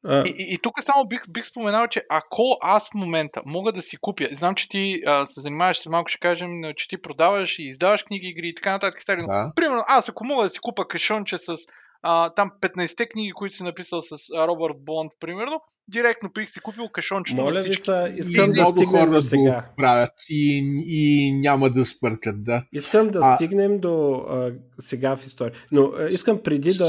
И, 0.07 0.35
и, 0.37 0.53
и 0.53 0.57
тук 0.57 0.83
само 0.83 1.07
бих, 1.07 1.23
бих 1.29 1.45
споменал, 1.45 1.87
че 1.87 2.03
ако 2.09 2.57
аз 2.61 2.89
в 2.89 2.93
момента 2.93 3.41
мога 3.45 3.71
да 3.71 3.81
си 3.81 3.97
купя, 3.97 4.27
знам, 4.31 4.55
че 4.55 4.69
ти 4.69 5.01
а, 5.05 5.25
се 5.25 5.41
занимаваш 5.41 5.77
с 5.77 5.85
малко, 5.85 6.09
ще 6.09 6.19
кажем, 6.19 6.49
че 6.77 6.87
ти 6.87 7.01
продаваш 7.01 7.59
и 7.59 7.63
издаваш 7.63 8.03
книги, 8.03 8.27
игри 8.27 8.47
и 8.47 8.55
така 8.55 8.71
нататък. 8.71 9.01
Да. 9.07 9.51
Примерно, 9.55 9.83
аз 9.87 10.09
ако 10.09 10.25
мога 10.25 10.43
да 10.43 10.49
си 10.49 10.59
купа 10.59 10.87
кашонче 10.87 11.37
с 11.37 11.57
а, 12.01 12.29
там 12.29 12.51
15-те 12.61 13.07
книги, 13.07 13.31
които 13.31 13.55
си 13.55 13.63
написал 13.63 14.01
с 14.01 14.15
Робърт 14.47 14.75
Бонд, 14.79 15.11
примерно, 15.19 15.61
директно 15.87 16.29
бих 16.33 16.49
си 16.49 16.59
купил 16.59 16.89
кашончето 16.89 17.41
Моля 17.41 17.61
ви 17.61 17.73
са, 17.73 18.13
искам 18.17 18.51
и 18.51 18.55
да 18.55 18.65
стигнем 18.65 19.11
до 19.11 19.21
сега. 19.21 19.69
правят 19.77 20.13
и, 20.29 20.57
и 20.87 21.31
няма 21.33 21.69
да 21.69 21.85
спъркат, 21.85 22.43
да. 22.43 22.63
Искам 22.71 23.07
да 23.09 23.19
а, 23.23 23.35
стигнем 23.35 23.79
до 23.79 24.13
а, 24.13 24.53
сега 24.79 25.15
в 25.15 25.25
история. 25.25 25.53
Но 25.71 25.91
а, 25.97 26.07
искам 26.07 26.43
преди 26.43 26.69
да... 26.69 26.85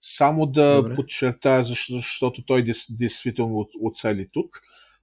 Само 0.00 0.46
да 0.46 0.76
Добре. 0.76 0.94
подчертая, 0.94 1.64
защото 1.64 2.44
той 2.46 2.64
действително 2.90 3.68
оцели 3.82 4.28
тук. 4.32 4.60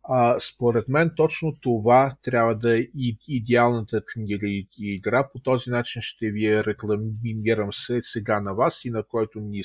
А, 0.07 0.39
според 0.39 0.87
мен 0.87 1.11
точно 1.15 1.55
това 1.61 2.15
трябва 2.23 2.55
да 2.55 2.79
е 2.79 2.87
идеалната 3.27 4.05
книга 4.05 4.47
и 4.47 4.67
игра. 4.79 5.29
По 5.33 5.39
този 5.39 5.69
начин 5.69 6.01
ще 6.01 6.31
ви 6.31 6.63
рекламирам 6.63 7.73
се 7.73 7.99
сега 8.03 8.39
на 8.39 8.53
вас 8.53 8.85
и 8.85 8.89
на 8.89 9.03
който 9.03 9.39
ни 9.39 9.61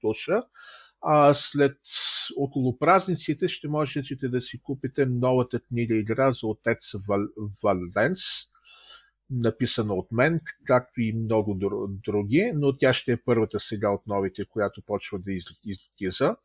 слуша. 0.00 0.42
А 1.00 1.34
след 1.34 1.78
около 2.36 2.78
празниците 2.78 3.48
ще 3.48 3.68
можете 3.68 4.28
да 4.28 4.40
си 4.40 4.62
купите 4.62 5.06
новата 5.06 5.60
книга 5.60 5.94
игра 5.94 6.32
за 6.32 6.46
отец 6.46 6.92
Валенс, 7.62 8.20
написана 9.30 9.94
от 9.94 10.12
мен, 10.12 10.40
както 10.66 11.00
и 11.00 11.12
много 11.12 11.58
други, 11.88 12.52
но 12.54 12.76
тя 12.76 12.92
ще 12.92 13.12
е 13.12 13.22
първата 13.24 13.60
сега 13.60 13.90
от 13.90 14.06
новите, 14.06 14.44
която 14.44 14.82
почва 14.86 15.18
да 15.18 15.32
излиза. 15.66 16.36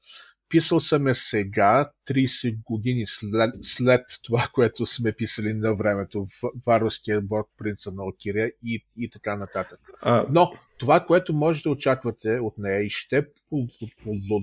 Писал 0.53 0.79
съм 0.79 1.07
я 1.07 1.15
сега, 1.15 1.91
30 2.09 2.63
години 2.63 3.03
след, 3.05 3.55
след 3.61 4.01
това, 4.23 4.49
което 4.53 4.85
сме 4.85 5.11
писали 5.11 5.53
на 5.53 5.75
времето, 5.75 6.25
в 6.25 6.51
Варварския 6.65 7.21
борг, 7.21 7.47
принца 7.57 7.91
на 7.91 8.03
Окирия 8.03 8.51
и, 8.65 8.85
и 8.97 9.09
така 9.09 9.35
нататък. 9.35 9.79
А... 10.01 10.25
Но 10.29 10.53
това, 10.77 11.05
което 11.05 11.33
може 11.33 11.63
да 11.63 11.69
очаквате 11.69 12.39
от 12.39 12.57
нея 12.57 12.81
и 12.81 12.89
ще 12.89 13.25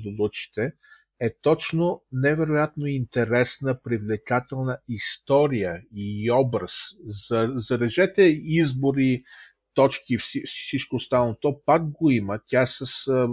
получите, 0.04 0.72
е 1.20 1.34
точно 1.42 2.02
невероятно 2.12 2.86
интересна, 2.86 3.82
привлекателна 3.82 4.78
история 4.88 5.82
и 5.94 6.30
образ. 6.30 6.72
Зарежете 7.56 8.22
избори, 8.22 9.22
точки, 9.74 10.18
всичко 10.46 10.96
останало, 10.96 11.36
то 11.40 11.60
пак 11.66 11.90
го 11.90 12.10
има. 12.10 12.40
Тя 12.46 12.62
е 12.62 12.66
с 12.66 13.08
а, 13.08 13.28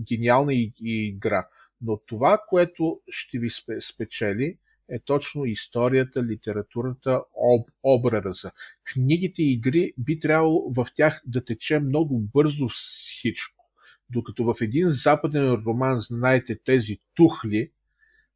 гениална 0.00 0.52
игра. 0.80 1.46
Но 1.80 2.00
това, 2.06 2.38
което 2.48 3.00
ще 3.08 3.38
ви 3.38 3.48
спечели, 3.80 4.58
е 4.90 4.98
точно 4.98 5.44
историята, 5.44 6.22
литературата, 6.22 7.20
об, 7.34 7.70
образа. 7.82 8.50
Книгите 8.84 9.42
и 9.42 9.52
игри 9.52 9.92
би 9.98 10.20
трябвало 10.20 10.72
в 10.72 10.86
тях 10.94 11.22
да 11.26 11.44
тече 11.44 11.78
много 11.78 12.18
бързо 12.18 12.68
всичко. 12.68 13.64
Докато 14.10 14.44
в 14.44 14.54
един 14.60 14.90
западен 14.90 15.62
роман, 15.66 15.98
знаете, 15.98 16.58
тези 16.64 16.98
тухли, 17.14 17.70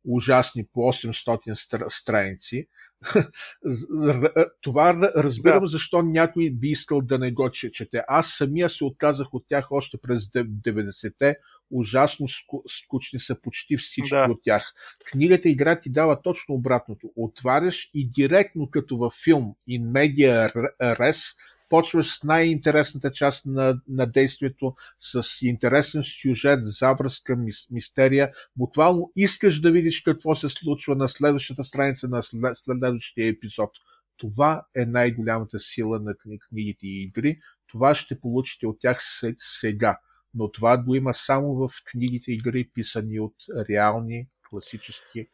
ужасни 0.05 0.67
по 0.73 0.81
800 0.81 1.89
страници, 1.89 2.69
това 4.61 5.11
разбирам 5.17 5.63
да. 5.65 5.69
защо 5.69 6.03
някой 6.03 6.51
би 6.51 6.69
искал 6.69 7.01
да 7.01 7.19
не 7.19 7.33
го 7.33 7.51
чете. 7.51 8.03
Аз 8.09 8.29
самия 8.29 8.69
се 8.69 8.85
отказах 8.85 9.35
от 9.35 9.45
тях 9.49 9.73
още 9.73 9.99
през 10.03 10.23
90-те. 10.23 11.37
Ужасно 11.73 12.27
скучни 12.69 13.21
са 13.21 13.41
почти 13.41 13.77
всички 13.77 14.17
да. 14.17 14.27
от 14.31 14.41
тях. 14.43 14.73
Книгата 15.11 15.49
игра 15.49 15.81
ти 15.81 15.91
дава 15.91 16.23
точно 16.23 16.55
обратното. 16.55 17.11
Отваряш 17.17 17.91
и 17.95 18.09
директно 18.09 18.71
като 18.71 18.97
във 18.97 19.15
филм 19.25 19.55
in 19.69 19.83
media 19.83 20.53
res 20.81 21.37
почваш 21.73 22.07
с 22.07 22.25
най-интересната 22.25 23.11
част 23.11 23.47
на, 23.47 23.81
на 23.89 24.07
действието, 24.07 24.75
с 25.01 25.43
интересен 25.43 26.03
сюжет, 26.05 26.61
завръзка, 26.63 27.37
мис, 27.37 27.71
мистерия. 27.71 28.33
Буквално 28.57 29.13
искаш 29.17 29.61
да 29.61 29.71
видиш 29.71 30.03
какво 30.03 30.35
се 30.35 30.49
случва 30.49 30.97
на 30.97 31.09
следващата 31.09 31.65
страница 31.65 32.09
на 32.09 32.23
след, 32.23 32.57
следващия 32.57 33.29
епизод. 33.29 33.71
Това 34.17 34.67
е 34.77 34.85
най-голямата 34.85 35.61
сила 35.61 36.01
на 36.01 36.15
книгите 36.49 36.87
и 36.87 37.03
игри. 37.03 37.39
Това 37.67 37.95
ще 37.95 38.21
получите 38.21 38.67
от 38.67 38.77
тях 38.81 38.99
сега. 39.39 39.99
Но 40.35 40.53
това 40.53 40.79
го 40.79 40.95
има 40.95 41.15
само 41.15 41.55
в 41.55 41.71
книгите 41.93 42.33
игри, 42.33 42.71
писани 42.75 43.21
от 43.21 43.35
реални 43.71 44.29
класически 44.51 45.27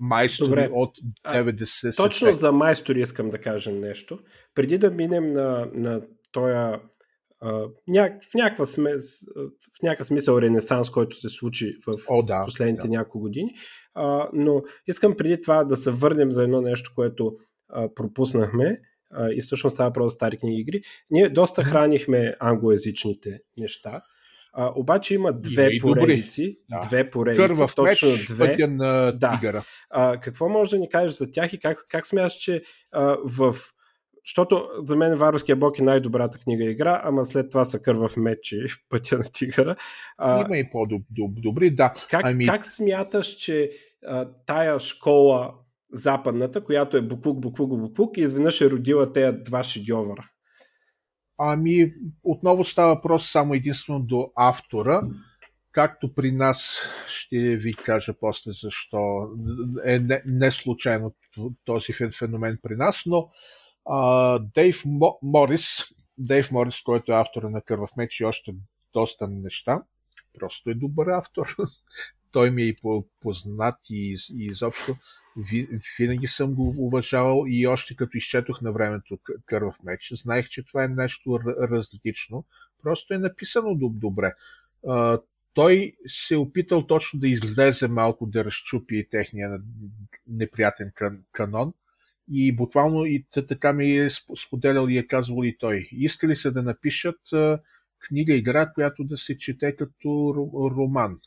майстори 0.00 0.48
Добре. 0.48 0.70
от 0.72 0.98
90 1.26 1.88
а, 1.88 1.96
Точно 1.96 2.32
за 2.32 2.52
майстори 2.52 3.00
искам 3.00 3.30
да 3.30 3.38
кажа 3.38 3.72
нещо. 3.72 4.18
Преди 4.54 4.78
да 4.78 4.90
минем 4.90 5.32
на, 5.32 5.70
на 5.74 6.02
тоя 6.32 6.80
в, 7.42 8.34
някаква 8.34 8.66
смес, 8.66 9.20
в 9.78 9.82
някакъв 9.82 10.06
смисъл 10.06 10.38
ренесанс, 10.38 10.90
който 10.90 11.16
се 11.16 11.28
случи 11.28 11.76
в 11.86 11.94
О, 12.08 12.22
да, 12.22 12.44
последните 12.44 12.86
да. 12.86 12.88
няколко 12.88 13.20
години. 13.20 13.50
А, 13.94 14.28
но 14.32 14.62
искам 14.86 15.16
преди 15.16 15.40
това 15.40 15.64
да 15.64 15.76
се 15.76 15.90
върнем 15.90 16.32
за 16.32 16.42
едно 16.42 16.60
нещо, 16.60 16.92
което 16.94 17.32
а, 17.68 17.94
пропуснахме 17.94 18.80
а, 19.10 19.30
и 19.32 19.40
всъщност 19.40 19.74
става 19.74 19.92
просто 19.92 20.14
стари 20.14 20.36
книги 20.36 20.60
игри. 20.60 20.82
Ние 21.10 21.28
доста 21.28 21.64
хранихме 21.64 22.34
англоязичните 22.40 23.40
неща. 23.56 24.02
А, 24.60 24.72
обаче 24.76 25.14
има 25.14 25.32
две 25.32 25.68
има 25.72 25.94
поредици. 25.94 26.58
Да. 26.70 26.80
Две 26.86 27.10
поредици. 27.10 27.42
Кървав 27.42 27.74
точно 27.74 28.08
меч, 28.08 28.26
две. 28.26 28.46
пътя 28.46 28.68
на 28.68 29.12
да. 29.12 29.32
тигъра. 29.32 29.64
А, 29.90 30.20
какво 30.20 30.48
може 30.48 30.70
да 30.70 30.78
ни 30.78 30.88
кажеш 30.88 31.16
за 31.16 31.30
тях 31.30 31.52
и 31.52 31.58
как, 31.58 31.78
как 31.88 32.06
смяташ, 32.06 32.34
че 32.34 32.62
а, 32.92 33.16
в 33.24 33.56
защото 34.24 34.68
за 34.84 34.96
мен 34.96 35.14
Варварския 35.14 35.56
бог 35.56 35.78
е 35.78 35.82
най-добрата 35.82 36.38
книга 36.38 36.64
игра, 36.64 37.00
ама 37.04 37.24
след 37.24 37.50
това 37.50 37.64
са 37.64 37.82
кървав 37.82 38.16
меч 38.16 38.52
и 38.52 38.66
пътя 38.88 39.18
на 39.18 39.24
тигъра. 39.32 39.76
А, 40.18 40.44
Има 40.44 40.58
и 40.58 40.70
по-добри, 40.70 41.70
да. 41.70 41.94
Как, 42.10 42.20
ами... 42.24 42.46
как 42.46 42.66
смяташ, 42.66 43.26
че 43.26 43.70
а, 44.06 44.28
тая 44.46 44.78
школа 44.78 45.54
западната, 45.92 46.64
която 46.64 46.96
е 46.96 47.02
буклук, 47.02 47.40
буклук, 47.40 47.80
буклук, 47.80 48.16
изведнъж 48.16 48.60
е 48.60 48.70
родила 48.70 49.12
тези 49.12 49.36
два 49.44 49.64
шедьовъра? 49.64 50.24
Ами, 51.38 51.94
отново 52.24 52.64
става 52.64 52.94
въпрос 52.94 53.30
само 53.30 53.54
единствено 53.54 54.00
до 54.00 54.32
автора. 54.36 55.02
Както 55.72 56.14
при 56.14 56.32
нас, 56.32 56.82
ще 57.08 57.56
ви 57.56 57.74
кажа 57.74 58.14
после 58.20 58.52
защо 58.52 59.28
е 59.84 59.98
не, 59.98 60.22
не 60.26 60.50
случайно 60.50 61.14
този 61.64 61.92
феномен 61.92 62.58
при 62.62 62.76
нас, 62.76 63.02
но 63.06 63.28
а, 63.90 64.38
Дейв 64.38 64.82
Морис, 65.22 65.84
Дейв 66.18 66.50
Морис, 66.50 66.80
който 66.80 67.12
е 67.12 67.16
автор 67.16 67.42
на 67.42 67.62
Кървав 67.62 67.90
меч 67.96 68.20
и 68.20 68.24
още 68.24 68.54
доста 68.92 69.28
неща, 69.28 69.82
просто 70.38 70.70
е 70.70 70.74
добър 70.74 71.06
автор. 71.06 71.56
Той 72.32 72.50
ми 72.50 72.62
е 72.62 72.66
и 72.66 72.76
познат 73.20 73.76
и, 73.90 74.16
и 74.32 74.44
изобщо 74.44 74.96
винаги 75.98 76.26
съм 76.26 76.54
го 76.54 76.74
уважавал 76.78 77.44
и 77.48 77.66
още 77.66 77.96
като 77.96 78.16
изчетох 78.16 78.62
на 78.62 78.72
времето 78.72 79.18
Кървав 79.46 79.76
меч, 79.84 80.12
знаех, 80.12 80.48
че 80.48 80.64
това 80.64 80.84
е 80.84 80.88
нещо 80.88 81.40
различно. 81.70 82.44
Просто 82.82 83.14
е 83.14 83.18
написано 83.18 83.74
добре. 83.74 84.32
Той 85.54 85.92
се 86.06 86.34
е 86.34 86.38
опитал 86.38 86.86
точно 86.86 87.20
да 87.20 87.28
излезе 87.28 87.88
малко, 87.88 88.26
да 88.26 88.44
разчупи 88.44 89.08
техния 89.10 89.58
неприятен 90.26 90.92
канон. 91.32 91.72
И 92.30 92.56
буквално 92.56 93.06
и 93.06 93.26
така 93.48 93.72
ми 93.72 93.96
е 93.96 94.08
споделял 94.46 94.88
и 94.88 94.98
е 94.98 95.06
казвал 95.06 95.44
и 95.44 95.56
той. 95.58 95.88
Искали 95.92 96.36
се 96.36 96.50
да 96.50 96.62
напишат 96.62 97.20
книга-игра, 98.08 98.72
която 98.72 99.04
да 99.04 99.16
се 99.16 99.38
чете 99.38 99.76
като 99.76 100.34
роман 100.76 101.20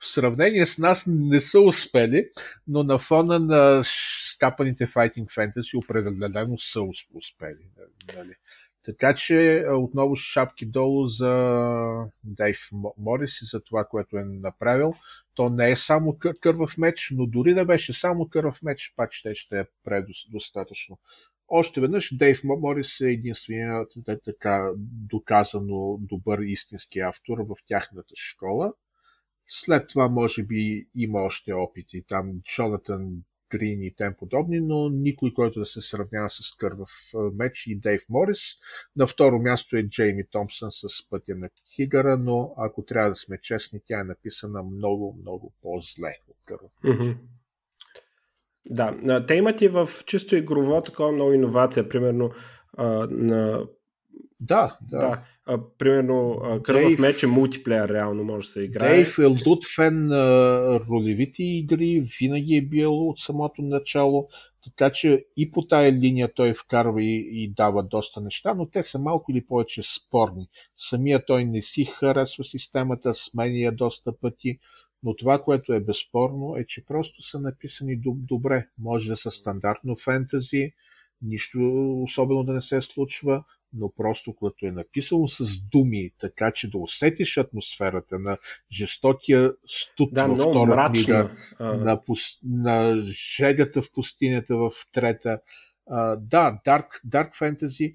в 0.00 0.06
сравнение 0.06 0.66
с 0.66 0.78
нас 0.78 1.04
не 1.06 1.40
са 1.40 1.60
успели, 1.60 2.28
но 2.66 2.82
на 2.82 2.98
фона 2.98 3.38
на 3.38 3.82
скапаните 3.84 4.86
Fighting 4.86 5.26
Fantasy 5.26 5.84
определено 5.84 6.58
са 6.58 6.80
успели. 7.14 7.68
Нали? 8.16 8.34
Така 8.84 9.14
че 9.14 9.64
отново 9.70 10.16
шапки 10.16 10.66
долу 10.66 11.06
за 11.06 11.64
Дейв 12.24 12.58
Морис 12.98 13.42
и 13.42 13.44
за 13.44 13.60
това, 13.60 13.84
което 13.84 14.16
е 14.16 14.24
направил. 14.24 14.94
То 15.34 15.48
не 15.48 15.70
е 15.70 15.76
само 15.76 16.18
кървав 16.40 16.78
меч, 16.78 17.12
но 17.16 17.26
дори 17.26 17.54
да 17.54 17.64
беше 17.64 17.92
само 17.92 18.28
кървав 18.28 18.62
меч, 18.62 18.92
пак 18.96 19.12
ще, 19.12 19.34
ще 19.34 19.60
е 19.60 19.64
предостатъчно. 19.84 20.98
Още 21.48 21.80
веднъж 21.80 22.16
Дейв 22.16 22.40
Морис 22.44 23.00
е 23.00 23.10
единственият 23.10 23.92
така 24.24 24.70
доказано 25.10 25.98
добър 26.00 26.38
истински 26.38 27.00
автор 27.00 27.38
в 27.38 27.56
тяхната 27.66 28.14
школа. 28.16 28.72
След 29.52 29.88
това 29.88 30.08
може 30.08 30.42
би 30.42 30.86
има 30.96 31.22
още 31.22 31.52
опити. 31.52 32.02
Там 32.08 32.40
Джонатан 32.42 33.10
Грин 33.50 33.82
и 33.82 33.94
тем 33.96 34.14
подобни, 34.18 34.60
но 34.60 34.88
никой, 34.88 35.34
който 35.34 35.58
да 35.60 35.66
се 35.66 35.80
сравнява 35.80 36.30
с 36.30 36.56
Кървав 36.58 36.90
меч 37.34 37.66
и 37.66 37.76
Дейв 37.80 38.02
Морис. 38.08 38.38
На 38.96 39.06
второ 39.06 39.38
място 39.38 39.76
е 39.76 39.88
Джейми 39.88 40.24
Томпсън 40.30 40.70
с 40.70 41.10
пътя 41.10 41.34
на 41.36 41.50
Хигара, 41.74 42.16
но 42.16 42.54
ако 42.56 42.84
трябва 42.84 43.10
да 43.10 43.16
сме 43.16 43.38
честни, 43.42 43.80
тя 43.86 44.00
е 44.00 44.04
написана 44.04 44.62
много, 44.62 45.18
много 45.20 45.52
по-зле 45.62 46.16
от 46.28 46.36
Кървав. 46.44 46.72
Да, 48.66 49.26
те 49.26 49.34
имат 49.34 49.60
и 49.60 49.68
в 49.68 49.88
чисто 50.06 50.36
игрово 50.36 50.82
такова 50.82 51.12
много 51.12 51.32
иновация. 51.32 51.88
Примерно 51.88 52.30
на 53.10 53.66
да, 54.40 54.78
да. 54.82 54.98
да. 54.98 55.22
А, 55.46 55.58
примерно, 55.78 56.40
Кръв 56.62 56.94
в 56.94 56.98
меч 56.98 57.22
е 57.22 57.26
мултиплеер, 57.26 57.88
реално 57.88 58.24
може 58.24 58.46
да 58.46 58.52
се 58.52 58.60
играе. 58.60 58.94
Дейв 58.94 59.18
е 59.18 59.24
луд 59.24 59.64
фен 59.76 60.06
на 60.06 60.80
ролевите 60.90 61.42
игри, 61.42 62.06
винаги 62.20 62.56
е 62.56 62.62
бил 62.62 63.08
от 63.08 63.18
самото 63.18 63.62
начало, 63.62 64.28
така 64.64 64.90
че 64.92 65.24
и 65.36 65.50
по 65.50 65.66
тая 65.66 65.92
линия 65.92 66.34
той 66.34 66.54
вкарва 66.54 67.02
и, 67.02 67.42
и 67.42 67.48
дава 67.48 67.82
доста 67.82 68.20
неща, 68.20 68.54
но 68.54 68.66
те 68.66 68.82
са 68.82 68.98
малко 68.98 69.32
или 69.32 69.46
повече 69.46 69.82
спорни. 69.82 70.48
Самия 70.76 71.26
той 71.26 71.44
не 71.44 71.62
си 71.62 71.84
харесва 71.84 72.44
системата, 72.44 73.14
сменя 73.14 73.58
я 73.58 73.72
доста 73.72 74.12
пъти, 74.20 74.58
но 75.02 75.16
това, 75.16 75.42
което 75.42 75.72
е 75.72 75.80
безспорно, 75.80 76.56
е, 76.56 76.66
че 76.66 76.84
просто 76.84 77.22
са 77.22 77.40
написани 77.40 78.00
добре. 78.04 78.66
Може 78.78 79.08
да 79.08 79.16
са 79.16 79.30
стандартно 79.30 79.96
фентази, 79.96 80.72
нищо 81.22 81.58
особено 82.02 82.44
да 82.44 82.52
не 82.52 82.60
се 82.60 82.80
случва, 82.80 83.44
но 83.72 83.92
просто 83.96 84.34
като 84.34 84.66
е 84.66 84.70
написано 84.70 85.28
с 85.28 85.60
думи, 85.60 86.10
така 86.18 86.52
че 86.52 86.70
да 86.70 86.78
усетиш 86.78 87.36
атмосферата 87.36 88.18
на 88.18 88.38
жестокия 88.72 89.52
студ 89.66 90.14
да, 90.14 90.26
във 90.26 90.38
втора 90.38 90.74
мрачна. 90.74 90.94
книга, 90.94 91.30
на, 91.60 92.00
на 92.44 93.02
жегата 93.36 93.82
в 93.82 93.92
пустинята 93.92 94.56
в 94.56 94.70
трета. 94.92 95.40
А, 95.90 96.16
да, 96.16 96.60
Dark, 96.66 96.86
Dark 97.08 97.34
Fantasy. 97.34 97.94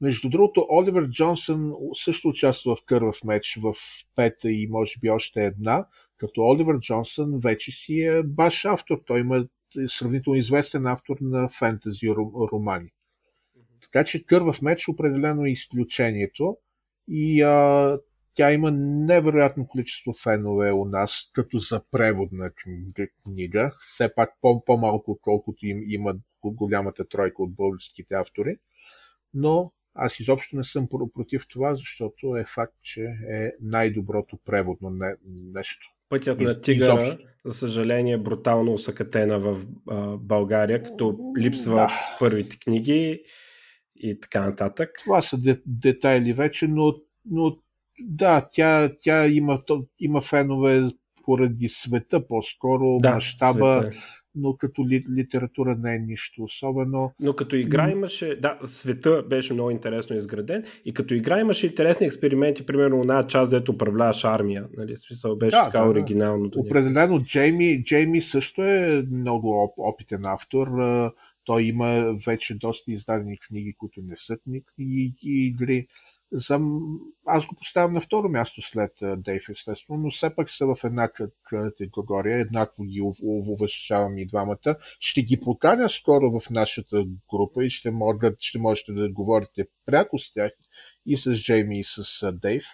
Между 0.00 0.28
другото, 0.28 0.66
Оливер 0.70 1.08
Джонсън 1.08 1.72
също 1.94 2.28
участва 2.28 2.76
в 2.76 2.84
Кървав 2.86 3.24
меч 3.24 3.58
в 3.62 3.74
пета 4.16 4.50
и 4.50 4.68
може 4.70 4.92
би 5.00 5.10
още 5.10 5.44
една, 5.44 5.86
като 6.16 6.40
Оливер 6.40 6.78
Джонсън 6.78 7.38
вече 7.38 7.72
си 7.72 8.00
е 8.00 8.22
баш 8.22 8.64
автор. 8.64 8.98
Той 9.06 9.20
има 9.20 9.46
сравнително 9.86 10.38
известен 10.38 10.86
автор 10.86 11.16
на 11.20 11.48
фентази 11.48 12.10
романи. 12.52 12.90
Така 13.92 14.04
че 14.04 14.24
Кървав 14.24 14.62
меч 14.62 14.88
определено 14.88 15.44
е 15.44 15.50
изключението 15.50 16.56
и 17.08 17.42
а, 17.42 17.98
тя 18.34 18.52
има 18.52 18.70
невероятно 18.70 19.66
количество 19.66 20.12
фенове 20.12 20.72
у 20.72 20.84
нас, 20.84 21.30
като 21.32 21.58
за 21.58 21.82
преводна 21.90 22.50
книга. 23.24 23.72
Все 23.78 24.14
пак 24.14 24.30
по- 24.40 24.64
по-малко, 24.64 25.10
отколкото 25.10 25.66
им 25.66 25.82
има 25.86 26.14
голямата 26.44 27.08
тройка 27.08 27.42
от 27.42 27.54
българските 27.54 28.14
автори. 28.14 28.56
Но 29.34 29.72
аз 29.94 30.20
изобщо 30.20 30.56
не 30.56 30.64
съм 30.64 30.88
против 31.14 31.42
това, 31.48 31.74
защото 31.74 32.36
е 32.36 32.44
факт, 32.44 32.74
че 32.82 33.02
е 33.30 33.50
най-доброто 33.60 34.38
преводно 34.44 34.90
не, 34.90 35.14
нещо. 35.52 35.88
Пътят 36.08 36.40
на 36.40 36.60
тигъра, 36.60 37.00
изобщо. 37.00 37.26
за 37.44 37.54
съжаление, 37.54 38.14
е 38.14 38.18
брутално 38.18 38.72
усъкатена 38.72 39.38
в 39.38 39.66
а, 39.90 40.16
България, 40.16 40.82
като 40.82 41.32
липсва 41.38 41.74
да. 41.74 41.88
първите 42.18 42.58
книги 42.58 43.22
и 44.00 44.20
така 44.20 44.40
нататък. 44.40 44.90
Това 45.04 45.22
са 45.22 45.38
де, 45.38 45.62
детайли 45.66 46.32
вече, 46.32 46.68
но, 46.68 46.94
но 47.30 47.56
да, 48.00 48.48
тя, 48.50 48.90
тя 49.00 49.26
има, 49.26 49.62
има 50.00 50.20
фенове 50.20 50.82
поради 51.26 51.68
света 51.68 52.26
по-скоро, 52.26 52.98
да, 52.98 53.14
мащаба, 53.14 53.80
света. 53.82 53.96
но 54.34 54.56
като 54.56 54.88
ли, 54.88 55.04
литература 55.16 55.76
не 55.78 55.94
е 55.94 55.98
нищо 55.98 56.42
особено. 56.42 57.12
Но 57.20 57.32
като 57.32 57.56
игра 57.56 57.90
имаше, 57.90 58.36
да, 58.36 58.58
света 58.64 59.24
беше 59.28 59.52
много 59.52 59.70
интересно 59.70 60.16
изграден 60.16 60.64
и 60.84 60.94
като 60.94 61.14
игра 61.14 61.40
имаше 61.40 61.66
интересни 61.66 62.06
експерименти, 62.06 62.66
примерно 62.66 63.00
една 63.00 63.26
част, 63.26 63.50
дето 63.50 63.72
управляваш 63.72 64.24
армия, 64.24 64.66
нали, 64.76 64.96
смисъл 64.96 65.36
беше 65.36 65.56
да, 65.56 65.64
така 65.64 65.80
да, 65.80 65.88
оригинално. 65.88 66.48
Да. 66.48 66.60
Определено 66.60 67.22
Джейми, 67.22 67.84
Джейми 67.84 68.22
също 68.22 68.62
е 68.62 69.04
много 69.10 69.74
опитен 69.76 70.24
автор. 70.24 70.68
Той 71.46 71.62
има 71.62 72.16
вече 72.26 72.58
доста 72.58 72.92
издадени 72.92 73.38
книги, 73.38 73.74
които 73.78 74.00
не 74.02 74.16
са 74.16 74.38
книги 74.38 75.14
и 75.22 75.46
игри 75.46 75.86
за... 76.32 76.60
Аз 77.26 77.46
го 77.46 77.54
поставям 77.54 77.92
на 77.92 78.00
второ 78.00 78.28
място 78.28 78.62
след 78.62 78.92
Дейв, 79.16 79.48
естествено, 79.48 80.00
но 80.02 80.10
все 80.10 80.34
пак 80.34 80.50
са 80.50 80.66
в 80.66 80.84
една 80.84 81.08
категория, 81.42 82.38
еднакво 82.38 82.84
ги 82.84 83.02
уважавам 83.22 84.18
и 84.18 84.26
двамата. 84.26 84.76
Ще 85.00 85.22
ги 85.22 85.40
поканя 85.40 85.88
скоро 85.88 86.40
в 86.40 86.50
нашата 86.50 87.04
група 87.30 87.64
и 87.64 87.70
ще, 87.70 87.90
могат, 87.90 88.36
ще 88.40 88.58
можете 88.58 88.92
да 88.92 89.12
говорите 89.12 89.66
пряко 89.86 90.18
с 90.18 90.32
тях 90.32 90.52
и 91.06 91.16
с 91.16 91.34
Джейми 91.34 91.78
и 91.80 91.84
с 91.84 92.32
Дейв. 92.32 92.64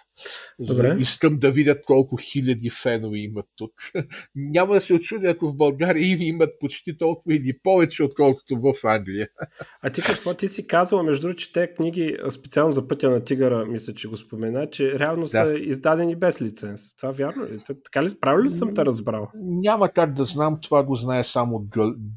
Добре. 0.59 0.95
Искам 0.99 1.39
да 1.39 1.51
видят 1.51 1.85
колко 1.85 2.17
хиляди 2.17 2.69
фенове 2.69 3.17
имат 3.17 3.45
тук. 3.57 3.71
Няма 4.35 4.73
да 4.73 4.81
се 4.81 4.93
очудя, 4.93 5.29
ако 5.29 5.51
в 5.51 5.55
България 5.55 6.07
им 6.07 6.21
имат 6.21 6.49
почти 6.59 6.97
толкова 6.97 7.35
или 7.35 7.57
повече, 7.63 8.03
отколкото 8.03 8.55
в 8.61 8.73
Англия. 8.83 9.27
А 9.85 9.89
ти 9.89 10.01
какво 10.01 10.33
ти 10.33 10.47
си 10.47 10.67
казвала, 10.67 11.03
между 11.03 11.21
другото, 11.21 11.39
че 11.39 11.51
те 11.51 11.73
книги, 11.73 12.17
специално 12.29 12.71
за 12.71 12.87
пътя 12.87 13.09
на 13.09 13.23
тигъра, 13.23 13.65
мисля, 13.65 13.93
че 13.93 14.07
го 14.07 14.17
спомена, 14.17 14.69
че 14.69 14.99
реално 14.99 15.21
да. 15.21 15.27
са 15.27 15.55
издадени 15.59 16.15
без 16.15 16.41
лиценз. 16.41 16.95
Това 16.95 17.11
вярно 17.11 17.45
ли? 17.45 17.59
Така 17.83 18.03
ли? 18.03 18.09
Правилно 18.21 18.45
ли 18.45 18.49
съм 18.49 18.75
те 18.75 18.85
разбрал? 18.85 19.31
Няма 19.35 19.89
как 19.89 20.13
да 20.13 20.25
знам, 20.25 20.59
това 20.61 20.83
го 20.83 20.95
знае 20.95 21.23
само 21.23 21.67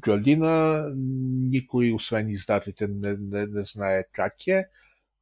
Галина. 0.01 0.85
Никой, 1.49 1.91
освен 1.91 2.29
издателите, 2.29 2.87
не, 2.87 3.15
не, 3.19 3.45
не 3.45 3.63
знае 3.63 4.03
как 4.13 4.33
е. 4.47 4.65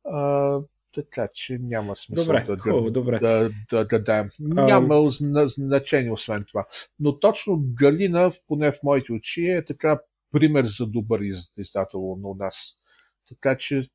А, 0.05 0.59
така 0.95 1.27
че 1.33 1.57
няма 1.61 1.95
смисъл 1.95 2.25
добре, 2.25 2.45
да, 2.47 2.57
хубаво, 2.57 2.91
добре. 2.91 3.19
да, 3.19 3.49
да, 3.69 3.77
да 3.77 3.85
дадем. 3.85 4.29
Няма 4.39 4.93
um... 4.95 5.45
значение 5.45 6.11
освен 6.11 6.45
това. 6.47 6.65
Но 6.99 7.19
точно 7.19 7.63
Галина, 7.73 8.31
поне 8.47 8.71
в 8.71 8.83
моите 8.83 9.13
очи, 9.13 9.47
е 9.47 9.65
така 9.65 9.99
пример 10.31 10.65
за 10.65 10.87
добър 10.87 11.21
издател 11.57 12.11
у 12.11 12.35
нас. 12.39 12.75
Така 13.29 13.57
че 13.57 13.87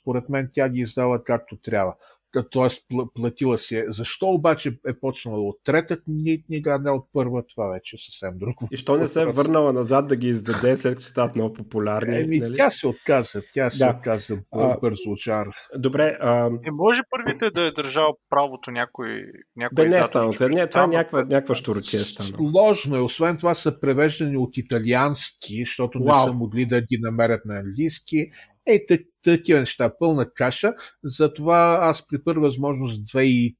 според 0.00 0.28
мен 0.28 0.50
тя 0.52 0.68
ги 0.68 0.80
издава 0.80 1.24
както 1.24 1.56
трябва 1.56 1.94
т.е. 2.32 2.96
платила 3.14 3.58
си 3.58 3.76
е. 3.76 3.84
Защо 3.88 4.26
обаче 4.26 4.78
е 4.88 5.00
почнала 5.00 5.38
от 5.38 5.56
трета 5.64 6.00
книга, 6.00 6.70
а 6.70 6.78
не 6.78 6.90
от 6.90 7.06
първа, 7.12 7.42
това 7.54 7.68
вече 7.68 7.96
е 7.96 7.98
съвсем 7.98 8.38
друго. 8.38 8.68
И 8.70 8.76
що 8.76 8.96
не 8.96 9.08
се 9.08 9.22
е 9.22 9.26
върнала 9.26 9.72
назад 9.72 10.08
да 10.08 10.16
ги 10.16 10.28
издаде, 10.28 10.76
след 10.76 10.94
като 10.94 11.06
стават 11.06 11.36
много 11.36 11.54
популярни? 11.54 12.20
Еми, 12.20 12.38
нали? 12.38 12.54
тя 12.54 12.70
се 12.70 12.86
отказа, 12.86 13.42
тя 13.54 13.70
се 13.70 13.84
да. 13.84 13.90
отказа 13.90 14.38
бързо 14.80 15.10
от 15.10 15.18
жар. 15.18 15.46
Добре. 15.76 16.16
А... 16.20 16.50
Не 16.50 16.70
може 16.72 17.02
първите 17.10 17.50
да 17.50 17.62
е 17.62 17.70
държал 17.70 18.16
правото 18.30 18.70
някой. 18.70 19.22
някой 19.56 19.84
Бе, 19.84 19.90
не 19.90 19.98
е 19.98 20.04
станало. 20.04 20.34
Не, 20.40 20.66
това 20.66 20.84
е 20.84 20.86
някаква, 20.86 21.24
някаква 21.24 21.54
штурчия. 21.54 22.00
Сложно 22.00 22.96
е. 22.96 23.00
Освен 23.00 23.36
това 23.36 23.54
са 23.54 23.80
превеждани 23.80 24.36
от 24.36 24.56
италиански, 24.56 25.58
защото 25.64 25.98
Уау. 25.98 26.18
не 26.18 26.24
са 26.24 26.32
могли 26.32 26.66
да 26.66 26.80
ги 26.80 26.98
намерят 27.00 27.44
на 27.44 27.58
английски. 27.58 28.30
Ей, 28.68 28.86
такива 29.24 29.60
неща, 29.60 29.94
пълна 29.98 30.30
каша. 30.30 30.74
Затова 31.04 31.78
аз 31.82 32.06
при 32.06 32.22
първа 32.24 32.40
възможност 32.40 33.02
2013, 33.02 33.54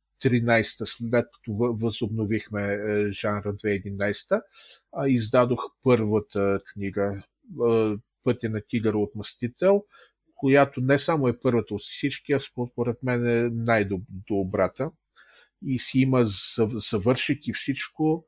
след 0.85 1.27
като 1.35 1.77
възобновихме 1.81 2.63
е, 2.63 3.11
жанра 3.11 3.55
2011, 3.55 4.43
издадох 5.07 5.61
първата 5.83 6.61
книга 6.73 7.23
Пътя 8.25 8.49
на 8.49 8.61
тигъра 8.67 8.99
от 8.99 9.15
мастител, 9.15 9.85
която 10.35 10.81
не 10.81 10.99
само 10.99 11.29
е 11.29 11.41
първата 11.41 11.75
от 11.75 11.81
всички, 11.81 12.33
а 12.33 12.41
според 12.41 13.03
мен 13.03 13.27
е 13.27 13.51
най-добрата. 13.53 14.91
И 15.67 15.79
си 15.79 16.01
има 16.01 16.23
завършик 16.91 17.49
и 17.49 17.53
всичко 17.53 18.27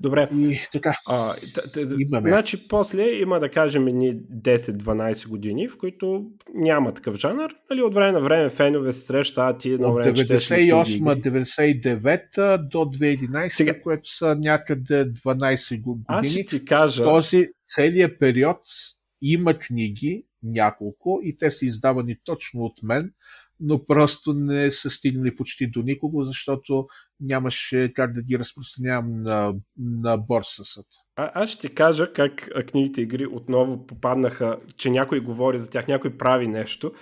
Добре. 0.00 0.28
И 0.32 0.58
така. 0.72 0.94
А, 1.06 1.34
т- 1.54 1.72
т- 1.72 1.96
Имаме. 1.98 2.30
Значи, 2.30 2.68
после 2.68 3.10
има 3.10 3.40
да 3.40 3.50
кажем 3.50 3.84
ни 3.84 4.16
10-12 4.16 5.28
години, 5.28 5.68
в 5.68 5.78
които 5.78 6.30
няма 6.54 6.94
такъв 6.94 7.16
жанр. 7.16 7.50
Нали, 7.70 7.82
от 7.82 7.94
време 7.94 8.12
на 8.12 8.20
време 8.20 8.48
фенове 8.48 8.92
се 8.92 9.00
срещат 9.00 9.64
и 9.64 9.72
едно 9.72 9.94
време. 9.94 10.10
От 10.10 10.16
98-99 10.16 12.68
до 12.68 12.78
2011, 12.78 13.48
Сега... 13.48 13.80
което 13.80 14.16
са 14.16 14.36
някъде 14.38 15.12
12 15.12 15.80
години. 15.80 16.04
Аз 16.08 16.26
ще 16.26 16.44
ти 16.44 16.64
кажа. 16.64 17.04
Този 17.04 17.48
целият 17.66 18.18
период 18.18 18.60
има 19.22 19.54
книги, 19.54 20.24
няколко, 20.42 21.20
и 21.22 21.38
те 21.38 21.50
са 21.50 21.66
издавани 21.66 22.16
точно 22.24 22.60
от 22.60 22.82
мен 22.82 23.12
но 23.60 23.86
просто 23.86 24.32
не 24.32 24.70
са 24.70 24.90
стигнали 24.90 25.36
почти 25.36 25.70
до 25.70 25.82
никого, 25.82 26.24
защото 26.24 26.86
нямаше 27.20 27.92
как 27.94 28.12
да 28.12 28.22
ги 28.22 28.38
разпространявам 28.38 29.22
на, 29.22 29.54
на 29.78 30.16
борсата. 30.16 30.82
А, 31.16 31.30
аз 31.34 31.50
ще 31.50 31.68
ти 31.68 31.74
кажа 31.74 32.12
как 32.12 32.48
книгите 32.68 33.00
игри 33.00 33.26
отново 33.26 33.86
попаднаха, 33.86 34.58
че 34.76 34.90
някой 34.90 35.20
говори 35.20 35.58
за 35.58 35.70
тях, 35.70 35.88
някой 35.88 36.16
прави 36.16 36.48
нещо. 36.48 36.92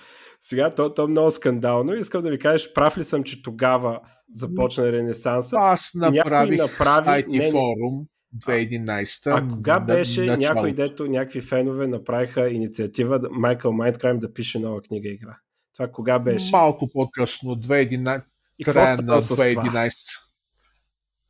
Сега 0.41 0.69
то, 0.69 0.93
то 0.93 1.03
е 1.03 1.07
много 1.07 1.31
скандално. 1.31 1.93
Искам 1.93 2.23
да 2.23 2.29
ви 2.29 2.39
кажеш, 2.39 2.73
прав 2.73 2.97
ли 2.97 3.03
съм, 3.03 3.23
че 3.23 3.43
тогава 3.43 3.99
започна 4.33 4.91
Ренесанса? 4.91 5.55
Аз 5.59 5.91
направих 5.95 6.59
направи... 6.59 7.05
сайт 7.05 7.25
и 7.29 7.51
форум. 7.51 8.07
2011. 8.45 9.27
А, 9.27 9.37
а 9.37 9.49
кога 9.49 9.79
беше 9.79 10.25
на, 10.25 10.37
някой, 10.37 10.73
дето 10.73 11.07
някакви 11.07 11.41
фенове 11.41 11.87
направиха 11.87 12.49
инициатива 12.49 13.19
Майкъл 13.31 13.71
Майндкрайм 13.71 14.19
да 14.19 14.33
пише 14.33 14.59
нова 14.59 14.81
книга 14.81 15.09
игра? 15.09 15.37
Това 15.77 15.91
кога 15.91 16.19
беше? 16.19 16.51
Малко 16.51 16.87
по-късно, 16.87 17.55
2011. 17.55 18.23
И 18.59 18.63
края 18.63 18.97
на 18.97 19.21
2011. 19.21 19.93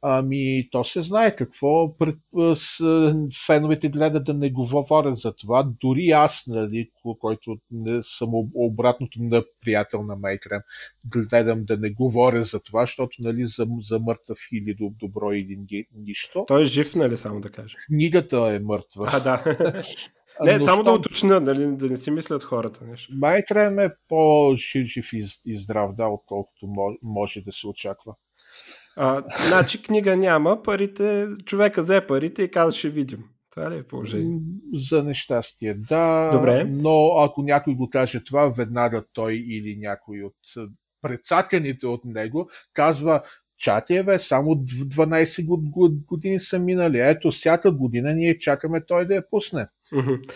Ами, 0.02 0.70
то 0.72 0.84
се 0.84 1.02
знае 1.02 1.36
какво. 1.36 1.98
Пред, 1.98 2.16
с, 2.56 2.78
феновете 3.46 3.90
гледат 3.90 4.24
да 4.24 4.34
не 4.34 4.50
говорят 4.50 5.18
за 5.18 5.36
това. 5.36 5.72
Дори 5.82 6.10
аз, 6.10 6.44
нали, 6.48 6.90
който 7.20 7.58
не 7.72 8.04
съм 8.04 8.30
обратното 8.54 9.20
на 9.22 9.44
приятел 9.62 10.04
на 10.04 10.16
Майкрем, 10.16 10.62
гледам 11.06 11.66
да 11.66 11.78
не 11.78 11.90
говоря 11.90 12.44
за 12.44 12.60
това, 12.60 12.82
защото 12.82 13.16
нали, 13.20 13.46
за, 13.46 13.68
за 13.80 14.00
мъртъв 14.00 14.38
или 14.54 14.76
добро 14.80 15.32
или 15.32 15.86
нищо. 15.96 16.46
Той 16.48 16.62
е 16.62 16.66
жив, 16.66 16.96
нали, 16.96 17.18
само 17.18 17.42
да 17.42 17.50
кажа. 17.50 17.78
Книгата 17.88 18.38
е 18.38 18.60
мъртва. 18.60 19.10
А, 19.14 19.20
да. 19.20 19.44
Не, 20.44 20.54
Но 20.54 20.60
само 20.60 20.82
що... 20.82 20.84
да 20.84 20.92
уточня, 20.92 21.40
нали, 21.40 21.68
да 21.68 21.90
не 21.90 21.98
си 21.98 22.12
мислят 22.12 22.44
хората. 22.44 22.86
Нещо. 22.86 23.14
Майтрем 23.16 23.80
е 23.80 23.90
по-жив 24.08 25.14
и, 25.14 25.24
и 25.46 25.58
здрав, 25.58 25.96
да, 25.96 26.08
отколкото 26.08 26.68
може 27.04 27.42
да 27.42 27.52
се 27.52 27.68
очаква. 27.68 28.16
А, 28.96 29.24
значи 29.48 29.82
книга 29.82 30.18
няма, 30.18 30.64
парите, 30.64 31.28
човека 31.46 31.82
взе 31.82 32.08
парите 32.08 32.44
и 32.44 32.52
каза, 32.52 32.78
ще 32.78 32.90
видим. 32.90 33.24
Това 33.52 33.72
ли 33.72 33.78
е 33.78 33.84
положение? 33.84 34.40
За 34.74 35.04
нещастие, 35.04 35.74
да. 35.74 36.32
Добре. 36.34 36.64
Но 36.64 37.18
ако 37.18 37.42
някой 37.42 37.76
го 37.76 37.90
каже 37.90 38.24
това, 38.24 38.50
веднага 38.50 39.04
той 39.14 39.34
или 39.34 39.78
някой 39.80 40.22
от 40.24 40.68
предсаканите 41.02 41.88
от 41.88 42.06
него 42.06 42.50
казва, 42.74 43.22
бе, 44.06 44.20
само 44.20 44.56
12 44.56 45.46
години 46.08 46.40
са 46.40 46.60
минали. 46.60 47.00
Ето, 47.00 47.32
всяка 47.32 47.72
година 47.72 48.14
ние 48.14 48.38
чакаме 48.38 48.86
той 48.86 49.08
да 49.08 49.16
я 49.16 49.30
пусне. 49.30 49.68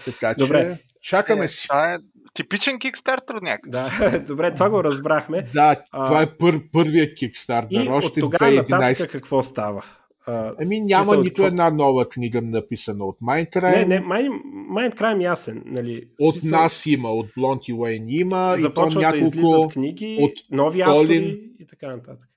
Така 0.06 0.36
че, 0.36 0.44
Добре. 0.44 0.78
чакаме 1.02 1.46
е, 1.46 1.48
си. 1.48 1.68
Това 1.68 1.94
е 1.94 1.98
типичен 2.34 2.80
кикстартер 2.80 3.36
някакъв. 3.42 3.72
Да, 3.72 4.20
добре, 4.28 4.54
това 4.54 4.70
го 4.70 4.84
разбрахме. 4.84 5.42
Да, 5.54 5.76
това 6.06 6.22
е 6.22 6.38
пър, 6.38 6.62
първият 6.72 7.16
кикстартер. 7.16 7.86
И 7.86 7.90
още 7.90 8.24
от 8.24 8.32
тогава 8.32 8.52
2011. 8.52 9.12
какво 9.12 9.44
става? 9.44 9.84
Еми 10.62 10.82
няма 10.82 11.18
нито 11.18 11.30
какво... 11.30 11.46
една 11.46 11.70
нова 11.70 12.10
книга 12.10 12.42
написана 12.42 13.06
от 13.06 13.18
Майнкрайм. 13.22 13.90
Не, 13.90 14.00
не, 14.00 14.30
Майнкрайм 14.54 15.22
ясен. 15.22 15.64
Нали? 15.66 16.04
От 16.20 16.40
смисъл... 16.40 16.60
нас 16.60 16.86
има, 16.86 17.10
от 17.10 17.28
Блонти 17.38 17.74
Уейн 17.74 18.06
има. 18.10 18.56
Започват 18.60 18.92
и 18.92 18.96
то 18.96 19.02
няколко... 19.02 19.32
да 19.32 19.38
излизат 19.38 19.74
книги, 19.74 20.18
от 20.22 20.34
нови 20.52 20.84
Колин, 20.84 21.02
автори 21.02 21.52
и 21.60 21.68
така 21.68 21.88
нататък. 21.88 22.30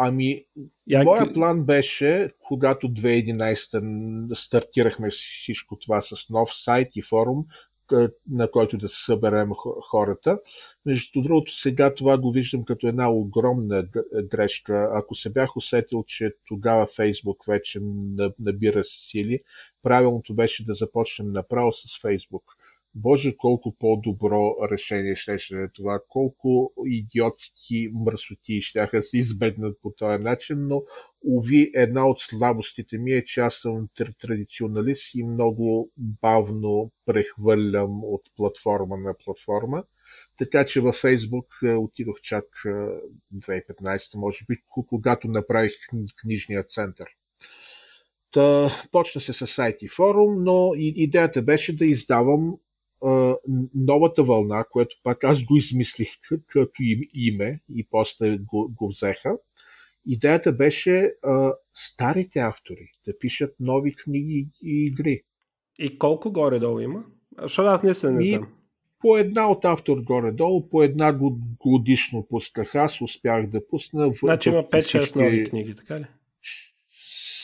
Ами, 0.00 0.44
Я... 0.86 1.04
моя 1.04 1.32
план 1.32 1.64
беше, 1.64 2.32
когато 2.42 2.86
2011 2.86 4.34
стартирахме 4.34 5.10
всичко 5.10 5.76
това 5.76 6.00
с 6.00 6.28
нов 6.30 6.50
сайт 6.54 6.96
и 6.96 7.02
форум, 7.02 7.44
на 8.30 8.50
който 8.50 8.78
да 8.78 8.88
се 8.88 9.04
съберем 9.04 9.50
хората. 9.90 10.40
Между 10.86 11.22
другото, 11.22 11.52
сега 11.52 11.94
това 11.94 12.18
го 12.18 12.32
виждам 12.32 12.64
като 12.64 12.86
една 12.88 13.10
огромна 13.10 13.88
грешка. 14.24 14.88
Ако 14.92 15.14
се 15.14 15.30
бях 15.30 15.56
усетил, 15.56 16.04
че 16.06 16.32
тогава 16.46 16.86
Фейсбук 16.86 17.44
вече 17.48 17.80
набира 18.40 18.84
сили, 18.84 19.40
правилното 19.82 20.34
беше 20.34 20.64
да 20.64 20.74
започнем 20.74 21.32
направо 21.32 21.72
с 21.72 22.00
Фейсбук. 22.00 22.56
Боже, 23.00 23.36
колко 23.36 23.76
по-добро 23.78 24.56
решение 24.70 25.16
щеше 25.16 25.56
да 25.56 25.62
е 25.62 25.68
това, 25.68 26.00
колко 26.08 26.72
идиотски 26.86 27.90
мръсоти 27.94 28.60
ще 28.60 29.02
се 29.02 29.18
избегнат 29.18 29.80
по 29.82 29.90
този 29.90 30.22
начин, 30.22 30.66
но 30.66 30.82
уви, 31.24 31.70
една 31.74 32.08
от 32.08 32.20
слабостите 32.20 32.98
ми 32.98 33.12
е, 33.12 33.24
че 33.24 33.40
аз 33.40 33.54
съм 33.54 33.88
традиционалист 34.18 35.14
и 35.14 35.24
много 35.24 35.90
бавно 35.96 36.90
прехвърлям 37.06 38.04
от 38.04 38.22
платформа 38.36 38.96
на 38.96 39.14
платформа. 39.24 39.84
Така 40.38 40.64
че 40.64 40.80
във 40.80 40.96
Фейсбук 40.96 41.46
е, 41.64 41.74
отидох 41.74 42.20
чак 42.20 42.44
2015, 43.34 44.14
е, 44.14 44.18
може 44.18 44.44
би, 44.48 44.56
когато 44.86 45.28
направих 45.28 45.72
книжния 46.22 46.62
център. 46.62 47.08
Та, 48.30 48.70
почна 48.92 49.20
се 49.20 49.32
с 49.32 49.74
и 49.80 49.88
форум, 49.88 50.44
но 50.44 50.72
идеята 50.76 51.42
беше 51.42 51.76
да 51.76 51.86
издавам 51.86 52.58
новата 53.74 54.22
вълна, 54.22 54.64
което 54.70 54.96
пак 55.02 55.24
аз 55.24 55.44
го 55.44 55.56
измислих 55.56 56.08
като 56.46 56.82
име 57.14 57.60
и 57.74 57.86
после 57.90 58.38
го, 58.38 58.72
го 58.74 58.88
взеха. 58.88 59.38
Идеята 60.06 60.52
беше 60.52 61.12
а, 61.22 61.52
старите 61.74 62.38
автори 62.38 62.90
да 63.06 63.18
пишат 63.18 63.54
нови 63.60 63.94
книги 63.94 64.48
и 64.62 64.86
игри. 64.86 65.22
И 65.78 65.98
колко 65.98 66.32
горе-долу 66.32 66.80
има? 66.80 67.04
Защото 67.42 67.68
аз 67.68 67.82
не 67.82 67.94
се 67.94 68.10
не 68.10 68.24
знам. 68.24 68.52
По 69.00 69.16
една 69.16 69.50
от 69.50 69.64
автор 69.64 69.98
горе-долу, 69.98 70.68
по 70.68 70.82
една 70.82 71.18
годишно 71.58 72.26
пусках. 72.30 72.74
Аз 72.74 73.00
успях 73.00 73.46
да 73.46 73.68
пусна. 73.68 74.10
Значи 74.22 74.48
има 74.48 74.62
5-6 74.62 75.16
нови 75.16 75.44
книги, 75.44 75.74
така 75.74 76.00
ли? 76.00 76.06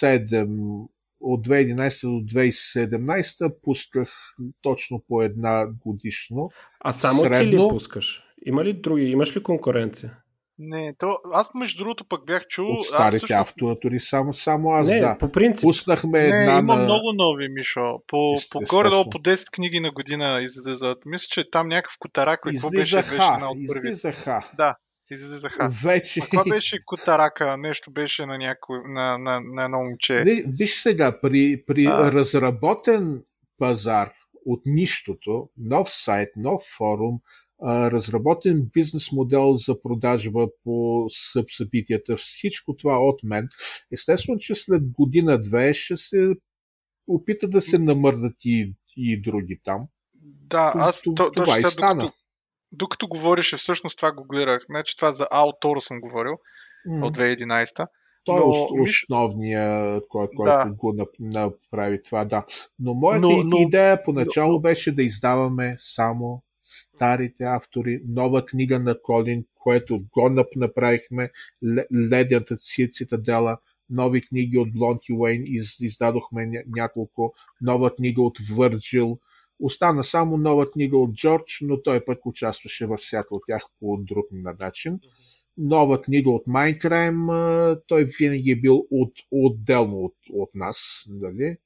7 0.02 0.89
от 1.25 1.47
2011 1.47 2.25
до 2.25 2.35
2017 2.35 3.55
пусках 3.63 4.09
точно 4.63 5.03
по 5.09 5.23
една 5.23 5.67
годишно. 5.87 6.51
А 6.81 6.93
само 6.93 7.21
Средно... 7.21 7.51
ти 7.51 7.57
ли 7.57 7.69
пускаш? 7.69 8.23
Има 8.47 8.65
ли 8.65 8.73
други? 8.73 9.05
Имаш 9.05 9.37
ли 9.37 9.43
конкуренция? 9.43 10.17
Не, 10.59 10.95
то, 10.99 11.19
аз 11.33 11.51
между 11.55 11.79
другото 11.79 12.05
пък 12.09 12.27
бях 12.27 12.47
чул... 12.47 12.67
От 12.67 12.85
старите 12.85 13.19
също... 13.19 13.35
автори, 13.67 14.01
само, 14.01 14.35
само 14.35 14.71
аз, 14.71 14.89
не, 14.89 15.01
да. 15.01 15.19
по 15.19 15.33
принцип. 15.33 15.63
Пуснахме 15.63 16.19
не, 16.21 16.29
една 16.29 16.59
има 16.59 16.77
на... 16.77 16.85
много 16.85 17.13
нови, 17.13 17.49
Мишо. 17.49 17.99
По, 18.07 18.35
по 18.51 18.61
горе-долу 18.71 19.11
по 19.11 19.19
10 19.19 19.39
книги 19.53 19.81
на 19.81 19.91
година 19.91 20.41
излизат. 20.43 20.99
Мисля, 21.07 21.27
че 21.31 21.51
там 21.51 21.69
някакъв 21.69 21.97
котарак, 21.99 22.41
какво 22.41 22.71
беше, 22.71 22.97
беше 22.97 23.17
на 23.17 23.51
от 23.51 23.59
първи. 23.67 23.89
Излизаха. 23.91 24.51
Да, 24.57 24.77
излизаха. 25.10 25.68
Вече. 25.85 26.20
А 26.20 26.26
това 26.26 26.44
беше 26.44 26.85
Котарака, 26.85 27.56
нещо 27.56 27.90
беше 27.90 28.26
на, 28.26 28.39
някой, 28.39 28.78
на, 28.85 29.18
на, 29.18 29.40
на 29.40 29.64
едно 29.64 29.78
момче. 29.78 30.44
Виж 30.47 30.81
сега, 30.81 31.20
при, 31.20 31.64
при 31.66 31.86
а. 31.86 32.12
разработен 32.12 33.22
пазар 33.59 34.12
от 34.47 34.62
нищото, 34.66 35.48
нов 35.56 35.93
сайт, 35.93 36.28
нов 36.36 36.62
форум, 36.76 37.18
разработен 37.62 38.70
бизнес 38.72 39.12
модел 39.12 39.55
за 39.55 39.82
продажба 39.82 40.48
по 40.64 41.06
събитията, 41.48 42.16
всичко 42.16 42.76
това 42.76 42.98
от 42.98 43.22
мен. 43.22 43.48
Естествено, 43.93 44.39
че 44.39 44.55
след 44.55 44.90
година-две 44.93 45.74
ще 45.74 45.97
се 45.97 46.35
опита 47.06 47.48
да 47.48 47.60
се 47.60 47.78
намърдат 47.78 48.36
и, 48.44 48.74
и 48.97 49.22
други 49.22 49.60
там. 49.64 49.86
Да, 50.22 50.72
аз 50.74 51.02
това, 51.02 51.32
това 51.32 51.59
и 51.59 51.62
стана. 51.62 52.02
Докато, 52.02 52.24
докато 52.77 53.09
говореше, 53.09 53.57
всъщност 53.57 53.97
това 53.97 54.13
го 54.13 54.25
гледах. 54.25 54.63
Значи 54.71 54.97
това 54.97 55.13
за 55.13 55.27
Аутор 55.31 55.81
съм 55.81 56.01
говорил 56.01 56.39
mm. 56.89 57.07
от 57.07 57.17
2011. 57.17 57.87
Той 58.25 58.37
е 58.37 58.41
но, 58.41 58.79
е 58.79 58.83
основния, 58.83 60.01
кой, 60.09 60.29
който 60.37 60.69
да. 60.69 60.75
го 60.75 61.07
направи 61.21 62.03
това, 62.03 62.25
да. 62.25 62.45
Но 62.79 62.95
моята 62.95 63.23
но, 63.23 63.43
но, 63.45 63.57
идея 63.59 64.03
поначало 64.03 64.53
но, 64.53 64.59
беше 64.59 64.95
да 64.95 65.03
издаваме 65.03 65.77
само 65.79 66.43
старите 66.63 67.45
автори, 67.45 68.01
нова 68.09 68.45
книга 68.45 68.79
на 68.79 69.01
Колин, 69.03 69.45
което 69.55 70.01
го 70.13 70.45
направихме, 70.57 71.31
Ледята 72.11 72.57
цитадела, 72.91 73.59
нови 73.91 74.23
книги 74.23 74.59
от 74.59 74.73
Блонти 74.73 75.13
Уейн, 75.13 75.43
из, 75.47 75.81
издадохме 75.81 76.49
няколко, 76.67 77.35
нова 77.61 77.95
книга 77.95 78.23
от 78.23 78.39
Върджил, 78.57 79.19
Остана 79.60 80.05
само 80.05 80.36
нова 80.36 80.70
книга 80.70 80.98
от 80.98 81.14
Джордж, 81.14 81.59
но 81.60 81.82
той 81.82 82.05
пък 82.05 82.26
участваше 82.26 82.86
във 82.86 83.01
всяка 83.01 83.35
от 83.35 83.43
тях 83.47 83.62
по 83.81 83.97
друг 84.01 84.26
начин. 84.32 85.01
Нова 85.56 86.02
книга 86.02 86.31
от 86.31 86.47
Майнкрайм, 86.47 87.26
той 87.86 88.09
винаги 88.18 88.51
е 88.51 88.56
бил 88.56 88.86
от, 88.90 89.12
отделно 89.31 89.97
от, 89.97 90.14
от 90.32 90.55
нас. 90.55 91.05
Дали? 91.06 91.56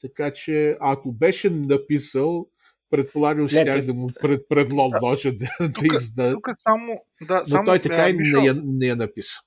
Така 0.00 0.32
че, 0.32 0.76
ако 0.80 1.12
беше 1.12 1.50
написал, 1.50 2.46
предполагам, 2.90 3.48
ще 3.48 3.64
ти... 3.64 3.86
да 3.86 3.94
му 3.94 4.08
пред, 4.20 4.48
предложа 4.48 5.32
да, 5.32 5.46
да, 5.60 5.68
да 5.68 5.94
изда. 5.94 6.32
Тук 6.32 6.48
само, 6.62 7.04
да, 7.28 7.38
но 7.38 7.46
само, 7.46 7.66
той 7.66 7.78
така 7.78 8.08
и 8.08 8.12
не, 8.12 8.46
я, 8.46 8.54
не 8.64 8.86
я 8.86 8.96
написа. 8.96 9.38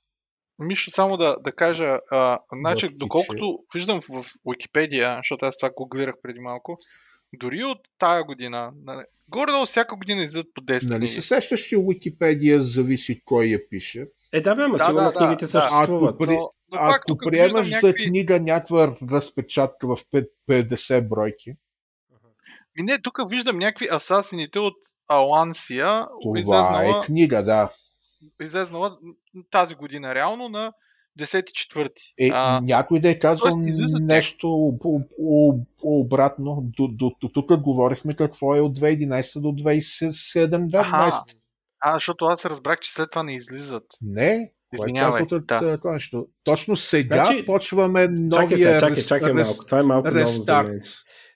Мишо, 0.60 0.92
само 0.92 1.18
да, 1.18 1.38
да 1.40 1.52
кажа, 1.52 2.00
а, 2.12 2.40
значи, 2.54 2.90
доколкото 2.94 3.60
виждам 3.74 4.02
в 4.10 4.26
Википедия, 4.52 5.18
защото 5.18 5.46
аз 5.46 5.58
това 5.58 5.70
го 5.70 5.88
гледах 5.88 6.16
преди 6.22 6.40
малко, 6.40 6.78
дори 7.38 7.64
от 7.64 7.80
тая 7.98 8.24
година, 8.24 8.72
горе-долу 9.30 9.66
всяка 9.66 9.96
година 9.96 10.22
излизат 10.22 10.48
по 10.54 10.62
10 10.62 10.90
Нали 10.90 11.10
се 11.10 11.22
сещаш, 11.22 11.62
че 11.62 11.78
Уикипедия 11.78 12.62
зависи 12.62 13.22
кой 13.26 13.46
я 13.46 13.70
пише? 13.70 14.08
Е, 14.32 14.42
да, 14.42 14.56
бе, 14.56 14.68
ма 14.68 14.78
да, 14.78 14.86
сигурно 14.86 15.12
да, 15.12 15.18
книгите 15.18 15.46
да, 15.46 15.52
съществуват. 15.52 16.16
Ако, 16.16 16.24
при, 16.24 16.34
но, 16.34 16.52
но 16.72 16.78
ако 16.80 17.18
приемаш 17.18 17.70
за 17.70 17.88
някакви... 17.88 18.06
книга 18.06 18.40
някаква 18.40 18.96
разпечатка 19.12 19.88
в 19.88 19.98
50 20.50 21.08
бройки, 21.08 21.56
и 22.78 22.84
не, 22.84 23.02
тук 23.02 23.20
виждам 23.30 23.58
някакви 23.58 23.88
асасините 23.92 24.60
от 24.60 24.78
Алансия. 25.08 26.08
Това 26.24 26.40
излезнала, 26.40 26.98
е 26.98 27.06
книга, 27.06 27.44
да. 27.44 27.70
Излезнала 28.42 28.98
тази 29.52 29.76
година 29.76 30.16
реално 30.16 30.50
на 30.50 30.74
10-4. 31.20 31.92
Е, 32.20 32.30
а, 32.34 32.62
някой 32.62 33.00
да 33.00 33.10
е 33.10 33.20
казал 33.20 33.50
нещо 34.02 34.78
обратно. 35.84 36.72
До, 36.78 36.88
до, 36.88 37.12
до, 37.22 37.30
тук 37.30 37.62
говорихме 37.62 38.16
какво 38.16 38.56
е 38.56 38.60
от 38.60 38.80
2011 38.80 39.42
до 39.42 39.48
2017. 39.48 41.36
А, 41.80 41.94
защото 41.98 42.26
аз 42.26 42.46
разбрах, 42.46 42.80
че 42.80 42.92
след 42.92 43.12
това 43.12 43.24
не 43.24 43.36
излизат. 43.36 43.86
Не, 44.02 44.52
Извинявай, 44.74 45.24
да. 45.30 45.78
това 45.78 45.94
нещо. 45.94 46.28
Точно 46.44 46.78
сега 46.78 47.26
значи, 47.26 47.46
почваме 47.46 48.08
новия 48.08 48.80
чакай, 48.80 48.98
чакай, 48.98 49.04
чакай 49.04 49.34
малко. 49.34 49.66
Това 49.66 49.80
е 49.80 49.84
малко 49.84 50.12
рестарт. 50.12 50.68
ново 50.68 50.74
за 50.74 50.74
мен. 50.74 50.82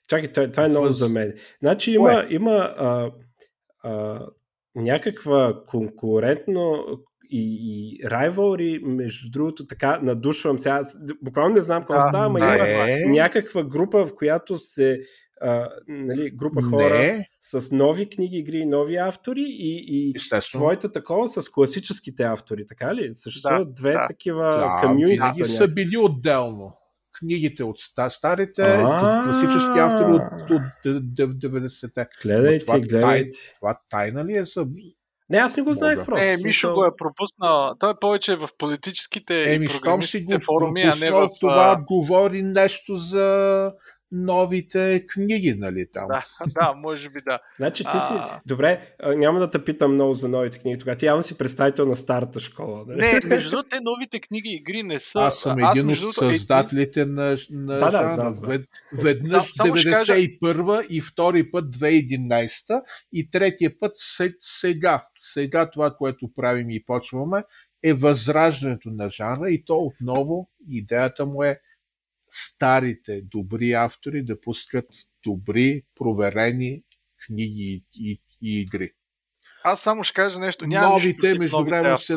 Чакай, 0.08 0.32
това, 0.32 0.50
това 0.50 0.64
е 0.64 0.68
ново 0.68 0.88
за 0.88 1.08
мен. 1.08 1.34
Значи 1.62 1.92
има, 1.92 2.26
има 2.30 2.74
а, 2.78 3.10
а, 3.82 4.20
някаква 4.74 5.62
конкурентно 5.66 6.84
и, 7.30 7.98
и 8.00 8.04
rivalry, 8.04 8.84
между 8.84 9.30
другото, 9.30 9.66
така 9.66 9.98
надушвам 10.02 10.58
сега. 10.58 10.80
Буквално 11.22 11.54
не 11.54 11.62
знам 11.62 11.82
какво 11.82 11.94
да, 11.94 12.00
става, 12.00 12.28
но 12.28 12.38
има 12.38 13.12
някаква 13.12 13.64
група, 13.64 14.06
в 14.06 14.14
която 14.14 14.58
се 14.58 15.00
а, 15.40 15.68
нали, 15.88 16.30
група 16.30 16.62
хора 16.62 16.98
не. 16.98 17.28
с 17.40 17.72
нови 17.72 18.10
книги, 18.10 18.36
игри, 18.36 18.66
нови 18.66 18.96
автори 18.96 19.44
и, 19.48 19.84
и 19.88 20.14
твоята 20.52 20.92
такова 20.92 21.28
с 21.28 21.48
класическите 21.48 22.22
автори, 22.22 22.66
така 22.66 22.94
ли? 22.94 23.10
Съществуват 23.14 23.68
да, 23.68 23.74
две 23.74 23.92
да. 23.92 24.06
такива 24.08 24.44
да, 24.82 24.94
Винаги 24.94 25.44
са 25.44 25.66
били 25.74 25.96
отделно. 25.96 26.74
Книгите 27.18 27.64
от 27.64 27.76
старите, 28.08 28.62
класически 29.24 29.78
автори 29.78 30.12
от, 30.12 30.50
от 30.50 31.02
90-те. 31.16 32.06
Гледайте, 32.22 32.64
това, 32.64 32.80
гледайте. 32.80 33.36
Това 33.60 33.80
тайна 33.90 34.24
ли 34.24 34.36
е 34.36 34.44
за 34.44 34.66
не, 35.30 35.38
аз 35.38 35.56
не 35.56 35.62
го 35.62 35.72
знаех 35.72 36.04
просто. 36.04 36.26
Е, 36.26 36.36
Мишо 36.36 36.74
го 36.74 36.84
е 36.84 36.96
пропуснал. 36.98 37.74
Той 37.80 37.90
е 37.90 37.94
повече 38.00 38.36
в 38.36 38.48
политическите 38.58 39.54
Еми, 39.54 39.68
си 39.68 40.20
го 40.20 40.32
форуми, 40.46 40.82
а 40.82 40.96
не 40.96 41.10
в... 41.10 41.28
Това 41.40 41.84
говори 41.88 42.42
нещо 42.42 42.96
за 42.96 43.72
новите 44.12 45.06
книги, 45.06 45.54
нали 45.54 45.86
там. 45.92 46.08
Да, 46.08 46.24
да, 46.46 46.74
може 46.74 47.10
би 47.10 47.18
да. 47.26 47.38
Значи 47.56 47.84
ти 47.84 47.90
си... 47.90 48.12
А... 48.12 48.40
Добре, 48.46 48.94
няма 49.16 49.40
да 49.40 49.50
те 49.50 49.64
питам 49.64 49.94
много 49.94 50.14
за 50.14 50.28
новите 50.28 50.58
книги 50.58 50.78
тогава. 50.78 50.96
Ти 50.96 51.06
явно 51.06 51.22
си 51.22 51.38
представител 51.38 51.86
на 51.86 51.96
старата 51.96 52.40
школа. 52.40 52.84
Нали? 52.86 52.98
Не, 52.98 53.20
между 53.24 53.50
другото, 53.50 53.68
те 53.68 53.80
новите 53.80 54.20
книги 54.20 54.48
и 54.48 54.56
игри 54.56 54.82
не 54.82 55.00
са... 55.00 55.20
Аз 55.20 55.38
съм 55.38 55.58
един 55.58 55.90
от 55.90 56.14
създателите 56.14 57.04
на, 57.04 57.36
на 57.50 57.78
да, 57.78 57.90
да. 57.90 58.16
Да, 58.16 58.40
да. 58.40 58.64
Веднъж 58.92 59.52
да, 59.52 59.64
91 59.64 59.92
кажа... 59.92 60.86
и 60.90 61.00
втори 61.00 61.50
път 61.50 61.64
2011 61.64 62.82
и 63.12 63.30
третия 63.30 63.78
път 63.80 63.92
сега. 64.40 65.06
Сега 65.18 65.70
това, 65.70 65.94
което 65.98 66.32
правим 66.34 66.70
и 66.70 66.84
почваме 66.84 67.42
е 67.82 67.92
възраждането 67.92 68.90
на 68.90 69.10
жанра 69.10 69.50
и 69.50 69.64
то 69.64 69.76
отново 69.76 70.50
идеята 70.68 71.26
му 71.26 71.42
е 71.42 71.60
старите 72.30 73.20
добри 73.22 73.72
автори 73.72 74.22
да 74.22 74.40
пускат 74.40 74.86
добри, 75.24 75.82
проверени 75.94 76.82
книги 77.26 77.84
и, 77.94 78.20
и, 78.42 78.60
игри. 78.60 78.90
Аз 79.64 79.80
само 79.80 80.04
ще 80.04 80.14
кажа 80.14 80.38
нещо. 80.38 80.66
Няма 80.66 80.88
новите, 80.88 81.38
между 81.38 81.64
време, 81.64 81.96
се 81.96 82.16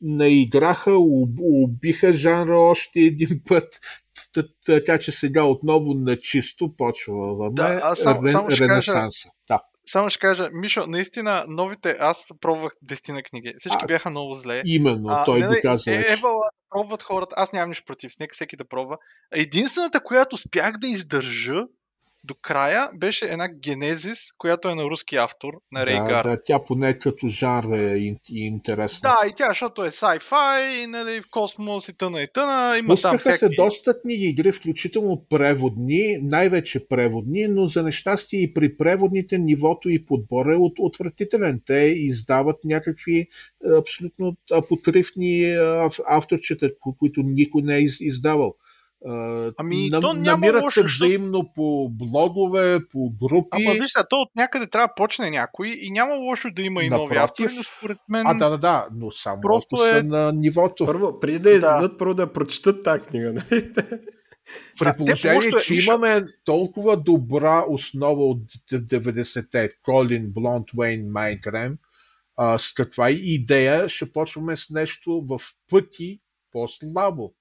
наиграха, 0.00 0.92
убиха 1.40 2.12
жанра 2.12 2.58
още 2.58 3.00
един 3.00 3.40
път, 3.48 3.80
така 4.66 4.98
че 4.98 5.12
сега 5.12 5.44
отново 5.44 5.94
на 5.94 6.16
чисто 6.16 6.76
почва 6.76 7.50
да, 7.52 7.80
аз 7.82 7.98
само, 7.98 8.28
само 8.28 8.50
ренесанса. 8.50 9.28
Да. 9.48 9.60
Само 9.88 10.10
ще 10.10 10.20
кажа, 10.20 10.48
Мишо, 10.52 10.86
наистина 10.86 11.44
новите, 11.48 11.96
аз 12.00 12.26
пробвах 12.40 12.72
дестина 12.82 13.22
книги. 13.22 13.54
Всички 13.58 13.78
а, 13.82 13.86
бяха 13.86 14.10
много 14.10 14.38
зле. 14.38 14.62
Именно, 14.64 15.08
а, 15.08 15.24
той 15.24 15.40
го 15.40 15.54
каза. 15.62 15.92
Е, 15.92 15.94
е, 15.94 16.16
пробват 16.70 17.02
хората, 17.02 17.34
аз 17.38 17.52
нямам 17.52 17.68
нищо 17.68 17.84
против, 17.86 18.12
нека 18.20 18.34
всеки 18.34 18.56
да 18.56 18.68
пробва. 18.68 18.96
Единствената, 19.32 20.02
която 20.02 20.34
успях 20.34 20.78
да 20.78 20.86
издържа, 20.86 21.62
до 22.26 22.34
края 22.42 22.88
беше 22.94 23.26
една 23.26 23.48
генезис, 23.48 24.18
която 24.38 24.68
е 24.68 24.74
на 24.74 24.84
руски 24.84 25.16
автор, 25.16 25.54
на 25.72 25.86
Рей 25.86 25.96
да, 25.96 26.22
Да, 26.22 26.42
тя 26.44 26.64
поне 26.64 26.98
като 26.98 27.28
жанр 27.28 27.72
е 27.74 28.14
интересна. 28.28 29.08
Да, 29.08 29.28
и 29.28 29.32
тя, 29.36 29.46
защото 29.50 29.84
е 29.84 29.90
sci-fi, 29.90 30.86
нали, 30.86 31.20
в 31.22 31.24
космос 31.30 31.88
и 31.88 31.92
тъна 31.98 32.22
и 32.22 32.28
тъна. 32.34 32.78
Има 32.78 32.94
Пускаха 32.94 33.12
там 33.12 33.18
всяки... 33.18 33.38
се 33.38 33.48
доста 33.48 34.00
книги 34.00 34.24
игри, 34.24 34.52
включително 34.52 35.24
преводни, 35.30 36.18
най-вече 36.22 36.88
преводни, 36.88 37.48
но 37.48 37.66
за 37.66 37.82
нещастие 37.82 38.40
и 38.40 38.54
при 38.54 38.76
преводните 38.76 39.38
нивото 39.38 39.88
и 39.88 40.06
подбора 40.06 40.54
е 40.54 40.56
от, 40.56 40.72
отвратителен. 40.78 41.62
Те 41.66 41.94
издават 41.96 42.56
някакви 42.64 43.18
е, 43.18 43.26
абсолютно 43.78 44.36
апотрифни 44.52 45.56
авторчета, 46.06 46.70
които 46.98 47.22
никой 47.22 47.62
не 47.62 47.76
е 47.76 47.86
издавал. 48.00 48.54
Ами, 49.58 49.88
Нам, 49.88 50.02
то 50.02 50.14
намират 50.14 50.62
лошо, 50.62 50.80
се 50.80 50.86
взаимно 50.86 51.52
по 51.54 51.88
блогове, 51.90 52.78
по 52.92 53.12
групи. 53.22 53.48
Ама 53.50 53.72
виж, 53.72 53.92
то 54.10 54.16
от 54.16 54.28
някъде 54.36 54.66
трябва 54.66 54.86
да 54.86 54.94
почне 54.96 55.30
някой 55.30 55.68
и 55.68 55.90
няма 55.90 56.14
лошо 56.14 56.48
да 56.50 56.62
има 56.62 56.82
и 56.82 56.88
Напротив, 56.88 57.08
нови 57.08 57.24
автори, 57.24 57.52
но 57.56 57.62
според 57.62 57.98
мен... 58.08 58.26
А, 58.26 58.34
да, 58.34 58.48
да, 58.48 58.58
да, 58.58 58.88
но 58.94 59.10
само 59.10 59.40
просто 59.40 59.76
е... 59.84 59.88
са 59.88 60.04
на 60.04 60.32
нивото. 60.32 60.86
Първо, 60.86 61.20
преди 61.20 61.38
да 61.38 61.50
издадат, 61.50 61.92
да. 61.92 61.98
първо 61.98 62.14
да 62.14 62.32
прочитат 62.32 62.84
тази 62.84 63.00
книга. 63.00 63.32
Нали? 63.32 63.72
При 64.78 64.96
положение, 64.96 65.50
че 65.64 65.74
имаме 65.74 66.24
толкова 66.44 66.96
добра 66.96 67.64
основа 67.68 68.24
от 68.24 68.42
90-те, 68.72 69.70
Колин, 69.82 70.32
Блонд, 70.32 70.66
Уейн, 70.76 71.10
Майкрем, 71.10 71.78
с 72.58 72.74
каква 72.74 73.10
идея 73.10 73.88
ще 73.88 74.12
почваме 74.12 74.56
с 74.56 74.70
нещо 74.70 75.24
в 75.28 75.40
пъти 75.70 76.20
по-слабо. 76.52 77.34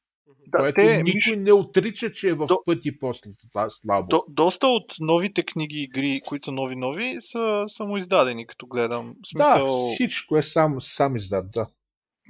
Да, 0.48 0.58
което 0.58 0.76
те, 0.76 1.04
никой 1.04 1.36
не 1.36 1.54
отрича, 1.54 2.12
че 2.12 2.30
е 2.30 2.34
в 2.34 2.46
до, 2.46 2.64
пъти 2.66 3.00
после 3.00 3.32
това 3.42 3.70
слабо. 3.70 4.08
До, 4.08 4.24
доста 4.30 4.68
от 4.68 4.94
новите 5.00 5.44
книги 5.44 5.80
игри, 5.80 6.22
които 6.28 6.46
са 6.46 6.52
нови-нови, 6.52 7.16
са 7.20 7.64
самоиздадени, 7.68 8.48
като 8.48 8.68
гледам. 8.68 9.14
Смисъл... 9.32 9.88
Да, 9.88 9.94
всичко 9.94 10.38
е 10.38 10.44
сам, 10.44 10.82
сам 10.82 11.16
издат, 11.16 11.52
да. 11.52 11.68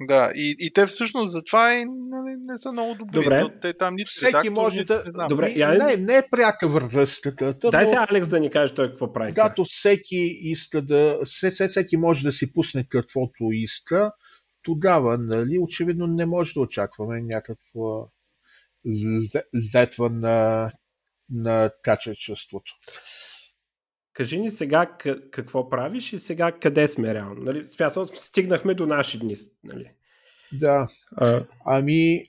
Да, 0.00 0.32
и, 0.34 0.56
и 0.58 0.72
те 0.72 0.86
всъщност 0.86 1.32
затова 1.32 1.74
и 1.74 1.84
не, 1.84 2.36
не 2.52 2.58
са 2.58 2.72
много 2.72 2.94
добри. 2.94 3.22
Добре. 3.22 3.48
Те 3.62 3.72
там 3.78 3.94
нито 3.94 4.10
Всеки 4.10 4.26
редактор, 4.26 4.50
може 4.50 4.84
да... 4.84 5.04
Не 5.14 5.26
Добре, 5.28 5.52
я... 5.56 5.68
не, 5.68 5.96
не 5.96 6.16
е 6.16 6.22
пряка 6.30 6.68
връзката. 6.68 7.54
Дай 7.70 7.86
се 7.86 7.94
Алекс 7.94 8.28
да 8.28 8.40
ни 8.40 8.50
каже 8.50 8.74
той 8.74 8.88
какво 8.88 9.12
прави. 9.12 9.32
Когато 9.32 9.64
всеки 9.64 10.38
иска 10.40 10.82
да... 10.82 11.18
Всеки 11.24 11.96
може 11.96 12.22
да 12.22 12.32
си 12.32 12.52
пусне 12.52 12.86
каквото 12.88 13.44
иска, 13.52 14.12
тогава, 14.66 15.18
нали, 15.18 15.58
очевидно 15.58 16.06
не 16.06 16.26
може 16.26 16.54
да 16.54 16.60
очакваме 16.60 17.22
някаква 17.22 18.06
летва 19.74 20.10
на, 20.10 20.70
на 21.30 21.70
качеството. 21.82 22.72
Кажи 24.12 24.38
ни 24.38 24.50
сега 24.50 24.96
какво 25.30 25.68
правиш 25.68 26.12
и 26.12 26.18
сега 26.18 26.52
къде 26.52 26.88
сме 26.88 27.14
реално. 27.14 27.42
Нали? 27.42 27.64
Стигнахме 28.14 28.74
до 28.74 28.86
наши 28.86 29.18
дни. 29.18 29.36
Нали? 29.64 29.90
Да. 30.52 30.88
А... 31.16 31.44
Ами, 31.66 32.26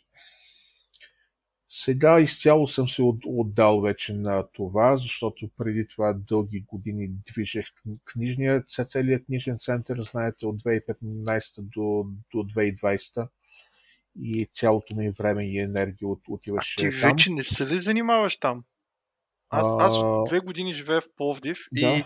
сега 1.80 2.20
изцяло 2.20 2.68
съм 2.68 2.88
се 2.88 3.02
отдал 3.26 3.82
вече 3.82 4.14
на 4.14 4.48
това, 4.54 4.98
защото 4.98 5.50
преди 5.58 5.88
това 5.88 6.14
дълги 6.14 6.60
години 6.60 7.10
движех 7.10 7.68
книжния, 8.06 8.64
целият 8.68 9.26
книжен 9.26 9.58
център, 9.60 10.02
знаете, 10.02 10.46
от 10.46 10.64
2015 10.64 11.62
до, 11.62 12.06
до 12.34 12.38
2020 12.38 13.28
и 14.22 14.50
цялото 14.54 14.96
ми 14.96 15.10
време 15.10 15.48
и 15.48 15.60
енергия 15.60 16.10
от, 16.10 16.22
отиваше 16.30 16.86
а 16.86 16.92
ти 16.92 17.00
там. 17.00 17.12
вече 17.12 17.30
не 17.30 17.44
се 17.44 17.68
ли 17.68 17.80
занимаваш 17.80 18.38
там? 18.38 18.64
Аз, 19.50 19.66
аз 19.80 19.98
от 19.98 20.26
две 20.26 20.40
години 20.40 20.74
живея 20.74 21.02
в 21.02 21.08
Пловдив 21.18 21.58
да. 21.72 21.80
и, 21.80 22.04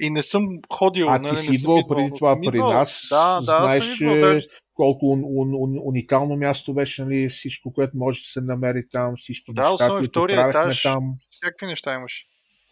и 0.00 0.10
не 0.10 0.22
съм 0.22 0.42
ходил. 0.72 1.08
А 1.08 1.18
нали, 1.18 1.36
ти 1.36 1.42
си 1.42 1.54
идвал 1.54 1.86
преди 1.88 2.12
това 2.18 2.38
при 2.46 2.58
нас. 2.58 3.06
Да, 3.10 3.34
да, 3.34 3.40
знаеш 3.40 4.00
идвал, 4.00 4.40
колко 4.74 5.06
un, 5.06 5.22
un, 5.22 5.50
un, 5.52 5.80
уникално 5.82 6.36
място 6.36 6.74
беше 6.74 7.04
нали, 7.04 7.28
всичко, 7.28 7.72
което 7.72 7.96
може 7.96 8.20
да 8.20 8.24
се 8.24 8.40
намери 8.40 8.88
там, 8.90 9.14
всички 9.16 9.52
да, 9.54 9.70
неща, 9.70 9.88
които 9.90 10.26
правихме 10.26 10.50
етаж, 10.50 10.82
там. 10.82 11.14
Всякакви 11.18 11.66
неща 11.66 11.94
имаш. 11.94 12.24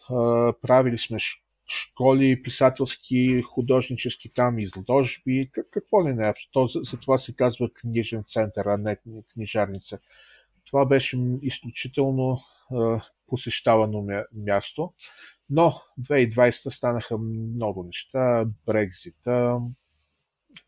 Uh, 0.09 0.55
правили 0.61 0.97
сме 0.97 1.17
школи, 1.69 2.43
писателски, 2.43 3.41
художнически 3.41 4.33
там, 4.33 4.59
изложби, 4.59 5.49
какво 5.71 6.07
ли 6.07 6.13
не. 6.13 6.33
То, 6.51 6.67
за, 6.67 6.79
за 6.83 6.99
това 6.99 7.17
се 7.17 7.35
казва 7.35 7.69
книжен 7.73 8.23
център, 8.27 8.65
а 8.65 8.77
не 8.77 8.97
книжарница. 9.33 9.99
Това 10.67 10.85
беше 10.85 11.17
изключително 11.41 12.37
е, 12.71 12.75
посещавано 13.27 14.01
мя, 14.01 14.25
място. 14.45 14.93
Но 15.49 15.73
2020 16.01 16.69
станаха 16.69 17.17
много 17.17 17.83
неща. 17.83 18.45
Брекзита, 18.65 19.59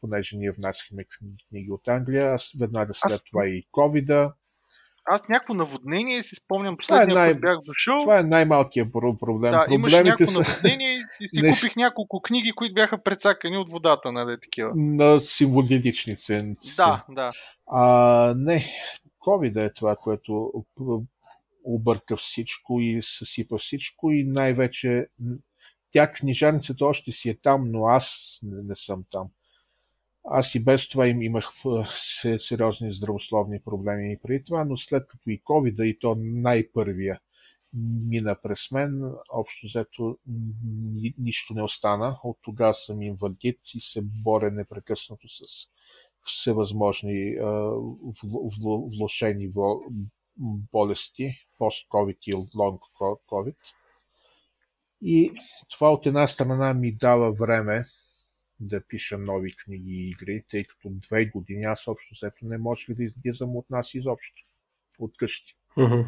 понеже 0.01 0.37
ние 0.37 0.51
внасяхме 0.51 1.05
книги 1.49 1.71
от 1.71 1.87
Англия, 1.87 2.33
аз 2.33 2.51
веднага 2.59 2.93
след 2.93 3.21
това 3.31 3.47
и 3.47 3.63
covid 3.73 4.31
аз 5.11 5.29
някакво 5.29 5.53
наводнение 5.53 6.23
си 6.23 6.35
спомням 6.35 6.77
последния 6.77 7.09
това 7.09 7.21
е 7.21 7.25
най... 7.25 7.33
път 7.33 7.41
бях 7.41 7.57
дошъл. 7.65 8.01
Това 8.01 8.19
е 8.19 8.23
най-малкият 8.23 8.91
проблем. 8.93 9.51
Да, 9.51 9.65
Проблемите 9.69 10.27
са... 10.27 10.39
наводнение 10.39 10.91
и 10.91 10.97
си 10.99 11.29
купих 11.61 11.75
няколко 11.75 12.21
книги, 12.21 12.51
които 12.55 12.73
бяха 12.73 13.03
прецакани 13.03 13.57
от 13.57 13.69
водата, 13.69 14.11
нали 14.11 14.37
такива. 14.41 14.71
На 14.75 15.19
символични 15.19 16.15
ценци. 16.15 16.75
Да, 16.75 17.05
да. 17.09 17.31
А, 17.71 18.33
не, 18.37 18.65
COVID 19.29 19.65
е 19.65 19.73
това, 19.73 19.95
което 19.95 20.53
обърка 21.63 22.17
всичко 22.17 22.79
и 22.79 23.01
съсипа 23.01 23.57
всичко 23.57 24.11
и 24.11 24.23
най-вече 24.23 25.07
тя 25.91 26.11
книжарницата 26.11 26.85
още 26.85 27.11
си 27.11 27.29
е 27.29 27.37
там, 27.37 27.71
но 27.71 27.85
аз 27.85 28.39
не, 28.43 28.63
не 28.63 28.75
съм 28.75 29.03
там. 29.11 29.29
Аз 30.23 30.55
и 30.55 30.59
без 30.59 30.89
това 30.89 31.07
им 31.07 31.21
имах 31.21 31.45
сериозни 32.37 32.91
здравословни 32.91 33.61
проблеми 33.61 34.13
и 34.13 34.17
преди 34.17 34.43
това, 34.43 34.65
но 34.65 34.77
след 34.77 35.07
като 35.07 35.29
и 35.29 35.41
COVID, 35.41 35.83
и 35.83 35.99
то 35.99 36.15
най-първия 36.19 37.19
мина 38.07 38.35
през 38.43 38.71
мен, 38.71 39.13
общо 39.33 39.65
взето 39.65 40.17
ни, 40.65 41.13
нищо 41.17 41.53
не 41.53 41.63
остана. 41.63 42.19
От 42.23 42.37
тогава 42.41 42.73
съм 42.73 43.01
инвалид 43.01 43.59
и 43.75 43.81
се 43.81 44.01
боря 44.01 44.51
непрекъснато 44.51 45.29
с 45.29 45.43
всевъзможни 46.31 47.35
влошени 48.97 49.51
болести, 50.71 51.47
пост-COVID 51.59 52.17
и 52.27 52.33
лонг-COVID. 52.33 53.55
И 55.01 55.33
това 55.69 55.93
от 55.93 56.05
една 56.05 56.27
страна 56.27 56.73
ми 56.73 56.95
дава 56.95 57.31
време 57.31 57.85
да 58.59 58.87
пиша 58.87 59.17
нови 59.17 59.55
книги 59.55 59.91
и 59.91 60.09
игри, 60.09 60.43
тъй 60.49 60.63
като 60.63 60.89
две 60.89 61.25
години 61.25 61.63
аз 61.63 61.87
общо 61.87 62.13
взето 62.13 62.45
не 62.45 62.57
можех 62.57 62.95
да 62.95 63.03
излизам 63.03 63.55
от 63.55 63.69
нас 63.69 63.93
изобщо, 63.93 64.43
от 64.99 65.17
къщи. 65.17 65.55
Uh-huh. 65.77 66.07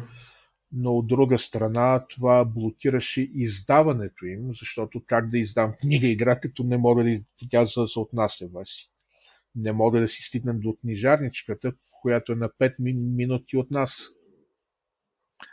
Но 0.72 0.92
от 0.92 1.06
друга 1.06 1.38
страна 1.38 2.06
това 2.08 2.44
блокираше 2.44 3.20
издаването 3.34 4.26
им, 4.26 4.54
защото 4.54 5.02
как 5.06 5.30
да 5.30 5.38
издам 5.38 5.72
книга 5.80 6.06
игра, 6.06 6.40
като 6.40 6.64
не 6.64 6.78
мога 6.78 7.04
да 7.04 7.16
тя 7.50 7.66
за, 7.66 7.86
за 7.86 8.00
отнася 8.00 8.48
си. 8.64 8.91
Не 9.54 9.72
мога 9.72 10.00
да 10.00 10.08
си 10.08 10.22
стигнем 10.22 10.60
до 10.60 10.76
книжарничката, 10.80 11.72
която 12.02 12.32
е 12.32 12.36
на 12.36 12.48
5 12.48 12.74
минути 13.16 13.56
от 13.56 13.70
нас. 13.70 14.08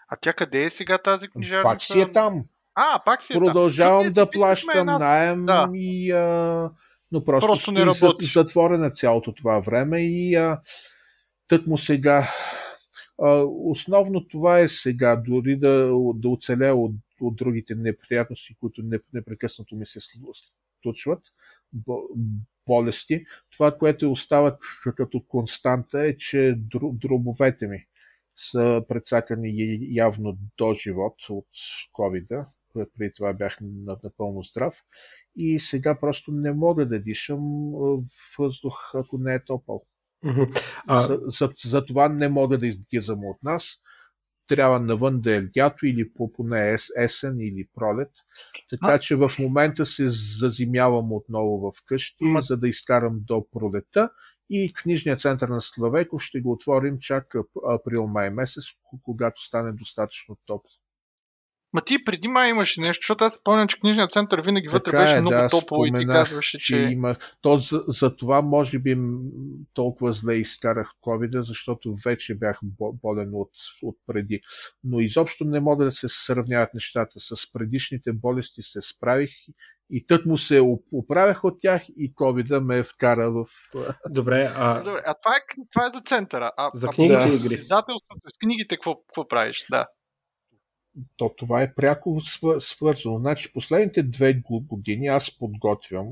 А 0.08 0.16
тя 0.22 0.34
къде 0.34 0.64
е 0.64 0.70
сега 0.70 0.98
тази 0.98 1.28
книжарница? 1.28 1.70
Пак 1.74 1.84
си 1.84 2.02
е 2.02 2.12
там. 2.12 2.46
А, 2.76 3.02
пак 3.06 3.22
си 3.22 3.34
е 3.34 3.36
Продължавам 3.36 4.04
там. 4.04 4.14
да 4.14 4.32
плащам 4.32 4.80
една... 4.80 4.98
наем 4.98 5.46
да. 5.46 5.70
и 5.74 6.12
а, 6.12 6.72
но 7.12 7.26
просто, 7.26 7.48
просто 7.48 7.72
не 7.72 7.86
работи. 7.86 8.26
затворена 8.26 8.92
цялото 8.92 9.34
това 9.34 9.60
време 9.60 10.02
и 10.02 10.36
а, 10.36 10.62
тък 11.48 11.68
му 11.68 11.78
сега 11.78 12.28
а, 13.22 13.44
основно 13.48 14.28
това 14.28 14.60
е 14.60 14.68
сега, 14.68 15.16
дори 15.16 15.56
да, 15.56 15.92
да 16.16 16.30
оцеля 16.30 16.74
от, 16.74 16.96
от 17.22 17.36
другите 17.36 17.76
неприятности, 17.76 18.56
които 18.60 18.82
непрекъснато 19.14 19.76
ми 19.76 19.86
се 19.86 20.00
случват. 20.82 21.22
Болести. 22.70 23.24
Това, 23.52 23.78
което 23.78 24.12
остава 24.12 24.58
като 24.98 25.24
константа 25.28 26.02
е, 26.02 26.18
че 26.18 26.56
дробовете 26.94 27.68
ми 27.68 27.86
са 28.36 28.84
прецакани 28.88 29.78
явно 29.92 30.38
до 30.58 30.74
живот 30.74 31.16
от 31.30 31.48
covid 32.00 32.46
преди 32.74 33.14
това 33.16 33.34
бях 33.34 33.58
напълно 34.04 34.42
здрав 34.44 34.74
и 35.36 35.60
сега 35.60 36.00
просто 36.00 36.32
не 36.32 36.52
мога 36.52 36.88
да 36.88 37.00
дишам 37.00 37.72
въздух, 38.38 38.96
ако 38.96 39.18
не 39.18 39.34
е 39.34 39.44
топъл. 39.44 39.86
А... 40.88 41.02
За, 41.02 41.20
за, 41.26 41.50
за 41.66 41.86
това 41.86 42.10
не 42.10 42.30
мога 42.30 42.58
да 42.58 42.68
излизам 42.68 43.26
от 43.26 43.44
нас. 43.44 43.82
Трябва 44.50 44.80
навън 44.80 45.22
да 45.22 45.36
е 45.36 45.44
лято 45.58 45.86
или 45.86 46.14
по 46.14 46.34
поне 46.34 46.76
есен 46.98 47.40
или 47.40 47.68
пролет. 47.76 48.12
Така 48.70 48.94
а... 48.94 49.00
че 49.00 49.16
в 49.16 49.32
момента 49.40 49.86
се 49.86 50.10
зазимявам 50.10 51.14
отново 51.14 51.58
в 51.60 51.74
къщи, 51.86 52.26
а... 52.38 52.42
за 52.42 52.58
да 52.58 52.68
изкарам 52.68 53.20
до 53.28 53.50
пролета 53.52 54.10
и 54.50 54.74
книжният 54.74 55.22
център 55.22 55.50
на 55.50 55.62
Славейко 55.62 56.20
ще 56.20 56.42
го 56.42 56.52
отворим 56.52 56.98
чак 57.00 57.36
април-май 57.68 58.30
месец, 58.30 58.64
когато 59.04 59.46
стане 59.46 59.72
достатъчно 59.72 60.38
топло. 60.46 60.72
Ма 61.74 61.82
ти 61.82 62.04
преди 62.04 62.28
май 62.28 62.50
имаше 62.50 62.82
нещо, 62.82 63.02
защото 63.02 63.24
аз 63.24 63.36
спомням, 63.36 63.68
че 63.68 63.80
книжният 63.80 64.12
център 64.12 64.42
винаги 64.42 64.68
вътре 64.68 64.92
беше 64.92 65.16
е, 65.16 65.22
много 65.22 65.36
да, 65.36 65.50
топло 65.50 65.86
и 65.86 65.92
ти 66.00 66.06
казваше, 66.06 66.58
че... 66.58 66.66
че... 66.66 66.78
Има... 66.78 67.16
То 67.42 67.58
за, 67.58 67.84
за 67.88 68.16
това 68.16 68.42
може 68.42 68.80
би 68.80 68.98
толкова 69.74 70.14
зле 70.14 70.36
изкарах 70.36 70.92
covid 71.02 71.40
защото 71.40 71.96
вече 72.06 72.36
бях 72.36 72.60
болен 72.94 73.30
от, 73.34 73.52
от 73.84 73.98
преди. 74.08 74.42
Но 74.84 75.00
изобщо 75.00 75.44
не 75.44 75.60
мога 75.60 75.86
да 75.86 75.92
се 75.92 76.08
сравняват 76.10 76.74
нещата. 76.74 77.20
С 77.20 77.54
предишните 77.54 78.14
болести 78.14 78.62
се 78.62 78.82
справих 78.82 79.32
и 79.92 80.06
тът 80.06 80.26
му 80.26 80.38
се 80.38 80.62
оправях 80.92 81.44
от 81.44 81.62
тях 81.62 81.84
и 81.90 82.14
covid 82.14 82.60
ме 82.60 82.84
вкара 82.84 83.32
в... 83.32 83.46
Добре, 84.10 84.52
а... 84.56 84.82
Добре, 84.84 85.02
а 85.06 85.14
това 85.14 85.36
е, 85.38 85.66
това 85.74 85.86
е 85.86 85.90
за 85.90 86.02
центъра. 86.02 86.52
А, 86.58 86.72
за 86.74 86.88
книгите 86.88 87.30
а, 87.30 87.34
игри. 87.34 87.58
С 87.58 87.70
книгите 88.40 88.76
какво, 88.76 88.96
какво 88.96 89.28
правиш? 89.28 89.66
Да 89.72 89.88
то 91.18 91.36
това 91.38 91.62
е 91.62 91.74
пряко 91.76 92.22
свързано. 92.60 93.20
Значи 93.20 93.54
последните 93.54 94.04
две 94.04 94.34
години 94.50 95.08
аз 95.08 95.38
подготвям 95.38 96.08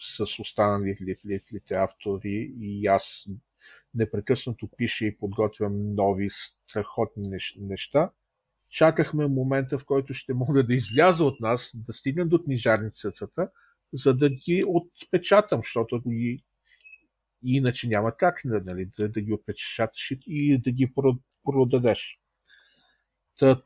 с 0.00 0.38
останалите 0.40 1.74
автори 1.74 2.52
и 2.60 2.86
аз 2.86 3.28
непрекъснато 3.94 4.68
пиша 4.76 5.06
и 5.06 5.16
подготвям 5.16 5.94
нови 5.94 6.28
страхотни 6.30 7.38
неща. 7.58 8.10
Чакахме 8.70 9.26
момента, 9.26 9.78
в 9.78 9.84
който 9.84 10.14
ще 10.14 10.34
мога 10.34 10.66
да 10.66 10.74
изляза 10.74 11.24
от 11.24 11.40
нас, 11.40 11.76
да 11.86 11.92
стигна 11.92 12.26
до 12.26 12.42
книжарницата, 12.42 13.50
за 13.92 14.14
да 14.14 14.30
ги 14.30 14.64
отпечатам, 14.66 15.60
защото 15.60 16.02
ги... 16.06 16.44
иначе 17.42 17.88
няма 17.88 18.16
как 18.16 18.42
нали, 18.44 18.90
да, 18.98 19.08
да 19.08 19.20
ги 19.20 19.32
отпечаташ 19.32 20.12
и 20.26 20.58
да 20.58 20.70
ги 20.70 20.92
продадеш. 21.44 22.21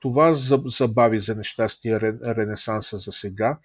Това 0.01 0.35
забави 0.67 1.21
за 1.21 1.35
нещастие 1.35 2.01
Ренесанса 2.01 2.97
за 2.97 3.13
сега. 3.13 3.59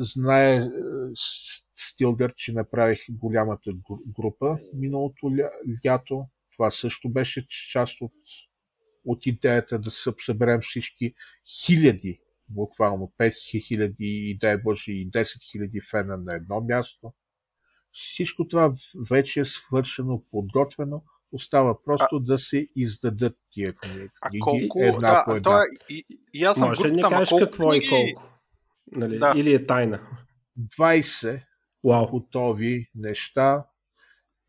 Знае 0.00 0.56
е, 0.56 0.68
Стилгър, 1.74 2.34
че 2.36 2.52
направих 2.52 3.00
голямата 3.10 3.70
група 4.06 4.58
миналото 4.74 5.30
лято. 5.86 6.26
Това 6.52 6.70
също 6.70 7.08
беше 7.08 7.46
част 7.48 8.00
от, 8.00 8.12
от 9.04 9.26
идеята 9.26 9.78
да 9.78 9.90
съберем 9.90 10.60
всички 10.60 11.14
хиляди, 11.64 12.20
буквално 12.48 13.12
5000 13.18 13.94
и 13.98 14.38
дай 14.38 14.58
Боже 14.58 14.92
и 14.92 15.10
10 15.10 15.22
000 15.22 15.90
фена 15.90 16.16
на 16.16 16.34
едно 16.34 16.60
място. 16.60 17.12
Всичко 17.92 18.48
това 18.48 18.74
вече 19.10 19.40
е 19.40 19.44
свършено, 19.44 20.24
подготвено 20.30 21.02
Остава 21.32 21.82
просто 21.84 22.16
а, 22.16 22.20
да 22.20 22.38
се 22.38 22.68
издадат 22.76 23.36
тия 23.50 23.74
книги. 23.74 24.08
А 24.20 24.30
колко, 24.40 24.78
една 24.78 25.14
да, 25.14 25.24
по 25.24 25.30
една. 25.30 25.42
Това, 25.42 25.64
и, 25.88 26.04
и 26.34 26.44
аз 26.44 26.56
съм 26.56 26.68
Може 26.68 26.84
ли 26.84 26.92
не 26.92 27.02
кажеш 27.02 27.38
какво 27.38 27.68
книги... 27.68 27.86
и 27.86 27.88
колко? 27.88 28.28
Нали? 28.92 29.18
Да. 29.18 29.32
Или 29.36 29.54
е 29.54 29.66
тайна? 29.66 30.00
20 30.78 31.42
wow. 31.84 32.10
готови 32.10 32.90
неща. 32.94 33.66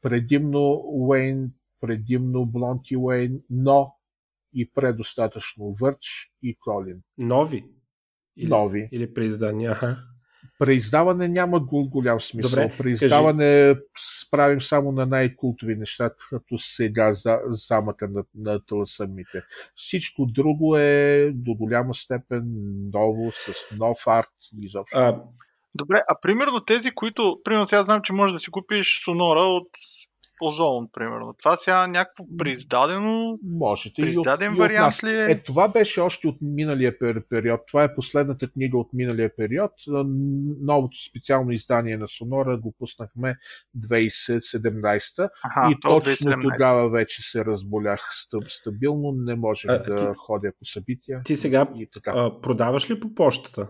Предимно 0.02 0.82
Уейн, 0.86 1.52
предимно 1.82 2.46
Блонти 2.46 2.98
Уейн, 2.98 3.42
но 3.50 3.96
и 4.54 4.72
предостатъчно 4.72 5.76
Върч 5.82 6.32
и 6.42 6.58
Колин. 6.60 7.02
Нови? 7.18 7.66
Или, 8.38 8.50
Нови. 8.50 8.90
Или 8.92 9.14
преиздания. 9.14 9.98
Преиздаване 10.60 11.28
няма 11.28 11.60
голям 11.60 12.22
смисъл. 12.22 12.64
Добре, 12.64 12.78
Преиздаване 12.78 13.74
кажи. 13.74 13.80
справим 14.26 14.62
само 14.62 14.92
на 14.92 15.06
най-култови 15.06 15.76
неща, 15.76 16.10
като 16.30 16.58
сега 16.58 17.14
за, 17.14 17.40
замъка 17.46 18.08
на, 18.08 18.24
на 18.36 18.66
тълсамите. 18.66 19.44
Всичко 19.76 20.26
друго 20.26 20.78
е 20.78 21.32
до 21.36 21.54
голяма 21.54 21.94
степен 21.94 22.44
ново, 22.94 23.32
с 23.32 23.78
нов 23.78 23.98
арт 24.08 24.30
изобщо. 24.62 24.98
А, 24.98 25.22
Добре, 25.76 26.00
а 26.10 26.16
примерно 26.22 26.66
тези, 26.66 26.92
които, 26.92 27.42
примерно 27.44 27.68
сега 27.68 27.84
знам, 27.84 28.02
че 28.02 28.14
можеш 28.14 28.34
да 28.34 28.40
си 28.40 28.52
купиш 28.52 29.04
Сонора 29.04 29.40
от 29.40 29.70
Озон, 30.48 30.88
примерно. 30.94 31.34
Това 31.40 31.58
сега 31.58 31.88
някакво 31.88 32.26
преиздадено. 32.38 33.40
Можете. 33.44 34.02
Преиздаден 34.02 34.48
и 34.48 34.54
от, 34.54 34.58
вариант 34.58 34.94
и 34.94 34.98
от 34.98 35.04
ли 35.04 35.18
е? 35.18 35.26
Е, 35.32 35.44
това 35.44 35.68
беше 35.68 36.02
още 36.02 36.28
от 36.28 36.38
миналия 36.42 36.98
период. 37.30 37.62
Това 37.68 37.84
е 37.84 37.96
последната 37.96 38.52
книга 38.52 38.78
от 38.78 38.90
миналия 38.94 39.36
период. 39.36 39.72
Новото 40.62 40.98
специално 41.10 41.52
издание 41.52 41.98
на 41.98 42.08
Сонора 42.08 42.58
го 42.58 42.76
пуснахме 42.80 43.36
2017 43.78 45.30
Аха, 45.44 45.72
и 45.72 45.76
точно 45.82 46.32
2017. 46.32 46.42
тогава 46.42 46.90
вече 46.90 47.22
се 47.22 47.46
разболях 47.46 48.10
стъб, 48.12 48.44
стабилно. 48.48 49.12
Не 49.12 49.36
можех 49.36 49.72
а, 49.72 49.78
да 49.78 49.96
ти, 49.96 50.04
ходя 50.18 50.52
по 50.60 50.66
събития. 50.66 51.22
Ти 51.26 51.36
сега 51.36 51.68
и 51.76 51.90
така. 51.94 52.12
А, 52.16 52.42
продаваш 52.42 52.90
ли 52.90 53.00
по 53.00 53.14
почтата? 53.14 53.68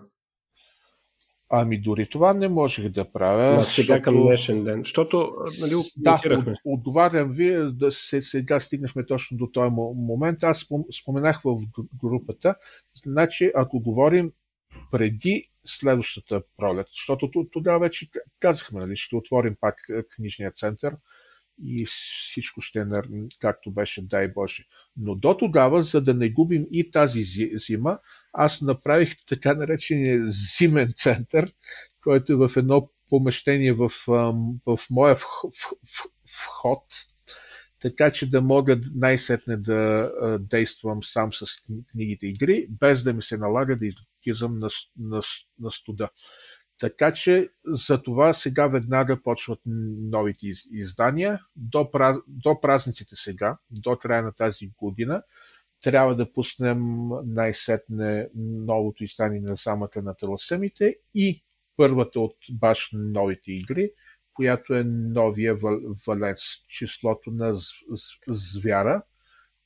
Ами 1.56 1.82
дори 1.82 2.10
това 2.10 2.34
не 2.34 2.48
можех 2.48 2.90
да 2.90 3.12
правя. 3.12 3.62
А 3.62 3.66
сега 3.66 3.94
защото... 3.94 4.04
към 4.04 4.24
днешен 4.24 4.64
ден. 4.64 4.80
Защото, 4.80 5.36
нали, 5.62 5.74
да, 5.98 6.22
от, 6.26 6.58
отговарям 6.66 7.32
ви, 7.32 7.72
да 7.72 7.92
се, 7.92 8.22
сега 8.22 8.60
стигнахме 8.60 9.06
точно 9.06 9.38
до 9.38 9.48
този 9.48 9.70
момент. 9.96 10.44
Аз 10.44 10.66
споменах 11.02 11.42
в 11.44 11.58
групата, 12.02 12.56
значи, 12.96 13.52
ако 13.56 13.80
говорим 13.80 14.32
преди 14.92 15.50
следващата 15.66 16.42
пролет, 16.58 16.88
защото 16.92 17.30
тогава 17.52 17.80
вече 17.80 18.10
казахме, 18.40 18.80
нали, 18.80 18.96
ще 18.96 19.16
отворим 19.16 19.56
пак 19.60 19.76
книжния 20.16 20.52
център 20.52 20.96
и 21.64 21.86
всичко 21.86 22.62
ще 22.62 22.80
е 22.80 22.86
както 23.40 23.72
беше, 23.72 24.08
дай 24.08 24.28
Боже. 24.28 24.64
Но 24.98 25.16
до 25.16 25.38
тогава, 25.38 25.82
за 25.82 26.02
да 26.02 26.14
не 26.14 26.30
губим 26.30 26.66
и 26.72 26.92
тази 26.92 27.24
зима, 27.54 28.00
аз 28.34 28.61
направих 28.61 29.26
така 29.26 29.53
наречения 29.53 30.23
зимен 30.27 30.93
център, 30.95 31.53
който 32.03 32.34
е 32.34 32.47
в 32.47 32.51
едно 32.57 32.89
помещение 33.10 33.73
в, 33.73 33.89
в 34.65 34.80
моя 34.89 35.18
вход, 36.27 36.84
така 37.80 38.11
че 38.11 38.30
да 38.30 38.41
мога 38.41 38.80
най-сетне 38.95 39.57
да 39.57 40.11
действам 40.39 41.03
сам 41.03 41.34
с 41.34 41.45
книгите 41.91 42.27
игри, 42.27 42.68
без 42.69 43.03
да 43.03 43.14
ми 43.14 43.22
се 43.22 43.38
налага 43.38 43.77
да 43.77 43.85
излизам 43.85 44.60
на, 44.60 44.69
на, 44.99 45.22
на 45.60 45.72
студа. 45.72 46.10
Така 46.80 47.14
че 47.14 47.49
за 47.65 48.03
това 48.03 48.34
сега 48.34 48.68
веднага 48.68 49.23
почват 49.23 49.60
новите 49.65 50.47
издания. 50.72 51.39
До, 51.55 51.89
до 52.27 52.61
празниците 52.61 53.15
сега, 53.15 53.57
до 53.69 53.97
края 53.97 54.23
на 54.23 54.31
тази 54.31 54.69
година, 54.77 55.23
трябва 55.84 56.15
да 56.15 56.34
пуснем 56.34 57.10
най-сетне 57.26 58.30
новото 58.35 59.03
издание 59.03 59.41
на 59.41 59.55
замъка 59.55 60.01
на 60.01 60.15
таласемите 60.15 60.95
и 61.14 61.43
първата 61.77 62.19
от 62.19 62.38
баш 62.51 62.89
новите 62.93 63.51
игри, 63.51 63.91
която 64.34 64.73
е 64.73 64.84
новия 64.84 65.57
валенс, 66.07 66.41
числото 66.68 67.31
на 67.31 67.55
звяра. 68.27 69.03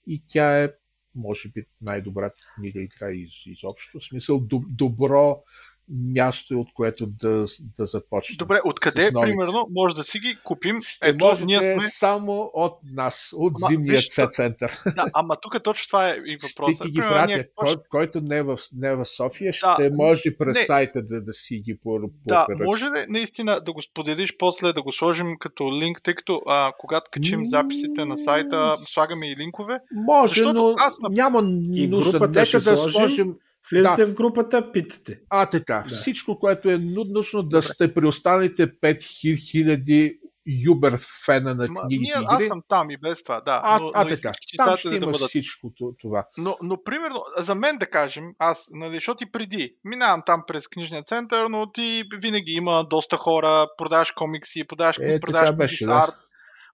И 0.08 0.24
тя 0.28 0.64
е, 0.64 0.74
може 1.16 1.50
би, 1.50 1.66
най-добрата 1.82 2.42
книга 2.56 2.82
игра 2.82 3.12
из, 3.12 3.46
изобщо. 3.46 4.00
В 4.00 4.04
смисъл, 4.04 4.48
добро 4.70 5.44
място, 5.90 6.60
от 6.60 6.68
което 6.74 7.06
да, 7.06 7.44
да 7.78 7.86
започнем. 7.86 8.36
Добре, 8.38 8.60
откъде, 8.66 9.12
примерно, 9.22 9.68
може 9.72 9.96
да 9.96 10.04
си 10.04 10.20
ги 10.20 10.38
купим? 10.44 10.82
Ще 10.82 11.08
Ето, 11.08 11.26
можете 11.26 11.46
ние 11.46 11.80
сме... 11.80 11.90
само 11.90 12.52
от 12.54 12.80
нас, 12.94 13.34
от 13.36 13.54
ама, 13.62 13.68
зимния 13.68 14.00
виж, 14.00 14.28
център. 14.30 14.80
Да, 14.86 15.04
ама 15.14 15.38
тук 15.42 15.64
точно 15.64 15.88
това 15.88 16.10
е 16.10 16.16
и 16.26 16.38
въпросът. 16.44 16.76
Ще 16.76 16.84
ти 16.84 16.92
ги 16.92 17.00
пратя. 17.00 17.38
Ние... 17.38 17.50
Кой, 17.56 17.76
който 17.90 18.22
не 18.22 18.38
е, 18.38 18.44
в, 18.44 18.60
не 18.76 18.88
е 18.88 18.96
в 18.96 19.06
София, 19.06 19.54
ще 19.54 19.90
да, 19.90 19.96
може 19.96 20.38
през 20.38 20.58
не. 20.58 20.66
сайта 20.66 21.02
да, 21.02 21.22
да 21.22 21.34
си 21.34 21.56
ги 21.56 21.78
по, 21.84 22.00
по 22.02 22.10
Да, 22.26 22.46
може 22.66 22.86
ли 22.86 23.06
наистина 23.08 23.62
да 23.66 23.74
го 23.74 23.82
споделиш 23.82 24.38
после, 24.38 24.74
да 24.74 24.82
го 24.82 24.92
сложим 24.92 25.28
като 25.40 25.74
линк, 25.74 26.02
тъй 26.04 26.14
като 26.14 26.42
а, 26.48 26.72
когато 26.80 27.12
качим 27.12 27.46
записите 27.46 28.06
на 28.06 28.18
сайта, 28.18 28.78
слагаме 28.88 29.32
и 29.32 29.36
линкове? 29.36 29.80
Може, 29.92 30.44
но 30.44 30.76
аз, 30.78 30.94
няма 31.12 31.42
нужда. 31.42 32.20
Нека 32.20 32.60
да 32.60 32.78
сложим 32.78 33.36
Влизате 33.72 34.06
да. 34.06 34.12
в 34.12 34.14
групата, 34.14 34.72
питате. 34.72 35.20
А, 35.30 35.46
така. 35.46 35.84
Да. 35.90 35.96
Всичко, 35.96 36.40
което 36.40 36.70
е 36.70 36.78
нужно 36.78 37.44
да 37.44 37.48
Добре. 37.50 37.62
сте 37.62 37.94
при 37.94 38.08
останалите 38.08 38.68
5000 38.68 40.18
юбер 40.66 41.00
фена 41.26 41.56
на 41.56 41.68
книги. 41.68 42.00
Ние, 42.00 42.14
аз 42.28 42.46
съм 42.46 42.62
там 42.68 42.90
и 42.90 42.98
без 42.98 43.24
това, 43.24 43.42
да. 43.42 43.62
А, 43.64 43.80
но, 43.80 43.92
а 43.94 44.04
но 44.04 44.10
така, 44.10 44.32
там 44.58 44.74
ще 44.74 44.90
да 44.90 44.96
има 44.96 45.06
бъдат... 45.06 45.30
всичко 45.30 45.72
това. 46.02 46.26
Но, 46.38 46.58
но, 46.62 46.84
примерно, 46.84 47.24
за 47.38 47.56
мен 47.56 47.78
да 47.78 47.86
кажем, 47.86 48.24
аз, 48.40 48.68
нали, 48.72 48.96
защото 48.96 49.24
и 49.24 49.32
преди, 49.32 49.76
минавам 49.86 50.22
там 50.26 50.44
през 50.48 50.68
книжния 50.68 51.04
център, 51.04 51.48
но 51.50 51.72
ти 51.72 52.04
винаги 52.22 52.52
има 52.52 52.84
доста 52.90 53.18
хора, 53.18 53.68
продаваш 53.78 54.12
комикси, 54.12 54.64
продаваш, 54.68 54.98
е, 55.02 55.20
продаваш 55.20 55.56
беше, 55.56 55.86
да. 55.86 55.94
арт, 55.94 56.16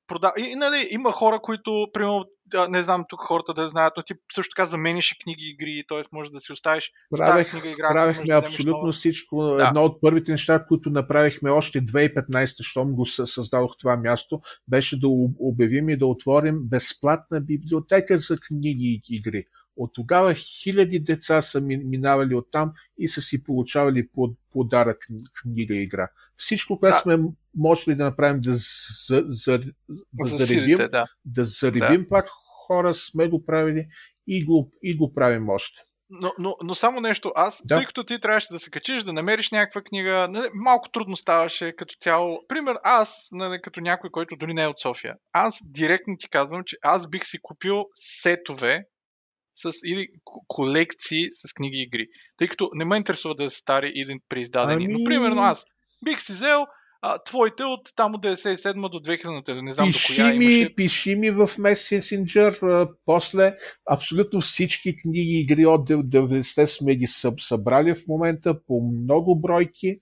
прода... 0.08 0.34
И, 0.38 0.42
и, 0.42 0.56
нали, 0.56 0.88
има 0.92 1.12
хора, 1.12 1.40
които, 1.40 1.88
примерно, 1.94 2.26
не 2.70 2.82
знам 2.82 3.06
тук 3.10 3.20
хората 3.20 3.54
да 3.54 3.70
знаят, 3.70 3.94
но 3.98 4.04
ти 4.04 4.14
също 4.34 4.56
така 4.56 4.70
замениш 4.70 5.16
книги 5.24 5.46
и 5.46 5.50
игри, 5.50 5.84
т.е. 5.88 6.02
може 6.12 6.32
да 6.32 6.42
си 6.42 6.54
оставиш 6.54 6.92
Правех, 7.18 7.52
книга 7.52 7.70
игра. 7.70 7.90
Правихме 7.94 8.34
абсолютно 8.34 8.86
да 8.86 8.92
всичко. 8.92 9.44
Да. 9.44 9.68
Едно 9.68 9.84
от 9.84 10.02
първите 10.02 10.32
неща, 10.32 10.66
които 10.68 10.90
направихме 10.90 11.50
още 11.50 11.82
2015, 11.82 12.64
щом 12.64 12.96
го 12.96 13.06
създадох 13.06 13.78
това 13.80 13.98
място, 13.98 14.42
беше 14.68 15.00
да 15.00 15.08
обявим 15.40 15.90
и 15.90 15.98
да 15.98 16.06
отворим 16.06 16.60
безплатна 16.64 17.42
библиотека 17.42 18.18
за 18.18 18.38
книги 18.40 19.02
и 19.10 19.16
игри. 19.16 19.46
От 19.78 19.94
тогава 19.94 20.34
хиляди 20.34 21.00
деца 21.00 21.42
са 21.42 21.62
минавали 21.62 22.36
оттам 22.36 22.72
и 22.98 23.08
са 23.08 23.22
си 23.22 23.44
получавали 23.44 24.08
подарък 24.52 24.98
книга 25.42 25.76
и 25.76 25.84
игра. 25.84 26.10
Всичко, 26.38 26.80
което 26.80 26.96
да. 26.96 27.02
сме 27.02 27.18
можели 27.56 27.96
да 27.96 28.04
направим 28.04 28.42
да, 28.42 28.56
за, 29.08 29.24
за, 29.28 29.60
да 30.14 30.26
заребим, 30.26 30.78
да. 30.78 31.06
да 31.26 31.44
заребим 31.44 32.02
да. 32.02 32.10
пак 32.10 32.30
хора, 32.68 32.96
сме 32.96 33.28
го 33.28 33.46
правили 33.46 33.88
и 34.28 34.46
го, 34.46 34.72
и 34.84 34.98
го 34.98 35.14
правим 35.14 35.50
още. 35.50 35.82
Но, 36.10 36.34
но, 36.40 36.56
но 36.64 36.76
само 36.76 37.02
нещо, 37.02 37.32
аз, 37.36 37.62
да. 37.66 37.76
тъй 37.76 37.86
като 37.86 38.04
ти 38.04 38.20
трябваше 38.20 38.48
да 38.52 38.60
се 38.60 38.70
качиш, 38.70 39.04
да 39.04 39.14
намериш 39.14 39.52
някаква 39.52 39.82
книга, 39.82 40.28
нали, 40.30 40.48
малко 40.54 40.90
трудно 40.90 41.18
ставаше 41.18 41.76
като 41.76 41.96
цяло. 42.00 42.40
Пример, 42.48 42.78
аз, 42.84 43.28
нали, 43.32 43.62
като 43.62 43.82
някой, 43.82 44.10
който 44.10 44.36
дори 44.36 44.54
не 44.54 44.64
е 44.64 44.68
от 44.68 44.80
София, 44.80 45.16
аз 45.32 45.60
директно 45.66 46.16
ти 46.20 46.30
казвам, 46.30 46.64
че 46.66 46.78
аз 46.82 47.10
бих 47.10 47.26
си 47.26 47.38
купил 47.42 47.86
сетове 47.96 48.84
с, 49.56 49.72
или 49.86 50.08
колекции 50.48 51.28
с 51.32 51.54
книги 51.54 51.78
и 51.78 51.84
игри. 51.84 52.08
Тъй 52.38 52.48
като 52.48 52.70
не 52.74 52.86
ме 52.86 52.98
интересува 52.98 53.36
да 53.36 53.50
са 53.50 53.58
стари 53.58 53.92
или 53.96 54.20
преиздадени. 54.30 54.86
Ами... 54.86 54.94
Но, 54.94 55.06
примерно, 55.06 55.42
аз 55.42 55.58
бих 56.06 56.22
си 56.22 56.32
взел 56.32 56.66
а, 57.06 57.20
твоите 57.24 57.64
от 57.64 57.90
там 57.96 58.16
от 58.16 58.26
97 58.26 58.90
до 58.90 59.00
2000, 59.00 59.62
не 59.62 59.74
знам 59.74 59.88
пиши 59.88 60.14
до 60.14 60.24
коя 60.24 60.36
ми, 60.36 60.46
имаше. 60.46 60.76
Пиши 60.76 61.16
ми 61.16 61.32
в 61.32 61.48
Messenger, 61.48 62.64
а, 62.64 62.90
после 63.06 63.56
абсолютно 63.92 64.42
всички 64.42 64.98
книги 64.98 65.20
и 65.20 65.42
игри 65.42 65.66
от 65.66 65.90
90 65.90 66.66
сме 66.66 66.96
ги 66.96 67.08
събрали 67.40 67.96
в 67.96 68.08
момента 68.08 68.66
по 68.68 68.82
много 68.82 69.40
бройки. 69.40 70.00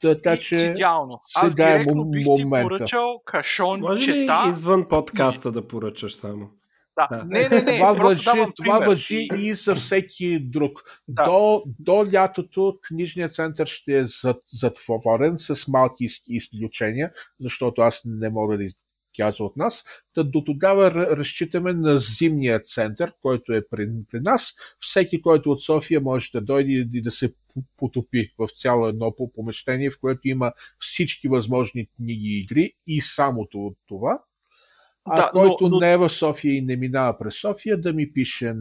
Така 0.00 0.36
че 0.36 0.54
идеално. 0.54 1.20
Аз 1.36 1.52
е 1.52 1.84
бих 2.10 2.24
ти 2.36 2.50
поръчал 2.62 3.20
кашон 3.24 3.80
Може 3.80 4.12
ли 4.12 4.28
извън 4.48 4.88
подкаста 4.88 5.52
да 5.52 5.68
поръчаш 5.68 6.14
само? 6.14 6.50
Да. 6.96 7.08
да. 7.10 7.24
Не, 7.24 7.48
не, 7.48 7.62
не. 7.62 7.76
Това 7.76 7.92
въжи, 7.92 8.30
това 8.56 8.78
въжи 8.78 9.28
и 9.38 9.54
за 9.54 9.74
всеки 9.74 10.38
друг. 10.40 10.82
Да. 11.08 11.24
До, 11.24 11.62
до 11.78 12.06
лятото 12.12 12.78
книжният 12.82 13.34
център 13.34 13.66
ще 13.66 13.98
е 13.98 14.04
затворен 14.48 15.34
с 15.38 15.68
малки 15.68 16.06
изключения, 16.28 17.12
защото 17.40 17.80
аз 17.80 18.02
не 18.04 18.30
мога 18.30 18.56
да 18.56 18.64
изказа 18.64 19.44
от 19.44 19.56
нас. 19.56 19.84
Та 20.14 20.22
до 20.22 20.44
тогава 20.44 20.90
разчитаме 20.94 21.72
на 21.72 21.98
зимния 21.98 22.62
център, 22.62 23.12
който 23.22 23.52
е 23.52 23.68
при, 23.70 23.90
при 24.10 24.20
нас. 24.20 24.54
Всеки, 24.80 25.22
който 25.22 25.50
от 25.50 25.62
София 25.62 26.00
може 26.00 26.30
да 26.32 26.40
дойде 26.40 26.72
и 26.72 27.02
да 27.02 27.10
се 27.10 27.34
потопи 27.76 28.32
в 28.38 28.48
цяло 28.54 28.88
едно 28.88 29.14
помещение, 29.34 29.90
в 29.90 30.00
което 30.00 30.28
има 30.28 30.52
всички 30.78 31.28
възможни 31.28 31.86
книги 31.96 32.28
и 32.28 32.40
игри 32.40 32.72
и 32.86 33.00
самото 33.00 33.66
от 33.66 33.76
това 33.88 34.22
а 35.04 35.16
да, 35.16 35.30
който 35.30 35.68
но, 35.68 35.80
не 35.80 35.92
е 35.92 35.96
в 35.96 36.10
София 36.10 36.54
и 36.54 36.60
не 36.60 36.76
минава 36.76 37.18
през 37.18 37.40
София, 37.40 37.80
да 37.80 37.92
ми 37.92 38.12
пише 38.12 38.54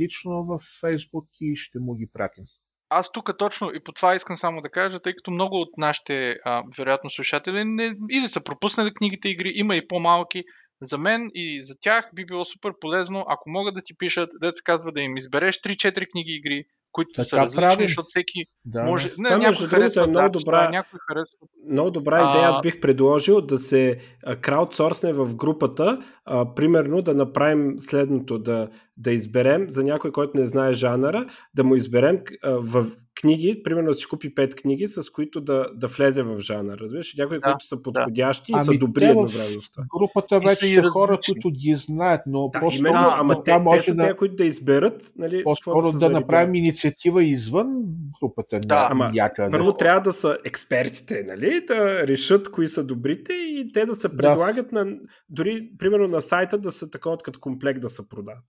лично 0.00 0.44
в 0.44 0.60
Фейсбук 0.80 1.24
и 1.40 1.56
ще 1.56 1.78
му 1.78 1.94
ги 1.94 2.06
пратим. 2.12 2.44
Аз 2.88 3.12
тук 3.12 3.38
точно 3.38 3.70
и 3.74 3.80
по 3.80 3.92
това 3.92 4.14
искам 4.14 4.36
само 4.36 4.60
да 4.60 4.70
кажа, 4.70 5.00
тъй 5.00 5.14
като 5.14 5.30
много 5.30 5.56
от 5.56 5.68
нашите, 5.76 6.36
а, 6.44 6.62
вероятно, 6.78 7.10
слушатели 7.10 7.64
не, 7.64 7.94
или 8.10 8.28
са 8.28 8.40
пропуснали 8.40 8.94
книгите 8.94 9.28
игри, 9.28 9.52
има 9.54 9.76
и 9.76 9.88
по-малки. 9.88 10.44
За 10.82 10.98
мен 10.98 11.30
и 11.34 11.62
за 11.62 11.74
тях 11.80 12.10
би 12.14 12.26
било 12.26 12.44
супер 12.44 12.72
полезно, 12.80 13.24
ако 13.28 13.50
могат 13.50 13.74
да 13.74 13.82
ти 13.82 13.96
пишат, 13.96 14.30
да 14.40 14.52
се 14.54 14.62
казва 14.64 14.92
да 14.92 15.00
им 15.00 15.16
избереш 15.16 15.60
3-4 15.60 16.10
книги 16.10 16.32
игри, 16.32 16.64
които 16.92 17.10
така 17.16 17.24
са 17.24 17.36
различни, 17.36 17.60
правим. 17.60 17.88
защото 17.88 18.06
всеки 18.08 18.44
да. 18.64 18.82
може... 18.82 19.12
Не, 19.18 19.28
Това, 19.28 19.38
между 19.38 19.68
другото, 19.68 20.00
е 20.00 20.06
много 20.06 20.30
добра, 20.38 20.70
някой 20.70 20.98
харесва... 21.08 21.46
много 21.70 21.90
добра 21.90 22.30
идея. 22.30 22.48
Аз 22.48 22.60
бих 22.60 22.80
предложил 22.80 23.40
да 23.40 23.58
се 23.58 23.98
краудсорсне 24.40 25.12
в 25.12 25.34
групата, 25.34 26.02
а, 26.24 26.54
примерно 26.54 27.02
да 27.02 27.14
направим 27.14 27.74
следното, 27.78 28.38
да, 28.38 28.68
да 29.00 29.12
изберем 29.12 29.70
за 29.70 29.84
някой, 29.84 30.12
който 30.12 30.32
не 30.34 30.46
знае 30.46 30.72
жанъра, 30.72 31.26
да 31.54 31.64
му 31.64 31.76
изберем 31.76 32.18
а, 32.42 32.50
в 32.50 32.86
книги, 33.20 33.60
примерно 33.64 33.88
да 33.88 33.94
си 33.94 34.06
купи 34.06 34.34
пет 34.34 34.54
книги, 34.54 34.88
с 34.88 35.10
които 35.10 35.40
да, 35.40 35.66
да 35.74 35.86
влезе 35.86 36.22
в 36.22 36.38
жанър. 36.38 36.78
Разбираш? 36.78 37.14
Някои, 37.18 37.38
да, 37.38 37.42
които 37.42 37.66
са 37.66 37.82
подходящи 37.82 38.52
да. 38.52 38.58
и 38.58 38.60
ами 38.60 38.64
са 38.64 38.78
добри 38.78 39.04
едновременно. 39.04 39.60
Групата 39.98 40.40
вече 40.40 40.74
са 40.74 40.82
хора, 40.82 41.18
които 41.26 41.50
ги 41.50 41.74
знаят, 41.74 42.20
но 42.26 42.48
да, 42.48 42.60
просто 42.60 42.78
именно, 42.78 42.98
да, 42.98 43.14
ама 43.18 43.44
те, 43.44 43.58
може 43.58 43.78
те 43.78 43.90
са 43.90 43.94
да, 43.94 44.08
те, 44.08 44.16
които 44.16 44.34
да 44.34 44.44
изберат. 44.44 45.12
Нали, 45.16 45.44
по-скоро 45.44 45.92
да, 45.92 45.98
да 45.98 46.10
направим 46.10 46.54
инициатива 46.54 47.24
извън 47.24 47.84
групата. 48.22 48.60
Да, 48.60 48.88
ама 48.90 49.10
някъде. 49.14 49.50
първо 49.50 49.76
трябва 49.76 50.00
да 50.00 50.12
са 50.12 50.38
експертите, 50.44 51.24
нали, 51.26 51.64
да 51.66 52.06
решат 52.06 52.50
кои 52.50 52.68
са 52.68 52.84
добрите 52.84 53.32
и 53.32 53.70
те 53.74 53.86
да 53.86 53.94
се 53.94 54.16
предлагат 54.16 54.68
да. 54.72 54.84
на, 54.84 54.96
дори 55.28 55.70
примерно 55.78 56.08
на 56.08 56.20
сайта 56.20 56.58
да 56.58 56.72
са 56.72 56.90
такова 56.90 57.18
като 57.18 57.40
комплект 57.40 57.80
да 57.80 57.90
се 57.90 58.08
продават. 58.08 58.44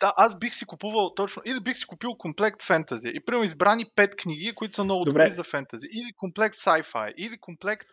Да, 0.00 0.12
аз 0.16 0.38
бих 0.38 0.56
си 0.56 0.66
купувал 0.66 1.14
точно, 1.14 1.42
или 1.46 1.60
бих 1.60 1.76
си 1.76 1.86
купил 1.86 2.14
комплект 2.14 2.62
фентази 2.62 3.12
и 3.14 3.20
примерно 3.20 3.44
избрани 3.44 3.84
пет 3.96 4.16
книги, 4.16 4.54
които 4.54 4.74
са 4.74 4.84
много 4.84 5.04
добри 5.04 5.34
за 5.36 5.44
фентази. 5.50 5.86
Или 5.92 6.12
комплект 6.16 6.56
sci-fi, 6.56 7.12
или 7.16 7.38
комплект 7.38 7.86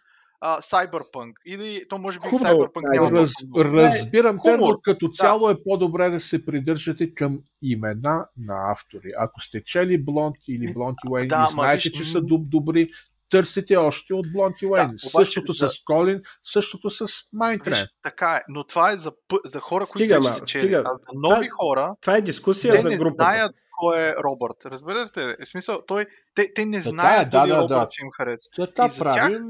а, 0.46 0.62
Cyberpunk, 0.62 1.34
или 1.46 1.88
то 1.90 1.98
може 1.98 2.20
би 2.20 2.28
Хубаво, 2.28 2.46
Cyberpunk 2.46 2.94
няма 2.94 3.12
раз, 3.12 3.32
Разбирам 3.56 4.40
те, 4.44 4.58
но 4.58 4.80
като 4.82 5.08
цяло 5.08 5.48
да. 5.48 5.54
е 5.54 5.56
по-добре 5.64 6.10
да 6.10 6.20
се 6.20 6.46
придържате 6.46 7.14
към 7.14 7.40
имена 7.62 8.28
на 8.38 8.72
автори. 8.72 9.12
Ако 9.18 9.42
сте 9.42 9.64
чели 9.64 10.04
Блонд 10.04 10.36
или 10.48 10.74
Блонд 10.74 10.98
и 11.06 11.10
Уейн 11.10 11.28
да, 11.28 11.48
и 11.50 11.54
знаете, 11.54 11.92
че 11.92 12.04
са 12.04 12.22
добри, 12.22 12.90
търсите 13.34 13.76
още 13.76 14.14
от 14.14 14.34
Блонти 14.34 14.66
Уейн. 14.66 14.90
Да, 14.92 14.98
същото 14.98 15.54
за... 15.54 15.70
с 15.70 15.84
Колин, 15.86 16.22
същото 16.44 16.90
с 16.90 17.06
Майнтрен. 17.34 17.86
Така 18.04 18.36
е, 18.36 18.42
но 18.50 18.64
това 18.64 18.92
е 18.92 18.96
за, 18.96 19.12
за 19.46 19.60
хора, 19.60 19.86
стига, 19.86 20.20
които 20.20 20.40
вече 20.40 20.60
стига. 20.60 20.84
За 20.86 21.20
нови 21.20 21.50
това, 21.50 21.56
хора. 21.58 21.96
Това 22.02 22.18
е 22.18 22.22
дискусия 22.22 22.82
за 22.82 22.90
групата. 22.90 23.30
Знаят 23.34 23.56
кой 23.80 24.02
е 24.02 24.14
Робърт. 24.24 24.66
Разбирате 24.66 25.28
ли? 25.28 25.36
Е 25.40 25.46
смисъл, 25.46 25.82
той, 25.88 26.06
те, 26.36 26.54
те 26.54 26.66
не 26.66 26.82
знаят 26.82 27.30
да, 27.30 27.40
дали 27.40 27.50
да, 27.50 27.58
Робърт 27.58 27.70
да. 27.70 28.04
им 28.04 28.12
харесва. 28.18 28.68
Така 28.68 28.90
правим. 29.00 29.32
Тях... 29.32 29.42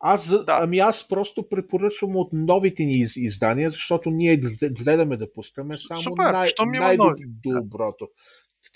Аз, 0.00 0.28
да. 0.28 0.44
Ами 0.48 0.78
аз 0.78 1.08
просто 1.08 1.48
препоръчвам 1.48 2.16
от 2.16 2.28
новите 2.32 2.82
ни 2.82 2.98
из, 2.98 3.16
издания, 3.16 3.70
защото 3.70 4.10
ние 4.10 4.40
гледаме 4.70 5.16
да 5.16 5.32
пускаме 5.32 5.78
само 5.78 6.00
Супер, 6.00 6.24
най- 6.24 6.52
най-доброто. 6.66 8.08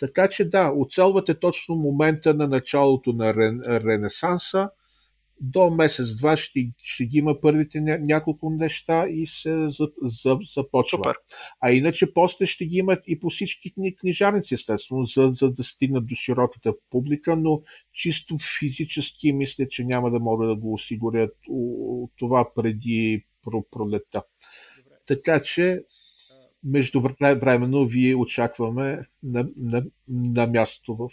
Така 0.01 0.29
че 0.29 0.49
да, 0.49 0.73
оцелвате 0.77 1.35
точно 1.35 1.77
момента 1.77 2.35
на 2.35 2.49
началото 2.49 3.13
на 3.13 3.35
Ренесанса. 3.81 4.71
До 5.41 5.71
месец-два 5.71 6.37
ще, 6.37 6.71
ще 6.83 7.05
ги 7.07 7.19
има 7.19 7.41
първите 7.41 7.79
ня- 7.79 8.07
няколко 8.07 8.51
неща 8.51 9.07
и 9.09 9.27
се 9.27 9.69
за, 9.69 9.89
за, 10.03 10.39
започва. 10.55 10.99
Супер. 10.99 11.15
А 11.61 11.73
иначе 11.73 12.15
после 12.15 12.47
ще 12.47 12.67
ги 12.67 12.77
имат 12.77 13.03
и 13.07 13.21
по 13.21 13.31
всички 13.31 13.75
кни, 13.75 13.97
книжарници, 13.97 14.55
естествено, 14.55 15.05
за, 15.05 15.31
за 15.33 15.51
да 15.51 15.65
стигнат 15.65 16.07
до 16.07 16.15
широката 16.15 16.73
публика, 16.91 17.37
но 17.37 17.63
чисто 17.93 18.37
физически 18.59 19.33
мисля, 19.33 19.69
че 19.69 19.85
няма 19.85 20.11
да 20.11 20.19
могат 20.19 20.49
да 20.49 20.57
го 20.57 20.75
осигурят 20.75 21.37
това 22.19 22.51
преди 22.55 23.27
пролета. 23.71 24.23
Така 25.07 25.43
че 25.43 25.83
междувременно 26.65 27.87
вие 27.87 28.15
очакваме 28.15 29.07
на, 29.23 29.49
на, 29.57 29.83
на 30.09 30.47
място 30.47 30.97
в 30.97 31.09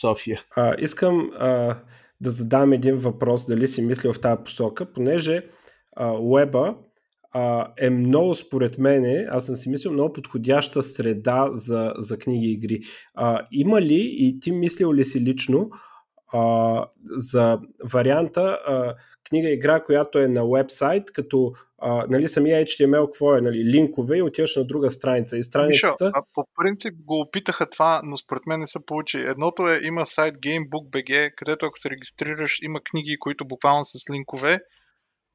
София. 0.00 0.40
А, 0.56 0.74
искам 0.78 1.30
а, 1.38 1.78
да 2.20 2.30
задам 2.30 2.72
един 2.72 2.96
въпрос, 2.96 3.46
дали 3.46 3.68
си 3.68 3.82
мислил 3.82 4.12
в 4.12 4.20
тази 4.20 4.42
посока, 4.44 4.92
понеже 4.92 5.42
а, 5.96 6.12
уеба 6.12 6.74
а, 7.32 7.72
е 7.78 7.90
много, 7.90 8.34
според 8.34 8.78
мен, 8.78 9.26
аз 9.30 9.46
съм 9.46 9.56
си 9.56 9.68
мислил, 9.70 9.92
много 9.92 10.12
подходяща 10.12 10.82
среда 10.82 11.48
за, 11.52 11.92
за 11.98 12.18
книги 12.18 12.46
и 12.46 12.52
игри. 12.52 12.80
А, 13.14 13.46
има 13.52 13.82
ли 13.82 14.16
и 14.18 14.40
ти 14.40 14.52
мислил 14.52 14.94
ли 14.94 15.04
си 15.04 15.20
лично 15.20 15.70
а, 16.32 16.86
за 17.16 17.60
варианта, 17.84 18.58
а, 18.66 18.94
книга-игра, 19.28 19.84
която 19.84 20.18
е 20.18 20.28
на 20.28 20.50
вебсайт, 20.50 21.12
като 21.12 21.52
а, 21.78 22.06
нали, 22.08 22.28
самия 22.28 22.64
HTML 22.64 23.06
какво 23.06 23.36
е, 23.36 23.40
нали, 23.40 23.64
линкове 23.64 24.16
и 24.16 24.22
отиваш 24.22 24.56
на 24.56 24.64
друга 24.64 24.90
страница. 24.90 25.36
И 25.36 25.42
страницата... 25.42 26.04
Мишо, 26.04 26.12
а 26.14 26.22
по 26.34 26.44
принцип 26.62 26.94
го 27.04 27.20
опитаха 27.20 27.70
това, 27.70 28.00
но 28.04 28.16
според 28.16 28.42
мен 28.46 28.60
не 28.60 28.66
се 28.66 28.78
получи. 28.86 29.18
Едното 29.18 29.68
е, 29.68 29.80
има 29.82 30.06
сайт 30.06 30.34
Gamebook.bg, 30.34 31.34
където 31.36 31.66
ако 31.66 31.78
се 31.78 31.90
регистрираш, 31.90 32.58
има 32.62 32.80
книги, 32.90 33.16
които 33.20 33.44
буквално 33.44 33.84
са 33.84 33.98
с 33.98 34.10
линкове 34.12 34.60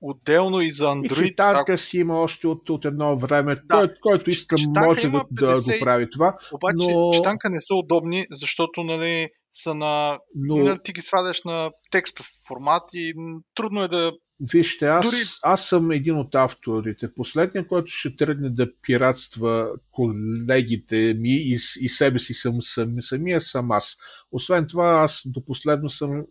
отделно 0.02 0.62
и 0.62 0.72
за 0.72 0.86
Android. 0.86 1.24
И 1.24 1.28
читалка 1.28 1.74
ако... 1.74 1.82
си 1.82 1.98
има 1.98 2.22
още 2.22 2.48
от, 2.48 2.70
от 2.70 2.86
едно 2.86 3.18
време. 3.18 3.56
Да. 3.56 3.62
Кой, 3.74 3.94
който 4.02 4.30
иска, 4.30 4.56
читанка 4.56 4.90
може 4.90 5.10
да, 5.10 5.24
да 5.32 5.62
го 5.62 5.72
прави 5.80 6.10
това. 6.10 6.38
Обаче 6.54 6.96
но... 6.96 7.12
читанка 7.14 7.50
не 7.50 7.62
са 7.62 7.76
удобни, 7.76 8.26
защото 8.32 8.84
нали, 8.84 9.30
са 9.64 9.74
на... 9.74 10.20
Но... 10.36 10.78
Ти 10.84 10.94
ги 10.94 11.02
сваляш 11.02 11.44
на 11.44 11.72
текстов 11.92 12.28
формат 12.48 12.84
и 12.94 13.14
трудно 13.56 13.84
е 13.84 13.88
да 13.88 14.12
Вижте, 14.40 14.86
аз, 14.86 15.06
Дори... 15.06 15.18
аз 15.44 15.68
съм 15.68 15.92
един 15.92 16.18
от 16.18 16.36
авторите. 16.36 17.14
Последният, 17.14 17.68
който 17.68 17.92
ще 17.92 18.16
тръгне 18.16 18.50
да 18.50 18.68
пиратства 18.82 19.72
колегите 19.92 21.16
ми 21.20 21.34
и, 21.34 21.54
и 21.54 21.90
себе 21.90 22.20
си 22.20 22.34
съм, 22.34 22.62
съм, 22.62 22.96
самия 23.02 23.42
съм 23.42 23.72
аз. 23.72 23.98
Освен 24.32 24.68
това, 24.68 24.88
аз 25.04 25.22
до 25.26 25.46
последно 25.46 25.90
съм 25.90 26.24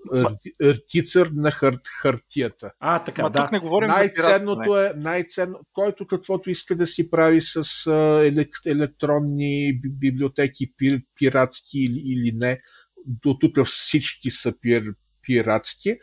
артицър 0.62 1.30
на 1.34 1.50
хар, 1.50 1.78
хартията. 2.00 2.70
А, 2.80 3.04
така, 3.04 3.22
Ма, 3.22 3.30
да. 3.30 3.42
Тук 3.42 3.52
не 3.52 3.58
говорим 3.58 3.88
най-ценното 3.88 4.80
е, 4.80 4.92
най-ценно, 4.96 5.60
който 5.72 6.06
каквото 6.06 6.50
иска 6.50 6.76
да 6.76 6.86
си 6.86 7.10
прави 7.10 7.40
с 7.42 7.90
елек, 8.24 8.48
електронни 8.66 9.80
библиотеки, 9.82 10.72
пиратски 11.14 11.78
или, 11.78 12.02
или 12.04 12.32
не, 12.32 12.60
до 13.06 13.38
тук 13.38 13.66
всички 13.66 14.30
са 14.30 14.60
пир, 14.60 14.84
пиратски. 15.22 15.98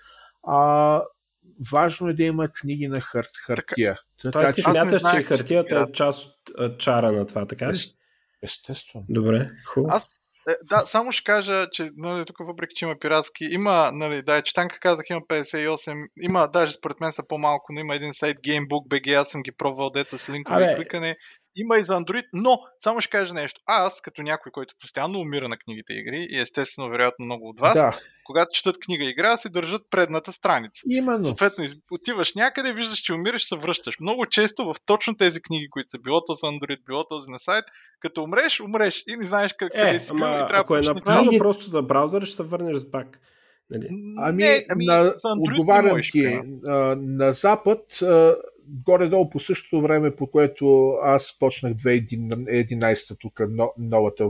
А, 0.47 1.01
важно 1.71 2.09
е 2.09 2.13
да 2.13 2.23
има 2.23 2.49
книги 2.49 2.87
на 2.87 3.01
хар- 3.01 3.45
хартия. 3.45 3.97
Така, 4.21 4.31
Тоест 4.31 4.55
ти 4.55 4.61
смяташ, 4.61 5.01
че 5.11 5.23
хартията 5.23 5.85
е 5.89 5.91
част 5.91 6.29
от 6.57 6.79
чара 6.79 7.11
на 7.11 7.25
това, 7.25 7.45
така 7.45 7.73
ли? 7.73 7.77
Естествено. 8.43 9.05
Добре, 9.09 9.49
хубаво. 9.65 9.93
Аз 9.93 10.31
е, 10.49 10.55
да, 10.63 10.79
само 10.85 11.11
ще 11.11 11.23
кажа, 11.23 11.67
че 11.71 11.89
нали, 11.95 12.25
тук 12.25 12.37
въпреки, 12.39 12.75
че 12.75 12.85
има 12.85 12.95
пиратски, 12.99 13.45
има, 13.51 13.89
нали, 13.93 14.21
да, 14.21 14.41
четанка 14.41 14.79
казах, 14.79 15.09
има 15.09 15.21
58, 15.21 16.07
има, 16.21 16.47
даже 16.47 16.73
според 16.73 16.99
мен 16.99 17.13
са 17.13 17.23
по-малко, 17.27 17.73
но 17.73 17.79
има 17.79 17.95
един 17.95 18.13
сайт 18.13 18.37
Gamebook.bg, 18.37 19.21
аз 19.21 19.29
съм 19.29 19.41
ги 19.41 19.51
пробвал 19.51 19.89
деца 19.89 20.17
с 20.17 20.29
линкове 20.29 20.71
и 20.71 20.75
кликане. 20.75 21.17
Има 21.55 21.77
и 21.77 21.83
за 21.83 21.93
Android, 21.93 22.25
но 22.33 22.59
само 22.79 23.01
ще 23.01 23.09
кажа 23.09 23.33
нещо. 23.33 23.61
Аз, 23.65 24.01
като 24.01 24.21
някой, 24.21 24.51
който 24.51 24.75
постоянно 24.79 25.19
умира 25.19 25.49
на 25.49 25.57
книгите 25.57 25.93
и 25.93 25.99
игри, 25.99 26.27
и 26.29 26.39
естествено, 26.39 26.89
вероятно 26.89 27.25
много 27.25 27.49
от 27.49 27.59
вас, 27.59 27.73
да. 27.73 27.99
когато 28.25 28.49
четат 28.53 28.79
книга 28.79 29.05
и 29.05 29.09
игра, 29.09 29.37
се 29.37 29.49
държат 29.49 29.81
предната 29.89 30.31
страница. 30.31 30.81
Именно. 30.89 31.23
Съответно, 31.23 31.65
отиваш 31.91 32.33
някъде, 32.33 32.73
виждаш, 32.73 32.99
че 32.99 33.13
умираш, 33.13 33.47
се 33.47 33.55
връщаш. 33.55 33.99
Много 33.99 34.25
често 34.25 34.65
в 34.65 34.75
точно 34.85 35.17
тези 35.17 35.41
книги, 35.41 35.69
които 35.69 35.89
са 35.89 35.99
било 35.99 36.25
то 36.25 36.33
за 36.33 36.47
Android, 36.47 36.85
било 36.85 37.03
то 37.03 37.23
на 37.27 37.39
сайт, 37.39 37.65
като 37.99 38.23
умреш, 38.23 38.59
умреш 38.59 39.03
и 39.07 39.15
не 39.15 39.23
знаеш 39.23 39.53
къде, 39.53 39.89
е, 39.89 39.99
си 39.99 40.13
бил. 40.13 40.25
И 40.25 40.47
трябва 40.47 40.57
ако 40.57 40.75
е 40.75 40.81
направено 40.81 41.31
просто 41.37 41.65
за 41.65 41.81
браузър, 41.81 42.25
ще 42.25 42.35
се 42.35 42.43
върнеш 42.43 42.77
с 42.77 42.85
бак. 42.85 43.19
Нали? 43.69 43.87
Ами, 44.17 44.43
не, 44.43 44.65
ами 44.71 44.85
на, 44.85 45.13
отговарям 45.39 45.97
ти, 46.11 46.39
на 46.97 47.33
Запад 47.33 47.79
горе-долу 48.67 49.29
по 49.29 49.39
същото 49.39 49.81
време, 49.81 50.15
по 50.15 50.27
което 50.27 50.89
аз 51.01 51.39
почнах 51.39 51.73
2011 51.73 53.17
тук 53.19 53.39
новата 53.77 54.29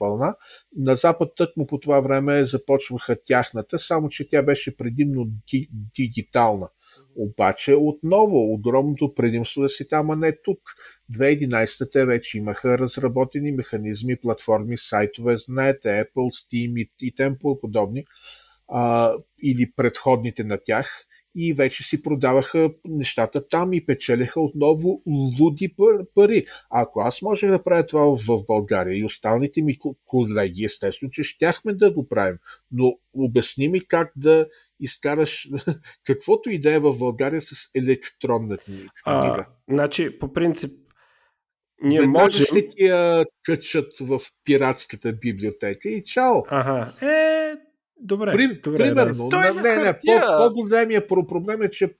вълна, 0.00 0.34
на 0.76 0.96
Запад 0.96 1.32
тъкмо 1.36 1.66
по 1.66 1.80
това 1.80 2.00
време 2.00 2.44
започваха 2.44 3.16
тяхната, 3.24 3.78
само 3.78 4.08
че 4.08 4.28
тя 4.28 4.42
беше 4.42 4.76
предимно 4.76 5.26
дигитална. 5.94 6.68
Обаче 7.16 7.74
отново 7.74 8.52
огромното 8.52 9.14
предимство 9.14 9.62
да 9.62 9.68
си 9.68 9.88
там, 9.88 10.10
а 10.10 10.16
не 10.16 10.36
тук. 10.42 10.60
2011 11.12 11.92
те 11.92 12.06
вече 12.06 12.38
имаха 12.38 12.78
разработени 12.78 13.52
механизми, 13.52 14.16
платформи, 14.16 14.78
сайтове, 14.78 15.36
знаете, 15.38 15.88
Apple, 15.88 16.06
Steam 16.16 16.80
и, 16.80 16.90
и 17.02 17.14
тем 17.14 17.36
подобни, 17.60 18.04
а, 18.68 19.14
или 19.42 19.72
предходните 19.76 20.44
на 20.44 20.58
тях 20.64 21.07
и 21.40 21.52
вече 21.52 21.82
си 21.82 22.02
продаваха 22.02 22.70
нещата 22.84 23.48
там 23.48 23.72
и 23.72 23.86
печелиха 23.86 24.40
отново 24.40 25.02
луди 25.40 25.74
пари. 26.14 26.46
А 26.70 26.82
ако 26.82 27.00
аз 27.00 27.22
можех 27.22 27.50
да 27.50 27.62
правя 27.62 27.86
това 27.86 28.16
в 28.16 28.44
България 28.46 28.98
и 28.98 29.04
останалите 29.04 29.62
ми 29.62 29.78
колеги, 30.06 30.64
естествено, 30.64 31.10
че 31.10 31.22
щяхме 31.22 31.74
да 31.74 31.92
го 31.92 32.08
правим. 32.08 32.38
Но 32.72 32.98
обясни 33.12 33.68
ми 33.68 33.86
как 33.86 34.12
да 34.16 34.46
изкараш 34.80 35.48
каквото 36.06 36.50
и 36.50 36.58
да 36.58 36.72
е 36.72 36.78
в 36.78 36.98
България 36.98 37.40
с 37.40 37.70
електронна 37.74 38.58
книга. 38.58 38.88
А, 39.04 39.46
значи, 39.68 40.18
по 40.18 40.32
принцип, 40.32 40.72
ние 41.82 42.00
Веднага 42.00 42.24
можем... 42.24 42.46
ще 42.46 42.68
ти 42.68 42.84
я 42.84 43.24
качат 43.44 43.98
в 44.00 44.20
пиратската 44.44 45.12
библиотека 45.12 45.88
и 45.88 46.04
чао. 46.04 46.34
Ага. 46.48 46.92
Е, 47.02 47.67
Добре, 48.00 48.32
При, 48.32 48.60
добре 48.60 48.78
примерно. 48.78 49.28
Да. 49.28 49.52
Не, 49.52 49.62
не, 49.62 49.76
не, 49.76 49.92
по, 49.92 50.36
по-големия 50.36 51.06
проблем 51.06 51.62
е, 51.62 51.70
че 51.70 51.94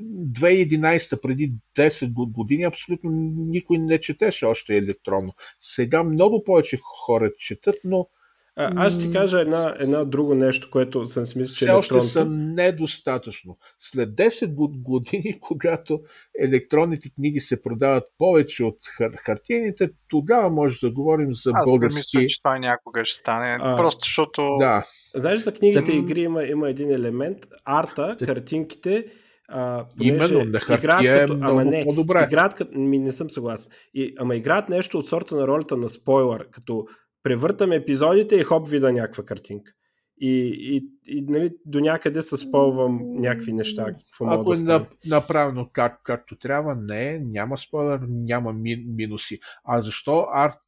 2011, 0.00 1.20
преди 1.20 1.52
10 1.78 2.32
години, 2.32 2.62
абсолютно 2.62 3.10
никой 3.36 3.78
не 3.78 4.00
четеше 4.00 4.46
още 4.46 4.76
електронно. 4.76 5.34
Сега 5.60 6.02
много 6.02 6.44
повече 6.44 6.78
хора 6.82 7.32
четат, 7.38 7.76
но 7.84 8.08
а, 8.56 8.86
аз 8.86 8.94
ще 8.94 9.02
ти 9.02 9.12
кажа 9.12 9.40
една, 9.40 9.74
една 9.78 10.04
друго 10.04 10.34
нещо, 10.34 10.70
което 10.70 11.06
съм 11.06 11.24
си 11.24 11.38
мисля, 11.38 11.54
че 11.54 11.64
Все 11.64 11.70
още 11.70 12.00
са 12.00 12.24
недостатъчно. 12.24 13.58
След 13.78 14.08
10 14.08 14.82
години, 14.82 15.38
когато 15.40 16.00
електронните 16.40 17.10
книги 17.10 17.40
се 17.40 17.62
продават 17.62 18.04
повече 18.18 18.64
от 18.64 18.78
хар- 18.98 19.18
хартиените, 19.18 19.90
тогава 20.08 20.50
може 20.50 20.78
да 20.80 20.90
говорим 20.90 21.34
за 21.34 21.50
аз 21.54 21.70
български... 21.70 21.98
Аз 21.98 22.14
мисля, 22.14 22.28
че 22.28 22.42
това 22.42 22.58
някога 22.58 23.04
ще 23.04 23.20
стане. 23.20 23.58
А, 23.60 23.76
просто 23.76 24.04
защото... 24.04 24.56
Да. 24.58 24.86
Знаеш, 25.14 25.40
за 25.40 25.54
книгите 25.54 25.92
и 25.92 25.98
игри 25.98 26.20
има, 26.20 26.44
има 26.44 26.70
един 26.70 26.90
елемент. 26.90 27.38
Арта, 27.64 28.16
картинките, 28.24 29.06
а, 29.48 29.86
Именно, 30.00 30.44
на 30.44 30.60
хартия 30.60 31.22
е 31.22 31.26
много 31.26 31.44
ама 31.44 31.64
не, 31.64 31.84
по-добре. 31.84 32.24
Играят, 32.24 32.54
като, 32.54 32.78
ми 32.78 32.98
не 32.98 33.12
съм 33.12 33.30
съгласен. 33.30 33.72
И, 33.94 34.14
ама 34.18 34.36
играят 34.36 34.68
нещо 34.68 34.98
от 34.98 35.08
сорта 35.08 35.36
на 35.36 35.46
ролята 35.46 35.76
на 35.76 35.88
спойлер, 35.88 36.48
като 36.50 36.86
превъртам 37.24 37.72
епизодите 37.72 38.36
и 38.36 38.42
хоп 38.42 38.68
вида 38.68 38.92
някаква 38.92 39.24
картинка. 39.24 39.72
И, 40.20 40.30
и, 40.58 40.88
и 41.06 41.22
нали, 41.22 41.56
до 41.66 41.80
някъде 41.80 42.22
се 42.22 42.36
спълвам 42.36 43.00
някакви 43.14 43.52
неща. 43.52 43.86
Ако 44.20 44.54
е 44.54 44.56
да 44.56 44.86
направено 45.06 45.68
как, 45.72 46.00
както 46.04 46.38
трябва, 46.38 46.74
не, 46.74 47.18
няма 47.18 47.58
спойлер, 47.58 48.00
няма 48.08 48.52
ми, 48.52 48.84
минуси. 48.86 49.38
А 49.64 49.82
защо 49.82 50.26
арт 50.32 50.60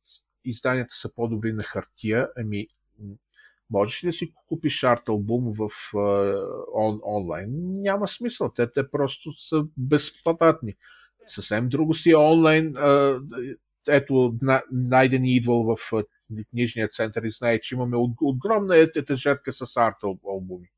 изданията 0.45 0.95
са 0.95 1.15
по-добри 1.15 1.53
на 1.53 1.63
хартия? 1.63 2.29
Ами, 2.37 2.67
можеш 3.71 4.05
ли 4.05 4.09
да 4.09 4.13
си 4.13 4.33
купиш 4.49 4.85
арт 4.85 5.09
албум 5.09 5.53
в 5.53 5.71
uh, 5.95 6.65
он, 6.75 7.01
онлайн? 7.05 7.51
Няма 7.83 8.09
смисъл. 8.09 8.53
Те, 8.57 8.71
те 8.71 8.91
просто 8.91 9.33
са 9.33 9.65
безплатни. 9.77 10.75
Съвсем 11.27 11.69
друго 11.69 11.95
си 11.95 12.11
е 12.11 12.17
онлайн. 12.17 12.73
Uh, 12.73 13.57
ето, 13.89 14.35
найден 14.73 15.25
идвал 15.25 15.77
в 15.77 15.93
книжния 16.51 16.89
център 16.89 17.23
и 17.23 17.31
знае, 17.31 17.61
че 17.61 17.75
имаме 17.75 17.97
огромна 18.21 18.77
етажетка 18.77 19.53
с 19.53 19.77
арт 19.77 19.97
албуми. 20.29 20.69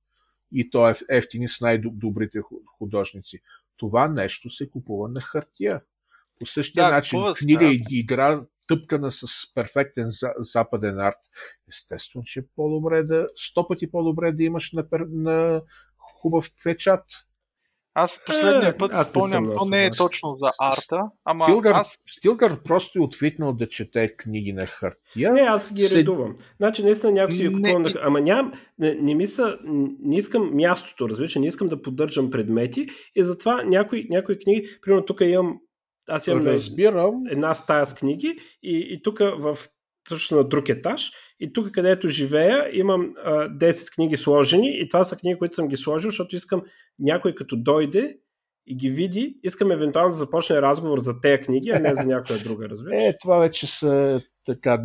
И 0.53 0.71
то 0.71 0.89
е 0.89 0.95
ефтини 1.09 1.49
с 1.49 1.61
най-добрите 1.61 2.41
художници. 2.79 3.41
Това 3.77 4.09
нещо 4.09 4.51
се 4.51 4.71
купува 4.71 5.09
на 5.09 5.21
хартия. 5.21 5.81
По 6.39 6.47
същия 6.47 6.85
да, 6.85 6.91
начин, 6.91 7.21
книга 7.37 7.65
и 7.65 7.81
игра, 7.91 8.41
тъпкана 8.69 9.11
с 9.11 9.55
перфектен 9.55 10.11
западен 10.39 11.01
арт, 11.01 11.19
естествено, 11.69 12.25
че 12.25 12.47
по-добре 12.57 13.03
да, 13.03 13.29
сто 13.37 13.69
пъти 13.69 13.91
по-добре 13.91 14.33
да 14.33 14.43
имаш 14.43 14.73
на, 14.73 14.87
на 15.09 15.63
хубав 15.99 16.51
печат. 16.65 17.05
Аз 17.99 18.21
последния 18.27 18.69
е, 18.69 18.77
път 18.77 18.95
е, 18.95 19.05
спомням, 19.05 19.51
то 19.59 19.65
не 19.65 19.87
е 19.87 19.91
точно 19.91 20.37
за 20.43 20.51
арта, 20.61 21.03
ама 21.25 21.45
Стилгър, 21.45 21.73
аз... 21.75 21.99
Стилгър 22.07 22.63
просто 22.63 22.99
е 22.99 23.03
отвикнал 23.03 23.53
да 23.53 23.69
чете 23.69 24.17
книги 24.17 24.53
на 24.53 24.67
хартия. 24.67 25.33
Не, 25.33 25.41
аз 25.41 25.75
ги 25.75 25.83
Се... 25.83 25.99
редувам. 25.99 26.37
Значи, 26.57 26.83
наистина 26.83 27.13
някой 27.13 27.33
си 27.33 27.49
ги 27.49 27.55
купувам 27.55 27.83
на... 27.83 27.93
Ама 28.03 28.21
нямам, 28.21 28.53
не, 28.79 28.95
не, 28.95 29.15
мисля, 29.15 29.59
не 30.03 30.17
искам 30.17 30.51
мястото, 30.55 31.09
разбираш, 31.09 31.35
не 31.35 31.47
искам 31.47 31.69
да 31.69 31.83
поддържам 31.83 32.31
предмети 32.31 32.87
и 33.15 33.23
затова 33.23 33.63
някои, 33.63 34.07
някои 34.11 34.39
книги, 34.39 34.69
примерно 34.83 35.05
тук 35.05 35.21
имам 35.21 35.59
аз 36.09 36.27
имам 36.27 36.47
Разбирам. 36.47 37.23
една 37.31 37.55
стая 37.55 37.87
с 37.87 37.95
книги 37.95 38.39
и, 38.63 38.89
и 38.91 39.03
тук 39.03 39.19
в 39.19 39.59
също 40.09 40.37
на 40.37 40.45
друг 40.45 40.69
етаж. 40.69 41.13
И 41.41 41.53
тук, 41.53 41.71
където 41.71 42.09
живея, 42.09 42.71
имам 42.73 43.15
а, 43.25 43.49
10 43.49 43.95
книги 43.95 44.17
сложени 44.17 44.79
и 44.81 44.89
това 44.89 45.05
са 45.05 45.17
книги, 45.17 45.39
които 45.39 45.55
съм 45.55 45.69
ги 45.69 45.77
сложил, 45.77 46.11
защото 46.11 46.37
искам 46.37 46.63
някой 46.99 47.35
като 47.35 47.57
дойде 47.57 48.19
и 48.67 48.77
ги 48.77 48.91
види, 48.91 49.39
искам 49.43 49.71
евентуално 49.71 50.11
да 50.11 50.17
започне 50.17 50.63
разговор 50.63 50.99
за 50.99 51.21
тези 51.21 51.43
книги, 51.43 51.71
а 51.71 51.81
не 51.81 51.95
за 51.95 52.05
някоя 52.05 52.39
друга, 52.39 52.69
разбираш? 52.69 52.95
Е, 53.05 53.17
това 53.21 53.39
вече 53.39 53.67
са 53.67 54.21
така 54.47 54.83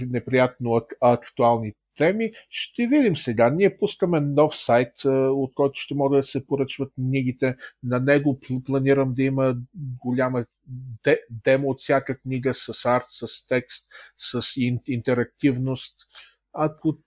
неприятно 0.00 0.80
актуални 1.00 1.72
проблеми. 1.96 2.32
Ще 2.50 2.86
видим 2.86 3.16
сега. 3.16 3.50
Ние 3.50 3.78
пускаме 3.78 4.20
нов 4.20 4.56
сайт, 4.56 5.04
от 5.04 5.54
който 5.54 5.80
ще 5.80 5.94
могат 5.94 6.18
да 6.18 6.22
се 6.22 6.46
поръчват 6.46 6.92
книгите. 6.94 7.56
На 7.82 8.00
него 8.00 8.40
планирам 8.66 9.14
да 9.14 9.22
има 9.22 9.56
голяма 10.04 10.44
демо 11.30 11.68
от 11.68 11.80
всяка 11.80 12.18
книга 12.18 12.54
с 12.54 12.84
арт, 12.84 13.06
с 13.08 13.46
текст, 13.46 13.86
с 14.18 14.42
интерактивност. 14.86 15.96
Ако 16.52 16.98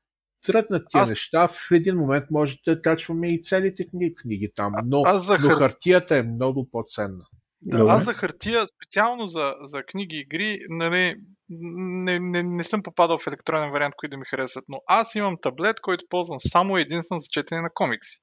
тръгнат 0.45 0.87
тия 0.89 1.03
Аз... 1.03 1.09
неща, 1.09 1.47
в 1.47 1.71
един 1.71 1.95
момент 1.95 2.25
може 2.31 2.57
да 2.67 2.81
качваме 2.81 3.33
и 3.33 3.43
целите 3.43 3.87
книги, 3.87 4.15
книги 4.15 4.51
там, 4.55 4.73
но, 4.85 5.03
а, 5.05 5.21
за 5.21 5.37
но 5.39 5.49
хартията 5.49 6.17
е 6.17 6.23
много 6.23 6.69
по-ценна. 6.69 7.25
Аз 7.71 8.05
за 8.05 8.13
хартия, 8.13 8.67
специално 8.67 9.27
за, 9.27 9.53
за 9.61 9.83
книги 9.83 10.15
и 10.15 10.19
игри, 10.19 10.59
нали, 10.69 11.15
не, 11.49 12.19
не, 12.19 12.43
не 12.43 12.63
съм 12.63 12.83
попадал 12.83 13.17
в 13.17 13.27
електронен 13.27 13.71
вариант, 13.71 13.93
които 13.97 14.11
да 14.11 14.17
ми 14.17 14.25
харесват, 14.25 14.65
но 14.69 14.81
аз 14.87 15.15
имам 15.15 15.37
таблет, 15.41 15.79
който 15.81 16.05
ползвам 16.09 16.39
само 16.39 16.77
единствено 16.77 17.19
за 17.19 17.27
четене 17.31 17.61
на 17.61 17.69
комикси. 17.73 18.19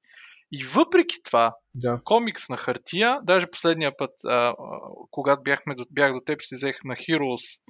И 0.51 0.63
въпреки 0.63 1.15
това, 1.23 1.55
да. 1.75 2.01
комикс 2.03 2.49
на 2.49 2.57
хартия, 2.57 3.19
даже 3.23 3.47
последния 3.47 3.97
път, 3.97 4.11
а, 4.25 4.53
когато 5.11 5.43
бяхме, 5.43 5.75
бях 5.91 6.13
до 6.13 6.19
теб, 6.25 6.41
си 6.41 6.55
взех 6.55 6.75
на 6.83 6.95
Heroes 6.95 7.61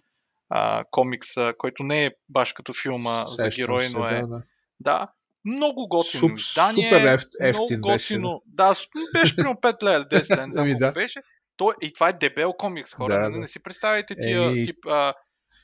а, 0.49 0.83
комикса, 0.91 1.53
който 1.57 1.83
не 1.83 2.05
е 2.05 2.11
баш 2.29 2.53
като 2.53 2.73
филма 2.73 3.25
Сещам 3.25 3.51
за 3.51 3.55
герой, 3.55 3.87
но 3.93 4.07
е... 4.07 4.21
Да, 4.21 4.27
да. 4.27 4.41
да 4.79 5.07
много 5.45 5.87
готино 5.87 6.29
Суп, 6.29 6.39
издание. 6.39 6.85
Супер 6.85 7.01
ефт, 7.01 7.27
ефтин 7.41 7.65
много 7.69 7.91
готино. 7.91 8.41
Беше. 8.45 8.87
Да, 9.13 9.19
беше 9.19 9.35
примерно 9.35 9.55
5 9.63 9.83
лева, 9.83 10.05
10 10.05 10.37
лева, 10.37 10.51
ами 10.57 10.77
да. 10.77 10.91
беше. 10.91 11.21
То, 11.57 11.73
и 11.81 11.93
това 11.93 12.09
е 12.09 12.13
дебел 12.13 12.53
комикс, 12.53 12.93
хора. 12.93 13.13
Да, 13.13 13.29
не, 13.29 13.35
да. 13.35 13.39
не 13.39 13.47
си 13.47 13.59
представяте 13.63 14.15
тия 14.15 14.51
е, 14.51 14.63
тип... 14.63 14.77
А, 14.87 15.13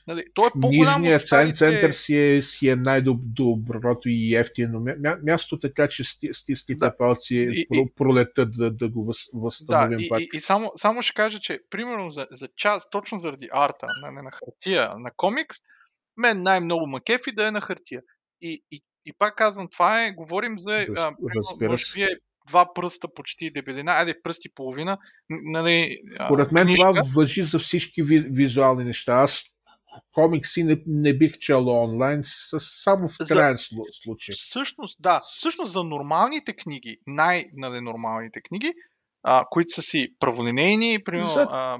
Нали, 0.06 0.24
той 0.34 0.46
е 0.46 0.60
по-голям 0.60 1.02
от 1.02 1.20
център, 1.20 1.56
център 1.56 1.90
си 1.90 2.18
е, 2.18 2.42
си 2.42 2.68
е 2.68 2.76
най-доброто 2.76 4.08
и 4.08 4.34
ефтино 4.34 4.80
мя, 4.80 5.18
място, 5.22 5.58
така 5.58 5.88
че 5.88 6.04
стиските 6.32 6.78
да. 6.78 6.96
палци 6.96 7.48
и, 7.72 7.88
пролетат 7.96 8.48
да, 8.56 8.70
да 8.70 8.88
го 8.88 9.12
възстановим 9.34 9.98
да, 9.98 10.08
пак. 10.08 10.20
И, 10.20 10.28
и, 10.34 10.38
и 10.38 10.42
само, 10.46 10.72
само 10.76 11.02
ще 11.02 11.14
кажа, 11.14 11.38
че 11.40 11.58
примерно 11.70 12.10
за, 12.10 12.26
за 12.32 12.48
час, 12.56 12.90
точно 12.90 13.18
заради 13.18 13.48
арта, 13.52 13.86
на, 14.02 14.22
на, 14.22 14.30
хартия, 14.30 14.90
на 14.98 15.10
комикс, 15.16 15.56
мен 16.16 16.42
най-много 16.42 16.86
макефи 16.86 17.32
да 17.32 17.46
е 17.46 17.50
на 17.50 17.60
хартия. 17.60 18.00
И, 18.40 18.64
и, 18.70 18.80
и 19.06 19.12
пак 19.18 19.36
казвам, 19.36 19.68
това 19.72 20.04
е, 20.04 20.12
говорим 20.12 20.58
за, 20.58 20.86
Раз, 20.86 20.98
а, 20.98 21.12
може 21.68 21.84
би 21.94 22.02
е 22.02 22.08
два 22.48 22.74
пръста 22.74 23.08
почти 23.14 23.50
дебелина, 23.50 23.92
айде 23.92 24.22
пръсти 24.22 24.48
половина. 24.54 24.98
Нали, 25.28 25.98
Поред 26.28 26.52
мен 26.52 26.66
книжка. 26.66 26.88
това 26.88 27.02
въжи 27.14 27.42
за 27.42 27.58
всички 27.58 28.02
ви, 28.02 28.18
визуални 28.18 28.84
неща. 28.84 29.12
Аз 29.12 29.44
комикси 30.12 30.64
не, 30.64 30.82
не 30.86 31.18
бих 31.18 31.38
чел 31.38 31.68
онлайн, 31.68 32.22
само 32.58 33.08
в 33.08 33.16
крайен 33.28 33.56
случай. 34.02 34.34
Всъщност, 34.34 34.96
да, 35.00 35.20
всъщност 35.24 35.72
за 35.72 35.84
нормалните 35.84 36.52
книги, 36.52 36.98
най-нормалните 37.06 38.40
книги, 38.40 38.72
а, 39.22 39.44
които 39.50 39.74
са 39.74 39.82
си 39.82 40.08
праволинейни, 40.18 40.98
примерно, 41.04 41.30
за... 41.30 41.46
а, 41.50 41.78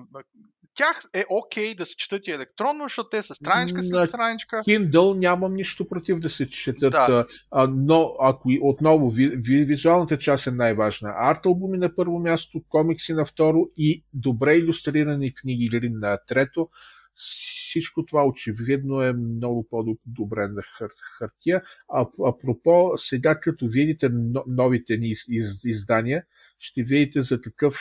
тях 0.74 1.03
е 1.15 1.24
окей 1.31 1.73
okay 1.73 1.77
да 1.77 1.86
се 1.86 1.97
четат 1.97 2.27
и 2.27 2.31
електронно, 2.31 2.85
защото 2.85 3.09
те 3.09 3.23
са 3.23 3.35
страничка 3.35 3.82
след 3.85 4.09
страничка. 4.09 4.57
Kindle 4.57 5.19
нямам 5.19 5.55
нищо 5.55 5.89
против 5.89 6.19
да 6.19 6.31
се 6.31 6.51
четат, 6.51 6.93
да. 6.93 7.27
а, 7.51 7.66
но 7.66 8.15
ако 8.20 8.51
и 8.51 8.59
отново 8.62 9.11
ви, 9.11 9.28
ви, 9.28 9.65
визуалната 9.65 10.19
част 10.19 10.47
е 10.47 10.51
най-важна. 10.51 11.15
Арт 11.16 11.47
албуми 11.47 11.78
на 11.78 11.95
първо 11.95 12.19
място, 12.19 12.62
комикси 12.69 13.12
на 13.12 13.27
второ 13.27 13.66
и 13.77 14.05
добре 14.12 14.57
иллюстрирани 14.57 15.35
книги 15.35 15.65
или 15.65 15.89
на 15.89 16.19
трето 16.27 16.69
всичко 17.15 18.07
това 18.07 18.27
очевидно 18.27 19.03
е 19.03 19.12
много 19.12 19.69
по-добре 19.70 20.49
на 20.49 20.62
хар- 20.62 21.19
хартия. 21.19 21.62
А, 21.89 22.07
апропо, 22.27 22.93
сега 22.97 23.41
като 23.41 23.69
видите 23.69 24.11
новите 24.47 24.97
ни 24.97 25.09
из, 25.09 25.28
из, 25.28 25.65
издания, 25.65 26.24
ще 26.59 26.82
видите 26.82 27.23
за 27.23 27.41
какъв 27.41 27.78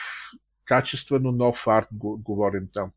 качествено 0.64 1.32
нов 1.32 1.66
арт 1.66 1.88
го, 1.92 2.18
говорим 2.18 2.68
там. 2.72 2.90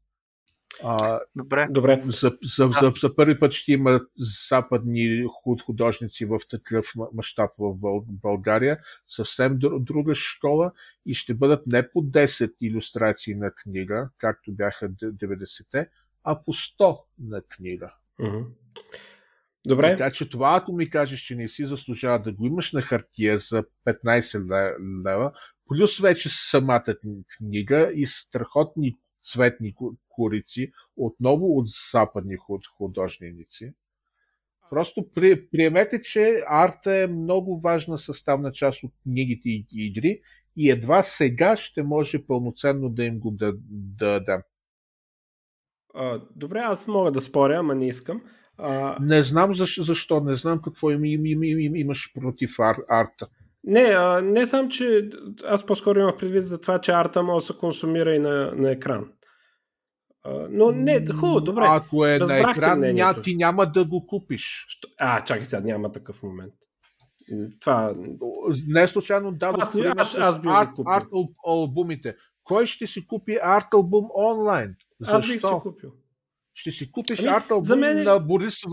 А, 0.83 1.19
Добре. 1.35 1.67
Добре. 1.69 2.01
За, 2.05 2.37
за, 2.43 2.69
за, 2.79 2.93
за 3.01 3.15
първи 3.15 3.39
път 3.39 3.51
ще 3.51 3.73
има 3.73 4.01
западни 4.49 5.25
художници 5.65 6.25
в 6.25 6.39
такъв 6.49 6.93
мащаб 7.13 7.51
в 7.59 8.01
България, 8.07 8.79
съвсем 9.07 9.59
друга 9.59 10.15
школа 10.15 10.71
и 11.05 11.13
ще 11.13 11.33
бъдат 11.33 11.67
не 11.67 11.91
по 11.91 12.03
10 12.03 12.53
иллюстрации 12.61 13.35
на 13.35 13.51
книга, 13.51 14.09
както 14.17 14.51
бяха 14.51 14.89
90-те, 14.89 15.89
а 16.29 16.43
по 16.43 16.53
100 16.53 16.99
на 17.19 17.41
книга. 17.41 17.93
Mm-hmm. 18.19 18.45
Добре. 19.65 19.97
Така 19.97 20.11
че 20.11 20.29
това, 20.29 20.59
ако 20.61 20.73
ми 20.73 20.89
кажеш, 20.89 21.19
че 21.19 21.35
не 21.35 21.47
си 21.47 21.65
заслужава 21.65 22.19
да 22.19 22.31
го 22.31 22.45
имаш 22.45 22.73
на 22.73 22.81
хартия 22.81 23.37
за 23.37 23.63
15 23.85 25.05
лева, 25.05 25.31
плюс 25.67 25.99
вече 25.99 26.29
самата 26.29 26.95
книга 27.37 27.91
и 27.95 28.07
страхотни 28.07 28.97
цветни 29.23 29.75
корици, 30.09 30.71
отново 30.97 31.57
от 31.57 31.65
западни 31.91 32.37
художници. 32.77 33.73
Просто 34.69 35.09
при, 35.13 35.49
приемете, 35.49 36.01
че 36.01 36.43
арта 36.47 36.95
е 36.95 37.07
много 37.07 37.59
важна 37.59 37.97
съставна 37.97 38.51
част 38.51 38.83
от 38.83 38.91
книгите 39.03 39.49
и 39.49 39.65
игри 39.71 40.21
и 40.57 40.69
едва 40.69 41.03
сега 41.03 41.57
ще 41.57 41.83
може 41.83 42.25
пълноценно 42.25 42.89
да 42.89 43.03
им 43.03 43.19
го 43.19 43.31
дадем. 43.31 43.61
Да, 43.69 44.19
да. 44.19 44.43
А, 45.97 46.21
добре, 46.35 46.59
аз 46.59 46.87
мога 46.87 47.11
да 47.11 47.21
споря, 47.21 47.55
ама 47.59 47.75
не 47.75 47.87
искам. 47.87 48.21
А... 48.57 48.97
Не 49.01 49.23
знам 49.23 49.55
защо, 49.55 49.83
защо, 49.83 50.19
не 50.19 50.35
знам 50.35 50.61
какво 50.61 50.91
им, 50.91 51.05
им, 51.05 51.25
им, 51.25 51.43
им, 51.43 51.75
имаш 51.75 52.13
против 52.13 52.59
ар, 52.59 52.77
арта. 52.89 53.27
Не, 53.63 53.81
а, 53.81 54.21
не 54.21 54.47
сам, 54.47 54.69
че 54.69 55.09
аз 55.45 55.65
по-скоро 55.65 55.99
имах 55.99 56.17
предвид 56.17 56.43
за 56.43 56.61
това, 56.61 56.81
че 56.81 56.91
арта 56.91 57.23
може 57.23 57.43
да 57.43 57.53
се 57.53 57.59
консумира 57.59 58.15
и 58.15 58.19
на, 58.19 58.51
на 58.55 58.71
екран. 58.71 59.05
А, 60.23 60.47
но 60.51 60.71
не, 60.71 61.05
хубаво, 61.05 61.41
добре. 61.41 61.63
Ако 61.67 62.05
е 62.05 62.19
на 62.19 62.39
екран, 62.39 62.79
ня, 62.79 63.21
ти 63.21 63.35
няма 63.35 63.65
да 63.65 63.85
го 63.85 64.07
купиш. 64.07 64.65
А, 64.99 65.23
чакай 65.23 65.45
сега, 65.45 65.61
няма 65.61 65.91
такъв 65.91 66.23
момент. 66.23 66.53
Това... 67.59 67.95
Не 68.67 68.87
случайно 68.87 69.31
дадох 69.31 69.63
аз, 69.63 69.75
аз, 69.97 70.17
аз 70.17 70.39
арт, 70.45 70.69
арт 70.85 71.07
албумите. 71.47 72.15
Кой 72.47 72.65
ще 72.65 72.87
си 72.87 73.07
купи 73.07 73.37
арт 73.43 73.73
албум 73.73 74.05
онлайн? 74.15 74.75
Защо? 74.99 75.17
Аз 75.17 75.27
бих 75.27 75.41
си 75.41 75.47
купил. 75.63 75.91
Ще 76.53 76.71
си 76.71 76.91
купиш 76.91 77.19
ами, 77.19 77.27
арт 77.27 77.51
албум 77.51 77.79
мен... 77.79 78.03
на 78.03 78.19
Борис 78.19 78.63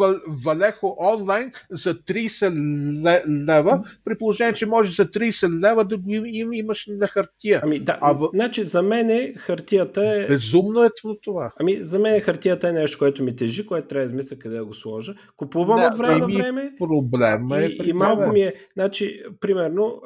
Валехо 0.44 0.96
онлайн 1.00 1.52
за 1.70 1.94
30 1.94 3.48
лева, 3.48 3.84
при 4.04 4.18
положение, 4.18 4.54
че 4.54 4.66
можеш 4.66 4.96
за 4.96 5.06
30 5.06 5.70
лева 5.70 5.84
да 5.84 5.98
го 5.98 6.10
им, 6.10 6.52
имаш 6.52 6.86
на 6.88 7.08
хартия. 7.08 7.60
Ами 7.64 7.80
да, 7.80 7.98
а 8.00 8.12
в... 8.12 8.28
значи 8.34 8.64
за 8.64 8.82
мен 8.82 9.34
хартията 9.36 10.14
е... 10.14 10.26
Безумно 10.26 10.84
е 10.84 10.88
това. 11.22 11.52
Ами 11.60 11.82
за 11.82 11.98
мен 11.98 12.20
хартията 12.20 12.68
е 12.68 12.72
нещо, 12.72 12.98
което 12.98 13.22
ми 13.22 13.36
тежи, 13.36 13.66
което 13.66 13.88
трябва 13.88 14.06
да 14.06 14.06
измисля 14.06 14.38
къде 14.38 14.56
да 14.56 14.64
го 14.64 14.74
сложа. 14.74 15.14
Купувам 15.36 15.80
да, 15.80 15.86
от 15.92 15.98
време 15.98 16.18
на 16.18 16.26
време. 16.26 16.72
Проблема 16.78 17.58
е 17.58 17.66
и, 17.66 17.80
и 17.84 17.92
малко 17.92 18.32
ми 18.32 18.40
е, 18.40 18.54
значи, 18.76 19.22
примерно, 19.40 20.02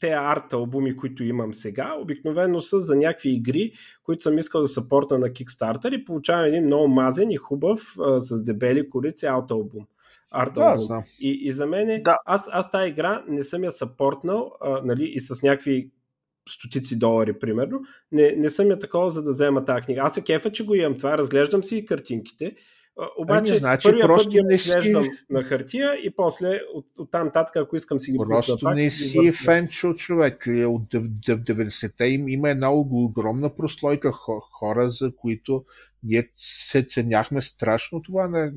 те 0.00 0.08
арт 0.10 0.52
албуми, 0.52 0.96
които 0.96 1.24
имам 1.24 1.54
сега, 1.54 1.94
обикновено 2.00 2.60
са 2.60 2.80
за 2.80 2.96
някакви 2.96 3.30
игри, 3.30 3.72
които 4.02 4.22
съм 4.22 4.38
искал 4.38 4.60
да 4.60 4.68
съпорта 4.68 5.18
на 5.18 5.28
Kickstarter 5.28 5.94
и 5.94 6.04
получавам 6.04 6.44
един 6.44 6.64
много 6.64 6.88
мазен 6.88 7.30
и 7.30 7.36
хубав 7.36 7.94
а, 8.00 8.20
с 8.20 8.44
дебели 8.44 8.90
корици 8.90 9.26
аут 9.26 9.50
албум. 9.50 9.86
Арт 10.32 10.54
да, 10.54 10.60
албум. 10.60 11.02
И, 11.20 11.40
и 11.42 11.52
за 11.52 11.66
мен, 11.66 12.02
да. 12.02 12.16
аз, 12.26 12.48
аз 12.52 12.70
тази 12.70 12.90
игра 12.90 13.24
не 13.28 13.44
съм 13.44 13.64
я 13.64 13.72
съпортнал 13.72 14.52
а, 14.60 14.80
нали, 14.84 15.04
и 15.04 15.20
с 15.20 15.42
някакви 15.42 15.90
стотици 16.48 16.98
долари, 16.98 17.38
примерно. 17.38 17.80
Не, 18.12 18.34
не 18.36 18.50
съм 18.50 18.70
я 18.70 18.78
такова, 18.78 19.10
за 19.10 19.22
да 19.22 19.30
взема 19.30 19.64
тази 19.64 19.82
книга. 19.82 20.00
Аз 20.04 20.14
се 20.14 20.22
кефа, 20.22 20.52
че 20.52 20.64
го 20.64 20.74
имам 20.74 20.96
това, 20.96 21.18
разглеждам 21.18 21.64
си 21.64 21.76
и 21.76 21.86
картинките 21.86 22.56
обаче, 23.18 23.52
ами, 23.52 23.58
значи, 23.58 23.88
първия 23.88 24.06
просто 24.06 24.28
път 24.28 24.32
ги 24.32 24.42
не 24.42 24.58
си... 24.58 25.10
на 25.30 25.42
хартия 25.42 25.94
и 26.02 26.10
после 26.16 26.60
от, 26.74 26.86
от 26.98 27.10
там 27.10 27.30
татък, 27.30 27.56
ако 27.56 27.76
искам 27.76 27.98
си 27.98 28.12
ги 28.12 28.18
Просто 28.18 28.52
пусна, 28.52 28.74
не 28.74 28.90
си 28.90 29.26
е 29.26 29.32
фенчо 29.32 29.94
човек. 29.94 30.46
Е, 30.46 30.64
от 30.64 30.82
90-те 30.82 32.04
им 32.04 32.28
има 32.28 32.50
една 32.50 32.72
огромна 32.72 33.56
прослойка 33.56 34.12
хора, 34.52 34.90
за 34.90 35.16
които 35.16 35.64
ние 36.02 36.28
се 36.36 36.82
ценяхме 36.82 37.40
страшно 37.40 38.02
това 38.02 38.28
не, 38.28 38.52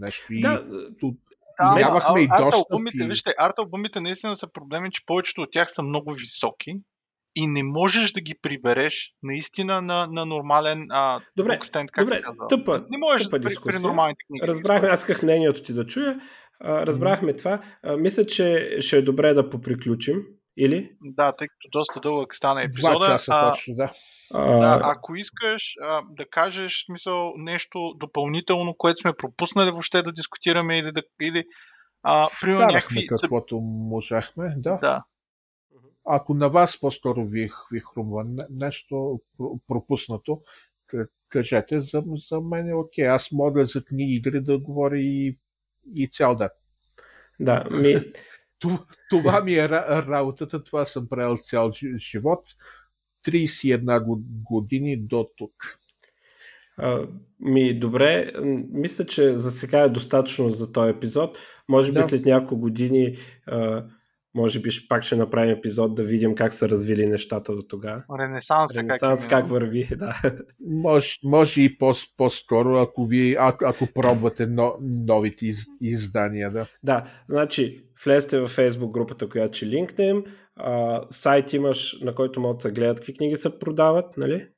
нещо. 0.00 0.26
Да, 0.30 0.36
и, 0.36 0.40
да, 0.40 1.74
нямахме 1.74 2.20
и 2.20 2.28
достъп. 2.38 2.66
Арт-албумите, 2.70 3.08
вижте, 3.08 3.30
арт-албумите 3.40 4.00
наистина 4.00 4.36
са 4.36 4.46
проблеми, 4.52 4.90
че 4.90 5.06
повечето 5.06 5.40
от 5.40 5.50
тях 5.50 5.72
са 5.72 5.82
много 5.82 6.12
високи 6.12 6.76
и 7.36 7.46
не 7.46 7.62
можеш 7.62 8.12
да 8.12 8.20
ги 8.20 8.34
прибереш 8.42 9.12
наистина 9.22 9.82
на, 9.82 10.06
на 10.06 10.26
нормален 10.26 10.86
а, 10.90 11.20
добре, 11.36 11.58
стенд, 11.62 11.90
как 11.90 12.04
добре, 12.04 12.22
тъпа, 12.48 12.84
не 12.90 12.98
можеш 12.98 13.24
тъпа 13.24 13.38
да 13.38 13.48
при, 13.48 13.54
при 13.66 13.78
нормалните 13.78 14.24
книги. 14.28 14.46
Разбрахме, 14.46 14.88
аз 14.88 15.00
исках 15.00 15.22
мнението 15.22 15.62
ти 15.62 15.72
да 15.72 15.86
чуя. 15.86 16.20
А, 16.60 16.86
разбрахме 16.86 17.32
mm-hmm. 17.32 17.38
това. 17.38 17.60
А, 17.82 17.96
мисля, 17.96 18.26
че 18.26 18.76
ще 18.80 18.96
е 18.96 19.02
добре 19.02 19.34
да 19.34 19.50
поприключим 19.50 20.22
Или? 20.56 20.90
Да, 21.02 21.32
тъй 21.32 21.48
като 21.48 21.68
доста 21.78 22.00
дълъг 22.00 22.34
стана 22.34 22.62
епизода. 22.62 22.98
Два 22.98 23.06
часа 23.06 23.32
а, 23.34 23.50
точно, 23.50 23.74
да. 23.74 23.92
Да, 24.32 24.80
ако 24.82 25.14
искаш 25.14 25.74
а, 25.82 26.02
да 26.10 26.24
кажеш 26.30 26.84
смисъл, 26.86 27.32
нещо 27.36 27.94
допълнително, 27.96 28.74
което 28.78 29.00
сме 29.00 29.12
пропуснали 29.18 29.70
въобще 29.70 30.02
да 30.02 30.12
дискутираме 30.12 30.78
или 30.78 30.92
да. 30.92 31.02
Или, 31.22 31.44
а, 32.02 32.28
примерно 32.40 32.66
някакви... 32.66 33.06
каквото 33.06 33.60
можахме, 33.60 34.54
да. 34.56 34.78
да. 34.80 35.04
Ако 36.06 36.34
на 36.34 36.48
вас 36.48 36.80
по-скоро 36.80 37.26
ви, 37.26 37.50
ви 37.72 37.80
хрумва 37.80 38.26
нещо 38.50 39.20
пропуснато, 39.68 40.42
кажете, 41.28 41.80
за, 41.80 42.02
за 42.28 42.40
мен 42.40 42.68
е 42.68 42.74
окей. 42.74 43.08
Аз 43.08 43.32
мога 43.32 43.66
за 43.66 43.84
книги 43.84 44.14
игри 44.14 44.40
да 44.40 44.58
говоря 44.58 44.98
и, 44.98 45.38
и 45.94 46.08
цял 46.08 46.36
ден. 46.36 46.48
Да, 47.40 47.64
ми... 47.70 47.96
Това 49.10 49.40
ми 49.40 49.54
е 49.54 49.68
работата, 49.68 50.64
това 50.64 50.84
съм 50.84 51.08
правил 51.08 51.36
цял 51.36 51.70
живот. 51.96 52.44
31 53.26 54.22
години 54.44 54.96
до 54.96 55.28
тук. 55.36 55.52
А, 56.76 57.06
ми, 57.40 57.78
добре, 57.78 58.32
мисля, 58.72 59.06
че 59.06 59.36
за 59.36 59.50
сега 59.50 59.80
е 59.80 59.88
достатъчно 59.88 60.50
за 60.50 60.72
този 60.72 60.90
епизод. 60.90 61.38
Може 61.68 61.92
би 61.92 61.98
да. 61.98 62.08
след 62.08 62.24
няколко 62.24 62.56
години 62.56 63.16
а, 63.46 63.84
може 64.34 64.60
би 64.60 64.70
пак 64.88 65.02
ще 65.02 65.16
направим 65.16 65.50
епизод 65.50 65.94
да 65.94 66.02
видим 66.02 66.34
как 66.34 66.54
са 66.54 66.68
развили 66.68 67.06
нещата 67.06 67.54
до 67.54 67.62
тогава. 67.62 68.04
Ренесанс, 68.18 68.76
Ренесанс 68.76 69.20
как, 69.20 69.30
как 69.30 69.48
върви, 69.48 69.88
да. 69.96 70.20
Може, 70.60 71.18
може 71.24 71.62
и 71.62 71.78
по- 71.78 71.92
по-скоро, 72.16 72.76
ако, 72.76 73.06
ви, 73.06 73.36
ако, 73.38 73.64
ако 73.64 73.86
пробвате 73.94 74.46
но, 74.46 74.74
новите 74.80 75.46
из, 75.46 75.64
издания. 75.80 76.50
Да. 76.50 76.66
да, 76.82 77.04
значи 77.28 77.84
влезте 78.04 78.40
във 78.40 78.56
Facebook 78.56 78.90
групата, 78.90 79.28
която 79.28 79.56
ще 79.56 79.66
линкнем. 79.66 80.24
А, 80.56 81.02
сайт 81.10 81.52
имаш, 81.52 82.00
на 82.00 82.14
който 82.14 82.40
могат 82.40 82.62
да 82.62 82.70
гледат 82.70 82.96
какви 82.96 83.14
книги 83.14 83.36
се 83.36 83.58
продават, 83.58 84.16
нали? 84.16 84.48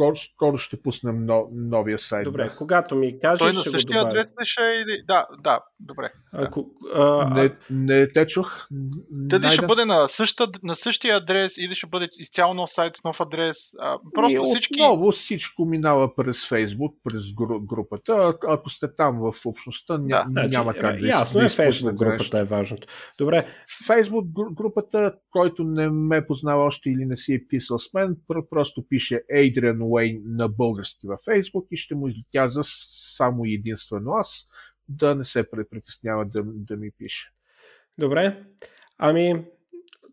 Скоро, 0.00 0.16
скоро 0.16 0.58
ще 0.58 0.82
пуснем 0.82 1.26
но, 1.26 1.48
новия 1.52 1.98
сайт. 1.98 2.24
Добре, 2.24 2.44
да. 2.44 2.56
когато 2.56 2.96
ми 2.96 3.18
кажеш, 3.20 3.38
Той 3.38 3.52
на 3.52 3.62
същия 3.62 4.00
адрес 4.00 4.26
ли 4.26 4.44
ще 4.44 4.62
или... 4.62 5.02
Да, 5.08 5.26
да, 5.42 5.60
добре. 5.80 6.12
Ако, 6.32 6.66
а, 6.94 7.34
не, 7.34 7.50
не 7.70 8.12
те 8.12 8.26
чух. 8.26 8.66
Дали 9.10 9.50
ще 9.50 9.66
бъде 9.66 9.84
на, 9.84 10.08
съща, 10.08 10.48
на 10.62 10.76
същия 10.76 11.16
адрес 11.16 11.58
или 11.58 11.74
ще 11.74 11.86
бъде 11.86 12.08
изцяло 12.12 12.54
нов 12.54 12.70
сайт 12.70 12.96
с 12.96 13.04
нов 13.04 13.20
адрес? 13.20 13.56
А, 13.78 13.98
просто 14.14 14.42
и 14.42 14.50
всички... 14.50 14.80
Отново 14.80 15.12
всичко 15.12 15.64
минава 15.64 16.14
през 16.14 16.48
Фейсбук, 16.48 16.96
през 17.04 17.22
групата. 17.62 18.34
Ако 18.48 18.70
сте 18.70 18.94
там 18.94 19.18
в 19.20 19.46
общността, 19.46 19.98
да, 19.98 20.24
няма 20.28 20.72
значи, 20.72 20.80
как 20.80 21.00
да 21.00 21.08
Ясно 21.08 21.40
е, 21.40 21.48
Фейсбук 21.48 21.94
групата 21.94 22.38
е 22.38 22.44
важното. 22.44 22.88
Добре. 23.18 23.46
Фейсбук 23.86 24.26
групата, 24.52 25.14
който 25.30 25.64
не 25.64 25.90
ме 25.90 26.26
познава 26.26 26.64
още 26.64 26.90
или 26.90 27.06
не 27.06 27.16
си 27.16 27.34
е 27.34 27.46
писал 27.48 27.78
с 27.78 27.92
мен, 27.94 28.16
просто 28.50 28.84
пише 28.88 29.22
Adrian 29.34 29.89
Уейн 29.90 30.22
на 30.24 30.48
български 30.48 31.06
във 31.06 31.20
Фейсбук 31.24 31.66
и 31.70 31.76
ще 31.76 31.94
му 31.94 32.08
излетя 32.08 32.48
за 32.48 32.60
само 32.64 33.44
единствено 33.44 34.10
аз 34.10 34.46
да 34.88 35.14
не 35.14 35.24
се 35.24 35.50
притеснява 35.50 36.24
да, 36.26 36.42
да 36.44 36.76
ми 36.76 36.90
пише. 36.98 37.30
Добре. 37.98 38.44
Ами, 38.98 39.44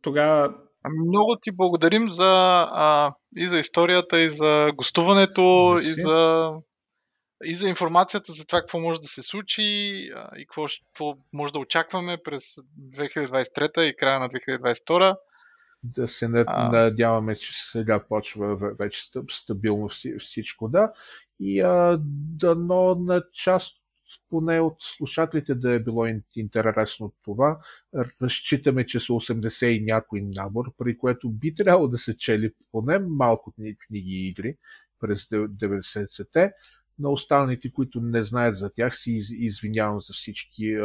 тогава 0.02 0.54
Ами 0.88 1.00
много 1.08 1.38
ти 1.42 1.52
благодарим 1.52 2.10
за, 2.10 2.68
а, 2.72 3.14
и 3.38 3.48
за 3.48 3.60
историята, 3.60 4.22
и 4.22 4.30
за 4.30 4.72
гостуването, 4.76 5.78
и 5.82 5.92
за, 6.02 6.50
и 7.44 7.54
за 7.54 7.70
информацията 7.70 8.32
за 8.32 8.46
това 8.46 8.60
какво 8.60 8.80
може 8.80 9.02
да 9.02 9.08
се 9.08 9.24
случи 9.24 9.62
а, 10.16 10.30
и 10.38 10.46
какво, 10.46 10.66
какво 10.86 11.14
може 11.34 11.54
да 11.54 11.60
очакваме 11.60 12.18
през 12.24 12.44
2023 12.96 13.82
и 13.82 13.96
края 13.96 14.20
на 14.20 14.30
2022 14.30 15.16
да 15.84 16.08
се 16.08 16.28
надяваме, 16.28 17.36
че 17.36 17.52
сега 17.72 18.04
почва 18.08 18.56
вече 18.80 19.02
стабилно 19.30 19.90
всичко, 20.20 20.70
да. 20.70 20.94
И 21.40 21.62
а, 21.62 21.98
дано 22.38 22.96
на 22.96 23.24
част 23.34 23.78
поне 24.30 24.60
от 24.60 24.76
слушателите 24.80 25.56
да 25.56 25.74
е 25.74 25.80
било 25.80 26.06
интересно 26.36 27.14
това. 27.24 27.60
Разчитаме, 28.22 28.86
че 28.86 29.00
са 29.00 29.06
80 29.06 29.66
и 29.66 29.84
някой 29.84 30.22
набор, 30.22 30.66
при 30.78 30.98
което 30.98 31.30
би 31.30 31.56
трябвало 31.56 31.88
да 31.88 31.98
се 31.98 32.18
чели 32.18 32.54
поне 32.72 33.00
малко 33.00 33.54
книги 33.88 34.10
и 34.10 34.28
игри 34.28 34.58
през 35.00 35.28
90-те. 35.28 36.52
На 37.00 37.10
останалите, 37.10 37.72
които 37.72 38.02
не 38.02 38.24
знаят 38.24 38.56
за 38.56 38.70
тях, 38.70 38.98
си 38.98 39.12
извинявам 39.32 40.02
за 40.02 40.14
всички 40.14 40.78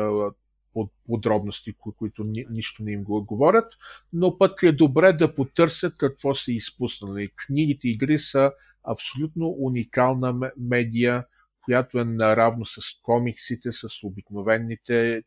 подробности, 1.07 1.75
които 1.97 2.25
ни, 2.25 2.47
нищо 2.51 2.83
не 2.83 2.93
им 2.93 3.05
го 3.05 3.25
говорят, 3.25 3.73
но 4.13 4.39
пък 4.39 4.63
е 4.63 4.73
добре 4.73 5.13
да 5.13 5.35
потърсят 5.35 5.97
какво 5.97 6.35
са 6.35 6.53
изпуснали. 6.53 7.31
Книгите 7.37 7.89
игри 7.89 8.19
са 8.19 8.53
абсолютно 8.85 9.55
уникална 9.59 10.53
медия, 10.57 11.25
която 11.65 11.99
е 11.99 12.05
наравно 12.05 12.65
с 12.65 12.81
комиксите, 13.03 13.73
с 13.73 13.89
обикновените 14.03 15.23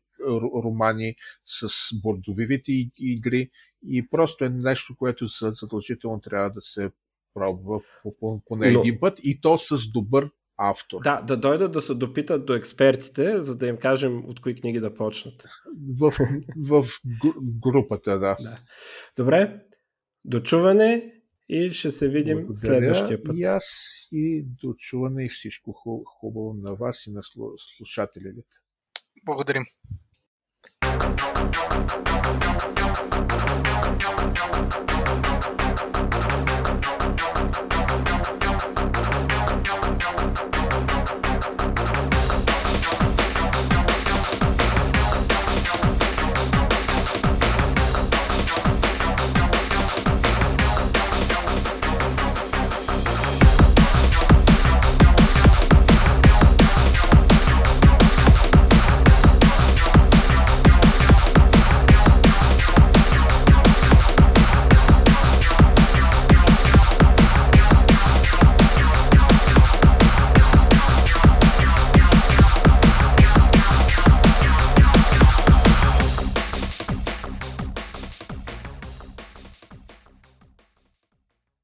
романи, 0.64 1.14
с 1.44 1.68
бордовивите 2.02 2.72
игри 2.98 3.50
и 3.88 4.08
просто 4.08 4.44
е 4.44 4.48
нещо, 4.48 4.96
което 4.96 5.26
задължително 5.40 6.20
трябва 6.20 6.50
да 6.50 6.60
се 6.60 6.90
пробва 7.34 7.80
поне 8.48 8.72
по, 8.72 8.80
един 8.80 9.00
път 9.00 9.20
и 9.22 9.40
то 9.40 9.58
с 9.58 9.90
добър 9.92 10.30
автор. 10.56 11.02
Да, 11.02 11.22
да 11.22 11.36
дойдат 11.36 11.72
да 11.72 11.80
се 11.80 11.94
допитат 11.94 12.46
до 12.46 12.54
експертите, 12.54 13.42
за 13.42 13.56
да 13.56 13.66
им 13.66 13.76
кажем 13.76 14.24
от 14.28 14.40
кои 14.40 14.54
книги 14.54 14.80
да 14.80 14.94
почнат. 14.94 15.44
В, 16.00 16.12
в 16.56 16.86
групата, 17.62 18.18
да. 18.18 18.36
да. 18.42 18.58
Добре, 19.16 19.60
дочуване 20.24 21.12
и 21.48 21.72
ще 21.72 21.90
се 21.90 22.08
видим 22.08 22.36
Благодаря 22.36 22.58
следващия 22.58 23.24
път. 23.24 23.36
И 23.38 23.42
аз 23.42 23.64
и 24.12 24.46
дочуване 24.62 25.24
и 25.24 25.28
всичко 25.28 25.72
хубаво 26.20 26.54
на 26.62 26.74
вас 26.74 27.06
и 27.06 27.12
на 27.12 27.20
слушателите. 27.56 28.42
Благодарим. 29.24 29.62